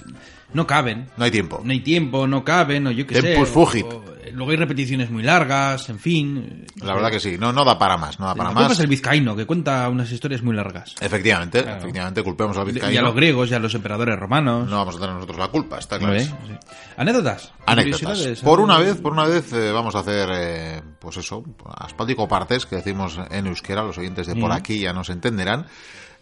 no 0.53 0.67
caben. 0.67 1.09
No 1.17 1.25
hay 1.25 1.31
tiempo. 1.31 1.61
No 1.65 1.73
hay 1.73 1.81
tiempo, 1.81 2.27
no 2.27 2.45
caben, 2.45 2.87
o 2.87 2.91
yo 2.93 3.07
qué 3.07 3.17
sé. 3.17 3.23
Tempus 3.23 3.49
fugit. 3.49 3.87
o- 3.87 4.05
luego 4.37 4.51
hay 4.53 4.57
repeticiones 4.59 5.11
muy 5.11 5.23
largas, 5.25 5.89
en 5.89 5.99
fin. 5.99 6.67
La 6.83 6.95
verdad 6.95 7.11
que 7.11 7.19
sí, 7.19 7.37
no, 7.39 7.53
no 7.53 7.65
da 7.65 7.79
para 7.79 7.97
más, 7.97 8.21
no 8.21 8.27
da 8.27 8.35
para 8.35 8.53
más. 8.53 8.71
es 8.73 8.79
el 8.81 8.87
vizcaíno, 8.87 9.35
que 9.35 9.47
cuenta 9.47 9.89
unas 9.89 10.11
historias 10.13 10.43
muy 10.43 10.55
largas. 10.55 10.95
Efectivamente, 11.01 11.63
Claro. 11.63 11.79
efectivamente, 11.79 12.23
culpemos 12.23 12.57
al 12.57 12.67
Y 12.67 12.71
a 12.71 12.73
vizcaíno. 12.73 13.03
los 13.03 13.15
griegos 13.15 13.51
y 13.51 13.55
a 13.55 13.59
los 13.59 13.75
emperadores 13.75 14.17
romanos. 14.19 14.69
No 14.71 14.77
vamos 14.77 14.97
a 14.97 15.01
tener 15.01 15.15
nosotros 15.15 15.39
la 15.39 15.49
culpa, 15.49 15.79
está 15.79 15.99
¿No 15.99 16.07
claro. 16.09 16.21
Sí. 16.21 16.31
Anécdotas. 16.97 17.53
Anécdotas. 17.67 18.41
Por 18.43 18.61
una 18.61 18.79
vez, 18.79 18.97
por 19.01 19.13
una 19.13 19.25
vez 19.27 19.53
eh, 19.53 19.73
vamos 19.73 19.95
a 19.97 20.01
hacer, 20.01 20.29
eh, 20.33 20.83
pues 20.99 21.17
eso, 21.17 21.43
aspáltico 21.77 22.29
partes, 22.29 22.67
que 22.67 22.77
decimos 22.77 23.19
en 23.31 23.47
euskera, 23.47 23.83
los 23.83 23.99
oyentes 23.99 24.27
de 24.27 24.37
por 24.37 24.53
aquí 24.53 24.81
ya 24.81 24.93
nos 24.93 25.11
entenderán. 25.11 25.67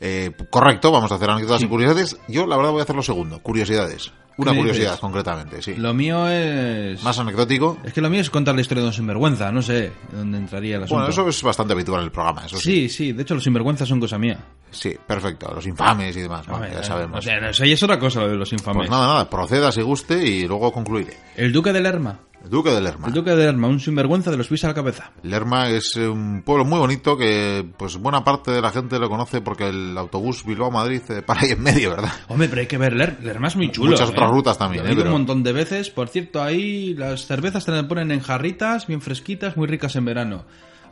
Eh, 0.00 0.32
correcto, 0.50 0.90
vamos 0.90 1.10
a 1.12 1.14
hacer 1.14 1.30
anécdotas 1.30 1.62
y 1.62 1.68
curiosidades. 1.68 2.18
Yo, 2.28 2.46
la 2.46 2.56
verdad, 2.56 2.72
voy 2.72 2.80
a 2.80 2.82
hacer 2.82 2.96
lo 2.96 3.02
segundo, 3.02 3.38
curiosidades. 3.40 4.12
Una 4.36 4.54
curiosidad, 4.54 4.86
dices? 4.92 5.00
concretamente, 5.00 5.62
sí. 5.62 5.74
Lo 5.76 5.94
mío 5.94 6.28
es... 6.28 7.02
Más 7.02 7.18
anecdótico. 7.18 7.78
Es 7.84 7.92
que 7.92 8.00
lo 8.00 8.10
mío 8.10 8.20
es 8.20 8.30
contar 8.30 8.54
la 8.54 8.60
historia 8.60 8.82
de 8.82 8.88
un 8.88 8.92
sinvergüenza, 8.92 9.52
no 9.52 9.62
sé 9.62 9.92
dónde 10.12 10.38
entraría 10.38 10.76
asunto. 10.76 10.94
Bueno, 10.94 11.08
eso 11.08 11.28
es 11.28 11.42
bastante 11.42 11.72
habitual 11.72 12.00
en 12.00 12.06
el 12.06 12.12
programa, 12.12 12.44
eso 12.46 12.56
sí. 12.58 12.88
Sí, 12.88 12.88
sí, 12.88 13.12
de 13.12 13.22
hecho 13.22 13.34
los 13.34 13.44
sinvergüenzas 13.44 13.88
son 13.88 14.00
cosa 14.00 14.18
mía. 14.18 14.38
Sí, 14.70 14.96
perfecto. 15.06 15.52
Los 15.54 15.66
infames 15.66 16.16
y 16.16 16.20
demás, 16.20 16.46
bueno, 16.46 16.66
ya 16.66 16.82
sabemos. 16.82 17.18
O 17.18 17.22
sea, 17.22 17.40
no 17.40 17.48
es 17.48 17.82
otra 17.82 17.98
cosa 17.98 18.20
lo 18.20 18.28
de 18.28 18.36
los 18.36 18.52
infames. 18.52 18.88
Pues 18.88 18.90
nada, 18.90 19.06
nada, 19.06 19.30
proceda 19.30 19.70
si 19.70 19.82
guste 19.82 20.26
y 20.26 20.48
luego 20.48 20.72
concluiré. 20.72 21.16
El 21.36 21.52
duque 21.52 21.72
de 21.72 21.80
Lerma. 21.80 22.18
El 22.44 22.50
Duque 22.50 22.70
de 22.70 22.80
Lerma. 22.80 23.06
El 23.08 23.14
duque 23.14 23.30
de 23.30 23.36
Lerma, 23.36 23.68
un 23.68 23.80
sinvergüenza 23.80 24.30
de 24.30 24.36
los 24.36 24.46
pies 24.48 24.62
a 24.64 24.68
la 24.68 24.74
cabeza. 24.74 25.10
Lerma 25.22 25.68
es 25.70 25.96
eh, 25.96 26.06
un 26.06 26.42
pueblo 26.42 26.64
muy 26.66 26.78
bonito 26.78 27.16
que 27.16 27.64
pues 27.76 27.96
buena 27.96 28.22
parte 28.22 28.50
de 28.50 28.60
la 28.60 28.70
gente 28.70 28.98
lo 28.98 29.08
conoce 29.08 29.40
porque 29.40 29.68
el 29.68 29.96
autobús 29.96 30.44
Bilbao-Madrid 30.44 31.00
eh, 31.08 31.22
para 31.22 31.40
ahí 31.40 31.52
en 31.52 31.62
medio, 31.62 31.90
¿verdad? 31.90 32.12
Hombre, 32.28 32.48
pero 32.48 32.60
hay 32.60 32.66
que 32.66 32.76
ver, 32.78 32.92
Ler- 32.94 33.18
Lerma 33.22 33.48
es 33.48 33.56
muy 33.56 33.70
chulo. 33.72 33.92
Muchas 33.92 34.10
¿eh? 34.10 34.12
otras 34.12 34.30
rutas 34.30 34.58
también, 34.58 34.84
Yo 34.84 34.88
¿eh? 34.88 34.90
he 34.90 34.94
ido 34.94 35.02
Pero- 35.04 35.14
un 35.14 35.20
montón 35.22 35.42
de 35.42 35.52
veces. 35.52 35.88
Por 35.90 36.08
cierto, 36.08 36.42
ahí 36.42 36.92
las 36.94 37.26
cervezas 37.26 37.64
te 37.64 37.72
las 37.72 37.84
ponen 37.84 38.10
en 38.10 38.20
jarritas, 38.20 38.86
bien 38.86 39.00
fresquitas, 39.00 39.56
muy 39.56 39.66
ricas 39.66 39.96
en 39.96 40.04
verano. 40.04 40.44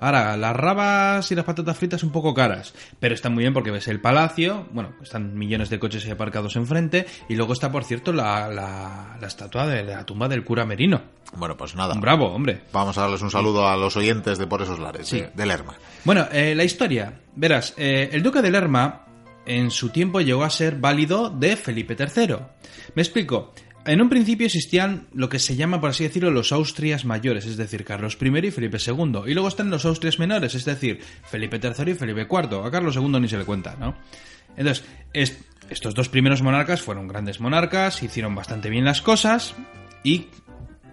Ahora, 0.03 0.37
las 0.37 0.57
rabas 0.57 1.31
y 1.31 1.37
las 1.37 1.45
patatas 1.45 1.77
fritas 1.79 2.03
un 2.03 2.11
poco 2.11 2.35
caras, 2.35 2.75
pero 2.99 3.15
están 3.15 3.33
muy 3.35 3.45
bien 3.45 3.55
porque 3.55 3.71
ves 3.71 3.87
el 3.87 4.01
palacio, 4.01 4.67
bueno, 4.73 4.95
están 5.01 5.35
millones 5.37 5.71
de 5.71 5.79
coches 5.79 6.09
aparcados 6.11 6.57
enfrente, 6.57 7.07
y 7.29 7.37
luego 7.37 7.53
está, 7.53 7.71
por 7.71 7.85
cierto, 7.85 8.13
la, 8.13 8.49
la, 8.49 9.17
la 9.21 9.27
estatua 9.29 9.67
de 9.69 9.85
la 9.85 10.05
tumba 10.05 10.27
del 10.27 10.43
cura 10.45 10.67
Merino. 10.67 11.01
Bueno, 11.37 11.57
pues 11.57 11.77
nada. 11.77 11.95
Un 11.95 12.01
bravo, 12.01 12.27
hombre. 12.35 12.63
Vamos 12.73 12.99
a 12.99 13.03
darles 13.03 13.23
un 13.23 13.31
saludo 13.31 13.69
a 13.69 13.77
los 13.77 13.97
oyentes 13.97 14.39
de 14.39 14.47
Por 14.49 14.61
esos 14.63 14.81
lares, 14.81 15.07
Sí. 15.07 15.23
de 15.33 15.47
Lerma. 15.47 15.75
Bueno, 16.05 16.27
eh, 16.33 16.55
la 16.57 16.65
historia. 16.65 17.21
Verás, 17.37 17.73
eh, 17.77 18.11
el 18.13 18.25
duque 18.25 18.43
de 18.43 18.51
Lerma 18.51 19.07
en 19.47 19.71
su 19.71 19.91
tiempo 19.91 20.21
llegó 20.21 20.43
a 20.43 20.51
ser 20.51 20.77
válido 20.77 21.31
de 21.31 21.57
Felipe 21.57 21.97
III. 21.97 22.37
Me 22.97 23.03
explico. 23.03 23.53
En 23.85 24.01
un 24.01 24.09
principio 24.09 24.47
existían 24.47 25.07
lo 25.13 25.29
que 25.29 25.41
se 25.41 25.57
llama, 25.57 25.81
por 25.81 25.91
así 25.91 26.05
decirlo, 26.05 26.31
los 26.31 26.53
Austrias 26.53 27.05
mayores, 27.05 27.47
es 27.47 27.57
decir, 27.57 27.85
Carlos 27.85 28.17
I 28.21 28.47
y 28.47 28.51
Felipe 28.53 28.79
II. 28.85 29.23
Y 29.27 29.35
luego 29.35 29.49
están 29.49 29.71
los 29.71 29.85
Austrias 29.85 30.21
menores, 30.21 30.55
es 30.55 30.65
decir, 30.65 31.01
Felipe 31.25 31.59
III 31.63 31.91
y 31.91 31.95
Felipe 31.95 32.27
IV. 32.31 32.65
A 32.65 32.71
Carlos 32.71 32.95
II 32.95 33.09
ni 33.21 33.29
se 33.29 33.39
le 33.39 33.45
cuenta, 33.45 33.75
¿no? 33.81 33.97
Entonces, 34.57 34.85
es- 35.13 35.37
estos 35.69 35.95
dos 35.95 36.09
primeros 36.09 36.43
monarcas 36.43 36.81
fueron 36.81 37.09
grandes 37.09 37.41
monarcas, 37.41 38.03
hicieron 38.05 38.35
bastante 38.37 38.71
bien 38.71 38.85
las 38.85 39.03
cosas 39.03 39.55
y 40.05 40.27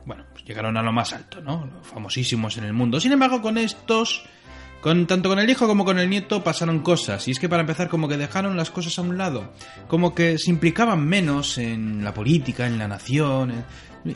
bueno, 0.05 0.25
pues 0.31 0.43
llegaron 0.45 0.75
a 0.77 0.81
lo 0.81 0.91
más 0.91 1.13
alto, 1.13 1.41
¿no? 1.41 1.69
Famosísimos 1.83 2.57
en 2.57 2.63
el 2.63 2.73
mundo. 2.73 2.99
Sin 2.99 3.11
embargo, 3.11 3.41
con 3.43 3.59
estos, 3.59 4.23
con 4.81 5.07
tanto 5.07 5.29
con 5.29 5.39
el 5.39 5.49
hijo 5.49 5.67
como 5.67 5.83
con 5.85 5.99
el 5.99 6.09
nieto 6.09 6.43
pasaron 6.43 6.79
cosas. 6.79 7.27
Y 7.27 7.31
es 7.31 7.39
que 7.39 7.49
para 7.49 7.61
empezar, 7.61 7.89
como 7.89 8.07
que 8.07 8.17
dejaron 8.17 8.55
las 8.57 8.71
cosas 8.71 8.97
a 8.97 9.01
un 9.01 9.17
lado. 9.17 9.51
Como 9.87 10.15
que 10.15 10.37
se 10.37 10.49
implicaban 10.51 11.05
menos 11.05 11.57
en 11.57 12.03
la 12.03 12.13
política, 12.13 12.65
en 12.67 12.77
la 12.77 12.87
nación. 12.87 13.51
en- 13.51 13.65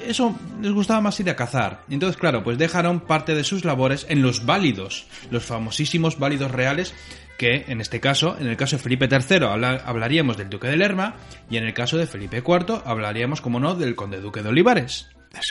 Eso 0.07 0.33
les 0.61 0.71
gustaba 0.71 1.01
más 1.01 1.19
ir 1.19 1.29
a 1.29 1.35
cazar. 1.35 1.81
Entonces, 1.89 2.15
claro, 2.17 2.41
pues 2.43 2.57
dejaron 2.57 3.01
parte 3.01 3.35
de 3.35 3.43
sus 3.43 3.65
labores 3.65 4.05
en 4.09 4.21
los 4.21 4.45
válidos, 4.45 5.07
los 5.29 5.43
famosísimos 5.43 6.17
válidos 6.17 6.51
reales, 6.51 6.93
que 7.37 7.65
en 7.67 7.81
este 7.81 7.99
caso, 7.99 8.37
en 8.39 8.47
el 8.47 8.55
caso 8.55 8.77
de 8.77 8.81
Felipe 8.83 9.09
III 9.11 9.43
habla- 9.45 9.81
hablaríamos 9.85 10.37
del 10.37 10.49
duque 10.49 10.67
de 10.69 10.77
Lerma, 10.77 11.15
y 11.49 11.57
en 11.57 11.65
el 11.65 11.73
caso 11.73 11.97
de 11.97 12.07
Felipe 12.07 12.37
IV 12.37 12.81
hablaríamos, 12.85 13.41
como 13.41 13.59
no, 13.59 13.75
del 13.75 13.95
conde 13.95 14.21
duque 14.21 14.41
de 14.41 14.47
Olivares. 14.49 15.09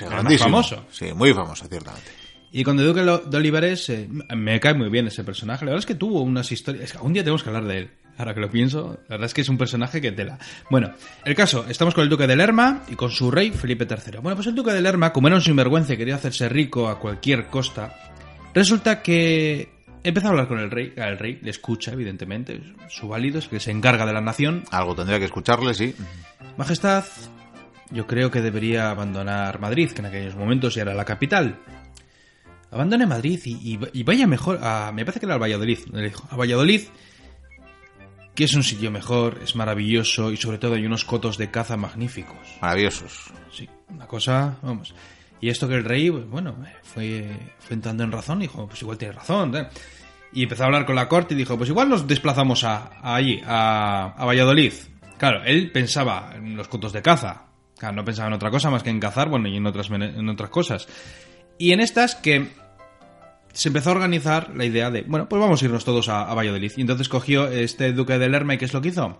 Grandísimo. 0.08 0.44
famoso. 0.44 0.86
Sí, 0.90 1.12
muy 1.12 1.34
famoso, 1.34 1.66
ciertamente. 1.68 2.10
Y 2.52 2.64
Conde 2.64 2.84
Duque 2.84 3.00
de 3.00 3.36
Olivares 3.36 3.88
eh, 3.88 4.08
me 4.36 4.60
cae 4.60 4.74
muy 4.74 4.90
bien 4.90 5.06
ese 5.06 5.24
personaje. 5.24 5.64
La 5.64 5.70
verdad 5.70 5.80
es 5.80 5.86
que 5.86 5.94
tuvo 5.94 6.20
unas 6.20 6.52
historias. 6.52 6.84
es 6.84 6.92
que 6.92 6.98
algún 6.98 7.14
día 7.14 7.22
tenemos 7.22 7.42
que 7.42 7.48
hablar 7.48 7.64
de 7.64 7.78
él. 7.78 7.90
Ahora 8.18 8.34
que 8.34 8.40
lo 8.40 8.50
pienso, 8.50 8.98
la 9.08 9.14
verdad 9.16 9.24
es 9.24 9.34
que 9.34 9.40
es 9.40 9.48
un 9.48 9.56
personaje 9.56 10.02
que 10.02 10.12
tela. 10.12 10.38
Bueno, 10.70 10.92
el 11.24 11.34
caso, 11.34 11.64
estamos 11.66 11.94
con 11.94 12.04
el 12.04 12.10
duque 12.10 12.26
de 12.26 12.36
Lerma 12.36 12.82
y 12.88 12.94
con 12.94 13.10
su 13.10 13.30
rey 13.30 13.50
Felipe 13.52 13.86
III. 13.88 14.18
Bueno, 14.18 14.36
pues 14.36 14.46
el 14.48 14.54
duque 14.54 14.70
de 14.70 14.82
Lerma, 14.82 15.14
como 15.14 15.28
era 15.28 15.36
un 15.36 15.42
sinvergüenza 15.42 15.94
y 15.94 15.96
quería 15.96 16.16
hacerse 16.16 16.46
rico 16.50 16.88
a 16.88 16.98
cualquier 16.98 17.46
costa, 17.46 17.96
resulta 18.52 19.00
que 19.00 19.70
empieza 20.04 20.28
a 20.28 20.30
hablar 20.32 20.46
con 20.46 20.58
el 20.58 20.70
rey. 20.70 20.92
El 20.94 21.18
rey 21.18 21.38
le 21.42 21.50
escucha, 21.50 21.92
evidentemente, 21.92 22.60
su 22.90 23.08
válido 23.08 23.38
es 23.38 23.48
que 23.48 23.60
se 23.60 23.70
encarga 23.70 24.04
de 24.04 24.12
la 24.12 24.20
nación. 24.20 24.64
Algo 24.70 24.94
tendría 24.94 25.18
que 25.18 25.24
escucharle, 25.24 25.72
sí. 25.72 25.94
Majestad, 26.58 27.04
yo 27.90 28.06
creo 28.06 28.30
que 28.30 28.42
debería 28.42 28.90
abandonar 28.90 29.58
Madrid, 29.58 29.90
que 29.90 30.00
en 30.00 30.06
aquellos 30.06 30.36
momentos 30.36 30.74
ya 30.74 30.82
era 30.82 30.92
la 30.92 31.06
capital. 31.06 31.56
Abandone 32.72 33.06
Madrid 33.06 33.40
y, 33.44 33.74
y- 33.74 33.78
y 33.92 34.02
vaya 34.02 34.26
mejor 34.26 34.58
a... 34.62 34.90
Me 34.92 35.04
parece 35.04 35.20
que 35.20 35.26
era 35.26 35.34
al 35.34 35.42
Valladolid. 35.42 35.78
le 35.92 36.02
dijo, 36.04 36.26
A 36.30 36.36
Valladolid, 36.36 36.82
que 38.34 38.44
es 38.44 38.54
un 38.54 38.62
sitio 38.62 38.90
mejor, 38.90 39.40
es 39.42 39.54
maravilloso 39.56 40.32
y 40.32 40.36
sobre 40.38 40.58
todo 40.58 40.74
hay 40.74 40.86
unos 40.86 41.04
cotos 41.04 41.36
de 41.38 41.50
caza 41.50 41.76
magníficos. 41.76 42.36
Maravillosos. 42.62 43.30
Sí, 43.52 43.68
una 43.90 44.06
cosa, 44.06 44.56
vamos. 44.62 44.94
Y 45.40 45.48
esto 45.50 45.68
que 45.68 45.74
el 45.74 45.84
rey, 45.84 46.10
pues, 46.10 46.26
bueno, 46.28 46.56
fue, 46.82 47.28
fue 47.58 47.74
entrando 47.74 48.04
en 48.04 48.12
razón, 48.12 48.38
dijo, 48.40 48.66
pues 48.66 48.80
igual 48.80 48.96
tiene 48.96 49.12
razón. 49.14 49.54
¿eh? 49.56 49.68
Y 50.32 50.44
empezó 50.44 50.62
a 50.62 50.66
hablar 50.66 50.86
con 50.86 50.94
la 50.96 51.08
corte 51.08 51.34
y 51.34 51.36
dijo, 51.36 51.58
pues 51.58 51.68
igual 51.68 51.88
nos 51.90 52.06
desplazamos 52.06 52.64
a, 52.64 52.90
a 53.02 53.14
allí, 53.16 53.42
a, 53.44 54.14
a 54.16 54.24
Valladolid. 54.24 54.72
Claro, 55.18 55.42
él 55.44 55.70
pensaba 55.70 56.32
en 56.34 56.56
los 56.56 56.68
cotos 56.68 56.92
de 56.92 57.02
caza. 57.02 57.46
Claro, 57.76 57.96
no 57.96 58.04
pensaba 58.04 58.28
en 58.28 58.34
otra 58.34 58.50
cosa 58.50 58.70
más 58.70 58.82
que 58.82 58.90
en 58.90 59.00
cazar, 59.00 59.28
bueno, 59.28 59.48
y 59.48 59.56
en 59.56 59.66
otras, 59.66 59.90
en 59.90 60.28
otras 60.28 60.48
cosas. 60.50 60.88
Y 61.58 61.72
en 61.72 61.80
estas 61.80 62.14
que 62.14 62.48
se 63.52 63.68
empezó 63.68 63.90
a 63.90 63.92
organizar 63.92 64.52
la 64.54 64.64
idea 64.64 64.90
de, 64.90 65.02
bueno, 65.02 65.28
pues 65.28 65.40
vamos 65.40 65.62
a 65.62 65.64
irnos 65.64 65.84
todos 65.84 66.08
a, 66.08 66.32
Valladolid. 66.34 66.72
Y 66.76 66.80
entonces 66.80 67.08
cogió 67.08 67.48
este 67.48 67.92
duque 67.92 68.18
de 68.18 68.28
Lerma 68.28 68.54
y 68.54 68.58
¿qué 68.58 68.64
es 68.64 68.74
lo 68.74 68.80
que 68.80 68.88
hizo? 68.88 69.18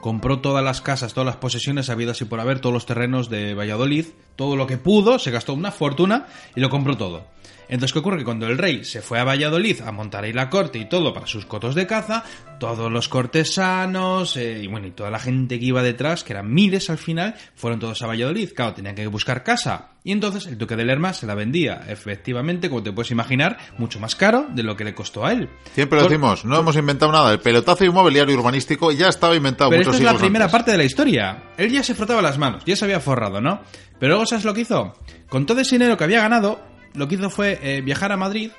compró 0.00 0.40
todas 0.40 0.64
las 0.64 0.80
casas, 0.80 1.14
todas 1.14 1.26
las 1.26 1.36
posesiones 1.36 1.88
habidas 1.88 2.20
y 2.20 2.24
por 2.24 2.40
haber, 2.40 2.58
todos 2.58 2.72
los 2.72 2.86
terrenos 2.86 3.30
de 3.30 3.54
Valladolid, 3.54 4.06
todo 4.34 4.56
lo 4.56 4.66
que 4.66 4.76
pudo, 4.76 5.20
se 5.20 5.30
gastó 5.30 5.54
una 5.54 5.70
fortuna 5.70 6.26
y 6.56 6.60
lo 6.60 6.70
compró 6.70 6.96
todo. 6.96 7.24
Entonces, 7.72 7.94
¿qué 7.94 8.00
ocurre? 8.00 8.18
Que 8.18 8.24
cuando 8.24 8.46
el 8.46 8.58
rey 8.58 8.84
se 8.84 9.00
fue 9.00 9.18
a 9.18 9.24
Valladolid 9.24 9.80
a 9.80 9.92
montar 9.92 10.24
ahí 10.24 10.34
la 10.34 10.50
corte 10.50 10.78
y 10.78 10.84
todo 10.90 11.14
para 11.14 11.26
sus 11.26 11.46
cotos 11.46 11.74
de 11.74 11.86
caza, 11.86 12.22
todos 12.60 12.92
los 12.92 13.08
cortesanos 13.08 14.36
eh, 14.36 14.60
y 14.62 14.66
bueno, 14.66 14.88
y 14.88 14.90
toda 14.90 15.10
la 15.10 15.18
gente 15.18 15.58
que 15.58 15.64
iba 15.64 15.82
detrás, 15.82 16.22
que 16.22 16.34
eran 16.34 16.52
miles 16.52 16.90
al 16.90 16.98
final, 16.98 17.34
fueron 17.54 17.80
todos 17.80 18.02
a 18.02 18.06
Valladolid. 18.06 18.50
Claro, 18.54 18.74
tenían 18.74 18.94
que 18.94 19.06
buscar 19.06 19.42
casa. 19.42 19.92
Y 20.04 20.12
entonces 20.12 20.46
el 20.48 20.58
duque 20.58 20.76
de 20.76 20.84
Lerma 20.84 21.14
se 21.14 21.26
la 21.26 21.34
vendía, 21.34 21.84
efectivamente, 21.88 22.68
como 22.68 22.82
te 22.82 22.92
puedes 22.92 23.10
imaginar, 23.10 23.56
mucho 23.78 23.98
más 24.00 24.16
caro 24.16 24.48
de 24.54 24.64
lo 24.64 24.76
que 24.76 24.84
le 24.84 24.94
costó 24.94 25.24
a 25.24 25.32
él. 25.32 25.48
Siempre 25.74 25.98
lo 25.98 26.08
decimos, 26.08 26.44
no 26.44 26.58
hemos 26.58 26.76
inventado 26.76 27.10
nada. 27.10 27.32
El 27.32 27.40
pelotazo 27.40 27.86
inmobiliario 27.86 28.36
urbanístico 28.38 28.92
ya 28.92 29.08
estaba 29.08 29.34
inventado 29.34 29.70
Pero 29.70 29.80
muchos 29.80 29.94
esta 29.94 30.08
es 30.10 30.12
la 30.12 30.18
primera 30.18 30.44
antes. 30.44 30.52
parte 30.52 30.72
de 30.72 30.76
la 30.76 30.84
historia. 30.84 31.42
Él 31.56 31.72
ya 31.72 31.82
se 31.82 31.94
frotaba 31.94 32.20
las 32.20 32.36
manos, 32.36 32.64
ya 32.66 32.76
se 32.76 32.84
había 32.84 33.00
forrado, 33.00 33.40
¿no? 33.40 33.62
Pero 33.98 34.10
luego, 34.10 34.26
¿sabes 34.26 34.44
lo 34.44 34.52
que 34.52 34.62
hizo? 34.62 34.92
Con 35.28 35.46
todo 35.46 35.60
ese 35.60 35.76
dinero 35.76 35.96
que 35.96 36.04
había 36.04 36.20
ganado, 36.20 36.71
lo 36.94 37.08
que 37.08 37.14
hizo 37.16 37.30
fue 37.30 37.58
eh, 37.62 37.80
viajar 37.80 38.12
a 38.12 38.16
Madrid 38.16 38.50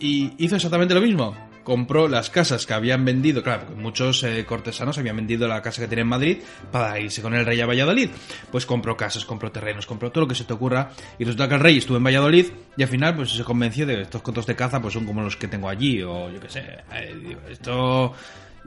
y 0.00 0.32
hizo 0.38 0.56
exactamente 0.56 0.94
lo 0.94 1.00
mismo. 1.00 1.36
Compró 1.62 2.06
las 2.06 2.30
casas 2.30 2.64
que 2.64 2.74
habían 2.74 3.04
vendido, 3.04 3.42
claro, 3.42 3.64
porque 3.66 3.82
muchos 3.82 4.22
eh, 4.22 4.44
cortesanos 4.46 4.98
habían 4.98 5.16
vendido 5.16 5.48
la 5.48 5.62
casa 5.62 5.82
que 5.82 5.88
tienen 5.88 6.04
en 6.04 6.08
Madrid 6.10 6.38
para 6.70 7.00
irse 7.00 7.20
con 7.22 7.34
el 7.34 7.44
rey 7.44 7.60
a 7.60 7.66
Valladolid. 7.66 8.10
Pues 8.52 8.64
compró 8.66 8.96
casas, 8.96 9.24
compró 9.24 9.50
terrenos, 9.50 9.84
compró 9.84 10.12
todo 10.12 10.22
lo 10.22 10.28
que 10.28 10.36
se 10.36 10.44
te 10.44 10.52
ocurra. 10.52 10.92
Y 11.18 11.24
resulta 11.24 11.48
que 11.48 11.54
el 11.56 11.60
rey 11.60 11.78
estuvo 11.78 11.96
en 11.96 12.04
Valladolid 12.04 12.46
y 12.76 12.82
al 12.84 12.88
final 12.88 13.16
pues 13.16 13.30
se 13.32 13.42
convenció 13.42 13.84
de 13.84 13.96
que 13.96 14.02
estos 14.02 14.22
cotos 14.22 14.46
de 14.46 14.54
caza 14.54 14.80
pues 14.80 14.94
son 14.94 15.06
como 15.06 15.22
los 15.22 15.36
que 15.36 15.48
tengo 15.48 15.68
allí 15.68 16.02
o 16.04 16.30
yo 16.30 16.38
qué 16.38 16.48
sé. 16.48 16.60
eh, 16.94 17.36
esto 17.50 18.14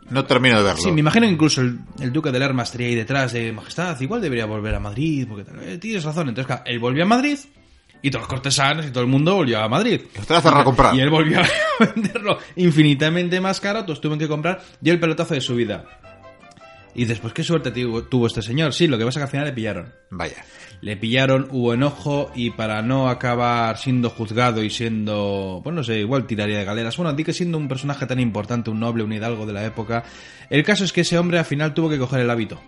No 0.09 0.25
termino 0.25 0.57
de 0.57 0.63
verlo. 0.63 0.81
Sí, 0.81 0.91
me 0.91 0.99
imagino 0.99 1.25
que 1.25 1.31
incluso 1.31 1.61
el, 1.61 1.79
el 2.01 2.11
duque 2.11 2.31
de 2.33 2.39
Lerma 2.39 2.63
estaría 2.63 2.87
ahí 2.87 2.95
detrás 2.95 3.31
de 3.31 3.53
Majestad, 3.53 3.97
igual 4.01 4.19
debería 4.19 4.45
volver 4.45 4.75
a 4.75 4.79
Madrid, 4.81 5.25
porque 5.25 5.45
eh, 5.61 5.77
tienes 5.77 6.03
razón. 6.03 6.27
Entonces, 6.27 6.47
claro, 6.47 6.63
él 6.65 6.79
volvió 6.79 7.03
a 7.03 7.07
Madrid 7.07 7.37
y 8.01 8.09
todos 8.09 8.23
los 8.23 8.29
cortesanos 8.29 8.85
y 8.85 8.91
todo 8.91 9.03
el 9.03 9.09
mundo 9.09 9.35
volvió 9.35 9.59
a 9.59 9.67
Madrid. 9.67 10.01
Y 10.15 10.19
usted 10.19 10.35
la 10.35 10.41
cerró 10.41 10.59
a 10.59 10.63
comprar. 10.63 10.95
Y 10.95 11.01
él 11.01 11.09
volvió 11.09 11.39
a 11.41 11.47
venderlo 11.95 12.37
infinitamente 12.55 13.39
más 13.41 13.59
caro, 13.59 13.83
todos 13.83 14.01
tuvieron 14.01 14.19
que 14.19 14.27
comprar, 14.27 14.61
dio 14.79 14.93
el 14.93 14.99
pelotazo 14.99 15.33
de 15.33 15.41
su 15.41 15.55
vida. 15.55 15.85
Y 16.95 17.05
después, 17.05 17.33
qué 17.33 17.43
suerte 17.43 17.71
tuvo, 17.71 18.03
tuvo 18.03 18.27
este 18.27 18.41
señor. 18.41 18.73
Sí, 18.73 18.87
lo 18.87 18.97
que 18.97 19.05
pasa 19.05 19.19
es 19.19 19.21
que 19.21 19.25
al 19.25 19.31
final 19.31 19.45
le 19.45 19.53
pillaron. 19.53 19.93
Vaya. 20.09 20.43
Le 20.81 20.97
pillaron, 20.97 21.47
hubo 21.51 21.73
enojo 21.73 22.31
y 22.35 22.51
para 22.51 22.81
no 22.81 23.09
acabar 23.09 23.77
siendo 23.77 24.09
juzgado 24.09 24.63
y 24.63 24.69
siendo, 24.69 25.61
pues 25.63 25.75
no 25.75 25.83
sé, 25.83 25.99
igual 25.99 26.25
tiraría 26.25 26.57
de 26.57 26.65
galeras. 26.65 26.97
Bueno, 26.97 27.13
di 27.13 27.23
que 27.23 27.33
siendo 27.33 27.57
un 27.57 27.67
personaje 27.67 28.05
tan 28.05 28.19
importante, 28.19 28.69
un 28.69 28.79
noble, 28.79 29.03
un 29.03 29.13
hidalgo 29.13 29.45
de 29.45 29.53
la 29.53 29.65
época, 29.65 30.03
el 30.49 30.63
caso 30.63 30.83
es 30.83 30.91
que 30.91 31.01
ese 31.01 31.17
hombre 31.17 31.37
al 31.37 31.45
final 31.45 31.73
tuvo 31.73 31.89
que 31.89 31.99
coger 31.99 32.21
el 32.21 32.29
hábito. 32.29 32.59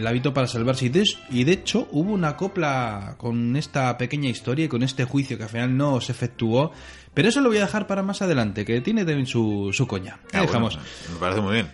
El 0.00 0.06
hábito 0.06 0.34
para 0.34 0.46
salvarse. 0.46 0.86
Y 0.86 0.88
de, 0.88 1.04
y 1.30 1.44
de 1.44 1.52
hecho 1.52 1.88
hubo 1.92 2.12
una 2.12 2.36
copla 2.36 3.14
con 3.18 3.54
esta 3.56 3.96
pequeña 3.98 4.28
historia 4.28 4.64
y 4.64 4.68
con 4.68 4.82
este 4.82 5.04
juicio 5.04 5.36
que 5.38 5.44
al 5.44 5.50
final 5.50 5.76
no 5.76 6.00
se 6.00 6.12
efectuó. 6.12 6.72
Pero 7.14 7.28
eso 7.28 7.40
lo 7.40 7.48
voy 7.48 7.58
a 7.58 7.62
dejar 7.62 7.86
para 7.86 8.02
más 8.02 8.22
adelante, 8.22 8.64
que 8.64 8.80
tiene 8.80 9.04
también 9.04 9.26
su, 9.26 9.70
su 9.72 9.86
coña. 9.86 10.14
Ahí 10.14 10.20
Ah, 10.22 10.28
bueno, 10.30 10.46
dejamos. 10.46 10.78
me 11.12 11.18
parece 11.18 11.40
muy 11.40 11.52
bien. 11.54 11.70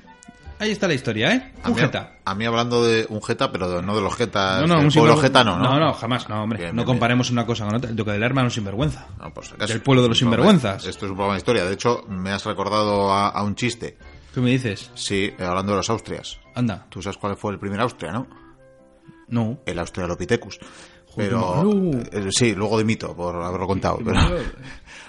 Ahí 0.58 0.70
está 0.70 0.88
la 0.88 0.94
historia, 0.94 1.32
¿eh? 1.34 1.52
A 1.62 1.68
Un 1.68 1.74
mí, 1.74 1.80
jeta. 1.82 2.14
a 2.24 2.34
mí 2.34 2.46
hablando 2.46 2.82
de 2.82 3.04
un 3.10 3.22
jeta, 3.22 3.52
pero 3.52 3.82
no 3.82 3.94
de 3.94 4.00
los 4.00 4.16
jetas. 4.16 4.62
No, 4.62 4.66
no, 4.66 4.76
del 4.76 4.86
un 4.86 4.90
pueblo 4.90 5.12
sinvergüenza- 5.14 5.20
getano, 5.20 5.58
¿no? 5.58 5.64
No, 5.74 5.78
no, 5.80 5.92
jamás, 5.92 6.26
no, 6.30 6.42
hombre. 6.42 6.58
Bien, 6.60 6.70
no 6.70 6.76
bien, 6.80 6.86
comparemos 6.86 7.30
una 7.30 7.44
cosa 7.44 7.66
con 7.66 7.74
otra. 7.76 7.90
El 7.90 7.96
duque 7.96 8.12
de 8.12 8.18
Lerma 8.18 8.40
no 8.40 8.48
es 8.48 8.54
sinvergüenza. 8.54 9.06
No, 9.20 9.34
por 9.34 9.44
si 9.44 9.52
acaso. 9.52 9.74
Del 9.74 9.82
pueblo 9.82 10.02
de 10.02 10.08
los 10.08 10.18
sinvergüenzas. 10.18 10.86
Esto 10.86 11.04
es 11.04 11.10
un 11.10 11.16
programa 11.16 11.34
de 11.34 11.38
historia. 11.40 11.64
De 11.66 11.74
hecho, 11.74 12.04
me 12.08 12.30
has 12.30 12.42
recordado 12.46 13.12
a, 13.12 13.28
a 13.28 13.42
un 13.42 13.54
chiste. 13.54 13.98
¿Qué 14.36 14.42
me 14.42 14.50
dices? 14.50 14.90
Sí, 14.92 15.32
eh, 15.38 15.44
hablando 15.44 15.72
de 15.72 15.78
los 15.78 15.88
Austrias. 15.88 16.38
Anda. 16.54 16.86
Tú 16.90 17.00
sabes 17.00 17.16
cuál 17.16 17.38
fue 17.38 17.54
el 17.54 17.58
primer 17.58 17.80
Austria, 17.80 18.12
¿no? 18.12 18.26
No. 19.28 19.60
El 19.64 19.78
Australopithecus. 19.78 20.58
Pero 21.16 21.64
no. 21.64 22.00
eh, 22.12 22.28
sí, 22.28 22.54
luego 22.54 22.76
dimito 22.76 23.16
por 23.16 23.34
haberlo 23.42 23.66
contado. 23.66 23.98
Pero 24.04 24.20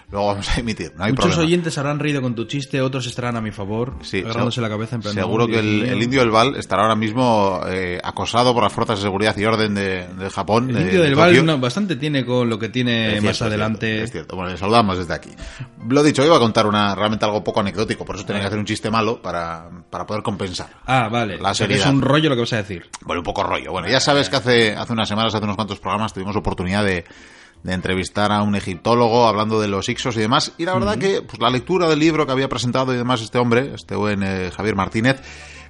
luego 0.10 0.28
vamos 0.28 0.50
a 0.50 0.60
emitir, 0.60 0.94
no 0.96 1.04
hay 1.04 1.12
Muchos 1.12 1.26
problema. 1.26 1.44
oyentes 1.48 1.78
habrán 1.78 2.00
reído 2.00 2.22
con 2.22 2.34
tu 2.34 2.46
chiste, 2.46 2.82
otros 2.82 3.06
estarán 3.08 3.36
a 3.36 3.42
mi 3.42 3.52
favor, 3.52 3.94
Sí, 4.02 4.20
agarrándose 4.20 4.62
la 4.62 4.70
cabeza 4.70 4.96
en 4.96 5.02
plan. 5.02 5.14
Seguro 5.14 5.48
"No, 5.48 5.54
que 5.54 5.60
el, 5.60 5.66
Dios 5.66 5.84
mío". 5.84 5.94
el 5.94 6.04
indio 6.04 6.20
del 6.22 6.32
Val 6.32 6.56
estará 6.56 6.84
ahora 6.84 6.96
mismo 6.96 7.62
eh, 7.68 8.00
acosado 8.04 8.54
por 8.54 8.64
las 8.64 8.72
fuerzas 8.72 9.00
de 9.00 9.04
seguridad 9.04 9.36
y 9.38 9.44
orden 9.46 9.76
de, 9.76 10.08
de 10.08 10.30
Japón. 10.30 10.70
El 10.70 10.76
de- 10.76 10.82
indio 10.84 11.00
de 11.02 11.06
del 11.08 11.16
Tokio. 11.16 11.36
Val 11.38 11.46
no, 11.46 11.58
bastante 11.60 11.96
tiene 11.98 12.26
con 12.26 12.50
lo 12.50 12.58
que 12.58 12.70
tiene 12.70 13.08
Es 13.10 13.14
más 13.16 13.22
cierto, 13.22 13.32
es 13.32 13.42
adelante. 13.44 13.88
cierto, 13.88 14.04
Es 14.06 14.12
cierto. 14.12 14.36
Bueno, 14.38 14.52
le 14.52 14.58
saludamos 14.58 14.98
desde 14.98 15.14
aquí. 15.14 15.30
Lo 15.90 16.02
dicho, 16.04 16.24
iba 16.26 16.38
a 16.38 16.40
contar 16.40 16.68
una 16.68 16.96
realmente 16.96 17.26
algo 17.26 17.44
poco 17.44 17.60
anecdótico, 17.60 18.06
por 18.06 18.16
eso 18.16 18.26
tenía 18.26 18.42
que 18.42 18.48
hacer 18.48 18.60
un 18.60 18.66
chiste 18.66 18.90
malo 18.90 19.22
para, 19.22 19.70
para 19.90 20.06
poder 20.06 20.24
compensar. 20.24 20.70
Ah, 20.86 21.10
vale. 21.12 21.38
La 21.38 21.52
O 21.52 21.54
sea, 21.54 21.68
que 21.68 21.76
es 21.76 21.86
un 21.86 22.02
rollo 22.02 22.30
lo 22.30 22.36
que 22.36 22.42
vas 22.42 22.54
a 22.54 22.58
decir. 22.58 22.86
Bueno, 23.02 23.20
un 23.20 23.26
poco 23.26 23.44
rollo. 23.44 23.72
Bueno, 23.74 23.90
ya 23.90 24.00
sabes 24.00 24.30
que 24.30 24.38
hace, 24.38 24.74
hace 24.76 24.94
unas 24.94 25.10
semanas, 25.10 25.36
hace 25.36 25.44
unos 25.44 25.56
cuantos 25.58 25.80
programas, 25.80 26.14
tuvimos 26.14 26.36
oportunidad 26.36 26.84
de, 26.86 27.04
de 27.64 27.74
entrevistar 27.74 28.32
a 28.32 28.42
un 28.44 28.56
egiptólogo 28.56 29.28
hablando 29.28 29.60
de 29.60 29.68
los 29.68 29.90
Ixos 29.90 30.16
y 30.18 30.22
demás. 30.22 30.54
Y 30.58 30.66
la 30.66 30.74
verdad 30.74 30.98
que 30.98 31.22
pues, 31.22 31.40
la 31.40 31.50
lectura 31.50 31.88
del 31.90 32.00
libro 32.00 32.26
que 32.26 32.32
había 32.32 32.48
presentado 32.50 32.94
y 32.94 32.98
demás 32.98 33.22
este 33.22 33.38
hombre, 33.40 33.72
este 33.76 33.96
buen 33.96 34.24
eh, 34.24 34.52
Javier 34.56 34.76
Martínez, 34.76 35.22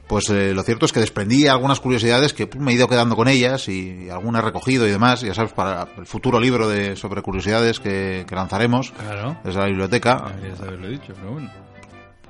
pues 0.08 0.30
eh, 0.30 0.54
lo 0.54 0.64
cierto 0.64 0.86
es 0.86 0.94
que 0.94 1.00
desprendí 1.02 1.48
algunas 1.48 1.80
curiosidades 1.82 2.34
que 2.34 2.48
pues, 2.48 2.64
me 2.64 2.72
he 2.72 2.76
ido 2.76 2.88
quedando 2.88 3.16
con 3.16 3.28
ellas 3.28 3.68
y, 3.68 4.06
y 4.06 4.10
algunas 4.10 4.44
recogido 4.44 4.88
y 4.88 4.92
demás. 4.92 5.22
Ya 5.22 5.34
sabes, 5.34 5.52
para 5.54 5.88
el 5.98 6.06
futuro 6.06 6.40
libro 6.40 6.70
de 6.70 6.96
sobre 6.96 7.22
curiosidades 7.22 7.80
que, 7.80 8.26
que 8.28 8.36
lanzaremos 8.36 8.92
Claro. 8.92 9.38
desde 9.44 9.60
la 9.60 9.66
biblioteca. 9.66 10.32
Deberías 10.36 10.62
haberlo 10.62 10.88
dicho, 10.88 11.14
pero 11.16 11.32
bueno. 11.32 11.52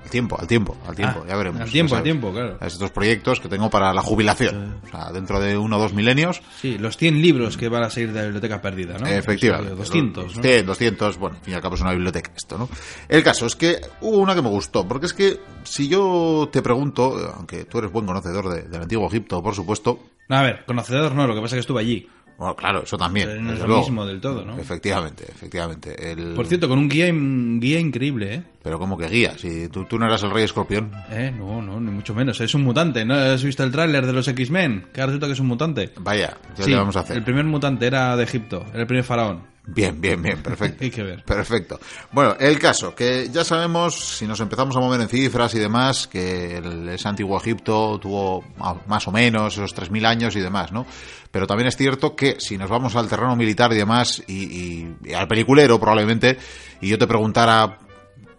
Al 0.07 0.11
tiempo, 0.11 0.37
al 0.39 0.47
tiempo, 0.47 0.77
al 0.87 0.95
tiempo, 0.95 1.19
Ah, 1.23 1.27
ya 1.27 1.35
veremos. 1.35 1.59
al 1.61 1.69
tiempo, 1.69 1.95
al 1.97 2.03
tiempo, 2.03 2.31
claro. 2.31 2.57
Estos 2.61 2.91
proyectos 2.91 3.41
que 3.41 3.49
tengo 3.49 3.69
para 3.69 3.93
la 3.93 4.01
jubilación. 4.01 4.75
O 4.85 4.89
sea, 4.89 5.11
dentro 5.11 5.37
de 5.41 5.57
uno 5.57 5.75
o 5.75 5.79
dos 5.81 5.91
milenios. 5.93 6.41
Sí, 6.61 6.77
los 6.77 6.95
100 6.95 7.21
libros 7.21 7.57
que 7.57 7.67
van 7.67 7.83
a 7.83 7.89
salir 7.89 8.13
de 8.13 8.19
la 8.19 8.23
biblioteca 8.23 8.61
perdida, 8.61 8.97
¿no? 8.97 9.05
Efectivamente. 9.05 9.73
O 9.73 9.75
sea, 9.75 9.83
200, 9.85 10.37
¿no? 10.37 10.41
100, 10.41 10.65
200, 10.65 11.17
bueno, 11.17 11.35
al 11.37 11.43
fin 11.43 11.51
y 11.51 11.55
al 11.55 11.61
cabo 11.61 11.75
es 11.75 11.81
una 11.81 11.91
biblioteca 11.91 12.31
esto, 12.37 12.57
¿no? 12.57 12.69
El 13.09 13.21
caso 13.21 13.45
es 13.47 13.55
que 13.57 13.81
hubo 13.99 14.17
una 14.19 14.33
que 14.33 14.41
me 14.41 14.49
gustó, 14.49 14.87
porque 14.87 15.07
es 15.07 15.13
que 15.13 15.41
si 15.65 15.89
yo 15.89 16.47
te 16.49 16.61
pregunto, 16.61 17.33
aunque 17.35 17.65
tú 17.65 17.79
eres 17.79 17.91
buen 17.91 18.05
conocedor 18.05 18.47
de- 18.47 18.61
del 18.63 18.81
antiguo 18.83 19.07
Egipto, 19.07 19.43
por 19.43 19.53
supuesto, 19.55 19.99
a 20.29 20.41
ver, 20.41 20.63
conocedor 20.65 21.13
no, 21.15 21.27
lo 21.27 21.35
que 21.35 21.41
pasa 21.41 21.55
es 21.55 21.57
que 21.57 21.61
estuve 21.61 21.81
allí. 21.81 22.07
bueno, 22.37 22.55
claro, 22.55 22.83
eso 22.83 22.97
también. 22.97 23.27
Pero 23.29 23.41
no 23.41 23.53
es 23.53 23.59
lo 23.59 23.79
mismo 23.79 24.05
del 24.05 24.21
todo, 24.21 24.45
¿no? 24.45 24.59
Efectivamente, 24.59 25.25
efectivamente. 25.27 26.11
El... 26.11 26.35
Por 26.35 26.45
cierto, 26.45 26.67
con 26.69 26.77
un 26.77 26.87
guía, 26.87 27.07
guía 27.11 27.79
increíble, 27.79 28.35
¿eh? 28.35 28.43
Pero 28.67 28.79
como 28.79 28.97
que 28.97 29.07
guía, 29.07 29.33
si 29.37 29.69
tú, 29.69 29.85
tú 29.85 29.97
no 29.97 30.07
eras 30.07 30.21
el 30.23 30.31
rey 30.31 30.43
escorpión. 30.43 30.91
Eh, 31.09 31.31
no, 31.33 31.61
no, 31.61 31.79
ni 31.79 31.89
mucho 31.89 32.13
menos. 32.13 32.41
Es 32.41 32.53
un 32.53 32.63
mutante. 32.65 33.05
¿No 33.05 33.13
has 33.13 33.41
visto 33.41 33.63
el 33.63 33.71
tráiler 33.71 34.05
de 34.05 34.11
los 34.11 34.27
X-Men? 34.27 34.87
Que 34.93 35.05
resulta 35.05 35.25
que 35.27 35.31
es 35.31 35.39
un 35.39 35.47
mutante. 35.47 35.93
Vaya, 36.01 36.35
¿qué 36.53 36.63
Sí, 36.63 36.71
le 36.71 36.75
vamos 36.75 36.97
a 36.97 36.99
hacer? 36.99 37.15
El 37.15 37.23
primer 37.23 37.45
mutante 37.45 37.87
era 37.87 38.17
de 38.17 38.25
Egipto. 38.25 38.65
Era 38.71 38.81
el 38.81 38.87
primer 38.87 39.05
faraón. 39.05 39.43
Bien, 39.67 40.01
bien, 40.01 40.21
bien, 40.21 40.43
perfecto. 40.43 40.77
Hay 40.83 40.89
que 40.91 41.01
ver. 41.01 41.23
Perfecto. 41.23 41.79
Bueno, 42.11 42.35
el 42.41 42.59
caso, 42.59 42.93
que 42.93 43.29
ya 43.31 43.45
sabemos, 43.45 43.95
si 44.17 44.27
nos 44.27 44.41
empezamos 44.41 44.75
a 44.75 44.81
mover 44.81 44.99
en 44.99 45.07
cifras 45.07 45.55
y 45.55 45.59
demás, 45.59 46.07
que 46.09 46.57
el, 46.57 46.89
ese 46.89 47.07
antiguo 47.07 47.37
Egipto 47.39 47.97
tuvo 48.01 48.43
más 48.85 49.07
o 49.07 49.13
menos 49.13 49.53
esos 49.53 49.73
3.000 49.73 50.05
años 50.05 50.35
y 50.35 50.41
demás, 50.41 50.73
¿no? 50.73 50.85
Pero 51.31 51.47
también 51.47 51.67
es 51.69 51.77
cierto 51.77 52.17
que 52.17 52.35
si 52.39 52.57
nos 52.57 52.69
vamos 52.69 52.97
al 52.97 53.07
terreno 53.07 53.33
militar 53.37 53.71
y 53.71 53.77
demás, 53.77 54.21
y, 54.27 54.33
y- 54.43 54.95
y 55.05 55.13
al 55.13 55.27
peliculero 55.29 55.79
probablemente, 55.79 56.37
y 56.81 56.89
yo 56.89 56.97
te 56.97 57.07
preguntara 57.07 57.77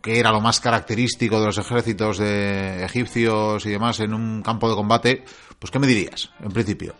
qué 0.02 0.18
era 0.20 0.30
lo 0.32 0.40
más 0.40 0.60
característico 0.60 1.40
de 1.40 1.46
los 1.46 1.58
ejércitos 1.58 2.18
de 2.18 2.84
egipcios 2.84 3.64
y 3.66 3.70
demás 3.70 4.00
en 4.00 4.14
un 4.14 4.42
campo 4.42 4.68
de 4.68 4.74
combate, 4.76 5.24
pues 5.58 5.70
¿qué 5.70 5.78
me 5.78 5.86
dirías, 5.86 6.30
en 6.42 6.50
principio? 6.50 6.94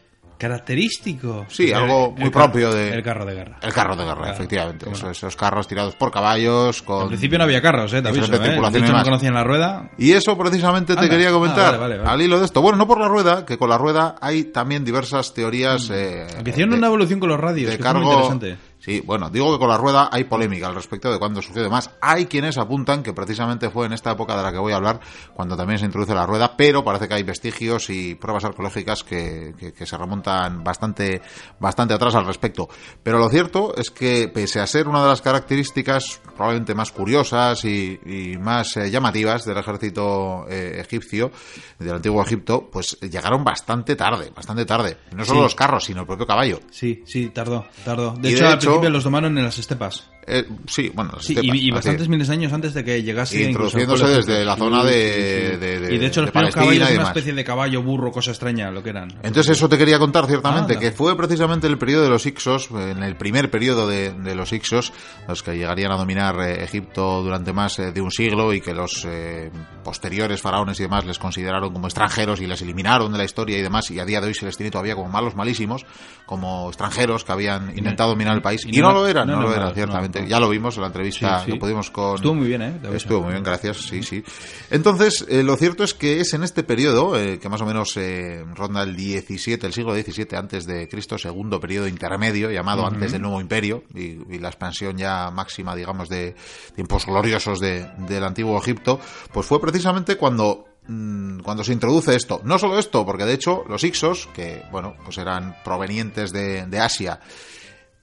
Característico. 0.52 1.46
Sí, 1.48 1.68
El- 1.70 1.74
algo 1.74 2.12
muy 2.12 2.30
carro- 2.30 2.44
propio 2.44 2.72
de... 2.72 2.90
El 2.94 3.02
carro 3.02 3.24
de 3.26 3.34
guerra. 3.34 3.58
El 3.60 3.72
carro 3.72 3.96
de 3.96 4.04
guerra, 4.04 4.16
Claro, 4.22 4.32
efectivamente. 4.34 4.86
Esos, 4.90 5.36
carros 5.36 5.66
tirados 5.68 5.94
por 5.96 6.10
caballos, 6.10 6.80
con... 6.82 7.02
Al 7.02 7.08
principio 7.08 7.38
no 7.38 7.44
había 7.44 7.60
carros, 7.60 7.92
eh, 7.92 8.00
te 8.02 8.08
aviso, 8.08 8.26
diferente 8.26 8.56
eh. 8.56 8.70
De 8.70 8.78
hecho, 8.78 8.92
no 8.92 9.02
conocían 9.02 9.34
la 9.34 9.44
rueda. 9.44 9.90
Y 9.98 10.12
eso 10.12 10.38
precisamente 10.38 10.96
te 10.96 11.08
quería 11.08 11.32
comentar, 11.32 11.74
Ah, 11.74 11.78
vale, 11.78 11.78
vale, 11.78 11.98
vale. 11.98 12.10
al 12.10 12.22
hilo 12.22 12.38
de 12.38 12.44
esto. 12.46 12.62
Bueno, 12.62 12.78
no 12.78 12.86
por 12.86 13.00
la 13.00 13.08
rueda, 13.08 13.44
que 13.44 13.58
con 13.58 13.68
la 13.68 13.78
rueda 13.78 14.14
hay 14.20 14.44
también 14.44 14.84
diversas 14.84 15.34
teorías... 15.34 15.90
eh, 15.90 16.26
Aunque 16.36 16.50
hicieron 16.50 16.70
de- 16.70 16.78
una 16.78 16.86
evolución 16.86 17.20
con 17.20 17.28
los 17.30 17.40
radios, 17.40 17.70
de 17.70 17.76
que 17.78 17.92
muy 17.94 18.04
interesante. 18.04 18.56
Sí, 18.88 19.02
bueno, 19.04 19.28
digo 19.28 19.52
que 19.52 19.58
con 19.58 19.68
la 19.68 19.76
rueda 19.76 20.08
hay 20.10 20.24
polémica 20.24 20.66
al 20.68 20.74
respecto 20.74 21.12
de 21.12 21.18
cuándo 21.18 21.42
sucede 21.42 21.68
más. 21.68 21.90
Hay 22.00 22.24
quienes 22.24 22.56
apuntan 22.56 23.02
que 23.02 23.12
precisamente 23.12 23.68
fue 23.68 23.84
en 23.84 23.92
esta 23.92 24.12
época 24.12 24.34
de 24.36 24.42
la 24.42 24.50
que 24.50 24.56
voy 24.58 24.72
a 24.72 24.76
hablar 24.76 24.98
cuando 25.34 25.56
también 25.58 25.78
se 25.78 25.84
introduce 25.84 26.14
la 26.14 26.24
rueda, 26.24 26.56
pero 26.56 26.82
parece 26.82 27.06
que 27.06 27.12
hay 27.14 27.22
vestigios 27.22 27.90
y 27.90 28.14
pruebas 28.14 28.44
arqueológicas 28.44 29.04
que, 29.04 29.52
que- 29.58 29.72
que 29.74 29.84
se 29.86 29.96
remontan 29.98 30.64
bastante, 30.64 31.20
bastante 31.60 31.92
atrás 31.92 32.14
al 32.14 32.24
respecto. 32.24 32.68
Pero 33.02 33.18
lo 33.18 33.28
cierto 33.28 33.74
es 33.76 33.90
que 33.90 34.28
pese 34.32 34.58
a 34.60 34.66
ser 34.66 34.88
una 34.88 35.02
de 35.02 35.08
las 35.08 35.20
características 35.20 36.20
probablemente 36.34 36.74
más 36.74 36.90
curiosas 36.92 37.64
y, 37.64 37.98
y 38.06 38.38
más 38.38 38.76
eh, 38.78 38.90
llamativas 38.90 39.44
del 39.44 39.58
ejército 39.58 40.46
eh, 40.48 40.80
egipcio, 40.80 41.30
del 41.78 41.94
antiguo 41.96 42.22
Egipto, 42.22 42.68
pues 42.72 42.98
llegaron 43.00 43.44
bastante 43.44 43.96
tarde, 43.96 44.30
bastante 44.34 44.64
tarde. 44.64 44.96
No 45.14 45.24
solo 45.24 45.40
Sí. 45.40 45.42
los 45.44 45.54
carros, 45.54 45.84
sino 45.84 46.00
el 46.02 46.06
propio 46.06 46.26
caballo. 46.26 46.60
Sí, 46.70 47.02
sí, 47.06 47.28
tardó, 47.30 47.66
tardó. 47.84 48.12
De 48.12 48.30
Y 48.30 48.34
hecho, 48.34 48.44
de 48.44 48.50
al 48.80 48.90
los 48.90 49.04
domaron 49.04 49.36
en 49.38 49.44
las 49.44 49.58
estepas. 49.58 50.10
Eh, 50.30 50.44
sí, 50.66 50.90
bueno, 50.94 51.12
Sí, 51.20 51.34
y, 51.40 51.46
y 51.46 51.50
así. 51.50 51.70
bastantes 51.70 52.08
miles 52.08 52.28
de 52.28 52.34
años 52.34 52.52
antes 52.52 52.74
de 52.74 52.84
que 52.84 53.02
llegase 53.02 53.42
Introduciéndose 53.44 54.06
desde 54.08 54.44
la 54.44 54.56
zona 54.56 54.84
de- 54.84 54.92
sí, 54.92 55.54
sí. 55.54 55.56
de- 55.58 55.80
de- 55.80 55.94
Y 55.94 55.98
de 55.98 56.06
hecho, 56.06 56.20
los 56.20 56.30
primeros 56.30 56.54
caballos 56.54 56.90
y 56.90 56.94
una 56.94 57.04
especie 57.04 57.32
de 57.32 57.44
caballo, 57.44 57.82
burro, 57.82 58.12
cosa 58.12 58.30
extraña, 58.32 58.70
lo 58.70 58.82
que 58.82 58.90
eran. 58.90 59.08
Entonces 59.22 59.56
eso 59.56 59.68
te 59.68 59.78
quería 59.78 59.98
contar 59.98 60.26
ciertamente, 60.26 60.74
Anda. 60.74 60.80
que 60.80 60.92
fue 60.92 61.16
precisamente 61.16 61.66
el 61.66 61.78
periodo 61.78 62.02
de 62.04 62.10
los 62.10 62.26
Ixos, 62.26 62.68
en 62.70 63.02
el 63.02 63.16
primer 63.16 63.50
periodo 63.50 63.88
de, 63.88 64.12
de 64.12 64.34
los 64.34 64.52
Ixos, 64.52 64.92
los 65.26 65.42
que 65.42 65.56
llegarían 65.56 65.92
a 65.92 65.96
dominar 65.96 66.36
eh, 66.40 66.62
Egipto 66.62 67.22
durante 67.22 67.52
más 67.52 67.78
eh, 67.78 67.92
de 67.92 68.00
un 68.02 68.10
siglo 68.10 68.52
y 68.52 68.60
que 68.60 68.74
los 68.74 69.04
eh, 69.06 69.50
posteriores 69.82 70.42
faraones 70.42 70.78
y 70.80 70.82
demás 70.82 71.06
les 71.06 71.18
consideraron 71.18 71.72
como 71.72 71.86
extranjeros 71.86 72.40
y 72.40 72.46
les 72.46 72.60
eliminaron 72.62 73.10
de 73.12 73.18
la 73.18 73.24
historia 73.24 73.56
y 73.58 73.62
demás, 73.62 73.90
y 73.90 73.98
a 73.98 74.04
día 74.04 74.20
de 74.20 74.26
hoy 74.28 74.34
se 74.34 74.44
les 74.44 74.56
tiene 74.56 74.70
todavía 74.70 74.94
como 74.94 75.08
malos 75.08 75.34
malísimos, 75.34 75.86
como 76.26 76.68
extranjeros 76.68 77.24
que 77.24 77.32
habían 77.32 77.70
intentado 77.76 78.10
dominar 78.10 78.34
el 78.34 78.42
país. 78.42 78.64
y 78.66 78.76
Y, 78.76 78.80
no- 78.82 78.88
no, 78.88 79.00
lo 79.00 79.06
eran, 79.08 79.26
no 79.26 79.36
no, 79.36 79.40
eran 79.42 79.50
lo 79.50 79.56
eran, 79.62 79.74
ciertamente. 79.74 80.17
Ya 80.26 80.40
lo 80.40 80.48
vimos 80.48 80.74
en 80.76 80.80
la 80.82 80.86
entrevista 80.88 81.40
Sí, 81.40 81.44
sí. 81.46 81.52
que 81.52 81.58
pudimos 81.58 81.90
con... 81.90 82.16
Estuvo 82.16 82.34
muy 82.34 82.48
bien, 82.48 82.62
¿eh? 82.62 82.80
Estuvo 82.94 83.22
muy 83.22 83.32
bien, 83.32 83.42
gracias, 83.44 83.76
sí, 83.78 84.02
sí. 84.02 84.24
Entonces, 84.70 85.24
eh, 85.28 85.42
lo 85.42 85.56
cierto 85.56 85.84
es 85.84 85.94
que 85.94 86.20
es 86.20 86.34
en 86.34 86.42
este 86.42 86.62
periodo, 86.62 87.18
eh, 87.18 87.38
que 87.38 87.48
más 87.48 87.60
o 87.60 87.66
menos 87.66 87.96
eh, 87.96 88.44
ronda 88.54 88.82
el 88.82 88.96
17, 88.96 89.66
el 89.66 89.72
siglo 89.72 89.94
XVII 89.94 90.26
antes 90.36 90.66
de 90.66 90.88
Cristo, 90.88 91.18
segundo 91.18 91.60
periodo 91.60 91.86
intermedio, 91.88 92.50
llamado 92.50 92.86
antes 92.86 93.12
del 93.12 93.22
Nuevo 93.22 93.40
Imperio, 93.40 93.84
y, 93.94 94.18
y 94.34 94.38
la 94.38 94.48
expansión 94.48 94.96
ya 94.96 95.30
máxima, 95.30 95.74
digamos, 95.76 96.08
de 96.08 96.34
tiempos 96.74 97.06
gloriosos 97.06 97.60
de- 97.60 97.86
del 98.08 98.24
antiguo 98.24 98.58
Egipto, 98.58 98.98
pues 99.32 99.46
fue 99.46 99.60
precisamente 99.60 100.16
cuando 100.16 100.64
mm, 100.86 101.40
cuando 101.40 101.62
se 101.64 101.72
introduce 101.72 102.14
esto. 102.14 102.40
No 102.44 102.58
solo 102.58 102.78
esto, 102.78 103.04
porque 103.04 103.24
de 103.24 103.34
hecho 103.34 103.64
los 103.68 103.84
Ixos, 103.84 104.28
que 104.34 104.62
bueno, 104.70 104.94
pues 105.04 105.18
eran 105.18 105.56
provenientes 105.64 106.32
de, 106.32 106.66
de 106.66 106.78
Asia, 106.80 107.20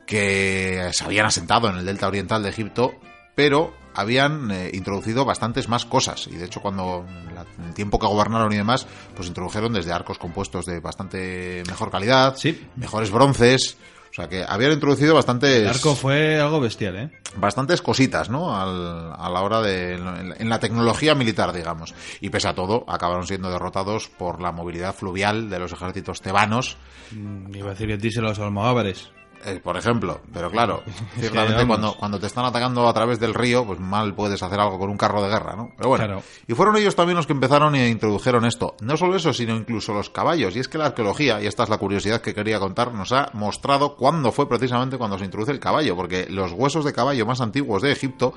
que 0.05 0.89
se 0.93 1.03
habían 1.03 1.25
asentado 1.25 1.69
en 1.69 1.77
el 1.77 1.85
delta 1.85 2.07
oriental 2.07 2.43
de 2.43 2.49
Egipto, 2.49 2.93
pero 3.35 3.73
habían 3.93 4.51
eh, 4.51 4.71
introducido 4.73 5.23
bastantes 5.25 5.67
más 5.69 5.85
cosas. 5.85 6.27
Y 6.27 6.35
de 6.35 6.45
hecho, 6.45 6.61
cuando 6.61 7.05
la- 7.33 7.45
en 7.57 7.69
el 7.69 7.73
tiempo 7.73 7.97
que 7.97 8.07
gobernaron 8.07 8.51
y 8.51 8.57
demás, 8.57 8.85
pues 9.15 9.27
introdujeron 9.27 9.73
desde 9.73 9.93
arcos 9.93 10.17
compuestos 10.19 10.65
de 10.65 10.79
bastante 10.79 11.63
mejor 11.67 11.89
calidad, 11.91 12.35
Sí. 12.37 12.67
mejores 12.75 13.09
bronces. 13.11 13.77
O 14.11 14.15
sea 14.15 14.29
que 14.29 14.45
habían 14.47 14.71
introducido 14.71 15.13
bastantes, 15.13 15.57
El 15.63 15.67
arco 15.67 15.93
fue 15.93 16.39
algo 16.39 16.61
bestial, 16.61 16.95
¿eh? 16.95 17.11
bastantes 17.35 17.81
cositas, 17.81 18.29
¿no? 18.29 18.55
Al- 18.55 19.11
a 19.13 19.29
la 19.29 19.41
hora 19.41 19.59
de. 19.61 19.95
en 19.95 20.05
la- 20.29 20.35
en 20.37 20.49
la 20.49 20.59
tecnología 20.61 21.15
militar, 21.15 21.51
digamos. 21.51 21.93
Y 22.21 22.29
pese 22.29 22.47
a 22.47 22.55
todo, 22.55 22.85
acabaron 22.87 23.27
siendo 23.27 23.49
derrotados 23.51 24.07
por 24.07 24.41
la 24.41 24.53
movilidad 24.53 24.95
fluvial 24.95 25.49
de 25.49 25.59
los 25.59 25.71
ejércitos 25.73 26.21
tebanos, 26.21 26.77
Mm, 27.11 27.53
Iba 27.55 27.67
a 27.67 27.71
decir 27.73 27.87
que 27.87 27.97
díselo 27.97 28.27
a 28.27 28.29
los 28.31 28.39
almogávares. 28.39 29.11
Eh, 29.45 29.59
por 29.63 29.77
ejemplo. 29.77 30.21
Pero 30.33 30.49
claro, 30.49 30.83
ciertamente 31.19 31.65
cuando, 31.65 31.95
cuando 31.95 32.19
te 32.19 32.27
están 32.27 32.45
atacando 32.45 32.87
a 32.87 32.93
través 32.93 33.19
del 33.19 33.33
río, 33.33 33.65
pues 33.65 33.79
mal 33.79 34.13
puedes 34.15 34.41
hacer 34.41 34.59
algo 34.59 34.79
con 34.79 34.89
un 34.89 34.97
carro 34.97 35.21
de 35.21 35.29
guerra, 35.29 35.55
¿no? 35.55 35.71
Pero 35.77 35.89
bueno. 35.89 36.05
Claro. 36.05 36.23
Y 36.47 36.53
fueron 36.53 36.75
ellos 36.77 36.95
también 36.95 37.17
los 37.17 37.27
que 37.27 37.33
empezaron 37.33 37.75
e 37.75 37.89
introdujeron 37.89 38.45
esto. 38.45 38.75
No 38.81 38.97
solo 38.97 39.15
eso, 39.15 39.33
sino 39.33 39.55
incluso 39.55 39.93
los 39.93 40.09
caballos. 40.09 40.55
Y 40.55 40.59
es 40.59 40.67
que 40.67 40.77
la 40.77 40.87
arqueología, 40.87 41.41
y 41.41 41.47
esta 41.47 41.63
es 41.63 41.69
la 41.69 41.77
curiosidad 41.77 42.21
que 42.21 42.33
quería 42.33 42.59
contar, 42.59 42.93
nos 42.93 43.11
ha 43.11 43.29
mostrado 43.33 43.95
cuándo 43.95 44.31
fue 44.31 44.47
precisamente 44.49 44.97
cuando 44.97 45.17
se 45.17 45.25
introduce 45.25 45.51
el 45.51 45.59
caballo, 45.59 45.95
porque 45.95 46.27
los 46.29 46.51
huesos 46.51 46.85
de 46.85 46.93
caballo 46.93 47.25
más 47.25 47.41
antiguos 47.41 47.81
de 47.81 47.91
Egipto 47.91 48.33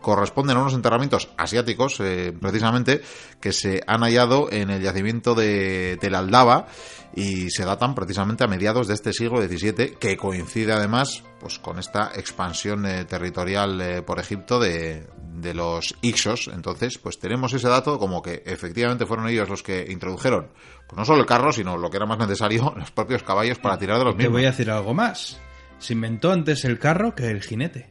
corresponden 0.00 0.56
a 0.56 0.60
unos 0.60 0.74
enterramientos 0.74 1.28
asiáticos, 1.36 1.98
eh, 2.00 2.32
precisamente, 2.38 3.02
que 3.40 3.52
se 3.52 3.82
han 3.86 4.02
hallado 4.02 4.48
en 4.50 4.70
el 4.70 4.82
yacimiento 4.82 5.34
de 5.34 5.96
Tel 6.00 6.14
Aldaba 6.14 6.66
y 7.14 7.50
se 7.50 7.64
datan 7.64 7.94
precisamente 7.94 8.44
a 8.44 8.46
mediados 8.48 8.88
de 8.88 8.94
este 8.94 9.12
siglo 9.12 9.40
XVII, 9.42 9.96
que 9.98 10.16
coincide 10.16 10.72
además 10.72 11.22
pues 11.38 11.58
con 11.58 11.78
esta 11.78 12.12
expansión 12.14 12.86
eh, 12.86 13.04
territorial 13.04 13.80
eh, 13.80 14.02
por 14.02 14.18
Egipto 14.18 14.58
de, 14.60 15.06
de 15.34 15.54
los 15.54 15.94
Ixos. 16.02 16.48
Entonces, 16.54 16.98
pues 16.98 17.18
tenemos 17.18 17.52
ese 17.52 17.68
dato 17.68 17.98
como 17.98 18.22
que 18.22 18.42
efectivamente 18.46 19.06
fueron 19.06 19.28
ellos 19.28 19.48
los 19.48 19.62
que 19.62 19.86
introdujeron, 19.90 20.48
pues 20.86 20.96
no 20.96 21.04
solo 21.04 21.20
el 21.20 21.26
carro, 21.26 21.52
sino 21.52 21.76
lo 21.76 21.90
que 21.90 21.96
era 21.98 22.06
más 22.06 22.18
necesario, 22.18 22.72
los 22.78 22.90
propios 22.92 23.22
caballos 23.22 23.58
para 23.58 23.78
tirar 23.78 23.98
de 23.98 24.04
los 24.04 24.14
Te 24.14 24.18
mismos. 24.18 24.32
voy 24.32 24.44
a 24.44 24.50
decir 24.50 24.70
algo 24.70 24.94
más. 24.94 25.40
Se 25.78 25.94
inventó 25.94 26.30
antes 26.32 26.64
el 26.64 26.78
carro 26.78 27.14
que 27.14 27.28
el 27.28 27.42
jinete. 27.42 27.90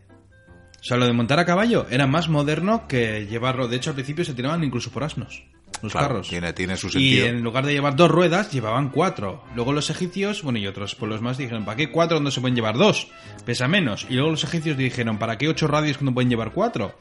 O 0.79 0.83
sea, 0.83 0.97
lo 0.97 1.05
de 1.05 1.13
montar 1.13 1.37
a 1.37 1.45
caballo 1.45 1.85
era 1.91 2.07
más 2.07 2.27
moderno 2.27 2.87
que 2.87 3.27
llevarlo. 3.27 3.67
De 3.67 3.75
hecho, 3.75 3.91
al 3.91 3.95
principio 3.95 4.25
se 4.25 4.33
tiraban 4.33 4.63
incluso 4.63 4.89
por 4.89 5.03
asnos. 5.03 5.43
Los 5.81 5.91
Claro, 5.93 6.07
carros. 6.09 6.27
Tiene, 6.29 6.53
tiene 6.53 6.77
su 6.77 6.89
Y 6.99 7.19
en 7.21 7.41
lugar 7.41 7.65
de 7.65 7.73
llevar 7.73 7.95
dos 7.95 8.11
ruedas, 8.11 8.51
llevaban 8.51 8.89
cuatro. 8.89 9.43
Luego 9.55 9.73
los 9.73 9.89
egipcios, 9.89 10.43
bueno, 10.43 10.59
y 10.59 10.67
otros 10.67 10.93
pueblos 10.95 11.21
más 11.21 11.37
dijeron, 11.37 11.65
¿para 11.65 11.75
qué 11.77 11.89
cuatro 11.89 12.19
no 12.19 12.29
se 12.29 12.39
pueden 12.41 12.55
llevar 12.55 12.77
dos? 12.77 13.07
Pesa 13.45 13.67
menos. 13.67 14.05
Y 14.09 14.13
luego 14.13 14.29
los 14.31 14.43
egipcios 14.43 14.77
dijeron, 14.77 15.17
¿para 15.17 15.37
qué 15.37 15.47
ocho 15.49 15.67
radios 15.67 15.97
que 15.97 16.05
no 16.05 16.13
pueden 16.13 16.29
llevar 16.29 16.51
cuatro? 16.51 16.95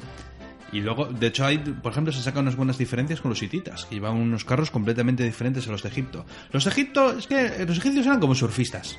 Y 0.72 0.80
luego, 0.80 1.06
de 1.06 1.26
hecho, 1.26 1.44
hay, 1.44 1.58
por 1.58 1.92
ejemplo, 1.92 2.12
se 2.12 2.22
sacan 2.22 2.42
unas 2.44 2.56
buenas 2.56 2.78
diferencias 2.78 3.20
con 3.20 3.28
los 3.30 3.42
hititas, 3.42 3.84
que 3.86 3.96
llevaban 3.96 4.18
unos 4.18 4.44
carros 4.44 4.70
completamente 4.70 5.24
diferentes 5.24 5.66
a 5.66 5.72
los 5.72 5.82
de 5.82 5.88
Egipto. 5.88 6.24
Los 6.52 6.64
de 6.64 6.70
Egipto, 6.70 7.18
es 7.18 7.26
que 7.26 7.64
los 7.66 7.76
egipcios 7.76 8.06
eran 8.06 8.20
como 8.20 8.34
surfistas. 8.36 8.98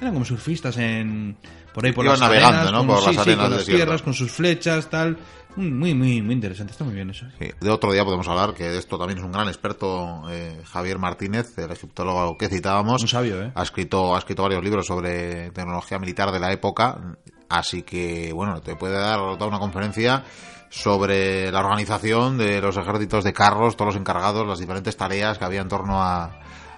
Eran 0.00 0.14
como 0.14 0.24
surfistas 0.24 0.78
en 0.78 1.36
por 1.74 1.84
ahí 1.84 1.92
por 1.92 2.04
Iban 2.04 2.18
las 2.18 2.28
navegando, 2.28 2.58
arenas, 2.58 2.72
¿no? 2.72 2.78
con, 2.78 2.86
Por 2.86 2.98
sí, 3.00 3.04
las 3.16 3.24
sí, 3.24 3.30
arenas 3.30 3.48
con 3.48 3.56
las 3.56 3.66
tierras, 3.66 4.02
con 4.02 4.14
sus 4.14 4.30
flechas, 4.30 4.88
tal. 4.88 5.18
Muy, 5.56 5.94
muy, 5.94 6.22
muy 6.22 6.34
interesante. 6.34 6.72
Está 6.72 6.84
muy 6.84 6.94
bien 6.94 7.10
eso. 7.10 7.26
Sí, 7.38 7.50
De 7.60 7.70
otro 7.70 7.92
día 7.92 8.04
podemos 8.04 8.28
hablar, 8.28 8.54
que 8.54 8.64
de 8.64 8.78
esto 8.78 8.98
también 8.98 9.18
es 9.18 9.24
un 9.24 9.32
gran 9.32 9.48
experto, 9.48 10.22
eh, 10.30 10.62
Javier 10.64 10.98
Martínez, 10.98 11.56
el 11.58 11.70
egiptólogo 11.70 12.36
que 12.36 12.48
citábamos. 12.48 13.02
Un 13.02 13.08
sabio, 13.08 13.42
¿eh? 13.42 13.52
Ha 13.54 13.62
escrito, 13.62 14.14
ha 14.14 14.18
escrito 14.18 14.42
varios 14.42 14.62
libros 14.62 14.86
sobre 14.86 15.50
tecnología 15.50 15.98
militar 15.98 16.30
de 16.32 16.40
la 16.40 16.52
época, 16.52 17.16
así 17.48 17.82
que, 17.82 18.32
bueno, 18.32 18.60
te 18.60 18.76
puede 18.76 18.98
dar 18.98 19.18
toda 19.36 19.46
una 19.46 19.58
conferencia 19.58 20.24
sobre 20.70 21.50
la 21.50 21.60
organización 21.60 22.38
de 22.38 22.60
los 22.60 22.76
ejércitos 22.76 23.24
de 23.24 23.32
carros, 23.32 23.76
todos 23.76 23.94
los 23.94 24.00
encargados, 24.00 24.46
las 24.46 24.60
diferentes 24.60 24.96
tareas 24.96 25.36
que 25.36 25.44
había 25.44 25.60
en 25.60 25.68
torno 25.68 26.00
a, 26.00 26.30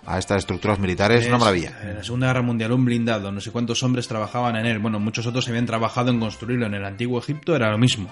a 0.07 0.19
estas 0.19 0.39
estructuras 0.39 0.79
militares. 0.79 1.23
Es 1.23 1.29
una 1.29 1.39
maravilla. 1.39 1.79
En 1.83 1.97
la 1.97 2.05
Segunda 2.05 2.27
Guerra 2.29 2.43
Mundial, 2.43 2.73
un 2.73 2.85
blindado, 2.85 3.31
no 3.33 3.41
sé 3.41 3.51
cuántos 3.51 3.83
hombres 3.83 4.09
trabajaban 4.09 4.57
en 4.57 4.67
él. 4.67 4.79
Bueno, 4.79 4.99
muchos 4.99 5.27
otros 5.27 5.49
habían 5.49 5.67
trabajado 5.67 6.11
en 6.11 6.19
construirlo. 6.21 6.67
En 6.67 6.75
el 6.75 6.85
antiguo 6.85 7.19
Egipto 7.19 7.55
era 7.55 7.71
lo 7.71 7.79
mismo, 7.79 8.09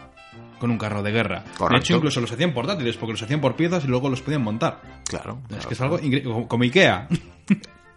con 0.59 0.71
un 0.71 0.79
carro 0.79 1.03
de 1.03 1.11
guerra. 1.11 1.41
De 1.45 1.59
Correcto. 1.59 1.85
hecho, 1.85 1.97
incluso 1.97 2.21
los 2.21 2.31
hacían 2.33 2.53
portátiles, 2.55 2.97
porque 2.97 3.13
los 3.13 3.23
hacían 3.23 3.41
por 3.41 3.57
piezas 3.57 3.85
y 3.85 3.89
luego 3.89 4.09
los 4.09 4.23
podían 4.23 4.43
montar. 4.43 4.81
Claro. 5.09 5.41
Es 5.59 5.67
que 5.67 5.75
es 5.75 5.81
algo 5.81 5.99
como 6.49 6.63
Ikea. 6.65 7.09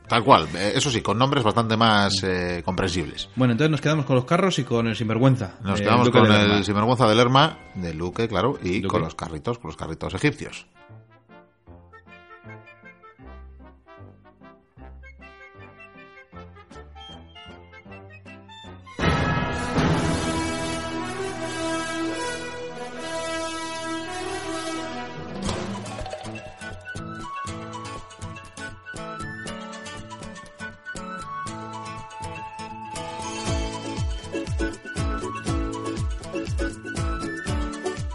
Tal 0.08 0.22
cual. 0.24 0.48
Eh, 0.56 0.74
Eso 0.76 0.92
sí, 0.92 1.02
con 1.02 1.18
nombres 1.18 1.44
bastante 1.46 1.78
más 1.78 2.22
eh, 2.24 2.62
comprensibles. 2.66 3.30
bueno, 3.38 3.54
entonces 3.54 3.72
nos 3.72 3.80
quedamos 3.82 4.06
con 4.06 4.18
los 4.18 4.26
carros 4.26 4.60
y 4.60 4.64
con 4.66 4.88
el 4.88 4.96
sinvergüenza. 4.98 5.56
Nos 5.64 5.80
quedamos 5.80 6.10
con 6.10 6.28
de 6.28 6.58
el 6.58 6.66
sinvergüenza 6.66 7.08
de 7.08 7.16
Lerma, 7.16 7.58
de 7.76 7.94
Luque, 7.94 8.28
claro, 8.28 8.60
y 8.62 8.76
Luque. 8.82 8.88
con 8.90 9.02
los 9.02 9.16
carritos, 9.16 9.60
con 9.60 9.70
los 9.70 9.78
carritos 9.78 10.14
egipcios. 10.14 10.68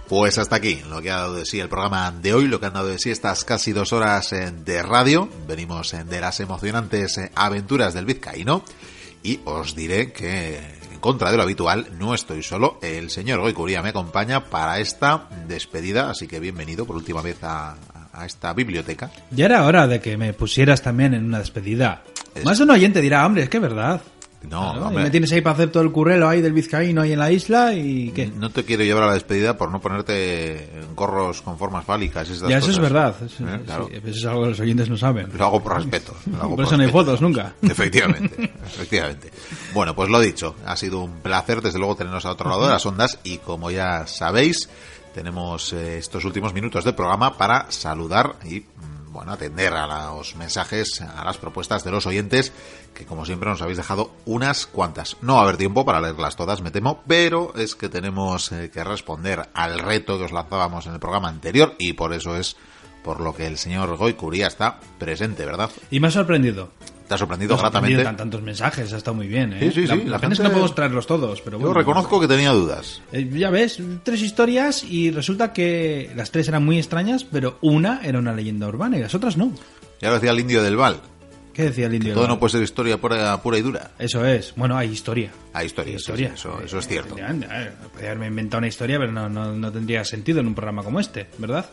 Pues 0.09 0.39
hasta 0.39 0.57
aquí 0.57 0.81
lo 0.89 1.03
que 1.03 1.11
ha 1.11 1.17
dado 1.17 1.35
de 1.35 1.45
sí 1.45 1.61
el 1.61 1.69
programa 1.69 2.11
de 2.11 2.33
hoy, 2.33 2.49
lo 2.49 2.59
que 2.61 2.67
han 2.67 2.73
dado 2.73 2.89
de 2.89 2.99
sí 2.99 3.11
estas 3.11 3.45
casi 3.45 3.73
dos 3.73 3.93
horas 3.93 4.33
eh, 4.33 4.51
de 4.65 4.83
radio. 4.83 5.29
Venimos 5.47 5.93
eh, 5.93 6.05
de 6.05 6.21
las 6.21 6.41
emocionantes 6.41 7.19
eh, 7.19 7.31
aventuras 7.35 7.93
del 7.93 8.07
Vizcaíno 8.07 8.65
y 9.23 9.41
os 9.45 9.75
diré 9.77 10.11
que 10.13 10.57
en 10.93 10.99
contra 11.01 11.31
de 11.31 11.37
lo 11.37 11.43
habitual 11.43 11.89
no 11.99 12.15
estoy 12.15 12.43
solo. 12.43 12.79
El 12.81 13.11
señor 13.11 13.41
Goicuría 13.41 13.83
me 13.83 13.91
acompaña 13.91 14.45
para 14.47 14.79
esta 14.81 15.29
despedida, 15.47 16.09
así 16.09 16.27
que 16.27 16.41
bienvenido 16.41 16.87
por 16.87 16.97
última 16.97 17.21
vez 17.21 17.43
a, 17.45 17.77
a 18.15 18.25
esta 18.25 18.55
biblioteca. 18.55 19.11
Ya 19.31 19.45
era 19.45 19.65
hora 19.67 19.87
de 19.87 20.01
que 20.01 20.17
me 20.17 20.33
pusieras 20.33 20.81
también 20.81 21.13
en 21.13 21.27
una 21.27 21.41
despedida. 21.41 22.03
Es- 22.35 22.47
Más 22.47 22.57
de 22.57 22.65
un 22.65 22.71
oyente 22.71 23.03
dirá, 23.03 23.27
hombre, 23.27 23.43
es 23.43 23.51
que 23.51 23.59
es 23.59 23.63
verdad. 23.63 24.01
No, 24.43 24.71
Claro, 24.71 24.81
y 24.81 24.85
hombre, 24.87 25.03
me 25.05 25.11
tienes 25.11 25.33
ahí 25.33 25.41
para 25.41 25.55
hacer 25.55 25.71
todo 25.71 25.83
el 25.83 25.91
currelo 25.91 26.29
ahí 26.29 26.41
del 26.41 26.53
vizcaíno 26.53 27.03
ahí 27.03 27.13
en 27.13 27.19
la 27.19 27.33
isla 27.33 27.75
y 27.75 28.13
qué. 28.13 28.29
no 28.29 28.51
te 28.51 28.65
quiero 28.65 28.85
llevar 28.85 29.03
a 29.03 29.07
la 29.09 29.15
despedida 29.15 29.57
por 29.59 29.69
no 29.71 29.81
ponerte 29.81 30.71
gorros 30.95 31.43
con 31.43 31.59
formas 31.59 31.85
fálicas. 31.85 32.29
y 32.29 32.33
esas 32.35 32.49
ya, 32.49 32.59
eso 32.59 32.71
es 32.71 32.79
verdad. 32.79 33.17
Eso, 33.25 33.43
Eh, 33.49 33.61
claro. 33.67 33.89
sí, 33.91 33.97
eso 33.97 34.09
es 34.19 34.25
algo 34.27 34.43
que 34.45 34.49
los 34.51 34.61
oyentes 34.61 34.89
no 34.89 34.97
saben. 34.97 35.29
Lo 35.37 35.45
hago 35.45 35.61
por 35.63 35.75
respeto. 35.77 36.15
lo 36.31 36.41
hago 36.43 36.57
Por 36.57 36.65
eso 36.67 36.77
no 36.77 36.83
hay 36.83 36.87
respeto. 36.87 37.05
fotos 37.07 37.21
nunca. 37.21 37.55
Efectivamente, 37.63 38.53
efectivamente. 38.65 39.31
Bueno, 39.75 39.95
pues 39.97 40.09
lo 40.09 40.21
dicho, 40.21 40.55
ha 40.65 40.77
sido 40.77 41.01
un 41.01 41.15
placer 41.21 41.61
desde 41.61 41.79
luego 41.81 41.97
tenernos 41.97 42.25
a 42.25 42.31
otro 42.31 42.49
lado 42.49 42.63
de 42.65 42.71
las 42.71 42.87
ondas 42.87 43.19
y 43.25 43.39
como 43.39 43.73
ya 43.73 44.07
sabéis, 44.07 44.69
tenemos 45.15 45.73
eh, 45.73 45.99
estos 45.99 46.25
últimos 46.25 46.55
minutos 46.55 46.85
de 46.85 46.93
programa 46.93 47.37
para 47.37 47.67
saludar 47.73 48.37
y 48.45 48.61
mm, 48.61 48.98
bueno, 49.19 49.33
atender 49.33 49.75
a 49.75 50.13
los 50.13 50.37
mensajes, 50.37 51.01
a 51.01 51.25
las 51.25 51.39
propuestas 51.39 51.83
de 51.83 51.91
los 51.91 52.07
oyentes, 52.07 52.53
que 52.95 53.05
como 53.05 53.27
siempre 53.27 53.49
nos 53.49 53.61
habéis 53.61 53.79
dejado 53.79 54.13
unas 54.27 54.65
cuantas. 54.65 55.17
No 55.23 55.35
va 55.35 55.41
a 55.41 55.43
haber 55.43 55.57
tiempo 55.57 55.85
para 55.85 56.01
leerlas 56.01 56.37
todas, 56.37 56.63
me 56.63 56.71
temo, 56.71 57.03
pero 57.09 57.53
es 57.57 57.75
que 57.75 57.89
tenemos 57.89 58.53
eh, 58.53 58.71
que 58.73 58.85
responder 58.85 59.49
al 59.55 59.81
reto 59.81 60.19
que 60.19 60.27
os 60.27 60.31
lanzábamos 60.31 60.87
en 60.87 60.93
el 60.93 61.01
programa 61.01 61.29
anterior 61.29 61.75
y 61.81 61.95
por 61.95 62.13
eso 62.13 62.37
es 62.37 62.57
por 63.03 63.19
lo 63.21 63.35
que 63.35 63.49
el 63.49 63.59
señor 63.59 63.97
Goicuría 63.97 64.47
está 64.47 64.79
presente, 65.01 65.45
¿verdad? 65.45 65.71
Y 65.91 65.99
me 65.99 66.07
ha 66.07 66.13
sorprendido. 66.13 66.71
¿Te 67.09 67.15
ha 67.15 67.19
sorprendido 67.19 67.57
sorprendido 67.57 67.59
gratamente? 67.59 68.05
tan- 68.05 68.17
tantos 68.17 68.43
mensajes, 68.43 68.93
ha 68.93 68.97
estado 68.99 69.15
muy 69.17 69.27
bien. 69.27 69.55
¿eh? 69.55 69.59
Sí, 69.61 69.71
sí, 69.73 69.87
la, 69.87 69.95
sí, 69.95 70.05
la 70.05 70.11
la 70.11 70.19
pena 70.19 70.33
es 70.35 70.39
que 70.39 70.43
gente- 70.43 70.43
no 70.45 70.51
podemos 70.51 70.75
traerlos 70.75 71.07
todos, 71.07 71.41
pero 71.41 71.57
Yo 71.59 71.67
bueno. 71.67 71.75
reconozco 71.75 72.21
que 72.21 72.29
tenía 72.29 72.51
dudas. 72.53 73.01
Eh, 73.13 73.29
ya 73.33 73.51
ves, 73.51 73.79
tres 74.03 74.21
historias 74.21 74.85
y 74.85 75.11
resulta 75.11 75.53
que 75.53 76.11
las 76.15 76.31
tres 76.31 76.49
eran 76.49 76.65
muy 76.65 76.79
extrañas, 76.79 77.25
pero 77.25 77.59
una 77.63 78.01
era 78.05 78.19
una 78.19 78.33
leyenda 78.35 78.69
urbana 78.69 78.99
y 78.99 79.01
las 79.01 79.15
otras 79.15 79.37
no. 79.37 79.53
Ya 80.01 80.09
lo 80.11 80.15
decía 80.17 80.31
el 80.33 80.41
indio 80.41 80.63
del 80.63 80.77
Val. 80.77 81.01
¿Qué 81.55 81.65
decía 81.65 81.87
el 81.87 81.95
indio? 81.95 82.13
Todo 82.13 82.23
del 82.25 82.29
no 82.29 82.35
Val? 82.35 82.41
puede 82.41 82.53
ser 82.53 82.63
historia 82.63 82.99
pura, 83.01 83.43
pura 83.43 83.59
y 83.59 83.63
dura. 83.63 83.91
Eso 83.99 84.25
es. 84.25 84.53
Bueno, 84.55 84.77
hay 84.77 84.91
historia. 84.91 85.31
Hay 85.55 85.67
historia, 85.67 85.93
Hay 85.95 85.99
sí, 85.99 86.03
historia. 86.03 86.29
sí, 86.29 86.35
eso, 86.35 86.61
eso 86.63 86.79
es 86.79 86.87
cierto. 86.87 87.17
Podría 87.17 88.11
haberme 88.11 88.27
inventado 88.27 88.59
una 88.59 88.69
historia, 88.69 88.99
pero 88.99 89.11
no, 89.11 89.29
no, 89.29 89.55
no 89.55 89.73
tendría 89.73 90.05
sentido 90.05 90.39
en 90.41 90.47
un 90.47 90.55
programa 90.55 90.83
como 90.85 91.01
este, 91.01 91.27
¿verdad? 91.39 91.67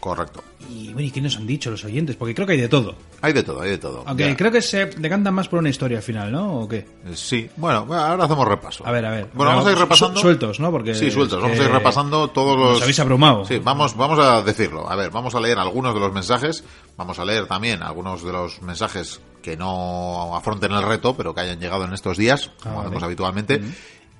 Correcto. 0.00 0.44
Y 0.70 0.92
bueno, 0.92 1.08
¿y 1.08 1.10
qué 1.10 1.20
nos 1.20 1.36
han 1.36 1.46
dicho 1.46 1.70
los 1.70 1.84
oyentes? 1.84 2.14
Porque 2.16 2.34
creo 2.34 2.46
que 2.46 2.52
hay 2.52 2.60
de 2.60 2.68
todo. 2.68 2.94
Hay 3.20 3.32
de 3.32 3.42
todo, 3.42 3.62
hay 3.62 3.70
de 3.70 3.78
todo. 3.78 4.04
Aunque 4.06 4.28
Ya. 4.28 4.36
creo 4.36 4.52
que 4.52 4.62
se 4.62 4.86
decantan 4.86 5.34
más 5.34 5.48
por 5.48 5.58
una 5.58 5.70
historia 5.70 5.98
al 5.98 6.02
final, 6.04 6.30
¿no? 6.30 6.60
¿O 6.60 6.68
qué? 6.68 6.78
Eh, 6.78 6.86
Sí, 7.14 7.50
bueno, 7.56 7.86
ahora 7.92 8.24
hacemos 8.24 8.46
repaso. 8.46 8.86
A 8.86 8.92
ver, 8.92 9.04
a 9.06 9.10
ver. 9.10 9.28
Bueno, 9.34 9.50
vamos 9.52 9.66
a 9.66 9.72
ir 9.72 9.78
repasando. 9.78 10.20
sueltos, 10.20 10.60
¿no? 10.60 10.70
Porque 10.70 10.94
sí, 10.94 11.10
sueltos. 11.10 11.42
Vamos 11.42 11.58
a 11.58 11.64
ir 11.64 11.70
repasando 11.70 12.28
todos 12.28 12.56
los. 12.56 12.72
nos 12.74 12.82
habéis 12.82 13.00
abrumado. 13.00 13.44
Sí, 13.44 13.58
vamos, 13.58 13.96
vamos 13.96 14.18
a 14.20 14.42
decirlo. 14.42 14.88
A 14.88 14.94
ver, 14.94 15.10
vamos 15.10 15.34
a 15.34 15.40
leer 15.40 15.58
algunos 15.58 15.94
de 15.94 16.00
los 16.00 16.12
mensajes. 16.12 16.62
Vamos 16.96 17.18
a 17.18 17.24
leer 17.24 17.46
también 17.46 17.82
algunos 17.82 18.22
de 18.22 18.32
los 18.32 18.62
mensajes 18.62 19.20
que 19.42 19.56
no 19.56 20.34
afronten 20.36 20.72
el 20.72 20.82
reto, 20.82 21.16
pero 21.16 21.34
que 21.34 21.40
hayan 21.40 21.58
llegado 21.60 21.84
en 21.84 21.92
estos 21.94 22.16
días, 22.18 22.50
como 22.62 22.74
Ah, 22.74 22.76
vale. 22.76 22.86
hacemos 22.88 23.02
habitualmente. 23.04 23.62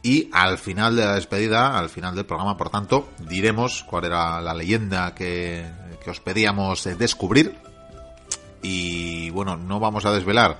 Y 0.03 0.31
al 0.33 0.59
final 0.59 0.95
de 0.97 1.05
la 1.05 1.15
despedida, 1.15 1.79
al 1.79 1.89
final 1.89 2.15
del 2.15 2.25
programa, 2.25 2.57
por 2.57 2.71
tanto, 2.71 3.09
diremos 3.19 3.83
cuál 3.85 4.05
era 4.05 4.41
la 4.41 4.55
leyenda 4.55 5.15
que, 5.15 5.67
que 6.05 6.11
os 6.11 6.21
pedíamos 6.21 6.85
descubrir. 6.99 7.57
Y 8.63 9.31
bueno, 9.31 9.57
no 9.57 9.81
vamos 9.81 10.05
a 10.05 10.13
desvelar 10.13 10.59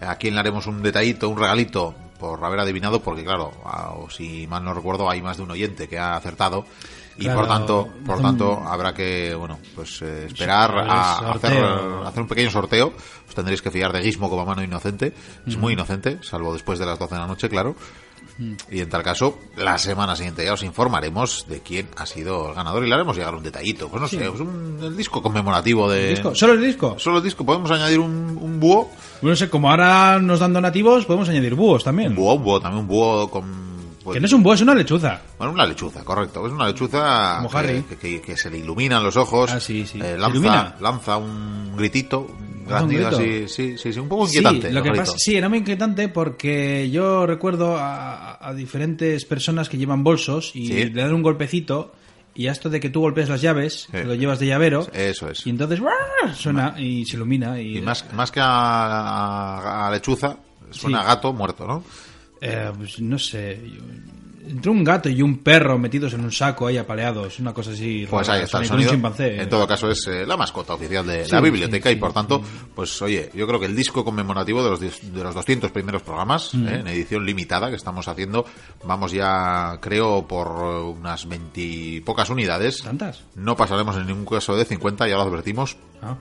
a 0.00 0.16
quién 0.16 0.34
le 0.34 0.40
haremos 0.40 0.66
un 0.66 0.82
detallito, 0.82 1.28
un 1.28 1.38
regalito 1.38 1.94
por 2.18 2.42
haber 2.44 2.60
adivinado, 2.60 3.00
porque 3.02 3.24
claro, 3.24 3.52
o 3.96 4.08
si 4.10 4.46
mal 4.46 4.64
no 4.64 4.72
recuerdo, 4.74 5.10
hay 5.10 5.20
más 5.22 5.36
de 5.36 5.42
un 5.42 5.50
oyente 5.50 5.88
que 5.88 5.98
ha 5.98 6.16
acertado. 6.16 6.64
Y 7.16 7.24
Claro, 7.24 7.40
por 7.40 7.48
tanto, 7.48 7.88
por 8.04 8.20
tanto, 8.20 8.58
habrá 8.66 8.92
que, 8.92 9.34
bueno, 9.36 9.58
pues 9.74 10.02
eh, 10.02 10.26
esperar 10.26 10.70
el 10.72 10.90
a 10.90 11.12
hacer, 11.30 11.50
sorteo. 11.52 12.06
hacer 12.06 12.22
un 12.22 12.28
pequeño 12.28 12.50
sorteo. 12.50 12.92
Os 13.28 13.34
tendréis 13.34 13.62
que 13.62 13.70
fiar 13.70 13.92
de 13.92 14.02
Gizmo 14.02 14.28
como 14.28 14.44
mano 14.44 14.62
inocente. 14.64 15.14
Es 15.46 15.56
Mm. 15.56 15.60
muy 15.60 15.72
inocente, 15.74 16.18
salvo 16.22 16.52
después 16.52 16.78
de 16.80 16.86
las 16.86 16.98
12 16.98 17.14
de 17.14 17.20
la 17.20 17.26
noche, 17.28 17.48
claro. 17.48 17.76
Y 18.70 18.80
en 18.80 18.88
tal 18.88 19.02
caso, 19.04 19.38
la 19.56 19.78
semana 19.78 20.16
siguiente 20.16 20.44
ya 20.44 20.54
os 20.54 20.62
informaremos 20.64 21.46
de 21.48 21.60
quién 21.60 21.88
ha 21.96 22.04
sido 22.04 22.48
el 22.48 22.54
ganador 22.54 22.84
y 22.84 22.88
le 22.88 22.94
haremos 22.94 23.16
llegar 23.16 23.34
un 23.34 23.42
detallito. 23.44 23.88
Pues 23.88 24.02
no 24.02 24.08
sé, 24.08 24.18
pues 24.28 24.40
un, 24.40 24.78
el 24.82 24.96
disco 24.96 25.22
conmemorativo 25.22 25.88
de... 25.90 26.08
¿Disco? 26.10 26.34
¿Solo 26.34 26.54
el 26.54 26.60
disco? 26.62 26.96
Solo 26.98 27.18
el 27.18 27.22
disco, 27.24 27.46
podemos 27.46 27.70
añadir 27.70 28.00
un, 28.00 28.36
un 28.40 28.58
búho. 28.58 28.90
No 29.22 29.36
sé, 29.36 29.48
como 29.48 29.70
ahora 29.70 30.18
nos 30.18 30.40
dan 30.40 30.52
donativos, 30.52 31.04
podemos 31.06 31.28
añadir 31.28 31.54
búhos 31.54 31.84
también. 31.84 32.08
Un 32.10 32.16
búho, 32.16 32.34
un 32.34 32.42
búho, 32.44 32.60
también 32.60 32.80
un 32.82 32.88
búho 32.88 33.30
con... 33.30 33.44
pues, 34.02 34.14
Que 34.14 34.20
no 34.20 34.26
es 34.26 34.32
un 34.32 34.42
búho, 34.42 34.54
es 34.54 34.60
una 34.62 34.74
lechuza. 34.74 35.20
Bueno, 35.38 35.52
una 35.52 35.64
lechuza, 35.66 36.02
correcto. 36.04 36.44
Es 36.46 36.52
una 36.52 36.66
lechuza 36.66 37.36
Como 37.36 37.50
que, 37.50 37.56
Harry. 37.56 37.82
que- 37.82 37.96
que- 37.96 38.20
que 38.20 38.36
se 38.36 38.50
le 38.50 38.58
iluminan 38.58 39.02
los 39.04 39.16
ojos. 39.16 39.50
Ah, 39.52 39.60
sí, 39.60 39.86
sí. 39.86 39.98
eh, 40.00 40.14
¿Se 40.14 40.18
lanza, 40.18 40.74
lanza 40.80 41.16
un 41.18 41.76
gritito, 41.76 42.26
grito? 42.64 43.08
así, 43.08 43.44
sí, 43.48 43.78
sí, 43.78 43.92
sí, 43.92 43.98
un 44.00 44.08
poco 44.08 44.26
Sí, 44.26 44.38
inquietante. 44.38 44.72
lo 44.72 44.78
el 44.78 44.84
que 44.84 44.92
pasa, 44.98 45.14
sí, 45.18 45.36
era 45.36 45.48
muy 45.48 45.58
inquietante 45.58 46.08
porque 46.08 46.90
yo 46.90 47.26
recuerdo 47.26 47.76
a, 47.76 48.38
a 48.46 48.54
diferentes 48.54 49.24
personas 49.24 49.68
que 49.68 49.76
llevan 49.78 50.02
bolsos 50.04 50.52
y 50.54 50.66
Sí. 50.68 50.74
le 50.90 51.02
dan 51.02 51.14
un 51.14 51.22
golpecito 51.22 51.92
y 52.34 52.48
a 52.48 52.52
esto 52.52 52.68
de 52.68 52.80
que 52.80 52.90
tú 52.90 53.00
golpeas 53.00 53.28
las 53.28 53.40
llaves, 53.42 53.86
Sí. 53.92 53.98
lo 54.04 54.14
llevas 54.14 54.38
de 54.40 54.46
llavero, 54.46 54.86
Eso 54.92 55.30
es. 55.30 55.46
y 55.46 55.50
entonces 55.50 55.78
¡buah! 55.80 56.34
suena 56.34 56.74
y 56.78 57.04
se 57.04 57.16
ilumina. 57.16 57.60
Y, 57.60 57.78
Y 57.78 57.80
más, 57.82 58.12
más 58.12 58.32
que 58.32 58.40
a, 58.40 58.46
a- 58.46 59.86
a 59.86 59.90
lechuza, 59.92 60.36
suena 60.70 60.98
Sí. 60.98 61.04
a 61.04 61.06
gato 61.08 61.32
muerto, 61.32 61.66
¿no? 61.66 61.84
eh, 62.40 62.70
pues 62.76 63.00
no 63.00 63.18
sé, 63.18 63.58
yo- 63.64 63.80
entre 64.46 64.70
un 64.70 64.84
gato 64.84 65.08
y 65.08 65.22
un 65.22 65.38
perro 65.38 65.78
metidos 65.78 66.12
en 66.14 66.20
un 66.22 66.30
saco 66.32 66.66
ahí 66.66 66.76
apaleados, 66.76 67.38
una 67.40 67.52
cosa 67.54 67.70
así. 67.72 68.06
Pues 68.08 68.26
rara, 68.26 68.38
ahí 68.40 68.44
está 68.44 68.58
el 68.58 68.62
un 68.64 68.68
sonido. 68.68 68.90
chimpancé. 68.90 69.40
En 69.40 69.48
todo 69.48 69.66
caso 69.66 69.90
es 69.90 70.06
eh, 70.06 70.24
la 70.26 70.36
mascota 70.36 70.74
oficial 70.74 71.06
de 71.06 71.24
Sí, 71.24 71.32
la 71.32 71.40
biblioteca 71.40 71.88
sí, 71.88 71.96
y 71.96 71.98
por 71.98 72.12
tanto, 72.12 72.42
pues 72.74 73.00
oye, 73.02 73.30
yo 73.34 73.46
creo 73.46 73.58
que 73.58 73.66
el 73.66 73.74
disco 73.76 74.04
conmemorativo 74.04 74.62
de 74.62 74.70
los, 74.70 74.80
de 74.80 75.22
los 75.22 75.34
200 75.34 75.70
primeros 75.70 76.02
programas, 76.02 76.54
Mm. 76.54 76.68
eh, 76.68 76.74
en 76.80 76.86
edición 76.88 77.24
limitada 77.26 77.70
que 77.70 77.76
estamos 77.76 78.06
haciendo, 78.08 78.44
vamos 78.84 79.12
ya, 79.12 79.78
creo, 79.80 80.26
por 80.26 80.48
unas 80.48 81.26
20 81.28 81.60
y 81.60 82.00
pocas 82.00 82.28
unidades. 82.30 82.82
¿Tantas? 82.82 83.22
No 83.34 83.56
pasaremos 83.56 83.96
en 83.96 84.06
ningún 84.06 84.26
caso 84.26 84.56
de 84.56 84.64
50, 84.64 85.08
ya 85.08 85.14
lo 85.16 85.22
advertimos, 85.22 85.76
Ah. 86.02 86.16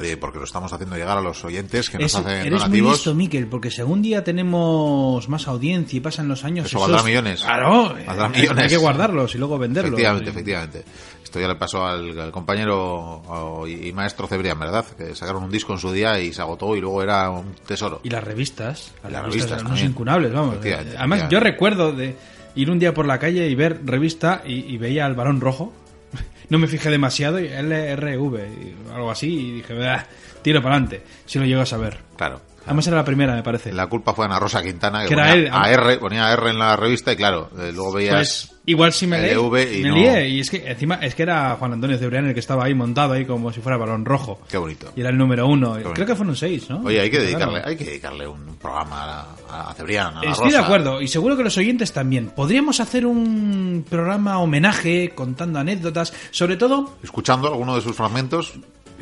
Eh, 0.00 0.16
porque 0.16 0.38
lo 0.38 0.44
estamos 0.44 0.72
haciendo 0.72 0.96
llegar 0.96 1.18
a 1.18 1.20
los 1.20 1.44
oyentes 1.44 1.88
que 1.90 1.98
nos 1.98 2.06
Es- 2.06 2.14
hacen 2.16 2.30
eres 2.32 2.50
muy 2.52 2.58
donativos. 2.60 2.92
listo, 2.94 3.14
Miquel, 3.14 3.46
porque 3.46 3.70
según 3.70 4.02
día 4.02 4.24
tenemos 4.24 5.28
más 5.28 5.46
audiencia 5.48 5.96
y 5.96 6.00
pasan 6.00 6.28
los 6.28 6.44
años... 6.44 6.66
Eso 6.66 6.78
esos- 6.78 6.88
valdrá 6.90 7.04
millones. 7.06 7.42
Claro, 7.42 7.94
Valdrá 8.06 8.26
eh, 8.26 8.40
millones. 8.40 8.62
hay 8.64 8.68
que 8.68 8.76
guardarlos 8.76 9.34
y 9.34 9.38
luego 9.38 9.58
venderlos. 9.58 9.92
Efectivamente, 9.92 10.30
efectivamente. 10.30 10.84
Esto 11.22 11.40
ya 11.40 11.48
le 11.48 11.56
pasó 11.56 11.84
al, 11.84 12.18
al 12.18 12.30
compañero 12.32 12.76
o- 13.26 13.66
y, 13.66 13.88
y 13.88 13.92
maestro 13.92 14.26
Cebrián, 14.26 14.58
¿verdad? 14.58 14.84
Que 14.96 15.14
sacaron 15.14 15.42
un 15.44 15.50
disco 15.50 15.72
en 15.72 15.78
su 15.78 15.90
día 15.92 16.18
y 16.20 16.32
se 16.32 16.40
agotó 16.40 16.76
y 16.76 16.80
luego 16.80 17.02
era 17.02 17.28
un 17.30 17.54
tesoro. 17.66 18.00
Y 18.04 18.10
las 18.10 18.22
revistas, 18.24 18.92
las, 19.02 19.12
Las 19.12 19.22
revistas, 19.22 19.50
revistas 19.50 19.70
unos 19.70 19.82
incunables, 19.82 20.32
vamos. 20.32 20.54
Efectivamente, 20.56 20.96
Además, 20.98 21.28
yo 21.28 21.40
recuerdo 21.40 21.92
de 21.92 22.14
ir 22.56 22.70
un 22.70 22.78
día 22.78 22.94
por 22.94 23.06
la 23.06 23.18
calle 23.18 23.48
y 23.48 23.54
ver 23.56 23.80
revista 23.84 24.42
y, 24.46 24.72
y 24.74 24.78
veía 24.78 25.06
al 25.06 25.14
varón 25.14 25.40
rojo. 25.40 25.72
No 26.48 26.58
me 26.58 26.66
fijé 26.66 26.90
demasiado, 26.90 27.38
y 27.40 27.48
LRV, 27.48 28.36
y 28.46 28.74
algo 28.94 29.10
así, 29.10 29.32
y 29.32 29.52
dije, 29.56 29.74
"Bah, 29.74 30.04
tiro 30.42 30.60
para 30.62 30.74
adelante, 30.76 31.02
si 31.26 31.38
lo 31.38 31.44
llegas 31.46 31.72
a 31.72 31.78
ver. 31.78 31.98
Claro. 32.16 32.40
Además 32.66 32.86
era 32.86 32.96
la 32.96 33.04
primera, 33.04 33.34
me 33.34 33.42
parece. 33.42 33.72
La 33.72 33.86
culpa 33.88 34.14
fue 34.14 34.24
Ana 34.24 34.38
Rosa 34.38 34.62
Quintana, 34.62 35.02
que, 35.02 35.08
Que 35.08 35.14
era 35.14 35.28
ponía 35.30 35.34
él. 35.46 35.50
a 35.52 35.70
R, 35.70 35.96
ponía 35.98 36.32
R 36.32 36.50
en 36.50 36.58
la 36.58 36.76
revista 36.76 37.12
y 37.12 37.16
claro, 37.16 37.50
eh, 37.58 37.72
luego 37.74 37.92
veías... 37.92 38.14
Pues 38.14 38.53
igual 38.66 38.92
sí 38.92 39.06
me, 39.06 39.20
leí, 39.20 39.34
LV 39.34 39.72
y 39.78 39.82
me 39.82 39.88
no- 39.90 39.94
lié, 39.96 40.28
y 40.28 40.40
es 40.40 40.50
que 40.50 40.64
encima 40.70 40.96
es 40.96 41.14
que 41.14 41.22
era 41.22 41.56
Juan 41.56 41.74
Antonio 41.74 41.98
Cebrián 41.98 42.26
el 42.26 42.34
que 42.34 42.40
estaba 42.40 42.64
ahí 42.64 42.74
montado 42.74 43.12
ahí 43.12 43.24
como 43.24 43.52
si 43.52 43.60
fuera 43.60 43.76
balón 43.76 44.04
rojo. 44.04 44.40
Qué 44.48 44.56
bonito. 44.56 44.92
Y 44.96 45.00
era 45.00 45.10
el 45.10 45.18
número 45.18 45.46
uno. 45.46 45.76
Creo 45.94 46.06
que 46.06 46.14
fueron 46.16 46.34
seis, 46.36 46.68
¿no? 46.70 46.82
Oye, 46.84 47.00
hay 47.00 47.10
que 47.10 47.20
dedicarle, 47.20 47.62
hay 47.64 47.76
que 47.76 47.84
dedicarle 47.84 48.26
un 48.26 48.56
programa 48.60 49.26
a, 49.50 49.70
a 49.70 49.74
Cebrián, 49.74 50.16
a 50.16 50.22
Estoy 50.22 50.50
de 50.50 50.58
acuerdo, 50.58 51.00
y 51.02 51.08
seguro 51.08 51.36
que 51.36 51.44
los 51.44 51.56
oyentes 51.58 51.92
también. 51.92 52.30
Podríamos 52.34 52.80
hacer 52.80 53.06
un 53.06 53.84
programa 53.88 54.38
homenaje 54.38 55.12
contando 55.14 55.58
anécdotas, 55.58 56.12
sobre 56.30 56.56
todo, 56.56 56.94
Escuchando 57.02 57.48
alguno 57.48 57.74
de 57.76 57.80
sus 57.82 57.94
fragmentos, 57.94 58.54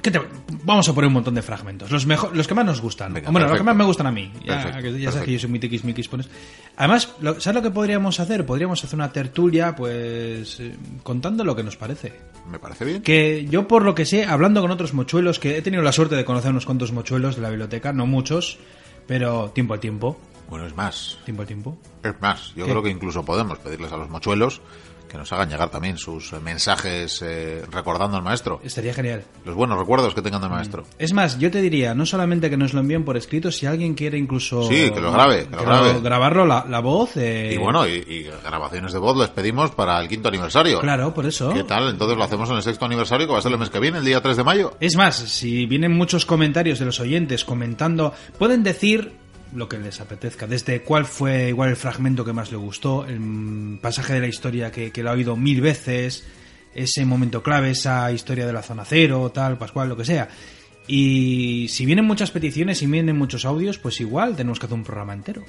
¿qué 0.03 0.11
te- 0.11 0.21
vamos 0.65 0.89
a 0.89 0.93
poner 0.95 1.09
un 1.09 1.15
montón 1.15 1.35
de 1.35 1.43
fragmentos, 1.43 1.91
los 1.91 2.05
mejor, 2.07 2.37
los 2.37 2.47
que 2.47 2.55
más 2.55 2.65
nos 2.67 2.81
gustan. 2.81 3.13
Venga, 3.15 3.31
bueno, 3.31 3.47
los 3.49 3.57
que 3.57 3.63
más 3.63 3.77
me 3.77 3.85
gustan 3.85 4.07
a 4.09 4.13
mí. 4.13 4.31
Ya, 4.45 4.63
Perfecto, 4.63 4.83
que 4.83 5.01
ya 5.01 5.11
sabes 5.13 5.27
que 5.27 5.33
yo 5.33 5.39
soy 5.39 5.49
muy 5.51 5.59
tiquis 5.61 5.85
miquis 5.85 6.09
pones. 6.09 6.29
Además, 6.77 7.15
lo- 7.21 7.41
¿sabes 7.41 7.55
lo 7.57 7.63
que 7.63 7.71
podríamos 7.71 8.21
hacer? 8.21 8.45
Podríamos 8.45 8.83
hacer 8.85 8.97
una 8.97 9.13
tertulia, 9.13 9.75
pues, 9.75 10.61
eh, 10.61 10.75
contando 11.03 11.45
lo 11.45 11.57
que 11.57 11.63
nos 11.63 11.77
parece. 11.77 12.13
me 12.51 12.59
parece 12.59 12.85
bien. 12.85 13.03
Que 13.03 13.47
yo, 13.49 13.69
por 13.69 13.85
lo 13.85 13.95
que 13.95 14.05
sé, 14.05 14.25
hablando 14.25 14.61
con 14.61 14.71
otros 14.73 14.93
mochuelos, 14.95 15.39
que 15.39 15.57
he 15.57 15.63
tenido 15.63 15.83
la 15.83 15.93
suerte 15.93 16.17
de 16.17 16.25
conocer 16.25 16.51
unos 16.51 16.67
cuantos 16.67 16.91
mochuelos 16.93 17.37
de 17.37 17.43
la 17.43 17.49
biblioteca, 17.51 17.93
no 17.93 18.05
muchos, 18.07 18.59
pero 19.07 19.51
tiempo 19.55 19.75
al 19.75 19.81
tiempo. 19.81 20.19
Bueno, 20.51 20.67
es 20.67 20.77
más. 20.77 21.19
Tiempo 21.25 21.43
al 21.43 21.47
tiempo. 21.49 21.79
Es 22.03 22.21
más. 22.21 22.53
Yo 22.57 22.65
¿Qué? 22.67 22.71
creo 22.73 22.83
que 22.83 22.91
incluso 22.91 23.25
podemos 23.25 23.59
pedirles 23.59 23.91
a 23.93 23.97
los 23.97 24.11
mochuelos 24.11 24.61
que 25.13 25.19
nos 25.19 25.31
hagan 25.33 25.51
llegar 25.51 25.69
también 25.69 25.99
sus 25.99 26.33
eh, 26.33 26.41
mensajes 26.41 27.21
eh, 27.23 27.63
recordando 27.71 28.17
al 28.17 28.23
maestro. 28.23 28.61
Estaría 28.65 28.95
genial. 28.95 29.23
Los 29.45 29.55
buenos 29.55 29.79
recuerdos 29.79 30.15
que 30.15 30.23
tengan 30.23 30.41
del 30.41 30.51
maestro. 30.51 30.85
Es 30.99 31.13
más, 31.13 31.39
yo 31.39 31.51
te 31.51 31.61
diría, 31.61 31.95
no 31.95 32.07
solamente 32.07 32.49
que 32.49 32.57
nos 32.57 32.73
lo 32.73 32.81
envíen 32.81 33.05
por 33.05 33.19
escrito, 33.19 33.53
si 33.53 33.67
alguien 33.67 33.93
quiere 33.95 34.17
incluso... 34.17 34.63
Sí, 34.65 34.91
que 34.91 35.01
lo 35.01 35.13
grabe, 35.13 35.47
que 35.47 35.55
lo 35.57 35.63
grabe. 35.65 36.01
grabarlo, 36.01 36.47
la, 36.47 36.65
la 36.67 36.81
voz... 36.81 37.17
eh, 37.19 37.51
Y 37.55 37.59
bueno, 37.59 37.87
y, 37.87 37.91
y 38.09 38.23
grabaciones 38.43 38.93
de 38.95 38.99
voz 38.99 39.17
les 39.19 39.29
pedimos 39.29 39.71
para 39.73 40.01
el 40.01 40.09
quinto 40.09 40.29
aniversario. 40.29 40.81
Claro, 40.81 41.13
por 41.13 41.27
eso. 41.27 41.53
¿Qué 41.53 41.65
tal? 41.65 41.91
Entonces 41.91 42.17
lo 42.17 42.25
hacemos 42.25 42.49
en 42.49 42.57
el 42.57 42.63
sexto 42.63 42.87
aniversario, 42.87 43.27
que 43.27 43.33
va 43.35 43.39
a 43.39 43.43
ser 43.43 43.53
el 43.53 43.59
mes 43.59 43.69
que 43.69 43.81
viene, 43.81 43.99
el 43.99 44.05
día 44.07 44.23
3 44.23 44.37
de 44.39 44.45
mayo. 44.45 44.75
Es 44.81 44.97
más, 44.97 45.17
si 45.17 45.67
vienen 45.67 45.93
muchos 45.93 46.25
comentarios 46.25 46.79
de 46.79 46.87
los 46.87 46.99
oyentes 47.01 47.45
comentando, 47.45 48.15
pueden 48.39 48.63
decir 48.63 49.13
lo 49.55 49.69
que 49.69 49.79
les 49.79 50.01
apetezca, 50.01 50.47
desde 50.47 50.83
cuál 50.83 51.05
fue 51.05 51.49
igual 51.49 51.71
el 51.71 51.77
fragmento 51.77 52.25
que 52.25 52.33
más 52.33 52.51
le 52.51 52.57
gustó, 52.57 53.05
el 53.07 53.79
pasaje 53.81 54.15
de 54.15 54.21
la 54.21 54.27
historia 54.27 54.71
que, 54.71 54.91
que 54.91 55.03
lo 55.03 55.11
ha 55.11 55.13
oído 55.13 55.37
mil 55.37 55.61
veces, 55.61 56.25
ese 56.75 57.05
momento 57.05 57.43
clave, 57.43 57.71
esa 57.71 58.11
historia 58.13 58.47
de 58.47 58.53
la 58.53 58.63
zona 58.63 58.85
cero, 58.85 59.31
tal, 59.33 59.59
pascual, 59.59 59.89
lo 59.89 59.97
que 59.97 60.05
sea. 60.05 60.29
Y 60.87 61.69
si 61.69 61.87
vienen 61.87 62.05
muchas 62.05 62.31
peticiones 62.31 62.83
y 62.83 62.87
vienen 62.87 63.17
muchos 63.17 63.45
audios, 63.45 63.79
pues 63.79 64.01
igual 64.01 64.37
tenemos 64.37 64.59
que 64.59 64.67
hacer 64.67 64.79
un 64.79 64.85
programa 64.85 65.13
entero. 65.13 65.45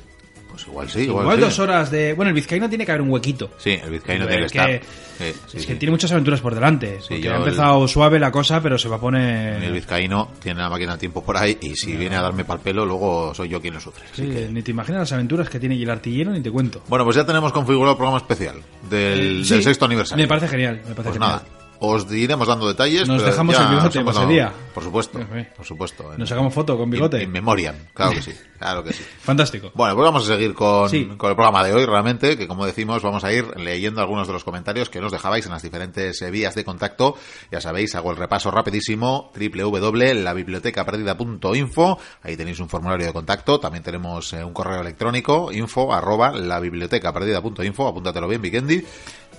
Pues 0.65 0.67
igual 0.71 0.89
sí, 0.89 0.99
igual, 1.01 1.23
Igual 1.23 1.37
sí. 1.37 1.43
dos 1.43 1.59
horas 1.59 1.91
de... 1.91 2.13
Bueno, 2.13 2.29
el 2.29 2.35
vizcaíno 2.35 2.69
tiene 2.69 2.85
que 2.85 2.91
haber 2.91 3.01
un 3.01 3.09
huequito. 3.11 3.51
Sí, 3.57 3.71
el 3.83 3.89
vizcaíno 3.91 4.25
tiene 4.27 4.43
que 4.47 4.49
que- 4.51 4.75
estar. 4.75 5.03
Sí, 5.17 5.31
sí, 5.47 5.57
es 5.57 5.65
que 5.65 5.75
tiene 5.75 5.91
muchas 5.91 6.11
aventuras 6.11 6.41
por 6.41 6.55
delante. 6.55 6.99
porque 7.07 7.29
ha 7.29 7.35
el- 7.35 7.43
empezado 7.43 7.87
suave 7.87 8.19
la 8.19 8.31
cosa, 8.31 8.61
pero 8.61 8.77
se 8.77 8.87
va 8.89 8.95
a 8.95 8.99
poner... 8.99 9.61
El 9.63 9.73
vizcaíno 9.73 10.31
tiene 10.41 10.61
la 10.61 10.69
máquina 10.69 10.93
de 10.93 10.97
tiempo 10.99 11.23
por 11.23 11.37
ahí 11.37 11.57
y 11.61 11.75
si 11.75 11.95
viene 11.95 12.15
a 12.15 12.21
darme 12.21 12.45
pal 12.45 12.59
pelo, 12.59 12.85
luego 12.85 13.33
soy 13.33 13.49
yo 13.49 13.61
quien 13.61 13.73
lo 13.75 13.79
sufre. 13.79 14.05
Así 14.11 14.23
Sí, 14.23 14.29
que- 14.31 14.47
Ni 14.49 14.61
te 14.61 14.71
imaginas 14.71 15.01
las 15.01 15.11
aventuras 15.13 15.49
que 15.49 15.59
tiene 15.59 15.75
y 15.75 15.83
el 15.83 15.89
artillero, 15.89 16.31
ni 16.31 16.41
te 16.41 16.49
cuento. 16.51 16.81
Bueno, 16.87 17.03
pues 17.05 17.15
ya 17.15 17.25
tenemos 17.25 17.51
configurado 17.51 17.91
el 17.91 17.97
programa 17.97 18.17
especial 18.19 18.55
del 18.89 19.45
sexto 19.45 19.85
aniversario. 19.85 20.23
Me 20.23 20.27
parece 20.27 20.47
genial, 20.47 20.75
me 20.87 20.95
parece 20.95 21.03
Pues 21.03 21.13
genial. 21.13 21.29
nada, 21.29 21.43
os 21.85 22.09
iremos 22.11 22.47
dando 22.47 22.67
detalles. 22.67 23.07
Nos 23.07 23.17
pero 23.21 23.31
dejamos 23.31 23.55
ya 23.57 23.63
el 23.63 23.69
bigote 23.75 23.99
hemos 23.99 24.15
ese 24.17 24.25
día. 24.27 24.51
Por 24.73 24.83
supuesto, 24.83 25.19
por 25.57 25.65
supuesto. 25.65 26.13
Nos 26.17 26.29
sacamos 26.29 26.53
foto 26.53 26.77
con 26.77 26.89
bigote. 26.89 27.17
In, 27.17 27.23
in 27.23 27.31
memoriam, 27.31 27.75
claro 27.93 28.13
que 28.13 28.21
sí, 28.21 28.31
claro 28.57 28.83
que 28.83 28.93
sí. 28.93 29.03
Fantástico. 29.21 29.71
Bueno, 29.75 29.95
pues 29.95 30.05
vamos 30.05 30.23
a 30.23 30.27
seguir 30.33 30.53
con, 30.53 30.89
Sí. 30.89 31.05
con 31.17 31.29
el 31.29 31.35
programa 31.35 31.63
de 31.63 31.73
hoy, 31.73 31.85
realmente, 31.85 32.37
que 32.37 32.47
como 32.47 32.65
decimos, 32.65 33.01
vamos 33.03 33.23
a 33.23 33.31
ir 33.33 33.45
leyendo 33.57 34.01
algunos 34.01 34.27
de 34.27 34.33
los 34.33 34.43
comentarios 34.43 34.89
que 34.89 35.01
nos 35.01 35.11
dejabais 35.11 35.45
en 35.45 35.51
las 35.51 35.61
diferentes 35.61 36.21
eh, 36.21 36.31
vías 36.31 36.55
de 36.55 36.63
contacto. 36.63 37.15
Ya 37.51 37.61
sabéis, 37.61 37.93
hago 37.95 38.11
el 38.11 38.17
repaso 38.17 38.49
rapidísimo, 38.49 39.31
www.labibliotecaperdida.info, 39.35 41.99
ahí 42.23 42.37
tenéis 42.37 42.59
un 42.59 42.69
formulario 42.69 43.07
de 43.07 43.13
contacto, 43.13 43.59
también 43.59 43.83
tenemos 43.83 44.31
eh, 44.33 44.43
un 44.43 44.53
correo 44.53 44.81
electrónico, 44.81 45.51
info 45.51 45.93
arroba 45.93 46.31
labibliotecaperdida.info, 46.31 47.87
apúntatelo 47.87 48.27
bien, 48.27 48.41
Vikendi, 48.41 48.83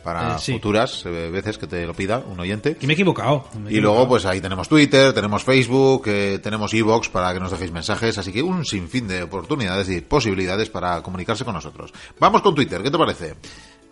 para 0.05 0.37
Eh, 0.37 0.39
sí. 0.39 0.53
futuras 0.53 1.03
eh, 1.07 1.31
veces 1.33 1.59
que 1.59 1.67
te 1.67 1.85
lo 1.87 1.95
pida 1.95 2.19
un 2.19 2.39
oyente. 2.39 2.77
Y 2.81 2.87
me 2.87 2.93
he 2.93 2.95
equivocado. 2.95 3.47
me 3.59 3.71
he 3.71 3.73
Y 3.73 3.81
luego, 3.81 3.97
equivocado. 3.97 4.09
pues 4.09 4.27
ahí 4.27 4.41
tenemos 4.41 4.69
Twitter, 4.69 5.13
tenemos 5.13 5.43
Facebook, 5.43 6.03
eh, 6.07 6.39
tenemos 6.43 6.73
Evox 6.75 7.09
para 7.09 7.33
que 7.35 7.41
nos 7.41 7.51
dejéis 7.51 7.73
mensajes, 7.73 8.17
así 8.19 8.33
que 8.33 8.43
un 8.43 8.65
sinfín 8.65 9.09
de 9.09 9.23
oportunidades 9.25 9.89
y 9.91 10.01
posibilidades 10.03 10.71
para 10.71 11.03
comunicarse 11.03 11.45
con 11.45 11.55
nosotros. 11.55 11.93
Vamos 12.21 12.43
con 12.43 12.55
Twitter, 12.55 12.83
¿qué 12.83 12.91
te 12.91 12.99
parece? 12.99 13.35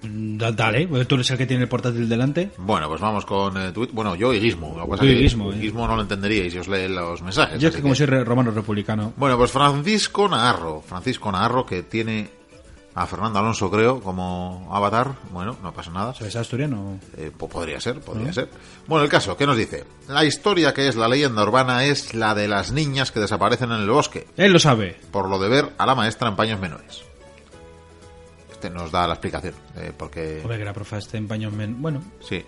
Mm, 0.02 0.36
da- 0.36 0.50
Dale, 0.52 0.88
porque 0.88 1.04
tú 1.04 1.14
eres 1.14 1.30
el 1.30 1.38
que 1.38 1.46
tiene 1.46 1.62
el 1.62 1.68
portátil 1.68 2.08
delante. 2.08 2.50
Bueno, 2.58 2.88
pues 2.88 3.00
vamos 3.00 3.24
con 3.24 3.56
eh, 3.56 3.70
Twitter. 3.72 3.94
Bueno, 3.94 4.16
yo 4.16 4.34
y 4.34 4.40
Gizmo. 4.40 4.74
Lo 4.76 4.84
que 4.84 4.90
pasa 4.90 5.02
Tú 5.02 5.06
y 5.08 5.14
que 5.14 5.22
Gizmo, 5.22 5.52
eh. 5.52 5.58
Gizmo 5.60 5.86
no 5.86 5.94
lo 5.94 6.02
entenderíais 6.02 6.52
si 6.52 6.58
os 6.58 6.66
lee 6.66 6.88
los 6.88 7.22
mensajes. 7.22 7.60
Yo 7.60 7.68
es 7.68 7.76
que 7.76 7.82
como 7.82 7.94
que- 7.94 7.98
soy 7.98 8.06
romano 8.24 8.50
republicano. 8.50 9.12
Bueno, 9.16 9.38
pues 9.38 9.52
Francisco 9.52 10.28
Naharro. 10.28 10.82
Francisco 10.84 11.30
Naharro 11.30 11.64
que 11.64 11.84
tiene 11.84 12.28
a 12.94 13.06
Fernando 13.06 13.38
Alonso, 13.38 13.70
creo, 13.70 14.00
como 14.00 14.68
avatar. 14.72 15.12
Bueno, 15.30 15.56
no 15.62 15.72
pasa 15.72 15.90
nada. 15.90 16.12
¿Sabes 16.14 16.36
asturiano? 16.36 16.98
Eh, 17.16 17.30
po- 17.36 17.48
podría 17.48 17.80
ser, 17.80 18.00
podría 18.00 18.32
ser. 18.32 18.50
Bueno, 18.86 19.04
el 19.04 19.10
caso, 19.10 19.36
¿qué 19.36 19.46
nos 19.46 19.56
dice? 19.56 19.84
La 20.08 20.24
historia 20.24 20.74
que 20.74 20.88
es 20.88 20.96
la 20.96 21.08
leyenda 21.08 21.42
urbana 21.42 21.84
es 21.84 22.12
la 22.14 22.34
de 22.34 22.48
las 22.48 22.70
niñas 22.72 23.10
que 23.10 23.20
desaparecen 23.20 23.72
en 23.72 23.80
el 23.80 23.88
bosque, 23.90 24.26
Él 24.36 24.52
lo 24.52 24.58
sabe. 24.58 25.00
por 25.10 25.28
lo 25.30 25.38
de 25.38 25.48
ver 25.48 25.72
a 25.78 25.86
la 25.86 25.94
maestra 25.94 26.28
en 26.28 26.36
paños 26.36 26.60
menores. 26.60 27.02
Este 28.50 28.68
nos 28.70 28.92
da 28.92 29.06
la 29.06 29.14
explicación, 29.14 29.54
eh, 29.76 29.92
porque... 29.96 30.40
Hombre, 30.42 30.58
que 30.58 30.64
la 30.64 30.72
profa 30.72 30.98
esté 30.98 31.16
en 31.16 31.26
paños 31.28 31.52
men... 31.52 31.80
Bueno, 31.82 32.02
Sí. 32.20 32.44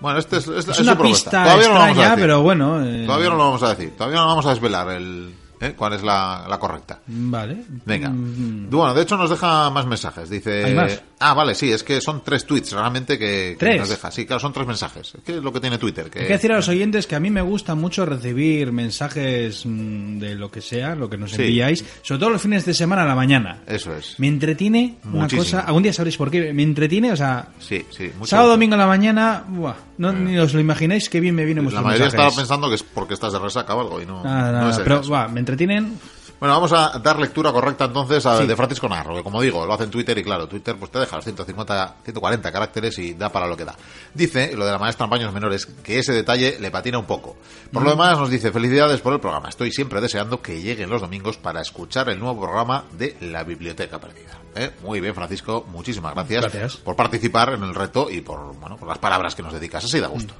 Bueno, 0.00 0.20
este 0.20 0.36
es, 0.36 0.46
es- 0.46 0.56
es 0.58 0.68
es 0.68 0.78
una 0.80 0.92
su 0.92 0.98
propuesta. 0.98 1.30
pista 1.30 1.42
Todavía 1.44 1.68
no 1.68 1.74
lo 1.74 1.80
vamos 1.80 1.88
a 1.88 1.90
extraña, 1.90 2.10
decir. 2.10 2.22
pero 2.24 2.42
bueno. 2.42 2.84
eh, 2.86 3.04
Todavía 3.04 3.28
no 3.30 3.34
lo 3.36 3.44
vamos 3.44 3.62
a 3.64 3.68
decir. 3.70 3.96
Todavía 3.96 4.18
no 4.20 4.26
vamos 4.28 4.46
a 4.46 4.50
desvelar 4.50 4.88
el, 4.90 5.34
¿eh? 5.60 5.74
cuál 5.76 5.92
es 5.94 6.02
la, 6.02 6.46
la 6.48 6.58
correcta. 6.58 7.00
Vale. 7.06 7.64
Venga. 7.84 8.10
Mm, 8.10 8.68
Bueno, 8.70 8.94
de 8.94 9.02
hecho 9.02 9.16
nos 9.16 9.30
deja 9.30 9.70
más 9.70 9.86
mensajes. 9.86 10.28
Dice. 10.30 10.64
¿Hay 10.64 10.74
más? 10.74 11.02
Ah, 11.20 11.34
vale, 11.34 11.54
sí, 11.56 11.72
es 11.72 11.82
que 11.82 12.00
son 12.00 12.22
tres 12.22 12.44
tweets 12.46 12.70
realmente 12.72 13.18
que, 13.18 13.26
que 13.52 13.56
¿Tres? 13.58 13.80
nos 13.80 13.88
deja. 13.88 14.10
Sí, 14.12 14.24
claro, 14.24 14.38
son 14.38 14.52
tres 14.52 14.66
mensajes. 14.68 15.14
Es 15.16 15.22
que 15.24 15.36
es 15.38 15.42
lo 15.42 15.52
que 15.52 15.58
tiene 15.60 15.76
Twitter. 15.76 16.08
Que, 16.10 16.20
Hay 16.20 16.26
que 16.28 16.32
decir 16.34 16.52
a 16.52 16.56
los 16.56 16.68
oyentes 16.68 17.06
que 17.08 17.16
a 17.16 17.20
mí 17.20 17.28
me 17.30 17.42
gusta 17.42 17.74
mucho 17.74 18.06
recibir 18.06 18.70
mensajes 18.70 19.66
mm, 19.66 20.18
de 20.20 20.34
lo 20.36 20.50
que 20.50 20.60
sea, 20.60 20.94
lo 20.94 21.10
que 21.10 21.16
nos 21.18 21.32
Sí. 21.32 21.42
enviáis, 21.42 21.84
sobre 22.02 22.20
todo 22.20 22.30
los 22.30 22.40
fines 22.42 22.64
de 22.64 22.72
semana 22.74 23.02
a 23.02 23.06
la 23.06 23.14
mañana. 23.16 23.62
Eso 23.66 23.94
es. 23.96 24.14
Me 24.18 24.28
entretiene 24.28 24.98
una 25.04 25.22
Muchísimo. 25.22 25.42
cosa. 25.42 25.60
Algún 25.62 25.82
día 25.82 25.92
sabréis 25.92 26.16
por 26.16 26.30
qué. 26.30 26.52
Me 26.52 26.62
entretiene, 26.62 27.10
o 27.12 27.16
sea. 27.16 27.48
Sí, 27.58 27.84
sí. 27.90 28.10
Sábado, 28.24 28.50
domingo 28.50 28.74
a 28.74 28.78
la 28.78 28.86
mañana, 28.86 29.44
buah, 29.48 29.74
no, 29.98 30.12
ni 30.12 30.38
os 30.38 30.54
lo 30.54 30.60
imagináis 30.60 31.08
qué 31.08 31.18
bien 31.20 31.34
me 31.34 31.44
vienen 31.44 31.64
La 31.64 31.70
vuestros 31.70 31.84
mayoría 31.84 32.04
mensajes. 32.06 32.26
estaba 32.26 32.40
pensando 32.42 32.68
que 32.68 32.74
es 32.76 32.82
porque 32.84 33.14
estás 33.14 33.32
de 33.32 33.38
resaca 33.40 33.74
o 33.74 33.80
algo 33.80 34.00
y 34.00 34.06
no, 34.06 34.22
no 34.22 34.70
es 34.70 34.78
pero 34.78 35.02
me 35.30 35.40
entretienen. 35.40 35.98
Bueno, 36.40 36.54
vamos 36.54 36.72
a 36.72 36.98
dar 37.00 37.18
lectura 37.18 37.50
correcta 37.52 37.86
entonces 37.86 38.24
a, 38.26 38.38
Sí. 38.38 38.46
de 38.46 38.54
Francisco 38.56 38.88
Narro, 38.88 39.14
que 39.16 39.22
como 39.24 39.40
digo, 39.42 39.66
lo 39.66 39.74
hace 39.74 39.84
en 39.84 39.90
Twitter 39.90 40.16
y 40.18 40.22
claro, 40.22 40.46
Twitter 40.46 40.76
pues 40.78 40.90
te 40.92 41.00
deja 41.00 41.16
los 41.16 41.24
150, 41.24 41.96
140 42.04 42.52
caracteres 42.52 42.96
y 42.98 43.14
da 43.14 43.28
para 43.30 43.46
lo 43.48 43.56
que 43.56 43.64
da. 43.64 43.74
Dice, 44.14 44.54
lo 44.56 44.64
de 44.64 44.70
la 44.72 44.78
maestra 44.78 45.04
en 45.04 45.10
paños 45.10 45.32
menores, 45.32 45.66
que 45.66 45.98
ese 45.98 46.12
detalle 46.12 46.58
le 46.60 46.70
patina 46.70 46.98
un 46.98 47.06
poco. 47.06 47.36
Por 47.72 47.82
Mm. 47.82 47.84
lo 47.86 47.90
demás 47.90 48.18
nos 48.18 48.30
dice, 48.30 48.52
felicidades 48.52 49.00
por 49.00 49.12
el 49.14 49.20
programa. 49.20 49.48
Estoy 49.48 49.72
siempre 49.72 50.00
deseando 50.00 50.40
que 50.40 50.60
lleguen 50.62 50.90
los 50.90 51.00
domingos 51.00 51.36
para 51.38 51.60
escuchar 51.60 52.08
el 52.08 52.20
nuevo 52.20 52.40
programa 52.42 52.84
de 52.92 53.16
La 53.20 53.42
Biblioteca 53.42 53.98
Perdida. 53.98 54.38
¿Eh? 54.54 54.70
Muy 54.82 55.00
bien, 55.00 55.14
Francisco, 55.14 55.66
muchísimas 55.70 56.14
gracias, 56.14 56.40
Gracias. 56.42 56.76
por 56.78 56.96
participar 56.96 57.52
en 57.54 57.62
el 57.62 57.74
reto 57.74 58.08
y 58.10 58.20
por, 58.22 58.54
bueno, 58.58 58.76
por 58.76 58.88
las 58.88 58.98
palabras 58.98 59.34
que 59.34 59.42
nos 59.42 59.52
dedicas. 59.52 59.84
Así 59.84 60.00
da 60.00 60.06
gusto. 60.08 60.34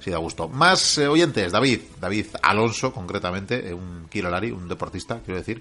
Sí, 0.00 0.10
da 0.10 0.18
gusto. 0.18 0.48
Más 0.48 0.96
eh, 0.98 1.08
oyentes, 1.08 1.50
David, 1.52 1.80
David 2.00 2.26
Alonso, 2.42 2.92
concretamente, 2.92 3.68
eh, 3.68 3.74
un 3.74 4.06
Kirolari, 4.08 4.50
un 4.52 4.68
deportista, 4.68 5.20
quiero 5.24 5.38
decir, 5.40 5.60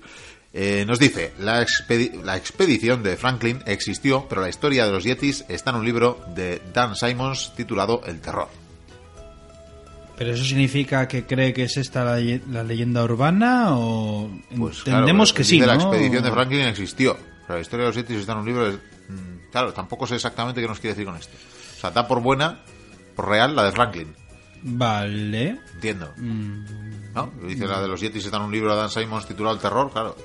eh, 0.54 0.86
nos 0.88 1.00
dice, 1.00 1.34
la, 1.40 1.62
expedi- 1.64 2.22
la 2.24 2.38
expedición 2.38 3.02
de 3.04 3.18
Franklin 3.18 3.62
existió, 3.66 4.26
pero 4.30 4.42
la 4.42 4.50
historia 4.50 4.86
de 4.86 4.92
los 4.92 5.04
Yetis 5.04 5.44
está 5.50 5.72
en 5.72 5.78
un 5.78 5.86
libro 5.86 6.20
de 6.36 6.62
Dan 6.74 6.96
Simons 6.96 7.54
titulado 7.56 8.02
El 8.06 8.20
Terror. 8.22 8.48
¿Pero 10.18 10.34
eso 10.34 10.44
significa 10.44 11.08
que 11.08 11.26
cree 11.26 11.54
que 11.54 11.64
es 11.64 11.78
esta 11.78 12.04
la, 12.04 12.20
ye- 12.20 12.42
la 12.50 12.64
leyenda 12.64 13.04
urbana 13.04 13.78
o 13.78 14.32
Pues, 14.58 14.80
entendemos 14.86 15.32
que 15.34 15.44
sí, 15.44 15.60
¿no? 15.60 15.68
La 15.68 15.76
expedición 15.76 16.24
de 16.24 16.32
Franklin 16.32 16.62
existió, 16.62 17.18
pero 17.46 17.56
la 17.58 17.62
historia 17.62 17.86
de 17.86 17.90
los 17.90 17.96
Yetis 17.96 18.18
está 18.22 18.32
en 18.34 18.38
un 18.40 18.46
libro... 18.46 18.72
de- 18.72 18.78
mm, 18.78 19.52
claro, 19.52 19.74
tampoco 19.74 20.08
sé 20.08 20.16
exactamente 20.16 20.60
qué 20.62 20.68
nos 20.68 20.80
quiere 20.80 20.96
decir 20.96 21.06
con 21.06 21.18
esto. 21.18 21.34
O 21.78 21.80
sea, 21.82 21.92
da 21.92 22.08
por 22.08 22.22
buena, 22.22 22.60
por 23.16 23.28
real, 23.30 23.56
la 23.56 23.64
de 23.66 23.72
Franklin. 23.72 24.16
Vale. 24.70 25.58
Entiendo. 25.76 26.12
Mm, 26.18 27.14
¿No? 27.16 27.32
Dice 27.48 27.66
la 27.66 27.82
de 27.82 27.88
los 27.88 28.00
Yetis 28.02 28.26
está 28.26 28.38
en 28.38 28.44
un 28.44 28.52
libro 28.52 28.72
de 28.72 28.78
Dan 28.82 28.90
Simons 28.90 29.26
titulado 29.26 29.56
El 29.56 29.62
Terror, 29.62 29.92
claro. 29.92 30.16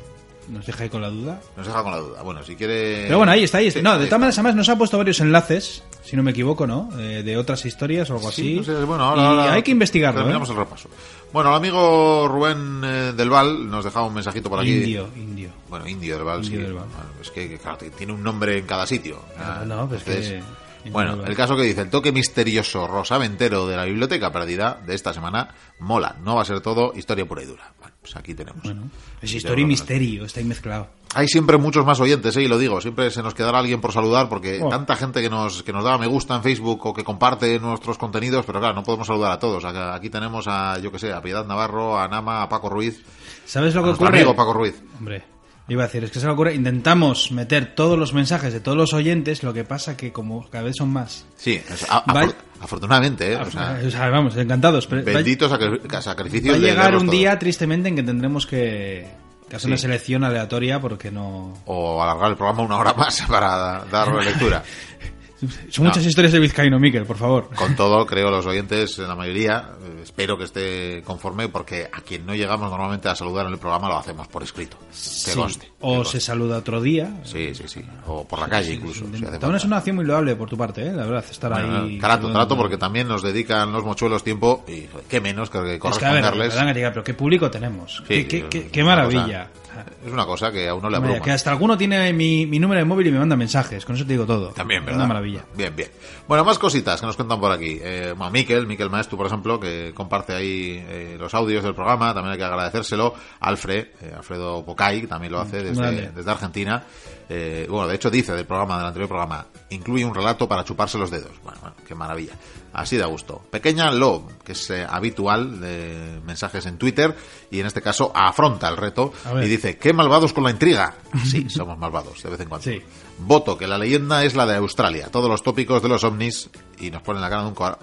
Nos 0.48 0.66
deja 0.66 0.82
ahí 0.82 0.90
con 0.90 1.00
la 1.00 1.08
duda. 1.08 1.40
Nos 1.56 1.66
deja 1.66 1.82
con 1.84 1.92
la 1.92 1.98
duda. 1.98 2.22
Bueno, 2.22 2.42
si 2.42 2.56
quiere. 2.56 3.04
Pero 3.04 3.18
bueno, 3.18 3.30
ahí 3.32 3.44
está, 3.44 3.58
ahí 3.58 3.68
está. 3.68 3.78
Sí, 3.78 3.84
no, 3.84 3.92
de 3.96 4.06
todas 4.06 4.18
maneras, 4.20 4.38
además 4.38 4.56
nos 4.56 4.68
ha 4.68 4.76
puesto 4.76 4.98
varios 4.98 5.20
enlaces, 5.20 5.84
si 6.02 6.16
no 6.16 6.24
me 6.24 6.32
equivoco, 6.32 6.66
¿no? 6.66 6.90
Eh, 6.98 7.22
de 7.22 7.36
otras 7.36 7.64
historias 7.64 8.10
o 8.10 8.14
algo 8.14 8.30
Sí, 8.32 8.42
así. 8.42 8.56
no 8.56 8.64
sé, 8.80 8.84
bueno, 8.84 9.04
ahora, 9.04 9.22
y 9.22 9.24
ahora 9.24 9.52
hay 9.52 9.62
que 9.62 9.70
investigarlo, 9.70 10.18
¿eh? 10.20 10.22
Terminamos 10.24 10.50
el 10.50 10.56
repaso. 10.56 10.88
Bueno, 11.32 11.50
el 11.50 11.56
amigo 11.56 12.26
Rubén 12.28 12.82
eh, 12.84 13.12
del 13.16 13.30
Val 13.30 13.70
nos 13.70 13.84
dejaba 13.84 14.04
un 14.06 14.14
mensajito 14.14 14.50
por 14.50 14.58
aquí. 14.58 14.74
Indio, 14.74 15.08
indio. 15.16 15.50
Bueno, 15.70 15.86
Indio 15.88 16.16
del 16.16 16.24
Val, 16.24 16.44
Indio 16.44 16.58
sí. 16.58 16.64
del 16.66 16.74
Val. 16.74 16.86
Bueno, 16.88 17.10
es 17.22 17.30
que, 17.30 17.58
claro, 17.58 17.78
tiene 17.96 18.12
un 18.12 18.22
nombre 18.22 18.58
en 18.58 18.66
cada 18.66 18.84
sitio. 18.84 19.22
Ah, 19.38 19.62
no, 19.64 19.88
pues 19.88 20.02
entonces, 20.06 20.32
que- 20.32 20.42
Bueno, 20.90 21.24
el 21.24 21.36
caso 21.36 21.56
que 21.56 21.62
dice, 21.62 21.82
el 21.82 21.90
toque 21.90 22.12
misterioso 22.12 22.86
rosaventero 22.86 23.66
de 23.66 23.76
la 23.76 23.84
biblioteca 23.84 24.32
perdida 24.32 24.80
de 24.86 24.94
esta 24.94 25.12
semana 25.12 25.48
mola. 25.78 26.16
No 26.22 26.34
va 26.36 26.42
a 26.42 26.44
ser 26.44 26.60
todo 26.60 26.92
historia 26.96 27.26
pura 27.26 27.42
y 27.42 27.46
dura. 27.46 27.72
Bueno, 27.78 27.94
pues 28.00 28.16
aquí 28.16 28.34
tenemos. 28.34 28.62
Bueno, 28.64 28.90
es 29.20 29.32
historia 29.32 29.62
y 29.62 29.66
misterio, 29.66 30.24
está 30.24 30.40
ahí 30.40 30.46
mezclado. 30.46 30.88
Hay 31.14 31.28
siempre 31.28 31.58
muchos 31.58 31.84
más 31.84 32.00
oyentes, 32.00 32.34
¿eh? 32.38 32.42
y 32.42 32.48
lo 32.48 32.56
digo, 32.58 32.80
siempre 32.80 33.10
se 33.10 33.22
nos 33.22 33.34
quedará 33.34 33.58
alguien 33.58 33.82
por 33.82 33.92
saludar 33.92 34.30
porque 34.30 34.60
Oh. 34.62 34.70
tanta 34.70 34.96
gente 34.96 35.20
que 35.20 35.28
nos, 35.28 35.62
que 35.62 35.72
nos 35.72 35.84
da 35.84 35.98
me 35.98 36.06
gusta 36.06 36.34
en 36.36 36.42
Facebook 36.42 36.86
o 36.86 36.94
que 36.94 37.04
comparte 37.04 37.58
nuestros 37.60 37.98
contenidos, 37.98 38.46
pero 38.46 38.60
claro, 38.60 38.74
no 38.74 38.82
podemos 38.82 39.06
saludar 39.06 39.30
a 39.32 39.38
todos. 39.38 39.62
Aquí 39.66 40.08
tenemos 40.08 40.46
a, 40.48 40.78
yo 40.78 40.90
que 40.90 40.98
sé, 40.98 41.12
a 41.12 41.20
Piedad 41.20 41.44
Navarro, 41.46 41.98
a 41.98 42.08
Nama, 42.08 42.42
a 42.42 42.48
Paco 42.48 42.70
Ruiz, 42.70 43.02
¿Sabes 43.44 43.74
a 43.74 43.76
lo 43.78 43.82
que 43.82 43.86
nuestro 43.88 44.06
ocurre? 44.06 44.20
amigo 44.20 44.34
Paco 44.34 44.52
Ruiz. 44.54 44.82
Hombre, 44.98 45.22
iba 45.68 45.84
a 45.84 45.86
decir, 45.86 46.04
es 46.04 46.10
que 46.10 46.20
se 46.20 46.26
lo 46.26 46.32
ocurre. 46.34 46.54
Intentamos 46.54 47.30
meter 47.32 47.74
todos 47.74 47.98
los 47.98 48.12
mensajes 48.14 48.52
de 48.52 48.60
todos 48.60 48.76
los 48.76 48.92
oyentes, 48.92 49.42
lo 49.42 49.52
que 49.54 49.64
pasa 49.64 49.96
que 49.96 50.12
como 50.12 50.48
cada 50.50 50.64
vez 50.64 50.76
son 50.76 50.90
más. 50.92 51.24
Sí, 51.36 51.60
a- 51.88 52.04
Va- 52.12 52.32
afortunadamente, 52.60 53.32
¿eh? 53.32 53.36
O 53.36 53.50
sea, 53.50 53.80
O 53.86 53.90
sea, 53.90 54.08
vamos, 54.10 54.36
encantados. 54.36 54.86
Pero 54.86 55.04
va- 55.04 55.12
bendito 55.12 55.48
sacri- 55.48 56.00
sacrificio 56.00 56.52
va 56.52 56.58
a 56.58 56.60
llegar 56.60 56.96
un 56.96 57.08
día, 57.08 57.38
tristemente, 57.38 57.88
en 57.88 57.96
que 57.96 58.02
tendremos 58.02 58.46
que, 58.46 59.20
Que 59.48 59.56
hace 59.56 59.64
Sí. 59.64 59.68
una 59.68 59.76
selección 59.76 60.24
aleatoria 60.24 60.80
porque 60.80 61.10
no... 61.10 61.52
O 61.66 62.02
alargar 62.02 62.30
el 62.30 62.36
programa 62.38 62.62
una 62.62 62.78
hora 62.78 62.94
más 62.94 63.20
para 63.28 63.84
dar 63.90 64.08
lectura. 64.24 64.62
Son 65.70 65.84
No. 65.84 65.90
muchas 65.90 66.06
historias 66.06 66.32
de 66.32 66.38
Vizcaíno, 66.40 66.78
Miquel, 66.78 67.04
por 67.04 67.16
favor. 67.16 67.50
Con 67.54 67.74
todo, 67.76 68.06
creo 68.06 68.30
los 68.30 68.46
oyentes, 68.46 68.98
la 68.98 69.14
mayoría, 69.16 69.70
eh, 69.82 70.00
espero 70.02 70.38
que 70.38 70.44
esté 70.44 71.02
conforme, 71.04 71.48
porque 71.48 71.88
a 71.92 72.00
quien 72.00 72.24
no 72.24 72.34
llegamos 72.34 72.70
normalmente 72.70 73.08
a 73.08 73.14
saludar 73.14 73.46
en 73.46 73.52
el 73.52 73.58
programa 73.58 73.88
lo 73.88 73.98
hacemos 73.98 74.28
por 74.28 74.42
escrito. 74.42 74.76
Que 74.78 74.86
Sí. 74.96 75.34
conste. 75.34 75.66
que 75.66 75.72
O 75.80 75.96
conste. 75.96 76.20
se 76.20 76.26
saluda 76.26 76.58
otro 76.58 76.80
día. 76.80 77.12
Sí, 77.24 77.54
sí, 77.54 77.64
sí. 77.66 77.84
O 78.06 78.26
por 78.26 78.38
la 78.38 78.48
calle 78.48 78.74
incluso. 78.74 79.04
si 79.06 79.24
hace 79.24 79.38
También 79.38 79.56
es 79.56 79.64
una 79.64 79.78
acción 79.78 79.96
muy 79.96 80.04
loable 80.04 80.36
por 80.36 80.48
tu 80.48 80.56
parte, 80.56 80.82
¿eh? 80.86 80.92
la 80.92 81.04
verdad, 81.04 81.24
estar 81.28 81.50
Bueno, 81.52 81.82
ahí... 81.84 81.98
trato, 81.98 82.30
trato, 82.32 82.56
porque 82.56 82.76
también 82.76 83.08
nos 83.08 83.22
dedican 83.22 83.72
los 83.72 83.84
mochuelos 83.84 84.22
tiempo 84.22 84.64
y 84.68 84.86
qué 85.08 85.20
menos 85.20 85.50
que 85.50 85.58
Es 85.58 85.64
que, 85.64 85.70
a 85.70 85.70
ver, 85.70 85.78
corresponderles. 85.80 86.54
pero 86.90 87.02
qué 87.04 87.14
público 87.14 87.50
tenemos. 87.50 88.02
Sí, 88.06 88.24
qué, 88.26 88.46
qué- 88.48 88.68
qué 88.68 88.84
maravilla. 88.84 89.48
cosa- 89.48 89.61
es 90.06 90.12
una 90.12 90.26
cosa 90.26 90.50
que 90.50 90.68
a 90.68 90.74
uno 90.74 90.88
le 90.90 90.96
abruma. 90.96 91.20
que 91.20 91.30
hasta 91.30 91.50
alguno 91.50 91.76
tiene 91.76 92.12
mi, 92.12 92.46
mi 92.46 92.58
número 92.58 92.78
de 92.80 92.84
móvil 92.84 93.06
y 93.08 93.12
me 93.12 93.18
manda 93.18 93.36
mensajes, 93.36 93.84
con 93.84 93.94
eso 93.96 94.04
te 94.04 94.12
digo 94.12 94.26
todo. 94.26 94.48
También, 94.48 94.84
¿verdad? 94.84 95.00
Una 95.00 95.08
maravilla. 95.08 95.44
Bien, 95.56 95.74
bien. 95.74 95.90
Bueno, 96.28 96.44
más 96.44 96.58
cositas 96.58 97.00
que 97.00 97.06
nos 97.06 97.16
cuentan 97.16 97.40
por 97.40 97.52
aquí. 97.52 97.78
Eh, 97.82 98.14
bueno, 98.16 98.30
Miquel, 98.30 98.66
Miquel 98.66 98.90
Maestu, 98.90 99.16
por 99.16 99.26
ejemplo, 99.26 99.58
que 99.58 99.92
comparte 99.94 100.34
ahí 100.34 100.84
eh, 100.88 101.16
los 101.18 101.34
audios 101.34 101.64
del 101.64 101.74
programa, 101.74 102.14
también 102.14 102.32
hay 102.32 102.38
que 102.38 102.44
agradecérselo. 102.44 103.14
Alfred, 103.40 103.86
eh, 104.00 104.12
Alfredo 104.16 104.64
Pocay, 104.64 105.02
que 105.02 105.06
también 105.06 105.32
lo 105.32 105.40
hace 105.40 105.62
desde, 105.62 105.80
Grande. 105.80 106.10
desde 106.14 106.30
Argentina. 106.30 106.84
Eh, 107.28 107.66
bueno, 107.68 107.88
de 107.88 107.94
hecho 107.94 108.10
dice 108.10 108.32
del 108.32 108.46
programa, 108.46 108.76
del 108.76 108.86
anterior 108.86 109.08
programa, 109.08 109.46
incluye 109.70 110.04
un 110.04 110.14
relato 110.14 110.48
para 110.48 110.64
chuparse 110.64 110.98
los 110.98 111.10
dedos. 111.10 111.32
Bueno, 111.42 111.58
bueno, 111.60 111.76
qué 111.86 111.94
maravilla. 111.94 112.34
Así 112.72 112.96
da 112.96 113.06
gusto. 113.06 113.42
Pequeña 113.50 113.90
Love, 113.90 114.42
que 114.44 114.52
es 114.52 114.70
eh, 114.70 114.86
habitual 114.88 115.60
de 115.60 116.20
mensajes 116.24 116.64
en 116.66 116.78
Twitter, 116.78 117.14
y 117.50 117.60
en 117.60 117.66
este 117.66 117.82
caso 117.82 118.10
afronta 118.14 118.68
el 118.68 118.76
reto 118.76 119.12
y 119.42 119.46
dice, 119.46 119.76
qué 119.76 119.92
malvados 119.92 120.32
con 120.32 120.44
la 120.44 120.50
intriga. 120.50 120.94
Sí, 121.24 121.48
somos 121.48 121.78
malvados, 121.78 122.22
de 122.22 122.30
vez 122.30 122.40
en 122.40 122.48
cuando. 122.48 122.64
Sí. 122.64 122.82
Voto 123.18 123.56
que 123.56 123.66
la 123.66 123.78
leyenda 123.78 124.24
es 124.24 124.34
la 124.34 124.46
de 124.46 124.56
Australia. 124.56 125.08
Todos 125.10 125.28
los 125.28 125.42
tópicos 125.42 125.82
de 125.82 125.88
los 125.88 126.02
ovnis, 126.04 126.50
y 126.78 126.90
nos 126.90 127.02
ponen 127.02 127.22
la 127.22 127.30
cara 127.30 127.42
de 127.42 127.48
un 127.48 127.54
koala, 127.54 127.78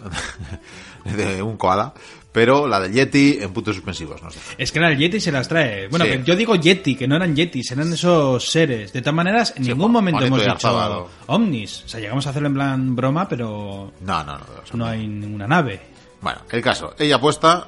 de 1.06 1.42
un 1.42 1.58
koala 1.58 1.94
pero 2.32 2.68
la 2.68 2.80
del 2.80 2.94
Yeti 2.94 3.38
en 3.42 3.52
puntos 3.54 3.76
suspensivos. 3.76 4.22
No 4.22 4.30
sé. 4.30 4.40
Es 4.58 4.72
que 4.72 4.80
era 4.80 4.92
el 4.92 4.98
Yeti 4.98 5.20
se 5.20 5.32
las 5.32 5.48
trae. 5.48 5.88
Bueno, 5.88 6.06
Sí. 6.06 6.12
que 6.12 6.24
yo 6.24 6.36
digo 6.36 6.56
Yeti, 6.56 6.96
que 6.96 7.08
no 7.08 7.16
eran 7.16 7.36
Yetis, 7.36 7.72
eran 7.72 7.92
esos 7.94 8.50
seres. 8.50 8.94
De 8.94 9.02
todas 9.02 9.16
maneras, 9.16 9.54
en 9.58 9.64
Sí, 9.64 9.70
ningún 9.72 9.92
momento 9.92 10.24
hemos 10.24 10.40
dicho 10.40 10.52
Arzábalo. 10.52 11.10
ovnis. 11.28 11.84
O 11.86 11.88
sea, 11.90 12.00
llegamos 12.00 12.26
a 12.28 12.30
hacerlo 12.30 12.48
en 12.50 12.54
plan 12.54 12.96
broma, 12.96 13.28
pero 13.28 13.92
No, 14.02 14.24
no, 14.24 14.38
no. 14.38 14.44
o 14.64 14.66
sea, 14.66 14.76
no 14.76 14.86
hay 14.86 15.08
ninguna 15.08 15.48
nave. 15.48 15.82
Bueno, 16.22 16.42
el 16.52 16.62
caso. 16.62 16.94
Ella 17.00 17.16
apuesta 17.16 17.68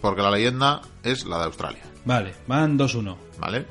porque 0.00 0.22
la 0.22 0.30
leyenda 0.30 0.80
es 1.02 1.24
la 1.26 1.38
de 1.38 1.44
Australia. 1.44 1.82
Vale, 2.04 2.32
van 2.46 2.78
2-1. 2.78 3.16
¿Vale? 3.38 3.66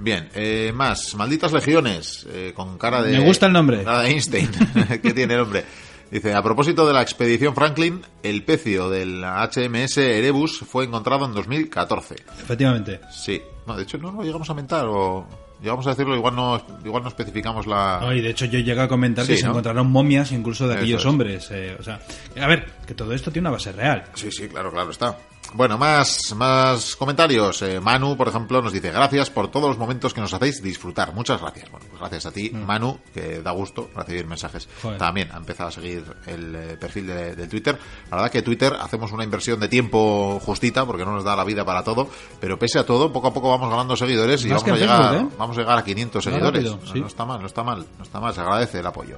Bien, 0.00 0.28
eh, 0.34 0.70
más. 0.74 1.14
Malditas 1.14 1.52
legiones. 1.52 2.26
eh, 2.30 2.52
con 2.54 2.78
cara 2.78 3.02
de. 3.02 3.18
Me 3.18 3.24
gusta 3.24 3.46
el 3.46 3.52
nombre. 3.52 3.82
Cara 3.82 4.02
de 4.02 4.10
Einstein. 4.10 4.48
que 5.02 5.12
tiene 5.12 5.36
nombre. 5.36 5.64
Dice: 6.10 6.34
A 6.34 6.42
propósito 6.42 6.86
de 6.86 6.92
la 6.94 7.02
expedición 7.02 7.54
Franklin, 7.54 8.00
el 8.22 8.42
pecio 8.42 8.88
del 8.88 9.22
HMS 9.22 9.98
Erebus 9.98 10.58
fue 10.60 10.84
encontrado 10.84 11.26
en 11.26 11.34
2014. 11.34 12.16
Efectivamente. 12.42 13.00
Sí. 13.10 13.40
No, 13.66 13.76
de 13.76 13.82
hecho, 13.82 13.98
no 13.98 14.10
lo 14.12 14.22
llegamos 14.22 14.48
a 14.50 14.54
mentar 14.54 14.86
o. 14.86 15.26
Llegamos 15.60 15.84
a 15.88 15.90
decirlo, 15.90 16.14
igual 16.14 16.36
no, 16.36 16.62
igual 16.84 17.02
no 17.02 17.08
especificamos 17.08 17.66
la. 17.66 17.98
No, 18.00 18.14
y 18.14 18.20
de 18.20 18.30
hecho 18.30 18.44
yo 18.46 18.60
llegué 18.60 18.80
a 18.80 18.86
comentar 18.86 19.24
Sí, 19.26 19.32
que 19.32 19.38
se 19.38 19.46
encontraron 19.48 19.90
momias 19.90 20.30
incluso 20.30 20.68
de 20.68 20.74
aquellos 20.76 21.00
es. 21.00 21.06
hombres. 21.06 21.50
eh, 21.50 21.76
o 21.78 21.82
sea, 21.82 22.00
a 22.40 22.46
ver, 22.46 22.64
que 22.86 22.94
todo 22.94 23.12
esto 23.12 23.32
tiene 23.32 23.48
una 23.48 23.56
base 23.56 23.72
real. 23.72 24.04
Sí, 24.14 24.30
sí, 24.30 24.48
claro, 24.48 24.70
claro 24.70 24.90
está. 24.92 25.18
Bueno, 25.54 25.78
más, 25.78 26.34
más 26.36 26.94
comentarios. 26.94 27.62
Eh, 27.62 27.80
Manu, 27.80 28.16
por 28.16 28.28
ejemplo, 28.28 28.60
nos 28.60 28.72
dice 28.72 28.90
gracias 28.90 29.30
por 29.30 29.50
todos 29.50 29.68
los 29.68 29.78
momentos 29.78 30.12
que 30.12 30.20
nos 30.20 30.32
hacéis 30.34 30.62
disfrutar. 30.62 31.14
Muchas 31.14 31.40
gracias. 31.40 31.70
Bueno, 31.70 31.86
pues 31.88 32.00
gracias 32.00 32.26
a 32.26 32.32
ti, 32.32 32.50
Manu, 32.50 32.98
que 33.14 33.40
da 33.40 33.50
gusto 33.52 33.88
recibir 33.96 34.26
mensajes. 34.26 34.66
Mm. 34.68 34.82
Joder. 34.82 34.98
También 34.98 35.30
ha 35.32 35.38
empezado 35.38 35.70
a 35.70 35.72
seguir 35.72 36.04
el 36.26 36.54
eh, 36.54 36.76
perfil 36.78 37.06
de, 37.06 37.46
Twitter. 37.48 37.78
La 38.10 38.16
verdad 38.18 38.30
que 38.30 38.42
Twitter 38.42 38.76
hacemos 38.78 39.10
una 39.12 39.24
inversión 39.24 39.58
de 39.58 39.68
tiempo 39.68 40.38
justita 40.44 40.84
porque 40.84 41.04
no 41.04 41.12
nos 41.12 41.24
da 41.24 41.34
la 41.34 41.44
vida 41.44 41.64
para 41.64 41.82
todo, 41.82 42.08
pero 42.40 42.58
pese 42.58 42.78
a 42.78 42.84
todo, 42.84 43.10
poco 43.10 43.28
a 43.28 43.32
poco 43.32 43.48
vamos 43.50 43.70
ganando 43.70 43.96
seguidores 43.96 44.44
y 44.44 44.48
vamos 44.50 44.64
a, 44.64 44.76
llegar, 44.76 45.10
Facebook, 45.10 45.32
¿eh? 45.32 45.36
vamos 45.38 45.56
a 45.56 45.60
llegar 45.60 45.78
a 45.78 45.84
500 45.84 46.26
Va 46.26 46.30
seguidores. 46.30 46.64
rápido, 46.64 46.80
No- 46.84 46.92
sí. 46.92 47.00
no 47.00 47.06
está 47.06 47.24
mal, 47.24 47.40
no 47.40 47.46
está 47.46 47.62
mal, 47.62 47.86
no 47.96 48.04
está 48.04 48.20
mal, 48.20 48.34
se 48.34 48.40
agradece 48.42 48.80
el 48.80 48.86
apoyo. 48.86 49.16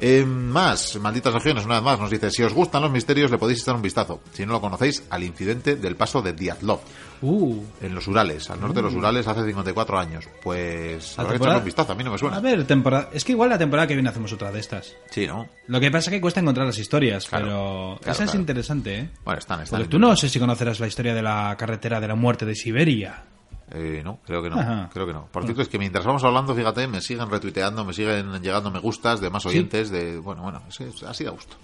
Eh, 0.00 0.24
más, 0.24 0.96
malditas 1.00 1.32
regiones, 1.32 1.64
una 1.64 1.74
vez 1.76 1.82
más, 1.84 2.00
nos 2.00 2.10
dice, 2.10 2.30
si 2.30 2.42
os 2.42 2.52
gustan 2.54 2.82
los 2.82 2.90
misterios 2.90 3.30
le 3.30 3.38
podéis 3.38 3.62
echar 3.62 3.74
un 3.74 3.82
vistazo, 3.82 4.20
si 4.32 4.46
no 4.46 4.52
lo 4.52 4.60
conocéis, 4.60 5.02
al 5.10 5.24
incidente 5.24 5.76
del 5.76 5.96
paso 5.96 6.22
de 6.22 6.32
Diatlov, 6.32 6.80
Uh, 7.20 7.64
en 7.80 7.94
los 7.94 8.06
Urales, 8.06 8.48
al 8.50 8.60
norte 8.60 8.76
de 8.76 8.82
los 8.82 8.94
Urales, 8.94 9.26
hace 9.26 9.44
54 9.44 9.98
años. 9.98 10.28
Pues, 10.42 11.18
habrá 11.18 11.32
que 11.32 11.36
echarle 11.38 11.58
un 11.58 11.64
vistazo, 11.64 11.92
a 11.92 11.94
mí 11.96 12.04
no 12.04 12.12
me 12.12 12.18
suena. 12.18 12.36
a 12.36 12.40
ver, 12.40 12.64
temporada. 12.64 13.10
Es 13.12 13.24
que 13.24 13.32
igual 13.32 13.50
la 13.50 13.58
temporada 13.58 13.88
que 13.88 13.94
viene 13.94 14.08
hacemos 14.08 14.32
otra 14.32 14.52
de 14.52 14.60
estas. 14.60 14.94
Sí, 15.10 15.26
¿no? 15.26 15.48
Lo 15.66 15.80
que 15.80 15.90
pasa 15.90 16.10
es 16.10 16.16
que 16.16 16.20
cuesta 16.20 16.40
encontrar 16.40 16.66
las 16.66 16.78
historias, 16.78 17.26
Claro, 17.28 17.44
pero 17.44 17.98
claro, 18.00 18.12
esa 18.12 18.24
es 18.24 18.34
interesante, 18.34 18.98
¿eh? 18.98 19.10
Bueno, 19.24 19.38
están, 19.40 19.62
están. 19.62 19.80
Porque 19.80 19.90
tú 19.90 19.98
no 19.98 20.14
sé 20.16 20.28
si 20.28 20.38
conocerás 20.38 20.78
la 20.80 20.86
historia 20.86 21.14
de 21.14 21.22
la 21.22 21.56
carretera 21.58 22.00
de 22.00 22.08
la 22.08 22.14
muerte 22.14 22.46
de 22.46 22.54
Siberia. 22.54 23.24
Eh, 23.72 24.02
no, 24.04 24.20
creo 24.26 24.42
que 24.42 24.50
no, 24.50 24.58
Ajá. 24.58 24.88
creo 24.92 25.06
que 25.06 25.12
no. 25.12 25.26
Por 25.26 25.44
cierto, 25.44 25.62
es 25.62 25.68
que 25.68 25.78
mientras 25.78 26.04
vamos 26.04 26.24
hablando, 26.24 26.54
fíjate, 26.54 26.86
me 26.86 27.00
siguen 27.00 27.28
retuiteando, 27.30 27.84
me 27.84 27.92
siguen 27.92 28.32
llegando 28.42 28.70
me 28.70 28.78
gustas 28.78 29.20
de 29.20 29.28
más 29.30 29.44
oyentes, 29.46 29.90
de, 29.90 30.18
bueno, 30.18 30.42
bueno, 30.42 30.62
así 30.68 30.84
da 31.24 31.30
gusto. 31.30 31.56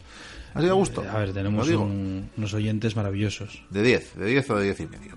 Así 0.54 0.66
da 0.66 0.72
gusto. 0.74 1.02
Eh, 1.02 1.08
A 1.08 1.18
ver, 1.18 1.32
tenemos 1.32 1.68
un- 1.68 2.30
unos 2.36 2.54
oyentes 2.54 2.94
maravillosos. 2.94 3.62
De 3.70 3.82
10, 3.82 4.14
de 4.16 4.26
10 4.26 4.50
o 4.50 4.56
de 4.56 4.64
10 4.64 4.80
y 4.80 4.86
medio. 4.86 5.16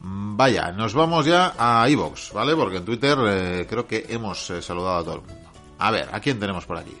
Mm, 0.00 0.36
Vaya, 0.36 0.72
nos 0.72 0.94
vamos 0.94 1.26
ya 1.26 1.54
a 1.58 1.88
iVox, 1.88 2.32
¿vale? 2.32 2.54
Porque 2.56 2.76
en 2.78 2.84
Twitter 2.84 3.16
eh, 3.26 3.66
creo 3.68 3.86
que 3.86 4.06
hemos 4.08 4.50
eh, 4.50 4.60
saludado 4.62 4.98
a 4.98 5.02
todo 5.04 5.14
el 5.16 5.20
mundo. 5.22 5.50
A 5.78 5.90
ver, 5.90 6.08
¿a 6.12 6.20
quién 6.20 6.38
tenemos 6.38 6.64
por 6.66 6.76
aquí? 6.78 6.92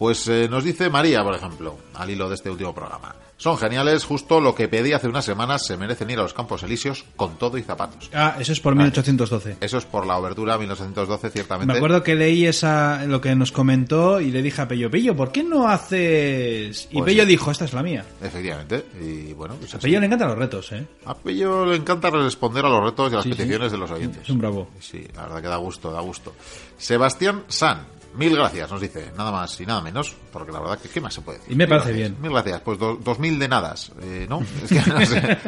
Pues 0.00 0.26
eh, 0.28 0.48
nos 0.50 0.64
dice 0.64 0.88
María, 0.88 1.22
por 1.22 1.34
ejemplo, 1.34 1.76
al 1.94 2.08
hilo 2.08 2.26
de 2.30 2.34
este 2.34 2.48
último 2.48 2.74
programa. 2.74 3.14
Son 3.36 3.56
geniales, 3.58 4.04
justo 4.04 4.40
lo 4.40 4.54
que 4.54 4.66
pedí 4.68 4.92
hace 4.94 5.08
unas 5.08 5.24
semanas, 5.26 5.64
se 5.66 5.76
merecen 5.76 6.08
ir 6.10 6.18
a 6.18 6.22
los 6.22 6.32
Campos 6.34 6.62
Elíseos 6.62 7.04
con 7.16 7.36
todo 7.36 7.56
y 7.58 7.62
zapatos. 7.62 8.08
Ah, 8.14 8.36
eso 8.38 8.52
es 8.52 8.60
por 8.60 8.74
1812. 8.74 9.58
Eso 9.60 9.76
es 9.78 9.84
por 9.84 10.06
la 10.06 10.16
obertura 10.18 10.56
1912, 10.58 11.28
ciertamente. 11.30 11.70
Me 11.72 11.78
acuerdo 11.78 12.02
que 12.02 12.14
leí 12.14 12.46
esa 12.46 13.04
lo 13.06 13.20
que 13.20 13.34
nos 13.34 13.52
comentó 13.52 14.20
y 14.22 14.30
le 14.30 14.40
dije 14.42 14.62
a 14.62 14.68
Pello, 14.68 14.90
Pello, 14.90 15.14
¿por 15.14 15.32
qué 15.32 15.42
no 15.44 15.68
haces...? 15.68 16.88
Y 16.90 16.94
Pues 16.94 17.04
Pello 17.04 17.22
sí. 17.24 17.28
dijo, 17.28 17.50
esta 17.50 17.66
es 17.66 17.72
la 17.74 17.82
mía. 17.82 18.04
Efectivamente, 18.22 18.84
y 19.02 19.32
bueno, 19.34 19.54
pues 19.56 19.74
A 19.74 19.76
así. 19.76 19.86
Pello 19.86 20.00
le 20.00 20.06
encantan 20.06 20.28
los 20.28 20.38
retos, 20.38 20.72
¿eh? 20.72 20.86
A 21.04 21.14
Pello 21.14 21.66
le 21.66 21.76
encanta 21.76 22.08
responder 22.10 22.64
a 22.64 22.68
los 22.70 22.82
retos 22.84 23.10
y 23.10 23.14
a 23.14 23.16
las 23.16 23.24
Sí, 23.24 23.32
sí. 23.32 23.36
peticiones 23.36 23.70
de 23.72 23.78
los 23.78 23.90
oyentes. 23.90 24.22
Es 24.22 24.30
un 24.30 24.38
bravo. 24.38 24.68
Sí, 24.80 25.06
la 25.14 25.22
verdad 25.24 25.42
que 25.42 25.48
da 25.48 25.56
gusto, 25.56 25.90
da 25.92 26.00
gusto. 26.00 26.34
Sebastián 26.78 27.44
San, 27.48 27.86
mil 28.14 28.34
gracias, 28.36 28.70
nos 28.70 28.80
dice, 28.80 29.12
nada 29.16 29.30
más 29.30 29.60
y 29.60 29.66
nada 29.66 29.80
menos, 29.80 30.14
porque 30.32 30.52
la 30.52 30.60
verdad 30.60 30.78
que 30.78 30.88
qué 30.88 31.00
más 31.00 31.14
se 31.14 31.20
puede 31.20 31.38
decir. 31.38 31.52
Y 31.52 31.56
me 31.56 31.64
Mil 31.64 31.68
parece 31.70 31.88
gracias. 31.92 32.10
bien. 32.10 32.22
Mil 32.22 32.32
gracias, 32.32 32.60
pues 32.62 32.78
do- 32.78 32.96
dos 33.02 33.18
mil 33.18 33.38
de 33.38 33.48
nadas, 33.48 33.92
eh, 34.02 34.26
¿no? 34.28 34.40
Es 34.64 34.68
que 34.68 34.90
no 34.90 35.06
sé. 35.06 35.38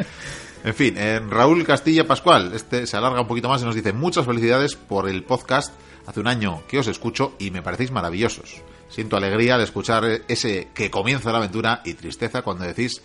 En 0.63 0.73
fin, 0.73 0.97
en 0.97 1.29
Raúl 1.29 1.65
Castilla 1.65 2.07
Pascual, 2.07 2.53
este 2.53 2.87
se 2.87 2.95
alarga 2.95 3.19
un 3.21 3.27
poquito 3.27 3.49
más 3.49 3.61
y 3.61 3.65
nos 3.65 3.75
dice, 3.75 3.91
muchas 3.91 4.25
felicidades 4.25 4.75
por 4.75 5.09
el 5.09 5.23
podcast, 5.23 5.73
hace 6.07 6.19
un 6.21 6.27
año 6.27 6.63
que 6.67 6.79
os 6.79 6.87
escucho 6.87 7.33
y 7.37 7.51
me 7.51 7.61
parecéis 7.61 7.91
maravillosos. 7.91 8.61
Siento 8.89 9.17
alegría 9.17 9.55
al 9.55 9.61
escuchar 9.61 10.05
ese 10.27 10.69
que 10.73 10.89
comienza 10.89 11.31
la 11.31 11.39
aventura 11.39 11.81
y 11.83 11.95
tristeza 11.95 12.43
cuando 12.43 12.63
decís 12.63 13.01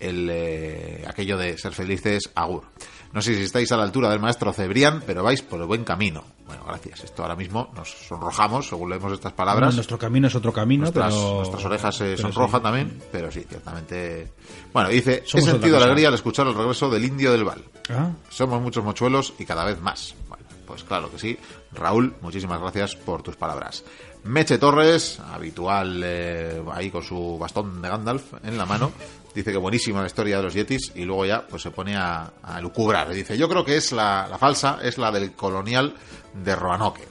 el, 0.00 0.28
eh, 0.30 1.04
aquello 1.08 1.38
de 1.38 1.56
ser 1.56 1.72
felices, 1.72 2.30
agur. 2.34 2.64
No 3.12 3.22
sé 3.22 3.34
si 3.34 3.42
estáis 3.42 3.72
a 3.72 3.76
la 3.76 3.84
altura 3.84 4.10
del 4.10 4.20
maestro 4.20 4.52
Cebrián, 4.52 5.02
pero 5.06 5.22
vais 5.22 5.40
por 5.42 5.60
el 5.60 5.66
buen 5.66 5.84
camino. 5.84 6.22
Bueno, 6.46 6.64
gracias. 6.66 7.04
Esto 7.04 7.22
ahora 7.22 7.36
mismo 7.36 7.70
nos 7.74 7.90
sonrojamos 7.90 8.68
según 8.68 8.90
leemos 8.90 9.12
estas 9.12 9.32
palabras. 9.32 9.66
Bueno, 9.68 9.76
nuestro 9.76 9.98
camino 9.98 10.26
es 10.28 10.34
otro 10.34 10.52
camino, 10.52 10.82
Nuestras, 10.82 11.14
pero... 11.14 11.34
nuestras 11.36 11.64
orejas 11.64 11.94
se 11.96 12.16
sonrojan 12.16 12.60
sí. 12.60 12.62
también, 12.64 13.02
pero 13.10 13.30
sí, 13.30 13.44
ciertamente. 13.48 14.32
Bueno, 14.72 14.90
dice: 14.90 15.24
He 15.32 15.40
sentido 15.40 15.76
alegría 15.78 16.08
al 16.08 16.14
escuchar 16.14 16.46
el 16.46 16.54
regreso 16.54 16.90
del 16.90 17.04
indio 17.04 17.32
del 17.32 17.44
Val. 17.44 17.64
Ah, 17.90 18.10
Somos 18.28 18.60
muchos 18.60 18.84
mochuelos 18.84 19.32
y 19.38 19.44
cada 19.44 19.64
vez 19.64 19.80
más. 19.80 20.14
Bueno, 20.28 20.44
pues 20.66 20.84
claro 20.84 21.10
que 21.10 21.18
sí. 21.18 21.38
Raúl, 21.72 22.14
muchísimas 22.20 22.60
gracias 22.60 22.94
por 22.96 23.22
tus 23.22 23.36
palabras. 23.36 23.84
Meche 24.24 24.58
Torres, 24.58 25.20
habitual 25.32 26.02
eh, 26.04 26.62
ahí 26.72 26.90
con 26.90 27.02
su 27.02 27.38
bastón 27.38 27.80
de 27.80 27.88
Gandalf 27.88 28.34
en 28.44 28.58
la 28.58 28.66
mano, 28.66 28.90
dice 29.34 29.52
que 29.52 29.58
buenísima 29.58 30.00
la 30.00 30.06
historia 30.06 30.36
de 30.38 30.42
los 30.42 30.54
Yetis 30.54 30.92
y 30.94 31.04
luego 31.04 31.26
ya 31.26 31.46
pues 31.46 31.62
se 31.62 31.70
pone 31.70 31.96
a, 31.96 32.32
lucubrar. 32.60 33.10
Dice, 33.10 33.36
yo 33.36 33.48
creo 33.48 33.64
que 33.64 33.76
es 33.76 33.92
la, 33.92 34.36
falsa, 34.38 34.78
es 34.82 34.98
la 34.98 35.10
del 35.10 35.32
colonial 35.32 35.94
de 36.34 36.56
Roanoke. 36.56 37.06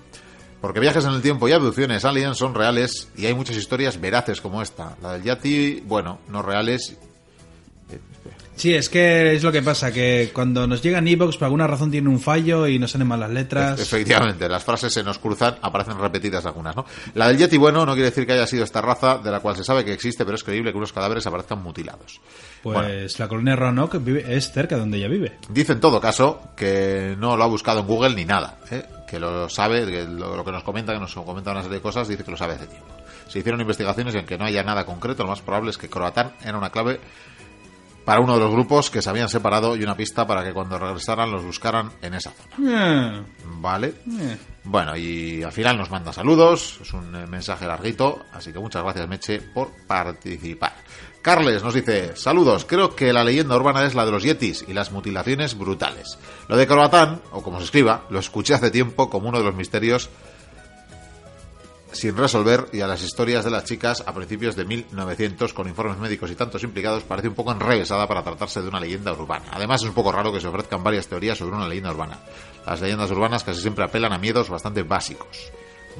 Porque 0.62 0.80
viajes 0.80 1.06
en 1.06 1.12
el 1.12 1.22
tiempo 1.22 1.48
y 1.48 1.52
abducciones 1.52 2.04
aliens 2.04 2.38
son 2.38 2.56
reales 2.56 3.10
y 3.16 3.28
hay 3.28 3.34
muchas 3.34 3.56
historias 3.56 4.02
veraces 4.02 4.42
como 4.42 4.62
esta. 4.62 4.98
La 5.02 5.14
del 5.14 5.24
Yati, 5.24 5.84
bueno, 5.86 6.20
no 6.30 6.42
reales. 6.42 6.98
Sí, 8.58 8.74
es 8.74 8.90
que 8.90 9.36
es 9.36 9.44
lo 9.44 9.52
que 9.52 9.62
pasa, 9.62 9.92
que 9.92 10.32
cuando 10.34 10.66
nos 10.66 10.82
llegan 10.82 11.08
Evox 11.08 11.38
por 11.38 11.46
alguna 11.46 11.68
razón 11.68 11.92
tiene 11.92 12.10
un 12.10 12.20
fallo 12.20 12.68
y 12.68 12.80
nos 12.80 12.92
salen 12.92 13.08
mal 13.08 13.20
las 13.20 13.30
letras. 13.30 13.80
Efectivamente, 13.80 14.50
las 14.50 14.64
frases 14.64 14.92
se 14.92 15.04
nos 15.04 15.20
cruzan, 15.20 15.58
aparecen 15.62 15.98
repetidas 16.00 16.44
algunas, 16.46 16.76
¿no? 16.76 16.84
La 17.14 17.28
del 17.28 17.38
Yeti 17.38 17.56
bueno 17.58 17.86
no 17.86 17.94
quiere 17.94 18.10
decir 18.10 18.26
que 18.26 18.34
haya 18.34 18.48
sido 18.48 18.64
esta 18.64 18.82
raza 18.82 19.20
de 19.20 19.30
la 19.30 19.40
cual 19.42 19.56
se 19.56 19.64
sabe 19.64 19.86
que 19.86 19.94
existe, 19.94 20.26
pero 20.26 20.36
es 20.36 20.44
creíble 20.44 20.72
que 20.72 20.78
unos 20.78 20.92
cadáveres 20.92 21.26
aparezcan 21.28 21.62
mutilados. 21.62 22.20
Pues 22.64 22.76
Bueno. 22.76 23.08
la 23.20 23.28
colonia 23.28 23.56
Roanoke 23.56 24.00
vive, 24.00 24.26
es 24.36 24.52
cerca 24.52 24.76
de 24.76 24.82
donde 24.82 24.98
ella 24.98 25.08
vive. 25.08 25.38
Dice 25.50 25.74
en 25.74 25.80
todo 25.80 26.02
caso 26.02 26.42
que 26.56 27.16
no 27.20 27.38
lo 27.38 27.44
ha 27.44 27.48
buscado 27.48 27.82
en 27.82 27.88
Google 27.88 28.16
ni 28.16 28.26
nada, 28.26 28.58
¿eh? 28.72 28.84
que 29.08 29.20
lo 29.20 29.48
sabe, 29.50 29.86
que 29.86 30.04
lo, 30.04 30.36
lo 30.36 30.44
que 30.44 30.52
nos 30.52 30.64
comenta, 30.64 30.94
que 30.94 31.00
nos 31.00 31.14
comenta 31.14 31.52
una 31.52 31.62
serie 31.62 31.78
de 31.78 31.82
cosas, 31.84 32.08
dice 32.08 32.24
que 32.24 32.32
lo 32.32 32.38
sabe 32.38 32.56
hace 32.56 32.66
tiempo. 32.66 32.88
Se 33.28 33.40
hicieron 33.40 33.62
investigaciones 33.62 34.16
y 34.16 34.18
aunque 34.18 34.38
no 34.38 34.46
haya 34.46 34.64
nada 34.64 34.86
concreto, 34.86 35.24
lo 35.24 35.30
más 35.30 35.42
probable 35.42 35.70
es 35.70 35.78
que 35.78 35.90
Croatán 35.90 36.32
era 36.44 36.58
una 36.58 36.70
clave 36.72 37.00
para 38.08 38.22
uno 38.22 38.36
de 38.36 38.40
los 38.40 38.52
grupos 38.52 38.90
que 38.90 39.02
se 39.02 39.10
habían 39.10 39.28
separado 39.28 39.76
y 39.76 39.84
una 39.84 39.98
pista 39.98 40.26
para 40.26 40.42
que 40.42 40.54
cuando 40.54 40.80
regresaran 40.80 41.30
los 41.30 41.44
buscaran 41.44 41.92
en 42.02 42.14
esa 42.14 42.32
zona. 42.32 43.18
Eh, 43.20 43.22
Vale. 43.60 43.96
eh. 44.22 44.38
Bueno, 44.64 44.96
y 44.96 45.44
al 45.44 45.52
final 45.52 45.78
nos 45.78 45.92
manda 45.92 46.14
saludos, 46.14 46.80
es 46.82 46.94
un 46.94 47.14
eh, 47.14 47.28
mensaje 47.28 47.68
larguito, 47.68 48.24
así 48.32 48.54
que 48.54 48.60
muchas 48.60 48.82
gracias 48.82 49.10
Meche 49.10 49.42
por 49.42 49.72
participar. 49.86 50.74
Carles 51.22 51.62
nos 51.62 51.74
dice, 51.74 52.16
saludos, 52.16 52.64
creo 52.64 52.96
que 52.96 53.12
la 53.12 53.26
leyenda 53.26 53.58
urbana 53.58 53.86
es 53.86 53.94
la 53.94 54.06
de 54.06 54.12
los 54.12 54.24
yetis 54.24 54.64
y 54.66 54.74
las 54.74 54.94
mutilaciones 54.94 55.58
brutales. 55.58 56.18
Lo 56.48 56.56
de 56.56 56.66
Croatán, 56.66 57.22
o 57.34 57.44
como 57.44 57.58
se 57.58 57.66
escriba, 57.66 58.06
lo 58.10 58.20
escuché 58.20 58.54
hace 58.54 58.72
tiempo 58.72 59.10
como 59.10 59.28
uno 59.28 59.40
de 59.40 59.44
los 59.44 59.56
misterios 59.56 60.10
sin 61.92 62.16
resolver 62.16 62.68
y 62.74 62.82
a 62.82 62.88
las 62.88 63.02
historias 63.02 63.46
de 63.46 63.52
las 63.52 63.66
chicas 63.66 64.04
a 64.06 64.14
principios 64.14 64.56
de 64.56 64.66
1900 64.66 65.54
con 65.54 65.68
informes 65.68 65.98
médicos 65.98 66.30
y 66.32 66.36
tantos 66.36 66.64
implicados 66.64 67.04
parece 67.04 67.30
un 67.30 67.36
poco 67.36 67.52
enrevesada 67.52 68.08
para 68.08 68.24
tratarse 68.24 68.62
de 68.62 68.68
una 68.68 68.80
leyenda 68.80 69.14
urbana. 69.14 69.46
Además 69.52 69.82
es 69.82 69.88
un 69.88 69.94
poco 69.94 70.12
raro 70.12 70.32
que 70.32 70.42
se 70.42 70.48
ofrezcan 70.48 70.84
varias 70.84 71.08
teorías 71.08 71.38
sobre 71.38 71.56
una 71.56 71.68
leyenda 71.68 71.92
urbana. 71.92 72.20
Las 72.66 72.82
leyendas 72.82 73.12
urbanas 73.12 73.44
casi 73.44 73.62
siempre 73.62 73.86
apelan 73.86 74.14
a 74.14 74.18
miedos 74.18 74.50
bastante 74.50 74.84
básicos. 74.84 75.52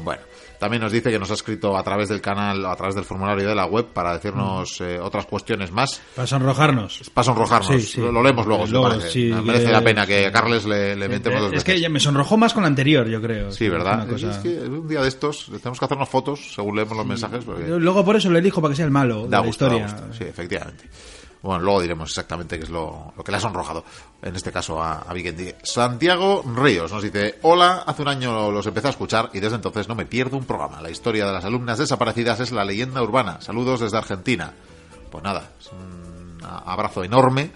Bueno, 0.04 0.22
también 0.60 0.82
nos 0.82 0.92
dice 0.92 1.12
que 1.12 1.20
nos 1.20 1.30
ha 1.32 1.36
escrito 1.36 1.78
a 1.78 1.84
través 1.84 2.10
del 2.10 2.22
canal 2.22 2.66
a 2.66 2.76
través 2.76 2.96
del 2.96 3.04
formulario 3.06 3.48
de 3.48 3.56
la 3.56 3.66
web 3.66 3.88
para 3.94 4.14
decirnos 4.14 4.80
eh, 4.82 5.00
otras 5.02 5.26
cuestiones 5.26 5.72
más. 5.72 6.02
Para 6.16 6.28
sonrojarnos. 6.28 7.02
Para 7.14 7.26
sonrojarnos. 7.26 7.68
Sí, 7.68 7.82
sí. 7.82 8.02
Lo, 8.02 8.12
lo 8.12 8.24
leemos 8.24 8.46
luego, 8.46 8.84
parece. 8.90 9.10
sí, 9.10 9.32
merece 9.44 9.66
que- 9.68 9.72
la 9.72 9.82
pena 9.82 10.06
que 10.06 10.26
a 10.26 10.32
Carles 10.32 10.66
le, 10.66 10.96
le 10.96 11.08
metemos 11.10 11.42
dos 11.42 11.54
es 11.54 11.64
que 11.64 11.88
me 11.90 12.00
sonrojó 12.00 12.38
más 12.38 12.54
con 12.54 12.64
la 12.64 12.68
anterior, 12.68 13.08
yo 13.08 13.22
creo. 13.22 13.52
Sí, 13.52 13.70
¿verdad? 13.70 14.08
Cosa- 14.08 14.32
Es 14.32 14.38
que 14.38 14.50
un 14.60 14.88
día 14.88 15.02
de 15.02 15.08
estos 15.08 15.46
tenemos 15.62 15.80
que 15.80 15.86
hacernos 15.86 16.10
fotos 16.10 16.54
según 16.56 16.76
leemos 16.76 16.98
los 16.98 17.06
mensajes. 17.06 17.44
Porque... 17.46 17.68
Luego 17.68 18.04
por 18.04 18.16
eso 18.16 18.30
le 18.30 18.40
elijo 18.40 18.62
para 18.62 18.72
que 18.74 18.78
sea 18.78 18.86
el 18.86 18.92
malo 18.92 19.24
de 19.24 19.30
la 19.30 19.42
da 19.42 19.48
historia. 19.48 19.84
gusto. 19.84 20.04
Sí, 20.18 20.24
efectivamente. 20.24 20.90
Bueno, 21.42 21.64
luego 21.64 21.82
diremos 21.82 22.10
exactamente 22.10 22.58
qué 22.58 22.64
es 22.66 22.70
lo, 22.70 23.14
lo 23.16 23.24
que 23.24 23.32
le 23.32 23.38
ha 23.38 23.42
sonrojado, 23.42 23.84
en 24.22 24.36
este 24.36 24.52
caso 24.52 24.82
a, 24.82 25.02
a 25.02 25.14
Vikendi. 25.14 25.54
Santiago 25.64 26.44
Ríos 26.56 26.92
nos 26.92 27.04
dice, 27.04 27.40
hola, 27.44 27.84
hace 27.86 28.02
un 28.02 28.08
año 28.08 28.52
los 28.52 28.66
empecé 28.66 28.88
a 28.88 28.92
escuchar 28.92 29.30
y 29.34 29.40
desde 29.40 29.56
entonces 29.56 29.88
no 29.88 29.96
me 29.96 30.06
pierdo 30.06 30.38
un 30.38 30.46
programa. 30.46 30.82
La 30.82 30.90
historia 30.90 31.26
de 31.28 31.34
las 31.34 31.46
alumnas 31.46 31.78
desaparecidas 31.78 32.40
es 32.40 32.52
la 32.52 32.66
leyenda 32.66 33.02
urbana. 33.02 33.40
Saludos 33.42 33.80
desde 33.82 33.98
Argentina. 33.98 34.54
Pues 35.12 35.24
nada, 35.24 35.52
es 35.60 35.72
un 35.72 36.40
abrazo 36.44 37.04
enorme, 37.04 37.52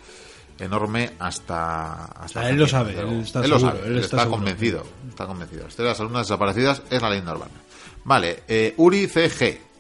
enorme 0.60 1.12
hasta... 1.20 2.06
hasta 2.06 2.50
él 2.50 2.58
lo 2.58 2.68
sabe, 2.68 3.00
él 3.00 3.22
está 3.22 3.44
Él 3.44 3.50
lo 3.50 3.60
seguro, 3.60 3.78
sabe, 3.78 3.88
él 3.88 3.98
él 3.98 4.04
está 4.04 4.28
convencido, 4.28 4.84
está 5.10 5.26
convencido. 5.26 5.64
La 5.64 5.70
historia 5.70 5.88
de 5.88 5.94
las 5.94 6.00
alumnas 6.00 6.28
desaparecidas 6.28 6.82
es 6.90 7.02
la 7.02 7.10
leyenda 7.10 7.34
urbana. 7.34 7.52
Vale, 8.04 8.44
eh, 8.48 8.74
Uri 8.78 9.08
CG. 9.08 9.71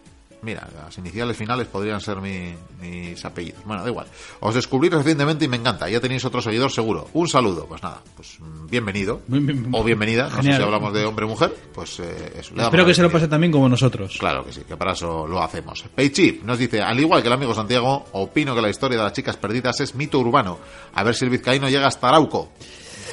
Mira, 0.44 0.68
las 0.76 0.98
iniciales 0.98 1.38
finales 1.38 1.68
podrían 1.68 2.02
ser 2.02 2.18
mi- 2.20 2.56
mis 2.82 3.24
apellidos. 3.24 3.64
Bueno, 3.64 3.84
da 3.84 3.90
igual. 3.90 4.08
Os 4.40 4.56
descubrí 4.56 4.90
recientemente 4.90 5.46
y 5.46 5.48
me 5.48 5.58
encanta. 5.58 5.88
Ya 5.88 6.00
tenéis 6.00 6.26
otro 6.26 6.42
seguidor 6.42 6.72
seguro. 6.72 7.08
Un 7.14 7.28
saludo. 7.28 7.68
Pues 7.68 7.84
nada, 7.84 8.02
pues 8.16 8.40
mm, 8.40 8.68
bienvenido. 8.68 9.22
Bien, 9.28 9.46
bien, 9.46 9.68
O 9.72 9.84
bienvenida. 9.84 10.30
No 10.30 10.42
sé 10.42 10.54
si 10.56 10.62
hablamos 10.62 10.94
de 10.94 11.06
hombre 11.06 11.26
o 11.26 11.30
mujer. 11.30 11.54
Pues 11.74 12.00
eh, 12.00 12.34
eso. 12.40 12.56
le 12.56 12.64
Espero 12.64 12.86
que 12.88 12.94
se 12.96 13.04
lo 13.04 13.12
pase 13.12 13.28
también 13.28 13.52
como 13.52 13.70
nosotros. 13.70 14.18
Claro 14.20 14.44
que 14.44 14.52
sí, 14.52 14.62
que 14.68 14.76
para 14.76 14.94
eso 14.94 15.28
lo 15.28 15.44
hacemos. 15.44 15.84
Paychip 15.94 16.44
nos 16.44 16.58
dice, 16.58 16.82
al 16.82 17.00
igual 17.00 17.22
que 17.22 17.28
el 17.28 17.34
amigo 17.34 17.54
Santiago, 17.54 18.08
opino 18.14 18.56
que 18.56 18.62
la 18.62 18.70
historia 18.70 18.98
de 18.98 19.04
las 19.04 19.14
chicas 19.14 19.38
perdidas 19.38 19.80
es 19.80 19.94
mito 19.94 20.18
urbano. 20.20 20.58
A 20.96 21.04
ver 21.04 21.14
si 21.14 21.24
el 21.26 21.30
vizcaíno 21.30 21.70
llega 21.70 21.86
hasta 21.88 22.08
Arauco. 22.10 22.52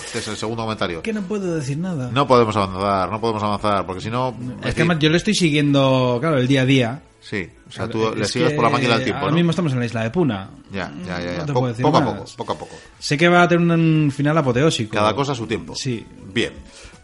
Este 0.09 0.19
es 0.21 0.29
el 0.29 0.37
segundo 0.37 0.63
comentario. 0.65 1.03
Que 1.03 1.13
no 1.13 1.23
puedo 1.23 1.55
decir 1.57 1.79
nada. 1.79 2.11
No 2.13 2.27
podemos 2.27 2.57
avanzar, 2.57 3.11
no 3.11 3.21
podemos 3.21 3.43
avanzar, 3.43 3.85
porque 3.87 4.01
si 4.01 4.11
no... 4.11 4.35
Es 4.65 4.75
que 4.75 4.81
además 4.83 4.99
yo 5.01 5.11
le 5.11 5.17
estoy 5.19 5.35
siguiendo, 5.35 6.19
claro, 6.21 6.39
el 6.39 6.47
día 6.49 6.63
a 6.63 6.65
día. 6.65 7.03
Sí, 7.21 7.49
o 7.69 7.71
sea, 7.71 7.89
tú 7.89 8.15
le 8.15 8.23
Es 8.25 8.31
sigues 8.31 8.53
por 8.55 8.65
la 8.65 8.71
máquina 8.71 8.95
del 8.95 9.05
tiempo, 9.05 9.21
Ahora 9.21 9.31
¿no? 9.33 9.37
mismo 9.37 9.51
estamos 9.51 9.73
en 9.73 9.81
la 9.81 9.87
isla 9.87 10.03
de 10.05 10.11
Puna. 10.11 10.51
Ya, 10.73 10.91
ya, 11.07 11.21
ya. 11.21 11.33
ya. 11.39 11.47
No 11.47 11.53
Po- 11.53 11.73
poco 11.83 11.99
a 11.99 12.05
poco, 12.05 12.25
poco 12.37 12.53
a 12.53 12.59
poco. 12.59 12.77
Sé 12.99 13.19
que 13.19 13.29
va 13.29 13.43
a 13.43 13.49
tener 13.49 13.67
un 13.79 14.11
final 14.15 14.39
apoteósico. 14.39 14.95
Cada 14.95 15.15
cosa 15.15 15.33
a 15.33 15.35
su 15.35 15.47
tiempo. 15.47 15.75
Sí. 15.75 16.07
Bien. 16.33 16.53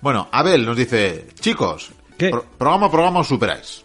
Bueno, 0.00 0.28
Abel 0.32 0.64
nos 0.64 0.76
dice, 0.76 1.26
chicos, 1.40 1.90
¿Qué? 2.16 2.30
pro- 2.30 2.44
programa 2.56 2.90
programa 2.90 3.20
os 3.20 3.26
superáis. 3.28 3.82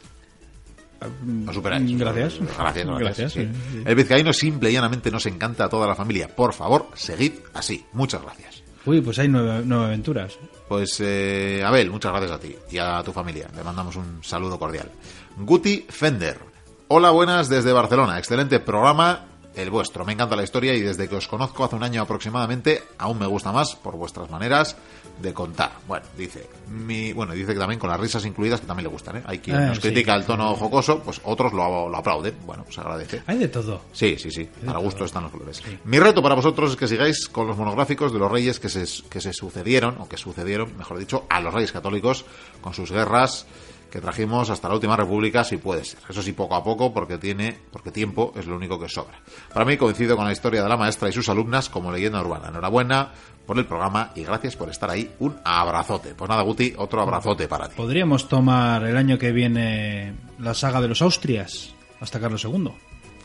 Os 1.47 1.55
superáis. 1.55 1.91
Mm, 1.91 1.97
Gracias. 1.97 2.39
Gracias, 2.39 2.57
gracias. 2.57 2.87
Gracias, 2.99 3.31
sí. 3.33 3.39
sí, 3.41 3.49
sí. 3.71 3.83
El 3.85 3.95
vizcaíno 3.95 4.31
simple 4.33 4.69
y 4.69 4.73
llanamente 4.73 5.09
nos 5.09 5.25
encanta 5.25 5.65
a 5.65 5.69
toda 5.69 5.87
la 5.87 5.95
familia. 5.95 6.27
Por 6.33 6.53
favor, 6.53 6.87
seguid 6.93 7.33
así. 7.53 7.83
Muchas 7.93 8.21
gracias. 8.21 8.58
Uy, 8.85 9.01
pues 9.01 9.19
hay 9.19 9.27
nueve, 9.27 9.61
nueve 9.65 9.85
aventuras. 9.85 10.37
Pues, 10.67 10.99
eh, 10.99 11.63
Abel, 11.65 11.89
muchas 11.91 12.11
gracias 12.11 12.31
a 12.31 12.39
ti 12.39 12.55
y 12.71 12.77
a 12.77 13.01
tu 13.03 13.11
familia. 13.11 13.47
Le 13.55 13.63
mandamos 13.63 13.95
un 13.95 14.23
saludo 14.23 14.57
cordial. 14.57 14.89
Guti 15.37 15.85
Fender. 15.89 16.39
Hola, 16.87 17.11
buenas 17.11 17.49
desde 17.49 17.71
Barcelona. 17.71 18.17
Excelente 18.17 18.59
programa, 18.59 19.25
el 19.55 19.69
vuestro. 19.69 20.05
Me 20.05 20.13
encanta 20.13 20.35
la 20.35 20.43
historia 20.43 20.73
y 20.73 20.81
desde 20.81 21.07
que 21.09 21.15
os 21.15 21.27
conozco 21.27 21.63
hace 21.65 21.75
un 21.75 21.83
año 21.83 22.01
aproximadamente, 22.01 22.83
aún 22.97 23.19
me 23.19 23.25
gusta 23.27 23.51
más 23.51 23.75
por 23.75 23.95
vuestras 23.95 24.29
maneras 24.29 24.77
de 25.21 25.33
contar. 25.33 25.71
Bueno, 25.87 26.05
dice, 26.17 26.47
mi, 26.69 27.11
bueno, 27.11 27.33
dice 27.33 27.53
que 27.53 27.59
también 27.59 27.79
con 27.79 27.89
las 27.89 27.99
risas 27.99 28.23
incluidas 28.25 28.61
que 28.61 28.67
también 28.67 28.85
le 28.85 28.91
gustan, 28.91 29.17
¿eh? 29.17 29.23
Hay 29.25 29.39
quien 29.39 29.57
Ah, 29.57 29.65
nos 29.67 29.77
sí. 29.77 29.81
critica 29.81 30.15
el 30.15 30.23
tono 30.25 30.55
jocoso, 30.55 30.99
pues 30.99 31.19
otros 31.23 31.51
lo, 31.51 31.89
lo 31.89 31.97
aplauden. 31.97 32.35
Bueno, 32.45 32.65
se 32.69 32.79
agradece. 32.79 33.23
Hay 33.27 33.37
de 33.37 33.47
todo. 33.49 33.81
Sí, 33.91 34.15
sí, 34.17 34.31
sí. 34.31 34.47
Para 34.65 34.79
gusto 34.79 35.03
están 35.03 35.23
los 35.23 35.31
colores. 35.31 35.61
Mi 35.83 35.99
reto 35.99 36.21
para 36.23 36.35
vosotros 36.35 36.71
es 36.71 36.77
que 36.77 36.87
sigáis 36.87 37.27
con 37.27 37.47
los 37.47 37.57
monográficos 37.57 38.13
de 38.13 38.19
los 38.19 38.31
reyes 38.31 38.59
que 38.61 38.69
se, 38.69 38.85
que 39.09 39.19
se 39.19 39.33
sucedieron, 39.33 39.97
o 39.99 40.07
que 40.07 40.15
sucedieron, 40.15 40.77
mejor 40.77 40.99
dicho, 40.99 41.25
a 41.29 41.41
los 41.41 41.53
reyes 41.53 41.71
católicos 41.73 42.23
con 42.61 42.73
sus 42.73 42.89
guerras 42.91 43.45
que 43.91 43.99
trajimos 44.01 44.49
hasta 44.49 44.67
la 44.67 44.75
última 44.75 44.95
república, 44.95 45.43
si 45.43 45.57
puede 45.57 45.83
ser. 45.83 45.99
Eso 46.09 46.21
sí, 46.21 46.33
poco 46.33 46.55
a 46.55 46.63
poco, 46.63 46.93
porque 46.93 47.17
tiene, 47.17 47.57
porque 47.71 47.91
tiempo 47.91 48.33
es 48.35 48.45
lo 48.45 48.55
único 48.55 48.79
que 48.79 48.87
sobra. 48.89 49.19
Para 49.53 49.65
mí 49.65 49.77
coincido 49.77 50.15
con 50.15 50.25
la 50.25 50.31
historia 50.31 50.61
de 50.63 50.69
la 50.69 50.77
maestra 50.77 51.09
y 51.09 51.13
sus 51.13 51.27
alumnas 51.29 51.69
como 51.69 51.91
leyenda 51.91 52.21
urbana. 52.21 52.49
Enhorabuena 52.49 53.11
por 53.45 53.57
el 53.57 53.65
programa 53.65 54.11
y 54.15 54.23
gracias 54.23 54.55
por 54.55 54.69
estar 54.69 54.89
ahí. 54.89 55.11
Un 55.19 55.35
abrazote. 55.43 56.13
Pues 56.15 56.29
nada, 56.29 56.43
Guti, 56.43 56.73
otro 56.77 57.01
abrazote 57.01 57.47
para 57.47 57.67
ti. 57.67 57.73
Podríamos 57.75 58.27
tomar 58.27 58.83
el 58.83 58.95
año 58.95 59.17
que 59.17 59.31
viene 59.31 60.15
la 60.37 60.53
saga 60.53 60.79
de 60.81 60.87
los 60.87 61.01
Austrias 61.01 61.73
hasta 61.99 62.19
Carlos 62.19 62.43
II. 62.45 62.69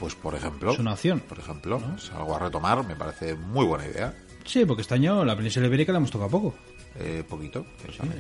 Pues 0.01 0.15
por 0.15 0.35
ejemplo, 0.35 0.73
Es 0.73 0.78
una 0.78 0.95
opción. 0.95 1.20
por 1.20 1.39
ejemplo, 1.39 1.81
es 1.97 2.11
algo 2.12 2.35
a 2.35 2.39
retomar, 2.39 2.85
me 2.86 2.97
parece 2.97 3.35
muy 3.35 3.65
buena 3.65 3.86
idea. 3.86 4.15
Sí, 4.45 4.65
porque 4.66 4.82
este 4.82 4.95
año 4.95 5.24
la 5.24 5.36
península 5.36 5.66
ibérica 5.66 5.93
la 5.93 5.99
hemos 5.99 6.11
tocado 6.11 6.31
poco. 6.31 6.55
Eh, 6.99 7.25
poquito. 7.29 7.66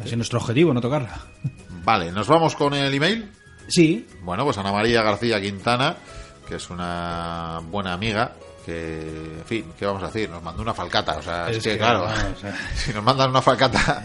Así 0.02 0.10
es 0.10 0.16
nuestro 0.16 0.38
objetivo, 0.38 0.74
no 0.74 0.80
tocarla. 0.80 1.20
Vale, 1.84 2.10
nos 2.12 2.26
vamos 2.26 2.54
con 2.56 2.74
el 2.74 2.92
email. 2.92 3.30
Sí, 3.68 4.06
Bueno, 4.22 4.44
pues 4.44 4.58
Ana 4.58 4.72
María 4.72 5.02
García 5.02 5.40
Quintana, 5.40 5.96
que 6.46 6.56
es 6.56 6.68
una 6.70 7.60
buena 7.70 7.94
amiga, 7.94 8.32
que, 8.66 9.00
en 9.38 9.44
fin, 9.46 9.72
¿qué 9.78 9.86
vamos 9.86 10.02
a 10.02 10.06
decir? 10.06 10.28
Nos 10.28 10.42
mandó 10.42 10.60
una 10.62 10.74
falcata, 10.74 11.16
o 11.18 11.22
sea, 11.22 11.48
es, 11.50 11.58
Es 11.58 11.62
que, 11.62 11.70
que, 11.70 11.78
claro, 11.78 12.04
o 12.36 12.40
sea. 12.40 12.54
si 12.74 12.92
nos 12.92 13.02
mandan 13.02 13.30
una 13.30 13.40
falcata, 13.40 14.02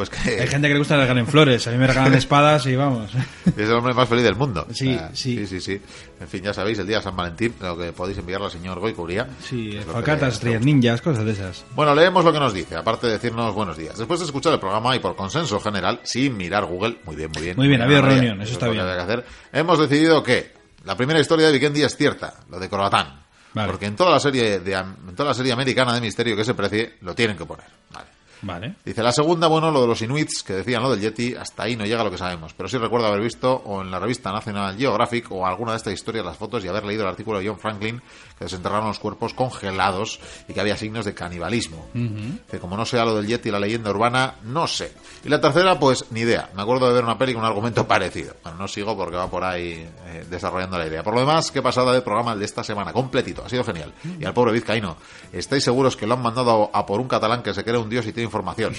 pues 0.00 0.08
que 0.08 0.40
hay 0.40 0.48
gente 0.48 0.66
que 0.66 0.72
le 0.72 0.78
gusta 0.78 0.96
regalar 0.96 1.18
en 1.18 1.26
flores. 1.26 1.66
A 1.66 1.72
mí 1.72 1.76
me 1.76 1.86
regalan 1.86 2.14
espadas 2.14 2.64
y 2.64 2.74
vamos. 2.74 3.10
es 3.44 3.58
el 3.58 3.72
hombre 3.72 3.92
más 3.92 4.08
feliz 4.08 4.24
del 4.24 4.34
mundo. 4.34 4.66
Sí, 4.70 4.94
sea, 4.94 5.10
sí. 5.12 5.36
sí, 5.36 5.46
sí, 5.46 5.60
sí. 5.60 5.82
En 6.18 6.26
fin, 6.26 6.42
ya 6.42 6.54
sabéis, 6.54 6.78
el 6.78 6.86
día 6.86 6.96
de 6.96 7.02
San 7.02 7.14
Valentín, 7.14 7.54
lo 7.60 7.76
que 7.76 7.92
podéis 7.92 8.16
enviarle 8.16 8.46
al 8.46 8.50
señor 8.50 8.80
Goicuría. 8.80 9.28
Sí, 9.46 9.78
falcatas, 9.92 10.34
estrellas 10.34 10.62
ninjas, 10.62 11.02
cosas 11.02 11.26
de 11.26 11.32
esas. 11.32 11.66
Bueno, 11.74 11.94
leemos 11.94 12.24
lo 12.24 12.32
que 12.32 12.40
nos 12.40 12.54
dice, 12.54 12.76
aparte 12.76 13.08
de 13.08 13.12
decirnos 13.12 13.54
buenos 13.54 13.76
días. 13.76 13.98
Después 13.98 14.20
de 14.20 14.24
escuchar 14.24 14.54
el 14.54 14.58
programa 14.58 14.96
y 14.96 15.00
por 15.00 15.14
consenso 15.14 15.60
general, 15.60 16.00
sin 16.02 16.34
mirar 16.34 16.64
Google, 16.64 16.96
muy 17.04 17.16
bien, 17.16 17.30
muy 17.34 17.42
bien. 17.42 17.56
Muy 17.58 17.68
bien, 17.68 17.82
ha 17.82 17.84
habido 17.84 18.00
María, 18.00 18.16
reunión, 18.16 18.40
eso 18.40 18.54
está 18.54 18.66
que 18.68 18.72
bien. 18.72 18.86
que 18.86 18.92
hacer. 18.92 19.26
Hemos 19.52 19.78
decidido 19.78 20.22
que 20.22 20.54
la 20.86 20.96
primera 20.96 21.20
historia 21.20 21.48
de 21.48 21.52
Vikendi 21.52 21.82
es 21.82 21.94
cierta, 21.94 22.32
lo 22.48 22.58
de 22.58 22.70
Croatán. 22.70 23.20
Vale. 23.52 23.70
Porque 23.70 23.84
en 23.84 23.96
toda 23.96 24.12
la 24.12 24.20
serie 24.20 24.60
de, 24.60 24.72
en 24.72 25.14
toda 25.14 25.28
la 25.28 25.34
serie 25.34 25.52
americana 25.52 25.92
de 25.92 26.00
misterio 26.00 26.36
que 26.36 26.44
se 26.44 26.54
precie, 26.54 26.94
lo 27.02 27.14
tienen 27.14 27.36
que 27.36 27.44
poner. 27.44 27.66
Vale. 27.92 28.19
Vale. 28.42 28.76
Dice, 28.84 29.02
la 29.02 29.12
segunda, 29.12 29.48
bueno, 29.48 29.70
lo 29.70 29.82
de 29.82 29.86
los 29.86 30.00
inuits 30.02 30.42
que 30.42 30.54
decían 30.54 30.82
lo 30.82 30.90
del 30.90 31.00
Yeti, 31.00 31.34
hasta 31.34 31.64
ahí 31.64 31.76
no 31.76 31.84
llega 31.84 32.04
lo 32.04 32.10
que 32.10 32.18
sabemos. 32.18 32.54
Pero 32.54 32.68
sí 32.68 32.78
recuerdo 32.78 33.06
haber 33.06 33.20
visto 33.20 33.62
o 33.64 33.82
en 33.82 33.90
la 33.90 33.98
revista 33.98 34.32
National 34.32 34.76
Geographic 34.76 35.30
o 35.30 35.46
alguna 35.46 35.72
de 35.72 35.78
estas 35.78 35.92
historias 35.92 36.24
las 36.24 36.36
fotos 36.36 36.64
y 36.64 36.68
haber 36.68 36.84
leído 36.84 37.02
el 37.02 37.08
artículo 37.08 37.38
de 37.38 37.48
John 37.48 37.58
Franklin 37.58 38.00
que 38.38 38.44
desenterraron 38.44 38.88
los 38.88 38.98
cuerpos 38.98 39.34
congelados 39.34 40.20
y 40.48 40.54
que 40.54 40.60
había 40.60 40.76
signos 40.76 41.04
de 41.04 41.14
canibalismo. 41.14 41.86
Que 42.50 42.58
como 42.58 42.76
no 42.76 42.86
sea 42.86 43.04
lo 43.04 43.16
del 43.16 43.26
Yeti 43.26 43.48
y 43.48 43.52
la 43.52 43.60
leyenda 43.60 43.90
urbana, 43.90 44.36
no 44.44 44.66
sé. 44.66 44.92
Y 45.24 45.28
la 45.28 45.40
tercera, 45.40 45.78
pues 45.78 46.06
ni 46.10 46.20
idea. 46.20 46.50
Me 46.54 46.62
acuerdo 46.62 46.88
de 46.88 46.94
ver 46.94 47.04
una 47.04 47.18
peli 47.18 47.34
con 47.34 47.42
un 47.42 47.48
argumento 47.48 47.86
parecido. 47.88 48.34
Bueno, 48.42 48.58
no 48.58 48.68
sigo 48.68 48.96
porque 48.96 49.16
va 49.16 49.28
por 49.28 49.44
ahí 49.44 49.86
eh, 50.06 50.24
desarrollando 50.30 50.78
la 50.78 50.86
idea. 50.86 51.02
Por 51.02 51.14
lo 51.14 51.20
demás, 51.20 51.50
qué 51.50 51.60
pasada 51.60 51.92
de 51.92 52.00
programa 52.00 52.34
de 52.34 52.44
esta 52.44 52.64
semana. 52.64 52.92
Completito, 52.92 53.44
ha 53.44 53.48
sido 53.48 53.64
genial. 53.64 53.92
Y 54.18 54.24
al 54.24 54.32
pobre 54.32 54.52
Vizcaíno, 54.52 54.96
¿estáis 55.32 55.64
seguros 55.64 55.96
que 55.96 56.06
lo 56.06 56.14
han 56.14 56.22
mandado 56.22 56.70
a 56.72 56.86
por 56.86 57.00
un 57.00 57.08
catalán 57.08 57.42
que 57.42 57.52
se 57.52 57.62
cree 57.64 57.76
un 57.76 57.90
dios 57.90 58.06
y 58.06 58.12
tiene 58.12 58.29
información? 58.30 58.72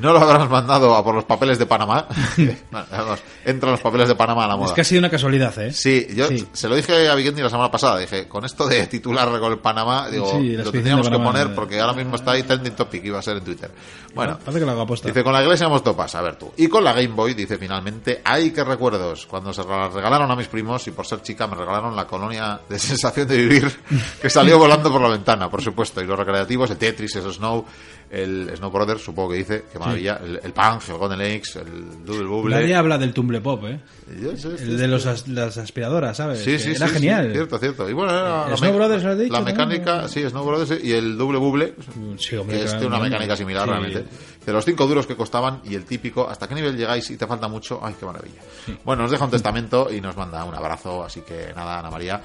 ¿No 0.00 0.12
lo 0.12 0.18
habrán 0.20 0.50
mandado 0.50 0.94
a 0.94 1.04
por 1.04 1.14
los 1.14 1.24
papeles 1.24 1.58
de 1.58 1.66
Panamá? 1.66 2.06
Vamos, 2.70 3.20
entran 3.44 3.72
los 3.72 3.80
papeles 3.80 4.08
de 4.08 4.14
Panamá 4.14 4.44
a 4.44 4.48
la 4.48 4.56
moda. 4.56 4.68
Es 4.68 4.72
que 4.74 4.80
ha 4.80 4.84
sido 4.84 4.98
una 4.98 5.10
casualidad, 5.10 5.56
¿eh? 5.58 5.72
Sí, 5.72 6.06
yo 6.14 6.26
Sí. 6.28 6.46
se 6.52 6.68
lo 6.68 6.74
dije 6.76 7.08
a 7.08 7.14
Viguendi 7.14 7.42
la 7.42 7.50
semana 7.50 7.70
pasada. 7.70 7.98
Dije, 7.98 8.28
con 8.28 8.44
esto 8.44 8.66
de 8.66 8.86
titular 8.88 9.28
con 9.38 9.52
el 9.52 9.58
Panamá, 9.58 10.08
digo, 10.10 10.30
Sí, 10.38 10.56
lo 10.56 10.70
tendríamos 10.70 11.08
que 11.08 11.18
poner 11.18 11.46
eh. 11.48 11.52
porque 11.54 11.80
ahora 11.80 11.92
mismo 11.94 12.16
está 12.16 12.32
ahí 12.32 12.42
trending 12.42 12.74
topic, 12.74 13.04
iba 13.04 13.18
a 13.18 13.22
ser 13.22 13.36
en 13.38 13.44
Twitter. 13.44 13.70
Bueno, 14.14 14.38
Parece 14.38 14.60
que 14.60 14.66
lo 14.66 14.72
hago 14.72 14.86
dice, 14.94 15.22
con 15.22 15.32
la 15.32 15.42
iglesia 15.42 15.66
hemos 15.66 15.82
topas, 15.84 16.14
a 16.14 16.22
ver 16.22 16.36
tú. 16.36 16.52
Y 16.56 16.66
con 16.68 16.82
la 16.82 16.92
Game 16.92 17.08
Boy, 17.08 17.34
dice 17.34 17.56
finalmente, 17.58 18.20
ay, 18.24 18.50
qué 18.50 18.64
recuerdos. 18.64 19.26
Cuando 19.26 19.52
se 19.52 19.62
la 19.64 19.88
regalaron 19.88 20.30
a 20.30 20.36
mis 20.36 20.48
primos 20.48 20.86
y 20.88 20.90
por 20.90 21.06
ser 21.06 21.22
chica 21.22 21.46
me 21.46 21.54
regalaron 21.54 21.94
la 21.94 22.06
colonia 22.06 22.60
de 22.68 22.78
sensación 22.78 23.28
de 23.28 23.36
vivir 23.36 23.80
que 24.20 24.30
salió 24.30 24.58
volando 24.58 24.90
por 24.90 25.00
la 25.00 25.08
ventana, 25.08 25.50
por 25.50 25.62
supuesto. 25.62 26.00
Y 26.00 26.06
los 26.06 26.18
recreativos, 26.18 26.70
el 26.70 26.76
Tetris, 26.78 27.16
el 27.16 27.32
Snow, 27.32 27.64
el 28.10 28.50
Snow 28.56 28.70
Brothers, 28.70 29.02
supongo 29.02 29.30
que 29.30 29.36
dice, 29.36 29.64
qué 29.72 29.78
maravilla, 29.78 30.20
el, 30.24 30.40
el 30.42 30.52
Pang, 30.52 30.80
el 30.88 30.94
Golden 30.96 31.18
Lakes, 31.18 31.58
el 31.58 32.04
Double 32.06 32.24
Bubble. 32.26 32.56
Nadie 32.56 32.74
habla 32.74 32.96
del 32.98 33.12
Tumble 33.12 33.40
Pop, 33.40 33.64
¿eh? 33.66 33.80
Yo 34.22 34.36
sé, 34.36 34.56
sí, 34.56 34.64
El 34.64 34.78
de 34.78 34.88
los 34.88 35.04
as- 35.06 35.28
las 35.28 35.58
aspiradoras, 35.58 36.16
¿sabes? 36.16 36.38
Sí, 36.38 36.52
Que 36.52 36.58
sí, 36.58 36.70
Era 36.76 36.88
genial. 36.88 37.30
cierto, 37.32 37.58
cierto. 37.58 37.88
Y 37.90 37.92
bueno, 37.92 38.10
era 38.12 38.46
Eh, 38.46 38.50
la 38.50 38.56
Snow 38.56 38.70
me- 38.70 38.76
Brothers, 38.76 39.04
¿lo 39.04 39.10
has 39.10 39.18
dicho 39.18 39.32
La 39.32 39.40
mecánica, 39.42 40.08
sí, 40.08 40.22
Snow 40.28 40.44
Brothers 40.46 40.82
y 40.82 40.92
el 40.92 41.18
doble 41.18 41.38
buble, 41.38 41.74
Sí, 42.18 42.36
hombre, 42.36 42.58
que 42.58 42.64
es 42.64 42.80
de 42.80 42.86
una 42.86 42.98
mecánica 42.98 43.36
similar 43.36 43.68
realmente. 43.68 44.04
De 44.46 44.52
los 44.54 44.64
cinco 44.64 44.86
duros 44.86 45.06
que 45.06 45.14
costaban 45.14 45.60
y 45.64 45.74
el 45.74 45.84
típico, 45.84 46.26
¿hasta 46.26 46.48
qué 46.48 46.54
nivel 46.54 46.74
llegáis 46.74 47.10
y 47.10 47.18
te 47.18 47.26
falta 47.26 47.48
mucho? 47.48 47.80
Ay, 47.82 47.94
qué 48.00 48.06
maravilla. 48.06 48.40
Bueno, 48.84 49.02
nos 49.02 49.10
deja 49.10 49.24
un 49.26 49.30
testamento 49.30 49.88
y 49.92 50.00
nos 50.00 50.16
manda 50.16 50.42
un 50.44 50.54
abrazo, 50.54 51.04
así 51.04 51.20
que 51.20 51.52
nada, 51.54 51.80
Ana 51.80 51.90
María, 51.90 52.18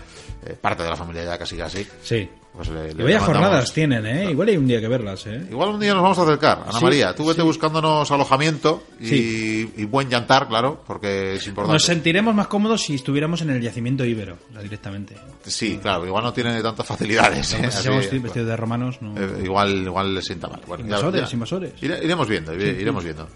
eh, 0.46 0.56
parte 0.60 0.84
de 0.84 0.90
la 0.90 0.96
familia 0.96 1.26
ya 1.26 1.38
casi 1.38 1.58
casi. 1.58 1.86
Sí. 2.02 2.30
Pues 2.56 2.70
le, 2.70 2.92
Y 2.92 2.94
le 2.94 3.04
vaya 3.04 3.20
jornadas 3.20 3.74
tienen, 3.74 4.06
¿eh? 4.06 4.30
Igual 4.30 4.50
hay 4.50 4.58
un 4.58 4.68
día 4.68 4.80
que 4.80 4.88
verlas, 4.88 5.26
¿eh? 5.26 5.42
Igual 5.50 5.70
un 5.70 5.80
día 5.80 5.94
nos 5.96 6.04
vamos 6.04 6.20
a 6.20 6.22
acercar, 6.22 6.60
Ana 6.68 6.78
Sí, 6.78 6.84
María. 6.84 7.16
Tú 7.16 7.26
vete 7.26 7.42
buscándonos 7.42 8.12
alojamiento 8.12 8.84
y, 9.00 9.08
Sí. 9.08 9.74
y 9.78 9.86
buen 9.86 10.08
llantar, 10.08 10.48
claro, 10.48 10.84
porque 10.86 11.34
es 11.36 11.48
importante. 11.48 11.74
Nos 11.74 11.84
sentiremos 11.84 12.36
más 12.36 12.46
cómodos 12.48 12.84
si 12.84 12.94
estuviéramos 12.94 13.42
en 13.42 13.50
el 13.50 13.60
yacimiento 13.62 14.06
íbero, 14.06 14.38
o 14.50 14.54
sea, 14.54 14.62
directamente. 14.62 15.16
Sí, 15.46 15.80
claro, 15.82 16.06
igual 16.06 16.24
no 16.24 16.32
tiene 16.32 16.62
tantas 16.62 16.86
facilidades. 16.86 17.54
¿eh? 17.54 17.72
Si 17.72 17.82
seamos 17.82 18.06
pues, 18.08 18.22
vestidos 18.22 18.48
de 18.48 18.56
romanos, 18.56 19.02
no. 19.02 19.18
Eh, 19.20 19.42
igual, 19.46 19.72
igual 19.86 20.14
le 20.14 20.22
sienta 20.22 20.48
mal. 20.48 20.62
Bueno, 20.68 20.84
ya- 20.84 20.90
Invasores, 20.90 21.30
ya- 21.30 21.34
invasores. 21.34 21.74
ire- 21.82 22.04
iremos 22.04 22.28
viendo, 22.30 22.54
ire- 22.54 22.80
iremos 22.80 23.04
viendo. 23.04 23.28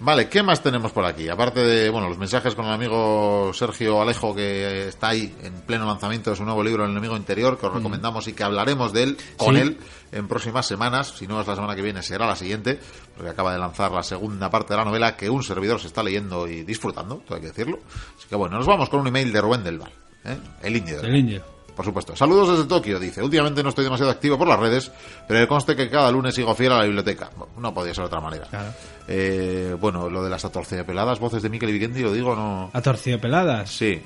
Vale, 0.00 0.28
¿qué 0.28 0.44
más 0.44 0.62
tenemos 0.62 0.92
por 0.92 1.04
aquí? 1.04 1.28
Aparte 1.28 1.58
de, 1.60 1.90
bueno, 1.90 2.08
los 2.08 2.18
mensajes 2.18 2.54
con 2.54 2.64
el 2.66 2.72
amigo 2.72 3.50
Sergio 3.52 4.00
Alejo, 4.00 4.32
que 4.32 4.86
está 4.86 5.08
ahí 5.08 5.34
en 5.42 5.54
pleno 5.62 5.86
lanzamiento 5.86 6.30
de 6.30 6.36
su 6.36 6.44
nuevo 6.44 6.62
libro, 6.62 6.84
El 6.84 6.92
enemigo 6.92 7.16
interior, 7.16 7.58
que 7.58 7.66
os 7.66 7.74
recomendamos 7.74 8.28
y 8.28 8.32
que 8.32 8.44
hablaremos 8.44 8.92
de 8.92 9.02
él, 9.02 9.16
con 9.36 9.54
Mm. 9.54 9.56
Sí. 9.56 9.62
él, 9.62 9.78
en 10.12 10.28
próximas 10.28 10.66
semanas. 10.66 11.14
Si 11.16 11.26
no 11.26 11.40
es 11.40 11.48
la 11.48 11.56
semana 11.56 11.74
que 11.74 11.82
viene, 11.82 12.02
será 12.04 12.26
la 12.28 12.36
siguiente, 12.36 12.78
porque 13.16 13.30
acaba 13.30 13.52
de 13.52 13.58
lanzar 13.58 13.90
la 13.90 14.04
segunda 14.04 14.48
parte 14.50 14.72
de 14.72 14.78
la 14.78 14.84
novela 14.84 15.16
que 15.16 15.28
un 15.28 15.42
servidor 15.42 15.80
se 15.80 15.88
está 15.88 16.04
leyendo 16.04 16.46
y 16.46 16.62
disfrutando, 16.62 17.16
todo 17.26 17.34
hay 17.34 17.40
que 17.40 17.48
decirlo. 17.48 17.80
Así 18.16 18.28
que 18.28 18.36
bueno, 18.36 18.56
nos 18.56 18.66
vamos 18.68 18.88
con 18.90 19.00
un 19.00 19.08
email 19.08 19.32
de 19.32 19.40
Rubén 19.40 19.64
del 19.64 19.78
Val, 19.80 19.92
¿eh? 20.26 20.36
el 20.62 20.76
indio. 20.76 21.00
El 21.02 21.16
indio. 21.16 21.57
Por 21.78 21.84
supuesto. 21.84 22.16
Saludos 22.16 22.48
desde 22.50 22.64
Tokio, 22.68 22.98
dice. 22.98 23.22
Últimamente 23.22 23.62
no 23.62 23.68
estoy 23.68 23.84
demasiado 23.84 24.10
activo 24.10 24.36
por 24.36 24.48
las 24.48 24.58
redes, 24.58 24.90
pero 25.28 25.38
me 25.38 25.46
conste 25.46 25.76
que 25.76 25.88
cada 25.88 26.10
lunes 26.10 26.34
sigo 26.34 26.52
fiel 26.52 26.72
a 26.72 26.78
la 26.78 26.82
biblioteca. 26.86 27.30
No 27.56 27.72
podía 27.72 27.94
ser 27.94 28.02
de 28.02 28.06
otra 28.08 28.20
manera. 28.20 28.46
Claro. 28.50 28.72
Eh, 29.06 29.76
bueno, 29.80 30.10
lo 30.10 30.24
de 30.24 30.28
las 30.28 30.44
atorciopeladas 30.44 31.20
voces 31.20 31.40
de 31.40 31.48
Miquel 31.48 31.68
y 31.68 31.72
Viguendi, 31.74 32.02
lo 32.02 32.12
digo, 32.12 32.34
no... 32.34 32.68
Atorciopeladas. 32.72 33.70
Sí. 33.70 34.02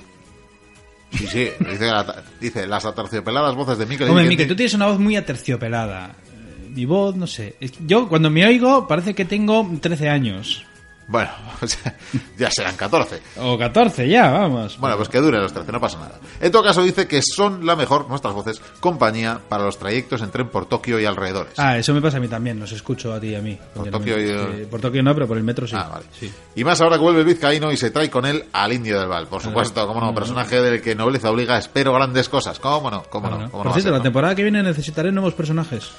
Sí, 1.12 1.26
sí. 1.26 1.48
Dice, 1.60 1.86
la- 1.86 2.22
dice 2.38 2.66
las 2.66 2.84
atorciopeladas 2.84 3.54
voces 3.54 3.78
de 3.78 3.86
Miquel 3.86 4.06
y 4.06 4.10
Hombre. 4.10 4.26
Miquel, 4.28 4.48
tú 4.48 4.54
tienes 4.54 4.74
una 4.74 4.88
voz 4.88 4.98
muy 4.98 5.16
aterciopelada. 5.16 6.08
Eh, 6.30 6.68
Mi 6.74 6.84
voz, 6.84 7.16
no 7.16 7.26
sé. 7.26 7.56
Yo, 7.86 8.06
cuando 8.06 8.28
me 8.28 8.44
oigo, 8.46 8.86
parece 8.86 9.14
que 9.14 9.24
tengo 9.24 9.66
13 9.80 10.10
años. 10.10 10.66
Bueno, 11.08 11.30
ya 12.38 12.50
serán 12.50 12.76
14. 12.76 13.20
O 13.38 13.58
14 13.58 14.08
ya, 14.08 14.30
vamos. 14.30 14.78
Bueno, 14.78 14.96
pues 14.96 15.08
que 15.08 15.18
dure 15.18 15.38
los 15.38 15.52
13, 15.52 15.70
no 15.72 15.80
pasa 15.80 15.98
nada. 15.98 16.18
En 16.40 16.50
todo 16.52 16.62
caso, 16.62 16.82
dice 16.82 17.06
que 17.06 17.20
son 17.22 17.66
la 17.66 17.76
mejor, 17.76 18.08
nuestras 18.08 18.32
voces, 18.34 18.60
compañía 18.80 19.40
para 19.48 19.64
los 19.64 19.78
trayectos 19.78 20.22
en 20.22 20.30
tren 20.30 20.48
por 20.48 20.66
Tokio 20.66 20.98
y 21.00 21.04
alrededores. 21.04 21.54
Ah, 21.58 21.76
eso 21.76 21.92
me 21.92 22.00
pasa 22.00 22.16
a 22.16 22.20
mí 22.20 22.28
también, 22.28 22.58
los 22.58 22.72
escucho 22.72 23.12
a 23.12 23.20
ti 23.20 23.28
y 23.28 23.34
a 23.34 23.40
mí. 23.42 23.58
Por 23.74 23.86
no 23.86 23.92
Tokio 23.98 24.16
y- 24.18 24.64
por 24.66 24.80
Tokio 24.80 25.02
no, 25.02 25.12
pero 25.14 25.26
por 25.26 25.36
el 25.36 25.44
metro 25.44 25.66
sí. 25.66 25.74
Ah, 25.76 25.88
vale. 25.92 26.06
Sí. 26.18 26.32
Y 26.54 26.64
más 26.64 26.80
ahora 26.80 26.96
que 26.96 27.02
vuelve 27.02 27.20
el 27.20 27.26
vizcaíno 27.26 27.70
y 27.72 27.76
se 27.76 27.90
trae 27.90 28.08
con 28.08 28.24
él 28.24 28.44
al 28.52 28.72
indio 28.72 28.98
del 28.98 29.08
Val. 29.08 29.26
Por 29.26 29.42
supuesto, 29.42 29.86
como 29.86 30.00
no, 30.00 30.14
personaje 30.14 30.60
del 30.60 30.80
que 30.80 30.94
nobleza 30.94 31.30
obliga, 31.30 31.58
espero 31.58 31.92
grandes 31.92 32.28
cosas. 32.28 32.58
¿Cómo 32.58 32.90
no? 32.90 33.02
¿Cómo 33.04 33.28
no? 33.28 33.38
¿no? 33.38 33.50
¿Cómo 33.50 33.64
no 33.64 33.70
Por 33.70 33.72
a 33.72 33.74
cierto, 33.74 33.82
ser, 33.82 33.92
la 33.92 33.98
no? 33.98 34.02
temporada 34.04 34.34
que 34.34 34.42
viene 34.42 34.62
necesitaré 34.62 35.12
nuevos 35.12 35.34
personajes. 35.34 35.90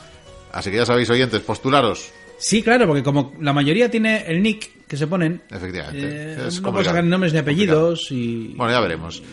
Así 0.51 0.71
que 0.71 0.77
ya 0.77 0.85
sabéis, 0.85 1.09
oyentes, 1.09 1.41
postularos. 1.41 2.09
Sí, 2.37 2.61
claro, 2.61 2.87
porque 2.87 3.03
como 3.03 3.33
la 3.39 3.53
mayoría 3.53 3.89
tiene 3.89 4.25
el 4.27 4.41
nick 4.43 4.69
que 4.93 4.97
se 4.97 5.07
ponen, 5.07 5.41
Efectivamente. 5.49 5.99
eh, 6.07 6.47
Es 6.49 6.61
no 6.61 6.71
puedo 6.71 6.85
sacar 6.85 7.03
nombres 7.03 7.33
ni 7.33 7.39
apellidos 7.39 8.11
y... 8.11 8.53
Bueno, 8.55 8.71
ya 8.73 8.79
veremos. 8.79 9.23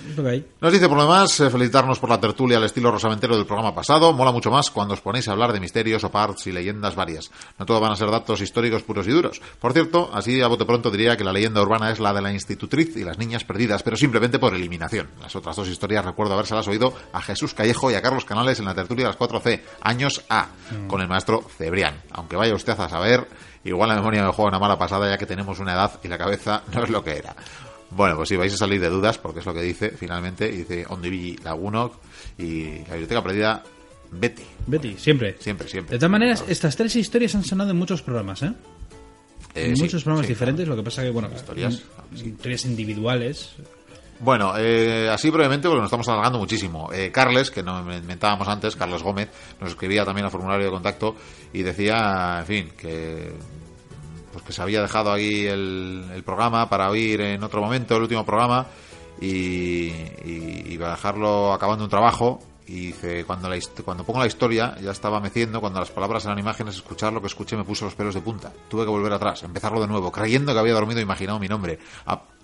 Nos 0.58 0.72
dice 0.72 0.88
por 0.88 0.96
lo 0.96 1.02
demás, 1.02 1.38
eh, 1.40 1.50
felicitarnos 1.50 1.98
por 1.98 2.08
la 2.08 2.18
tertulia 2.18 2.56
al 2.56 2.64
estilo 2.64 2.90
rosamentero 2.90 3.36
del 3.36 3.44
programa 3.44 3.74
pasado. 3.74 4.14
Mola 4.14 4.32
mucho 4.32 4.50
más 4.50 4.70
cuando 4.70 4.94
os 4.94 5.02
ponéis 5.02 5.28
a 5.28 5.32
hablar 5.32 5.52
de 5.52 5.60
misterios, 5.60 6.02
oparts 6.02 6.46
y 6.46 6.52
leyendas 6.52 6.94
varias. 6.96 7.30
No 7.58 7.66
todo 7.66 7.78
van 7.78 7.92
a 7.92 7.96
ser 7.96 8.10
datos 8.10 8.40
históricos 8.40 8.82
puros 8.84 9.06
y 9.06 9.10
duros. 9.10 9.42
Por 9.60 9.74
cierto, 9.74 10.10
así 10.14 10.40
a 10.40 10.46
bote 10.48 10.64
pronto 10.64 10.90
diría 10.90 11.18
que 11.18 11.24
la 11.24 11.32
leyenda 11.34 11.60
urbana 11.60 11.90
es 11.90 12.00
la 12.00 12.14
de 12.14 12.22
la 12.22 12.32
institutriz 12.32 12.96
y 12.96 13.04
las 13.04 13.18
niñas 13.18 13.44
perdidas, 13.44 13.82
pero 13.82 13.98
simplemente 13.98 14.38
por 14.38 14.54
eliminación. 14.54 15.08
Las 15.20 15.36
otras 15.36 15.56
dos 15.56 15.68
historias 15.68 16.06
recuerdo 16.06 16.32
habérselas 16.32 16.66
oído 16.68 16.94
a 17.12 17.20
Jesús 17.20 17.52
Callejo 17.52 17.90
y 17.90 17.94
a 17.96 18.00
Carlos 18.00 18.24
Canales 18.24 18.58
en 18.60 18.64
la 18.64 18.74
tertulia 18.74 19.04
de 19.04 19.10
las 19.10 19.18
4C, 19.18 19.60
años 19.82 20.24
A, 20.30 20.48
con 20.88 21.02
el 21.02 21.08
maestro 21.08 21.42
Cebrián. 21.58 22.00
Aunque 22.12 22.36
vaya 22.36 22.54
usted 22.54 22.80
a 22.80 22.88
saber, 22.88 23.28
igual 23.64 23.88
la 23.88 23.96
memoria 23.96 24.24
me 24.24 24.32
juega 24.32 24.48
una 24.48 24.58
mala 24.58 24.78
pasada 24.78 25.08
ya 25.08 25.18
que 25.18 25.26
tenemos 25.26 25.58
una 25.58 25.72
edad 25.72 25.98
y 26.02 26.08
la 26.08 26.18
cabeza 26.18 26.62
no 26.74 26.84
es 26.84 26.90
lo 26.90 27.02
que 27.04 27.16
era. 27.16 27.34
Bueno, 27.90 28.16
pues 28.16 28.28
sí, 28.28 28.36
vais 28.36 28.52
a 28.54 28.56
salir 28.56 28.80
de 28.80 28.88
dudas, 28.88 29.18
porque 29.18 29.40
es 29.40 29.46
lo 29.46 29.52
que 29.52 29.62
dice 29.62 29.90
finalmente. 29.90 30.48
Dice 30.48 30.86
Ondivi 30.88 31.36
Lagunok 31.42 31.94
y 32.38 32.78
la 32.86 32.94
biblioteca 32.94 33.22
perdida 33.22 33.64
Betty. 34.12 34.42
Betty, 34.66 34.96
siempre. 34.96 35.36
Siempre, 35.38 35.68
siempre. 35.68 35.94
De 35.94 35.98
todas 35.98 36.10
maneras, 36.10 36.44
estas 36.48 36.76
tres 36.76 36.94
historias 36.96 37.34
han 37.34 37.44
sonado 37.44 37.70
en 37.70 37.76
muchos 37.76 38.02
programas, 38.02 38.42
¿eh? 38.42 38.52
Eh, 39.54 39.66
en 39.66 39.76
sí, 39.76 39.82
muchos 39.82 40.04
programas 40.04 40.26
sí, 40.26 40.32
diferentes, 40.32 40.68
lo 40.68 40.76
que 40.76 40.82
pasa 40.82 41.02
que, 41.02 41.10
bueno, 41.10 41.28
Historias, 41.34 41.78
claro, 41.78 42.08
sí. 42.14 42.28
historias 42.28 42.64
individuales. 42.64 43.50
Bueno, 44.20 44.52
eh, 44.58 45.08
así 45.10 45.30
brevemente, 45.30 45.66
porque 45.66 45.80
nos 45.80 45.88
estamos 45.88 46.06
alargando 46.08 46.38
muchísimo. 46.38 46.92
Eh, 46.92 47.10
Carles, 47.10 47.50
que 47.50 47.62
no 47.62 47.80
inventábamos 47.80 48.46
antes, 48.48 48.76
Carlos 48.76 49.02
Gómez, 49.02 49.30
nos 49.58 49.70
escribía 49.70 50.04
también 50.04 50.26
al 50.26 50.30
formulario 50.30 50.66
de 50.66 50.72
contacto 50.72 51.16
y 51.54 51.62
decía, 51.62 52.36
en 52.40 52.46
fin, 52.46 52.70
que 52.76 53.32
pues 54.30 54.44
que 54.44 54.52
se 54.52 54.60
había 54.60 54.82
dejado 54.82 55.10
ahí 55.10 55.46
el, 55.46 56.22
programa 56.24 56.68
para 56.68 56.90
oír 56.90 57.22
en 57.22 57.42
otro 57.42 57.62
momento, 57.62 57.96
el 57.96 58.02
último 58.02 58.24
programa, 58.26 58.66
y, 59.22 59.86
y, 59.88 60.64
y 60.66 60.76
dejarlo 60.76 61.54
acabando 61.54 61.84
un 61.84 61.90
trabajo. 61.90 62.40
Y 62.70 62.86
dice, 62.86 63.24
cuando, 63.24 63.48
la, 63.48 63.58
cuando 63.84 64.04
pongo 64.04 64.20
la 64.20 64.28
historia, 64.28 64.76
ya 64.80 64.92
estaba 64.92 65.18
meciendo, 65.18 65.60
cuando 65.60 65.80
las 65.80 65.90
palabras 65.90 66.24
eran 66.24 66.38
imágenes, 66.38 66.76
escuchar 66.76 67.12
lo 67.12 67.20
que 67.20 67.26
escuché 67.26 67.56
me 67.56 67.64
puso 67.64 67.84
los 67.84 67.96
pelos 67.96 68.14
de 68.14 68.20
punta. 68.20 68.52
Tuve 68.68 68.84
que 68.84 68.90
volver 68.90 69.12
atrás, 69.12 69.42
empezarlo 69.42 69.80
de 69.80 69.88
nuevo, 69.88 70.12
creyendo 70.12 70.52
que 70.52 70.60
había 70.60 70.74
dormido 70.74 71.00
e 71.00 71.02
imaginado 71.02 71.40
mi 71.40 71.48
nombre. 71.48 71.80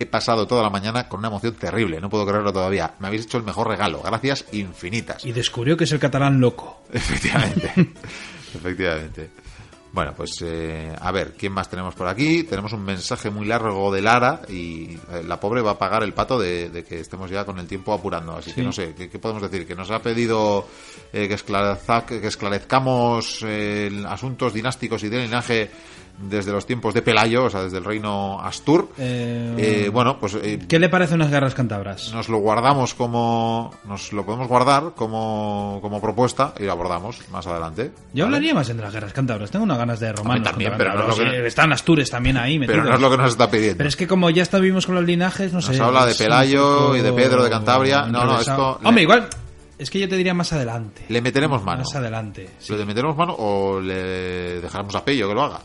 He 0.00 0.06
pasado 0.06 0.44
toda 0.48 0.64
la 0.64 0.70
mañana 0.70 1.08
con 1.08 1.20
una 1.20 1.28
emoción 1.28 1.54
terrible, 1.54 2.00
no 2.00 2.10
puedo 2.10 2.26
creerlo 2.26 2.52
todavía. 2.52 2.96
Me 2.98 3.06
habéis 3.06 3.26
hecho 3.26 3.38
el 3.38 3.44
mejor 3.44 3.68
regalo, 3.68 4.02
gracias 4.02 4.46
infinitas. 4.50 5.24
Y 5.24 5.30
descubrió 5.30 5.76
que 5.76 5.84
es 5.84 5.92
el 5.92 6.00
catalán 6.00 6.40
loco. 6.40 6.82
Efectivamente. 6.92 7.72
Efectivamente. 8.52 9.30
Bueno, 9.96 10.12
pues 10.14 10.42
eh, 10.42 10.94
a 11.00 11.10
ver, 11.10 11.32
¿quién 11.38 11.54
más 11.54 11.70
tenemos 11.70 11.94
por 11.94 12.06
aquí? 12.06 12.42
Tenemos 12.42 12.70
un 12.74 12.84
mensaje 12.84 13.30
muy 13.30 13.46
largo 13.46 13.90
de 13.90 14.02
Lara 14.02 14.42
y 14.46 14.90
eh, 14.92 15.22
la 15.26 15.40
pobre 15.40 15.62
va 15.62 15.70
a 15.70 15.78
pagar 15.78 16.02
el 16.02 16.12
pato 16.12 16.38
de, 16.38 16.68
de 16.68 16.84
que 16.84 17.00
estemos 17.00 17.30
ya 17.30 17.46
con 17.46 17.58
el 17.58 17.66
tiempo 17.66 17.94
apurando. 17.94 18.36
Así 18.36 18.52
que 18.52 18.62
no 18.62 18.72
sé, 18.72 18.94
¿qué, 18.94 19.08
qué 19.08 19.18
podemos 19.18 19.42
decir? 19.42 19.66
Que 19.66 19.74
nos 19.74 19.90
ha 19.90 20.00
pedido 20.00 20.68
eh, 21.14 21.26
que, 21.26 22.20
que 22.20 22.26
esclarezcamos 22.26 23.42
eh, 23.46 24.04
asuntos 24.06 24.52
dinásticos 24.52 25.02
y 25.02 25.08
de 25.08 25.18
linaje 25.18 25.70
desde 26.18 26.52
los 26.52 26.64
tiempos 26.66 26.94
de 26.94 27.02
Pelayo, 27.02 27.44
o 27.44 27.50
sea, 27.50 27.62
desde 27.62 27.78
el 27.78 27.84
reino 27.84 28.40
Astur. 28.40 28.88
Eh, 28.98 29.54
Eh, 29.58 29.88
bueno, 29.90 30.18
pues 30.18 30.34
eh, 30.34 30.58
¿Qué 30.68 30.78
le 30.78 30.88
parecen 30.88 31.16
unas 31.16 31.30
guerras 31.30 31.54
cántabras? 31.54 32.12
nos 32.12 32.28
lo 32.28 32.38
guardamos 32.38 32.94
como. 32.94 33.72
Nos 33.86 34.12
lo 34.12 34.24
podemos 34.24 34.48
guardar 34.48 34.92
como, 34.94 35.78
como 35.82 36.00
propuesta 36.00 36.54
y 36.58 36.64
lo 36.64 36.72
abordamos 36.72 37.20
más 37.30 37.46
adelante. 37.46 37.92
Yo 38.14 38.24
¿vale? 38.24 38.36
hablaría 38.36 38.54
más 38.54 38.68
de 38.68 38.74
las 38.74 38.92
guerras 38.92 39.12
cántabras. 39.12 39.50
Tengo 39.50 39.64
unas 39.64 39.78
ganas 39.78 40.00
de 40.00 40.12
romanos. 40.12 40.44
también, 40.48 40.72
pero 40.76 40.94
no 40.94 41.08
es 41.10 41.18
lo 41.18 41.24
que- 41.24 41.46
Están 41.46 41.72
Astures 41.72 42.10
también 42.10 42.36
ahí 42.36 42.58
Pero 42.58 42.84
no 42.84 42.94
es 42.94 43.00
lo 43.00 43.10
que 43.10 43.16
nos 43.16 43.32
está 43.32 43.50
pidiendo. 43.50 43.76
Pero 43.78 43.88
es 43.88 43.96
que 43.96 44.06
como 44.06 44.30
ya 44.30 44.42
estuvimos 44.42 44.86
con 44.86 44.94
los 44.94 45.04
linajes, 45.04 45.52
no 45.52 45.60
sé. 45.60 45.72
Nos 45.72 45.80
habla 45.80 46.06
de 46.06 46.14
Pelayo 46.14 46.78
poco 46.78 46.96
y 46.96 47.00
de 47.02 47.12
Pedro 47.12 47.42
de 47.44 47.50
Cantabria. 47.50 48.06
No, 48.06 48.24
no, 48.24 48.40
esto- 48.40 48.78
Hombre, 48.82 49.02
igual. 49.02 49.28
Es 49.78 49.90
que 49.90 50.00
yo 50.00 50.08
te 50.08 50.16
diría 50.16 50.32
más 50.32 50.52
adelante. 50.54 51.04
Le 51.10 51.20
meteremos 51.20 51.62
mano. 51.62 51.80
Más 51.84 51.94
adelante. 51.94 52.48
sí. 52.58 52.74
¿Le 52.74 52.86
meteremos 52.86 53.14
mano 53.14 53.34
o 53.38 53.78
le 53.78 54.60
dejaremos 54.62 54.94
a 54.94 55.04
Pello 55.04 55.28
que 55.28 55.34
lo 55.34 55.42
haga? 55.42 55.60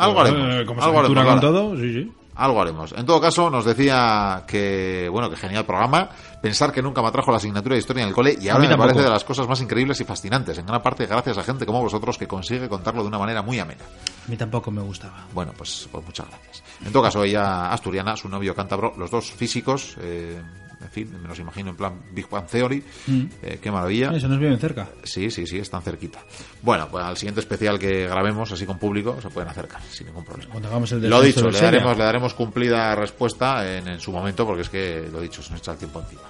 Algo 0.00 0.20
haremos. 0.20 0.54
Eh, 0.54 0.64
Como 0.66 0.82
algo 0.82 0.98
haremos, 1.00 1.16
con 1.16 1.26
Lara. 1.26 1.40
todo, 1.40 1.76
sí, 1.76 1.92
sí. 1.92 2.12
Algo 2.36 2.62
haremos. 2.62 2.92
En 2.92 3.04
todo 3.04 3.20
caso, 3.20 3.50
nos 3.50 3.64
decía 3.66 4.44
que, 4.46 5.08
bueno, 5.10 5.28
que 5.28 5.36
genial 5.36 5.66
programa. 5.66 6.08
Pensar 6.40 6.72
que 6.72 6.80
nunca 6.80 7.02
me 7.02 7.08
atrajo 7.08 7.30
la 7.30 7.36
asignatura 7.36 7.74
de 7.74 7.80
historia 7.80 8.02
en 8.02 8.08
el 8.08 8.14
cole 8.14 8.34
y 8.40 8.48
ahora 8.48 8.66
me 8.66 8.78
parece 8.78 9.02
de 9.02 9.10
las 9.10 9.24
cosas 9.24 9.46
más 9.46 9.60
increíbles 9.60 10.00
y 10.00 10.04
fascinantes. 10.04 10.56
En 10.56 10.64
gran 10.64 10.80
parte 10.82 11.04
gracias 11.04 11.36
a 11.36 11.42
gente 11.42 11.66
como 11.66 11.82
vosotros 11.82 12.16
que 12.16 12.26
consigue 12.26 12.66
contarlo 12.66 13.02
de 13.02 13.08
una 13.08 13.18
manera 13.18 13.42
muy 13.42 13.58
amena. 13.58 13.82
A 14.26 14.30
mí 14.30 14.38
tampoco 14.38 14.70
me 14.70 14.80
gustaba. 14.80 15.26
Bueno, 15.34 15.52
pues, 15.54 15.86
pues 15.92 16.02
muchas 16.06 16.28
gracias. 16.30 16.62
En 16.82 16.92
todo 16.92 17.02
caso, 17.02 17.22
ella 17.24 17.70
asturiana, 17.72 18.16
su 18.16 18.30
novio 18.30 18.54
cántabro, 18.54 18.94
los 18.96 19.10
dos 19.10 19.30
físicos, 19.30 19.96
eh, 20.00 20.40
en 20.82 20.90
fin, 20.90 21.10
me 21.22 21.28
los 21.28 21.38
imagino 21.38 21.70
en 21.70 21.76
plan 21.76 22.00
Big 22.12 22.28
Bang 22.28 22.46
Theory. 22.46 22.82
Eh, 23.42 23.58
qué 23.62 23.70
maravilla. 23.70 24.10
Eso 24.14 24.28
nos 24.28 24.38
viven 24.38 24.58
cerca. 24.58 24.88
Sí, 25.04 25.30
sí, 25.30 25.46
sí, 25.46 25.58
están 25.58 25.82
cerquita. 25.82 26.20
Bueno, 26.62 26.88
pues 26.90 27.04
al 27.04 27.16
siguiente 27.16 27.40
especial 27.40 27.78
que 27.78 28.06
grabemos 28.06 28.50
así 28.52 28.66
con 28.66 28.78
público 28.78 29.16
se 29.20 29.28
pueden 29.30 29.48
acercar 29.50 29.80
sin 29.90 30.06
ningún 30.06 30.24
problema. 30.24 30.50
Cuando 30.50 30.68
hagamos 30.68 30.90
el 30.92 31.08
Lo 31.08 31.20
dicho, 31.22 31.48
le 31.50 31.60
daremos, 31.60 31.96
le 31.98 32.04
daremos 32.04 32.34
cumplida 32.34 32.94
respuesta 32.94 33.76
en, 33.76 33.88
en 33.88 34.00
su 34.00 34.12
momento 34.12 34.46
porque 34.46 34.62
es 34.62 34.68
que, 34.68 35.08
lo 35.12 35.20
dicho, 35.20 35.42
se 35.42 35.50
nos 35.52 35.60
echa 35.60 35.72
el 35.72 35.78
tiempo 35.78 36.00
encima. 36.00 36.22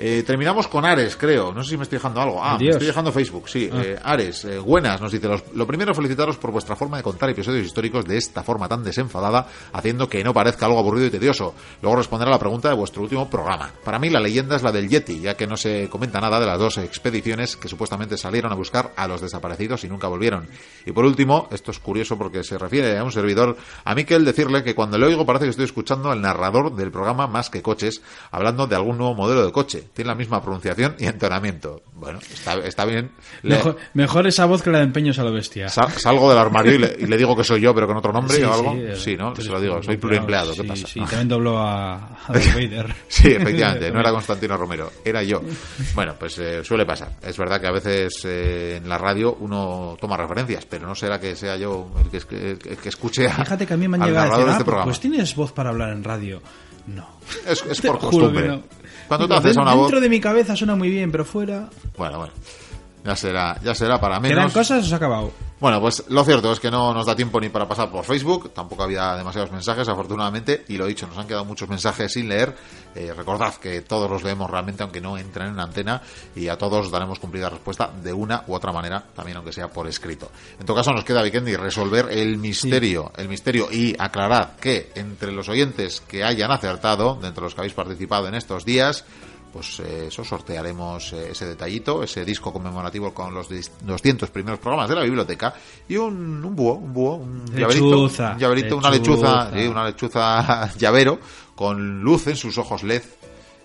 Eh, 0.00 0.22
terminamos 0.24 0.68
con 0.68 0.84
Ares, 0.84 1.16
creo. 1.16 1.52
No 1.52 1.62
sé 1.64 1.70
si 1.70 1.76
me 1.76 1.82
estoy 1.82 1.96
dejando 1.98 2.20
algo. 2.20 2.42
Ah, 2.42 2.56
me 2.58 2.68
estoy 2.68 2.86
dejando 2.86 3.10
Facebook, 3.12 3.48
sí. 3.48 3.68
Eh, 3.72 3.98
Ares, 4.02 4.44
eh, 4.44 4.58
buenas, 4.58 5.00
nos 5.00 5.10
dice. 5.10 5.26
Los- 5.26 5.42
lo 5.54 5.66
primero, 5.66 5.92
felicitaros 5.94 6.36
por 6.36 6.52
vuestra 6.52 6.76
forma 6.76 6.96
de 6.98 7.02
contar 7.02 7.28
episodios 7.30 7.66
históricos 7.66 8.04
de 8.04 8.16
esta 8.16 8.42
forma 8.44 8.68
tan 8.68 8.84
desenfadada, 8.84 9.46
haciendo 9.72 10.08
que 10.08 10.22
no 10.22 10.32
parezca 10.32 10.66
algo 10.66 10.78
aburrido 10.78 11.06
y 11.06 11.10
tedioso. 11.10 11.52
Luego 11.82 11.96
responderá 11.96 12.30
a 12.30 12.34
la 12.34 12.38
pregunta 12.38 12.68
de 12.68 12.74
vuestro 12.76 13.02
último 13.02 13.28
programa. 13.28 13.70
Para 13.84 13.97
mí, 13.98 14.10
la 14.10 14.20
leyenda 14.20 14.56
es 14.56 14.62
la 14.62 14.72
del 14.72 14.88
Yeti, 14.88 15.20
ya 15.20 15.34
que 15.36 15.46
no 15.46 15.56
se 15.56 15.88
comenta 15.88 16.20
nada 16.20 16.38
de 16.40 16.46
las 16.46 16.58
dos 16.58 16.78
expediciones 16.78 17.56
que 17.56 17.68
supuestamente 17.68 18.16
salieron 18.16 18.52
a 18.52 18.54
buscar 18.54 18.92
a 18.96 19.06
los 19.08 19.20
desaparecidos 19.20 19.84
y 19.84 19.88
nunca 19.88 20.08
volvieron. 20.08 20.48
Y 20.86 20.92
por 20.92 21.04
último, 21.04 21.48
esto 21.52 21.70
es 21.70 21.78
curioso 21.78 22.16
porque 22.18 22.42
se 22.44 22.58
refiere 22.58 22.96
a 22.98 23.04
un 23.04 23.12
servidor, 23.12 23.56
a 23.84 23.94
Miquel 23.94 24.24
decirle 24.24 24.62
que 24.62 24.74
cuando 24.74 24.98
le 24.98 25.06
oigo 25.06 25.24
parece 25.26 25.44
que 25.46 25.50
estoy 25.50 25.64
escuchando 25.64 26.10
al 26.10 26.20
narrador 26.20 26.74
del 26.74 26.90
programa 26.90 27.26
Más 27.26 27.50
que 27.50 27.62
Coches, 27.62 28.02
hablando 28.30 28.66
de 28.66 28.76
algún 28.76 28.98
nuevo 28.98 29.14
modelo 29.14 29.44
de 29.44 29.52
coche. 29.52 29.84
Tiene 29.94 30.08
la 30.08 30.14
misma 30.14 30.42
pronunciación 30.42 30.94
y 30.98 31.06
entonamiento. 31.06 31.82
Bueno, 31.94 32.18
está, 32.20 32.54
está 32.58 32.84
bien. 32.84 33.10
Le- 33.42 33.56
Mejor, 33.56 33.76
mejor 33.94 34.26
esa 34.26 34.44
voz 34.46 34.62
que 34.62 34.70
la 34.70 34.78
de 34.78 34.84
empeños 34.84 35.18
a 35.18 35.24
lo 35.24 35.32
bestia. 35.32 35.68
sa- 35.68 35.90
salgo 35.90 36.28
del 36.30 36.38
armario 36.38 36.74
y 36.74 36.78
le, 36.78 36.96
y 37.00 37.06
le 37.06 37.16
digo 37.16 37.36
que 37.36 37.44
soy 37.44 37.60
yo, 37.60 37.74
pero 37.74 37.86
con 37.86 37.96
otro 37.96 38.12
nombre 38.12 38.36
Sí, 38.36 38.42
o 38.42 38.52
algo. 38.52 38.72
sí, 38.72 38.78
eh, 38.80 38.96
Sí, 38.96 39.16
¿no? 39.16 39.32
tú 39.32 39.42
Se 39.42 39.50
lo 39.50 39.60
digo, 39.60 39.74
soy 39.82 39.94
empleado. 39.94 40.00
pluriempleado. 40.00 40.50
¿Qué 40.54 40.62
Sí, 40.62 40.68
pasa? 40.68 40.86
Sí, 40.86 41.00
también 41.00 41.28
dobló 41.28 41.58
a, 41.58 41.94
a 41.94 42.18
Darth 42.32 42.54
Vader. 42.54 42.94
Sí, 43.08 43.28
efectivamente, 43.32 43.87
no 43.92 44.00
era 44.00 44.10
Constantino 44.10 44.56
Romero, 44.56 44.90
era 45.04 45.22
yo. 45.22 45.42
Bueno, 45.94 46.14
pues 46.18 46.38
eh, 46.38 46.62
suele 46.64 46.84
pasar. 46.86 47.12
Es 47.22 47.36
verdad 47.36 47.60
que 47.60 47.66
a 47.66 47.72
veces 47.72 48.12
eh, 48.24 48.76
en 48.82 48.88
la 48.88 48.98
radio 48.98 49.36
uno 49.40 49.96
toma 50.00 50.16
referencias, 50.16 50.66
pero 50.66 50.86
no 50.86 50.94
será 50.94 51.18
que 51.20 51.34
sea 51.36 51.56
yo 51.56 51.90
el 52.02 52.10
que, 52.10 52.50
el 52.50 52.58
que- 52.78 52.88
escuche 52.88 53.26
a, 53.26 53.34
Fíjate 53.34 53.66
que 53.66 53.74
a 53.74 53.76
mí 53.76 53.88
me 53.88 53.96
han 53.96 54.04
llegado 54.04 54.26
a 54.26 54.30
decir, 54.30 54.44
de 54.44 54.50
ah, 54.50 54.52
este 54.52 54.64
pues, 54.64 54.64
programa. 54.64 54.84
pues 54.84 55.00
tienes 55.00 55.34
voz 55.34 55.52
para 55.52 55.70
hablar 55.70 55.90
en 55.90 56.04
radio. 56.04 56.40
No. 56.86 57.06
Es, 57.46 57.62
es 57.66 57.80
por 57.82 57.98
costumbre. 57.98 58.48
no. 58.48 58.62
Cuando 59.08 59.28
te 59.28 59.34
haces 59.34 59.56
a 59.56 59.62
una 59.62 59.74
voz... 59.74 59.86
Dentro 59.86 60.00
de 60.00 60.08
mi 60.08 60.20
cabeza 60.20 60.54
suena 60.56 60.74
muy 60.74 60.90
bien, 60.90 61.10
pero 61.10 61.24
fuera... 61.24 61.68
Bueno, 61.96 62.18
bueno. 62.18 62.32
Ya 63.04 63.16
será, 63.16 63.58
ya 63.62 63.74
será 63.74 64.00
para 64.00 64.20
¿Quedan 64.20 64.36
menos. 64.36 64.52
cosas 64.52 64.84
o 64.84 64.86
se 64.88 64.94
ha 64.94 64.96
acabado? 64.96 65.32
Bueno, 65.60 65.80
pues 65.80 66.04
lo 66.08 66.24
cierto 66.24 66.52
es 66.52 66.60
que 66.60 66.70
no 66.70 66.94
nos 66.94 67.06
da 67.06 67.16
tiempo 67.16 67.40
ni 67.40 67.48
para 67.48 67.66
pasar 67.66 67.90
por 67.90 68.04
Facebook, 68.04 68.52
tampoco 68.54 68.84
había 68.84 69.16
demasiados 69.16 69.50
mensajes, 69.50 69.88
afortunadamente, 69.88 70.64
y 70.68 70.76
lo 70.76 70.86
dicho, 70.86 71.08
nos 71.08 71.18
han 71.18 71.26
quedado 71.26 71.44
muchos 71.44 71.68
mensajes 71.68 72.12
sin 72.12 72.28
leer. 72.28 72.54
Eh, 72.94 73.12
recordad 73.16 73.54
que 73.54 73.80
todos 73.80 74.08
los 74.08 74.22
leemos 74.22 74.48
realmente, 74.48 74.84
aunque 74.84 75.00
no 75.00 75.18
entren 75.18 75.48
en 75.48 75.58
antena, 75.58 76.00
y 76.36 76.46
a 76.46 76.56
todos 76.56 76.92
daremos 76.92 77.18
cumplida 77.18 77.50
respuesta 77.50 77.90
de 78.02 78.12
una 78.12 78.44
u 78.46 78.54
otra 78.54 78.70
manera, 78.70 79.02
también 79.16 79.36
aunque 79.36 79.52
sea 79.52 79.66
por 79.66 79.88
escrito. 79.88 80.30
En 80.60 80.64
todo 80.64 80.76
caso, 80.76 80.92
nos 80.92 81.02
queda, 81.02 81.22
Vikendi, 81.22 81.56
resolver 81.56 82.06
el 82.10 82.38
misterio, 82.38 83.10
el 83.16 83.28
misterio, 83.28 83.66
y 83.72 83.96
aclarad 83.98 84.50
que 84.60 84.92
entre 84.94 85.32
los 85.32 85.48
oyentes 85.48 86.00
que 86.02 86.22
hayan 86.22 86.52
acertado, 86.52 87.16
de 87.16 87.26
entre 87.28 87.42
los 87.42 87.54
que 87.54 87.62
habéis 87.62 87.74
participado 87.74 88.28
en 88.28 88.36
estos 88.36 88.64
días, 88.64 89.04
pues 89.52 89.80
eh, 89.80 90.06
eso 90.08 90.24
sortearemos 90.24 91.12
eh, 91.12 91.30
ese 91.32 91.46
detallito, 91.46 92.02
ese 92.02 92.24
disco 92.24 92.52
conmemorativo 92.52 93.12
con 93.14 93.32
los 93.34 93.48
dis- 93.50 93.70
200 93.82 94.30
primeros 94.30 94.58
programas 94.60 94.88
de 94.88 94.94
la 94.96 95.02
biblioteca 95.02 95.54
y 95.88 95.96
un, 95.96 96.44
un 96.44 96.54
búho, 96.56 96.74
un 96.74 96.92
búho, 96.92 97.14
un 97.16 97.44
llaverito, 97.46 97.84
Lechuza, 97.86 98.32
un 98.32 98.38
llaverito, 98.38 98.76
una 98.76 98.90
lechuza, 98.90 99.44
lechuza. 99.44 99.50
sí, 99.60 99.66
una 99.66 99.84
lechuza 99.86 100.70
llavero 100.78 101.18
con 101.54 102.00
luz 102.02 102.26
en 102.28 102.36
sus 102.36 102.56
ojos 102.58 102.82
LED 102.82 103.02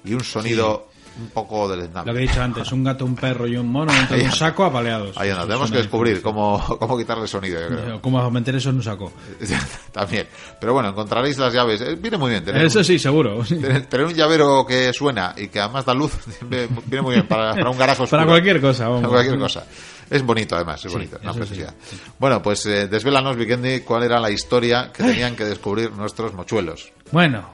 y 0.05 0.13
un 0.13 0.23
sonido 0.23 0.87
un 1.19 1.29
poco 1.29 1.67
Lo 1.67 1.75
deleznable. 1.75 2.11
que 2.13 2.17
he 2.17 2.21
dicho 2.21 2.41
antes, 2.41 2.71
un 2.71 2.83
gato, 2.83 3.05
un 3.05 3.15
perro 3.15 3.47
y 3.47 3.55
un 3.55 3.67
mono 3.67 3.91
dentro 3.97 4.17
de 4.17 4.23
un 4.25 4.31
saco 4.31 4.65
apaleados. 4.65 5.17
Ahí 5.17 5.29
anda, 5.29 5.43
tenemos 5.45 5.71
que 5.71 5.77
descubrir 5.77 6.21
cómo, 6.21 6.63
cómo 6.79 6.97
quitarle 6.97 7.27
sonido, 7.27 7.61
yo 7.61 7.67
creo. 7.67 8.01
¿Cómo 8.01 8.31
meter 8.31 8.55
eso 8.55 8.69
en 8.69 8.77
un 8.77 8.83
saco? 8.83 9.11
También. 9.91 10.27
Pero 10.59 10.73
bueno, 10.73 10.89
encontraréis 10.89 11.37
las 11.37 11.53
llaves. 11.53 11.81
Eh, 11.81 11.95
Viene 11.95 12.17
muy 12.17 12.31
bien 12.31 12.43
tener 12.43 12.65
Eso 12.65 12.79
un- 12.79 12.85
sí, 12.85 12.97
seguro. 12.99 13.43
Tener, 13.47 13.85
tener 13.85 14.05
un 14.05 14.13
llavero 14.13 14.65
que 14.65 14.91
suena 14.93 15.33
y 15.37 15.47
que 15.47 15.59
además 15.59 15.85
da 15.85 15.93
luz 15.93 16.13
viene 16.49 17.01
muy 17.01 17.15
bien 17.15 17.27
para, 17.27 17.53
para 17.53 17.69
un 17.69 17.77
garaje 17.77 18.03
oscuro. 18.03 18.21
Para 18.21 18.31
cualquier 18.31 18.59
cosa, 18.61 18.85
vamos. 18.87 19.01
Para 19.01 19.13
cualquier 19.13 19.39
cosa. 19.39 19.65
Es 20.09 20.21
bonito, 20.23 20.55
además, 20.55 20.83
es 20.83 20.91
Sí, 20.91 20.97
bonito. 20.97 21.17
una 21.23 21.31
sí, 21.33 21.39
preciosidad. 21.39 21.73
Bueno, 22.19 22.41
pues 22.41 22.65
eh, 22.65 22.87
desvélanos, 22.87 23.35
Vikendi, 23.35 23.79
cuál 23.81 24.03
era 24.03 24.19
la 24.19 24.29
historia 24.29 24.91
que 24.93 25.01
tenían 25.03 25.35
que 25.35 25.45
descubrir 25.45 25.91
nuestros 25.91 26.33
mochuelos. 26.33 26.91
Bueno, 27.11 27.49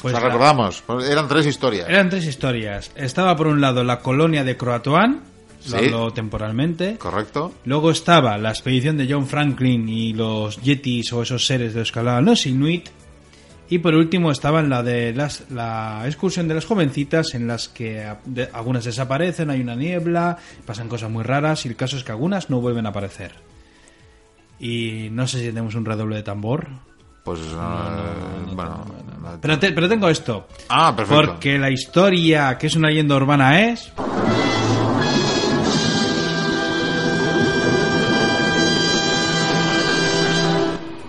pues 0.00 0.14
o 0.14 0.16
sea, 0.18 0.26
la- 0.26 0.32
recordamos, 0.32 0.82
pues 0.86 1.08
eran 1.08 1.26
tres 1.28 1.46
historias. 1.46 1.88
eran 1.88 2.08
tres 2.10 2.26
historias. 2.26 2.90
Estaba 2.94 3.34
por 3.36 3.46
un 3.46 3.60
lado 3.60 3.82
la 3.84 4.00
colonia 4.00 4.44
de 4.44 4.56
Croatoan, 4.56 5.22
lo 5.90 6.08
Sí. 6.10 6.14
temporalmente. 6.14 6.96
¿Correcto? 6.96 7.52
Luego 7.64 7.90
estaba 7.90 8.38
la 8.38 8.50
expedición 8.50 8.96
de 8.96 9.08
John 9.10 9.26
Franklin 9.26 9.88
y 9.88 10.12
los 10.12 10.60
Yetis 10.62 11.12
o 11.12 11.22
esos 11.22 11.44
seres 11.46 11.74
de 11.74 11.80
los 11.80 11.90
que 11.90 11.98
hablaban 11.98 12.24
los 12.24 12.46
Inuit. 12.46 12.88
Y 13.68 13.78
por 13.78 13.94
último 13.96 14.30
estaba 14.30 14.62
la 14.62 14.84
de 14.84 15.12
las, 15.12 15.50
la 15.50 16.02
excursión 16.06 16.46
de 16.46 16.54
las 16.54 16.66
jovencitas 16.66 17.34
en 17.34 17.48
las 17.48 17.68
que 17.68 18.04
a- 18.04 18.20
de- 18.24 18.48
algunas 18.52 18.84
desaparecen, 18.84 19.50
hay 19.50 19.60
una 19.60 19.74
niebla, 19.74 20.38
pasan 20.64 20.88
cosas 20.88 21.10
muy 21.10 21.24
raras 21.24 21.66
y 21.66 21.70
el 21.70 21.74
caso 21.74 21.96
es 21.96 22.04
que 22.04 22.12
algunas 22.12 22.48
no 22.48 22.60
vuelven 22.60 22.86
a 22.86 22.90
aparecer. 22.90 23.32
Y 24.60 25.08
no 25.10 25.26
sé 25.26 25.40
si 25.40 25.46
tenemos 25.46 25.74
un 25.74 25.84
redoble 25.84 26.14
de 26.16 26.22
tambor. 26.22 26.68
Pues, 27.26 27.40
eh, 27.40 28.52
bueno. 28.54 28.84
no- 29.20 29.38
Pero, 29.40 29.58
te- 29.58 29.72
pero 29.72 29.88
tengo 29.88 30.08
esto. 30.08 30.46
Ah, 30.68 30.94
perfecto. 30.96 31.32
Porque 31.32 31.58
la 31.58 31.70
historia, 31.70 32.56
que 32.56 32.68
es 32.68 32.76
una 32.76 32.88
leyenda 32.88 33.16
urbana, 33.16 33.68
es... 33.68 33.92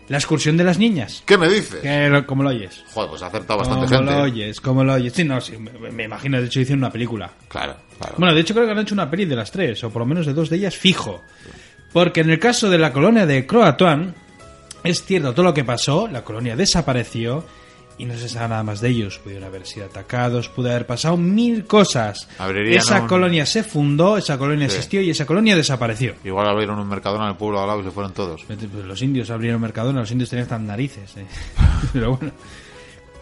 La 0.09 0.15
excursión 0.17 0.55
de 0.55 0.63
las 0.63 0.79
niñas. 0.79 1.21
¿Qué 1.25 1.37
me 1.37 1.49
dices? 1.49 1.81
Que 1.81 2.07
lo- 2.07 2.25
¿Cómo 2.25 2.41
lo 2.41 2.49
oyes? 2.49 2.81
Joder, 2.93 3.09
pues 3.09 3.21
ha 3.23 3.27
acertado 3.27 3.59
bastante 3.59 3.87
¿Cómo 3.87 3.97
gente. 3.97 4.13
lo 4.13 4.21
oyes? 4.23 4.61
¿Cómo 4.61 4.83
lo 4.85 4.93
oyes? 4.93 5.11
Sí, 5.11 5.25
no, 5.25 5.41
sí, 5.41 5.57
me, 5.57 5.91
me 5.91 6.03
imagino. 6.05 6.39
De 6.39 6.45
hecho, 6.47 6.61
hicieron 6.61 6.79
una 6.79 6.91
película. 6.91 7.29
Claro, 7.49 7.75
claro. 7.99 8.15
Bueno, 8.17 8.33
de 8.33 8.39
hecho 8.39 8.53
creo 8.53 8.65
que 8.65 8.71
han 8.71 8.79
hecho 8.79 8.93
una 8.95 9.09
peli 9.11 9.25
de 9.25 9.35
las 9.35 9.51
tres, 9.51 9.83
o 9.83 9.89
por 9.89 10.03
lo 10.03 10.05
menos 10.05 10.25
de 10.25 10.33
dos 10.33 10.49
de 10.49 10.55
ellas 10.55 10.77
fijo. 10.77 11.21
Porque 11.91 12.21
en 12.21 12.29
el 12.29 12.39
caso 12.39 12.69
de 12.69 12.77
la 12.77 12.93
colonia 12.93 13.25
de 13.25 13.45
Croatoan, 13.45 14.15
es 14.87 15.03
cierto 15.03 15.33
todo 15.33 15.43
lo 15.45 15.53
que 15.53 15.63
pasó, 15.63 16.07
la 16.07 16.23
colonia 16.23 16.55
desapareció 16.55 17.43
y 17.99 18.05
no 18.05 18.15
se 18.15 18.29
sabe 18.29 18.49
nada 18.49 18.63
más 18.63 18.79
de 18.79 18.89
ellos. 18.89 19.17
Pudieron 19.19 19.45
haber 19.45 19.65
sido 19.65 19.87
atacados, 19.87 20.49
pudo 20.49 20.69
haber 20.69 20.85
pasado 20.85 21.17
mil 21.17 21.65
cosas. 21.65 22.27
Abrirían 22.37 22.77
esa 22.79 23.01
un- 23.01 23.07
colonia 23.07 23.45
se 23.45 23.63
fundó, 23.63 24.17
esa 24.17 24.37
colonia 24.37 24.69
Sí. 24.69 24.75
existió 24.75 25.01
y 25.01 25.09
esa 25.09 25.25
colonia 25.25 25.55
desapareció. 25.55 26.13
Igual 26.23 26.47
abrieron 26.47 26.77
un 26.79 26.87
mercadona 26.87 27.23
en 27.25 27.31
el 27.31 27.37
pueblo 27.37 27.59
al 27.59 27.67
lado 27.67 27.81
y 27.81 27.83
se 27.85 27.91
fueron 27.91 28.13
todos. 28.13 28.43
Pues 28.45 28.61
los 28.85 29.01
indios 29.01 29.29
abrieron 29.31 29.59
Mercadona, 29.61 30.01
los 30.01 30.11
indios 30.11 30.29
tenían 30.29 30.47
tan 30.47 30.67
narices. 30.67 31.17
eh. 31.17 31.25
Pero 31.93 32.15
bueno. 32.17 32.31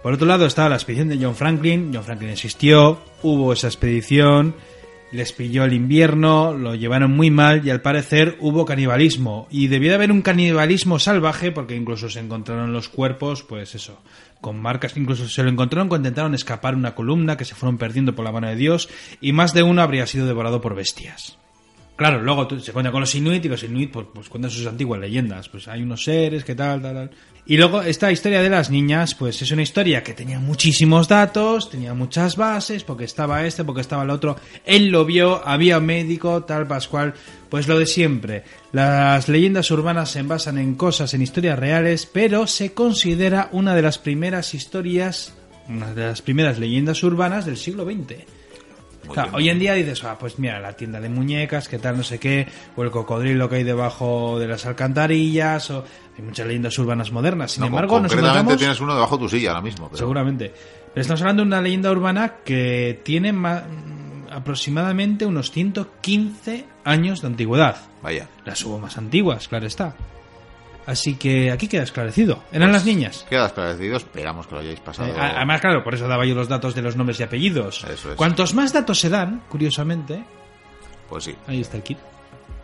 Por 0.04 0.14
otro 0.14 0.28
lado 0.28 0.46
estaba 0.46 0.70
la 0.70 0.76
expedición 0.76 1.10
de 1.10 1.18
John 1.20 1.36
Franklin. 1.36 1.92
John 1.94 2.04
Franklin 2.04 2.30
existió, 2.32 3.00
hubo 3.24 3.54
esa 3.54 3.68
expedición, 3.68 4.54
les 5.12 5.32
pilló 5.34 5.64
el 5.64 5.74
invierno, 5.74 6.54
lo 6.54 6.76
llevaron 6.76 7.12
muy 7.12 7.32
mal 7.32 7.66
y 7.66 7.70
al 7.70 7.82
parecer 7.82 8.38
hubo 8.40 8.66
canibalismo. 8.66 9.48
Y 9.50 9.68
debió 9.68 9.90
de 9.90 9.96
haber 9.96 10.12
un 10.12 10.22
canibalismo 10.22 11.00
salvaje 11.00 11.52
porque 11.52 11.76
incluso 11.76 12.10
se 12.10 12.20
encontraron 12.20 12.74
los 12.74 12.90
cuerpos, 12.90 13.44
pues 13.44 13.76
eso, 13.76 14.02
con 14.42 14.62
marcas, 14.62 14.98
incluso 14.98 15.28
se 15.28 15.44
lo 15.44 15.50
encontraron 15.50 15.88
cuando 15.88 16.08
intentaron 16.08 16.36
escapar 16.36 16.76
una 16.76 16.96
columna 16.96 17.38
que 17.38 17.46
se 17.46 17.56
fueron 17.56 17.78
perdiendo 17.78 18.16
por 18.16 18.26
la 18.26 18.32
mano 18.32 18.48
de 18.48 18.56
Dios 18.56 18.90
y 19.22 19.32
más 19.32 19.54
de 19.54 19.64
uno 19.64 19.82
habría 19.82 20.08
sido 20.08 20.28
devorado 20.28 20.62
por 20.62 20.76
bestias. 20.76 21.38
Claro, 21.96 22.22
luego 22.22 22.60
se 22.60 22.74
cuenta 22.74 22.92
con 22.92 23.00
los 23.00 23.16
Inuit 23.16 23.46
y 23.46 23.48
los 23.48 23.64
Inuit 23.64 23.90
pues, 23.92 24.08
pues 24.14 24.28
cuentan 24.28 24.52
sus 24.52 24.68
antiguas 24.68 25.00
leyendas. 25.00 25.48
Pues 25.48 25.68
hay 25.70 25.82
unos 25.82 26.04
seres 26.04 26.44
que 26.44 26.54
tal, 26.54 26.82
tal, 26.82 26.94
tal. 26.94 27.12
Y 27.48 27.58
luego 27.58 27.84
esta 27.84 28.12
historia 28.12 28.42
de 28.42 28.50
las 28.50 28.72
niñas, 28.72 29.14
pues 29.14 29.40
es 29.40 29.52
una 29.52 29.62
historia 29.62 30.04
que 30.04 30.16
tenía 30.16 30.40
muchísimos 30.40 31.08
datos, 31.08 31.70
tenía 31.70 31.94
muchas 31.94 32.38
bases, 32.38 32.84
porque 32.84 33.04
estaba 33.04 33.46
este, 33.46 33.64
porque 33.64 33.82
estaba 33.82 34.02
el 34.02 34.10
otro. 34.10 34.36
Él 34.66 34.88
lo 34.88 35.06
vio, 35.06 35.48
había 35.48 35.78
un 35.78 35.86
médico, 35.86 36.44
tal, 36.44 36.66
Pascual. 36.66 37.14
Pues 37.50 37.68
lo 37.68 37.78
de 37.78 37.86
siempre. 37.86 38.44
Las 38.72 39.30
leyendas 39.30 39.70
urbanas 39.70 40.10
se 40.10 40.24
basan 40.24 40.58
en 40.58 40.74
cosas, 40.74 41.14
en 41.14 41.22
historias 41.22 41.60
reales, 41.60 42.08
pero 42.12 42.48
se 42.48 42.74
considera 42.74 43.50
una 43.52 43.76
de 43.76 43.84
las 43.84 44.00
primeras 44.00 44.56
historias, 44.56 45.36
una 45.70 45.94
de 45.94 46.08
las 46.08 46.24
primeras 46.24 46.58
leyendas 46.58 47.04
urbanas 47.04 47.46
del 47.46 47.58
siglo 47.58 47.86
XX. 47.86 48.26
Claro, 49.12 49.32
hoy 49.36 49.50
en 49.50 49.60
día 49.60 49.74
dices, 49.74 50.04
ah, 50.04 50.18
pues 50.20 50.40
mira, 50.40 50.60
la 50.60 50.74
tienda 50.74 51.00
de 51.00 51.10
muñecas, 51.10 51.68
que 51.68 51.78
tal, 51.78 51.98
no 51.98 52.04
sé 52.04 52.20
qué, 52.20 52.48
o 52.76 52.84
el 52.84 52.92
cocodrilo 52.92 53.50
que 53.50 53.58
hay 53.58 53.64
debajo 53.64 54.40
de 54.40 54.48
las 54.48 54.66
alcantarillas, 54.66 55.70
o 55.70 55.86
hay 56.18 56.24
muchas 56.24 56.48
leyendas 56.48 56.78
urbanas 56.80 57.12
modernas. 57.12 57.52
Sin 57.54 57.62
No, 57.62 57.68
embargo, 57.68 58.00
nos 58.00 58.12
concretamente 58.12 58.40
encontramos, 58.40 58.60
tienes 58.60 58.80
uno 58.82 58.94
debajo 58.96 59.18
de 59.18 59.24
tu 59.24 59.30
silla 59.30 59.50
ahora 59.50 59.62
mismo. 59.62 59.88
pero- 59.88 59.98
seguramente, 59.98 60.54
pero 60.94 61.02
estamos 61.02 61.22
hablando 61.22 61.44
de 61.44 61.48
una 61.48 61.62
leyenda 61.62 61.92
urbana 61.92 62.36
que 62.46 63.02
tiene 63.04 63.34
ma- 63.34 63.62
mm, 63.62 64.32
aproximadamente 64.32 65.26
unos 65.26 65.52
115 65.52 66.66
años 66.84 67.22
de 67.22 67.28
antigüedad. 67.28 67.78
Vaya. 68.02 68.28
Las 68.46 68.64
hubo 68.66 68.80
más 68.80 68.98
antiguas, 68.98 69.48
claro 69.48 69.66
está. 69.68 69.96
Así 70.86 71.16
que 71.16 71.52
aquí 71.52 71.68
queda 71.68 71.82
esclarecido. 71.82 72.44
Eran 72.52 72.70
Pues, 72.70 72.74
las 72.74 72.86
niñas. 72.86 73.26
Queda 73.28 73.48
esclarecido, 73.48 73.98
esperamos 73.98 74.46
que 74.46 74.54
lo 74.54 74.62
hayáis 74.62 74.80
pasado. 74.80 75.10
Eh, 75.10 75.16
además, 75.18 75.60
claro, 75.60 75.84
por 75.84 75.96
eso 75.96 76.08
daba 76.08 76.26
yo 76.28 76.36
los 76.36 76.48
datos 76.48 76.76
de 76.76 76.84
los 76.84 76.96
nombres 76.96 77.20
y 77.20 77.24
apellidos. 77.24 77.84
Eso 77.90 78.12
es. 78.12 78.16
Cuantos 78.16 78.54
más 78.54 78.72
datos 78.72 79.00
se 79.00 79.10
dan, 79.10 79.42
curiosamente, 79.50 80.24
Pues 81.10 81.24
sí. 81.24 81.36
ahí 81.48 81.62
está 81.62 81.78
el 81.78 81.84
kit. 81.84 81.98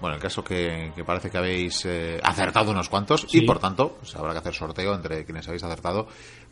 Bueno, 0.02 0.16
el 0.16 0.22
caso 0.22 0.44
que, 0.44 0.92
que 0.96 1.04
parece 1.06 1.30
que 1.30 1.38
habéis 1.38 1.86
eh, 1.86 2.20
acertado 2.24 2.72
unos 2.72 2.90
cuantos 2.90 3.22
Sí. 3.30 3.38
y 3.38 3.42
por 3.46 3.60
tanto 3.60 3.98
pues 4.00 4.16
habrá 4.16 4.34
que 4.34 4.40
hacer 4.40 4.54
sorteo 4.56 4.94
entre 4.96 5.24
quienes 5.24 5.48
habéis 5.48 5.64
acertado 5.64 6.08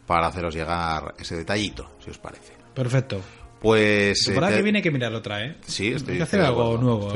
para 0.06 0.28
haceros 0.28 0.54
llegar 0.54 1.16
ese 1.18 1.36
detallito, 1.36 1.90
si 2.04 2.12
os 2.12 2.18
parece. 2.20 2.54
Perfecto. 2.74 3.20
Pues... 3.60 4.20
La 4.20 4.26
temporada 4.26 4.52
eh, 4.52 4.54
te- 4.54 4.60
que 4.60 4.64
viene 4.64 4.78
hay 4.78 4.84
que 4.84 4.92
mirar 4.92 5.14
otra, 5.14 5.44
¿eh? 5.46 5.58
Sí, 5.68 5.88
estoy, 5.92 6.14
Hay 6.14 6.18
que 6.20 6.24
hacer 6.24 6.42
algo 6.42 6.78
nuevo. 6.78 7.12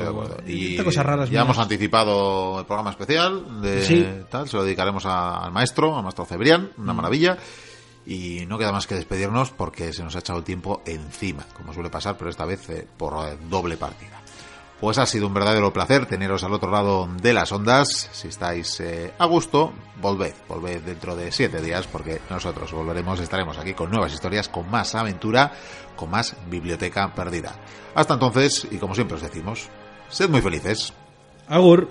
Y 0.46 0.76
cosas 0.78 1.06
raras 1.06 1.30
ya 1.30 1.42
hemos 1.42 1.58
anticipado 1.58 2.60
el 2.60 2.66
programa 2.66 2.90
especial 2.90 3.62
de 3.62 3.82
Sí. 3.86 4.08
tal, 4.30 4.50
se 4.50 4.58
lo 4.58 4.64
dedicaremos 4.64 5.06
a- 5.06 5.38
al 5.46 5.52
maestro, 5.54 5.96
al 5.96 6.04
maestro 6.04 6.26
Cebrián, 6.26 6.72
Mm. 6.76 6.82
una 6.82 6.94
maravilla. 6.94 7.38
Y 8.06 8.46
no 8.48 8.58
queda 8.58 8.74
más 8.74 8.86
que 8.86 8.96
despedirnos 8.96 9.52
porque 9.52 9.94
se 9.94 10.04
nos 10.04 10.16
ha 10.18 10.20
echado 10.20 10.40
el 10.40 10.44
tiempo 10.44 10.82
encima, 10.86 11.46
como 11.56 11.72
suele 11.74 11.90
pasar, 11.90 12.18
pero 12.18 12.30
esta 12.30 12.44
vez 12.44 12.70
eh, 12.70 12.86
por 12.98 13.14
doble 13.48 13.78
partida. 13.78 14.22
Pues 14.84 14.98
ha 14.98 15.06
sido 15.06 15.28
un 15.28 15.34
verdadero 15.34 15.72
placer 15.72 16.08
teneros 16.08 16.44
al 16.44 16.52
otro 16.52 16.70
lado 16.70 17.08
de 17.22 17.32
las 17.32 17.54
ondas. 17.54 18.10
Si 18.12 18.28
estáis 18.28 18.82
eh, 18.82 19.14
a 19.18 19.26
gusto, 19.28 19.72
volved, 20.02 20.34
volved 20.50 20.82
dentro 20.82 21.16
de 21.16 21.32
siete 21.32 21.62
días 21.62 21.88
porque 21.88 22.20
nosotros 22.30 22.70
volveremos, 22.74 23.22
estaremos 23.22 23.58
aquí 23.58 23.74
con 23.76 23.90
nuevas 23.90 24.12
historias, 24.12 24.50
con 24.50 24.70
más 24.70 24.94
aventura, 24.94 25.54
con 25.96 26.10
más 26.10 26.36
biblioteca 26.50 27.16
perdida. 27.16 27.56
Hasta 27.96 28.16
entonces, 28.16 28.68
y 28.72 28.76
como 28.76 28.94
siempre 28.94 29.16
os 29.16 29.24
decimos, 29.24 29.70
sed 30.10 30.30
muy 30.30 30.42
felices. 30.42 30.92
Agur. 31.48 31.88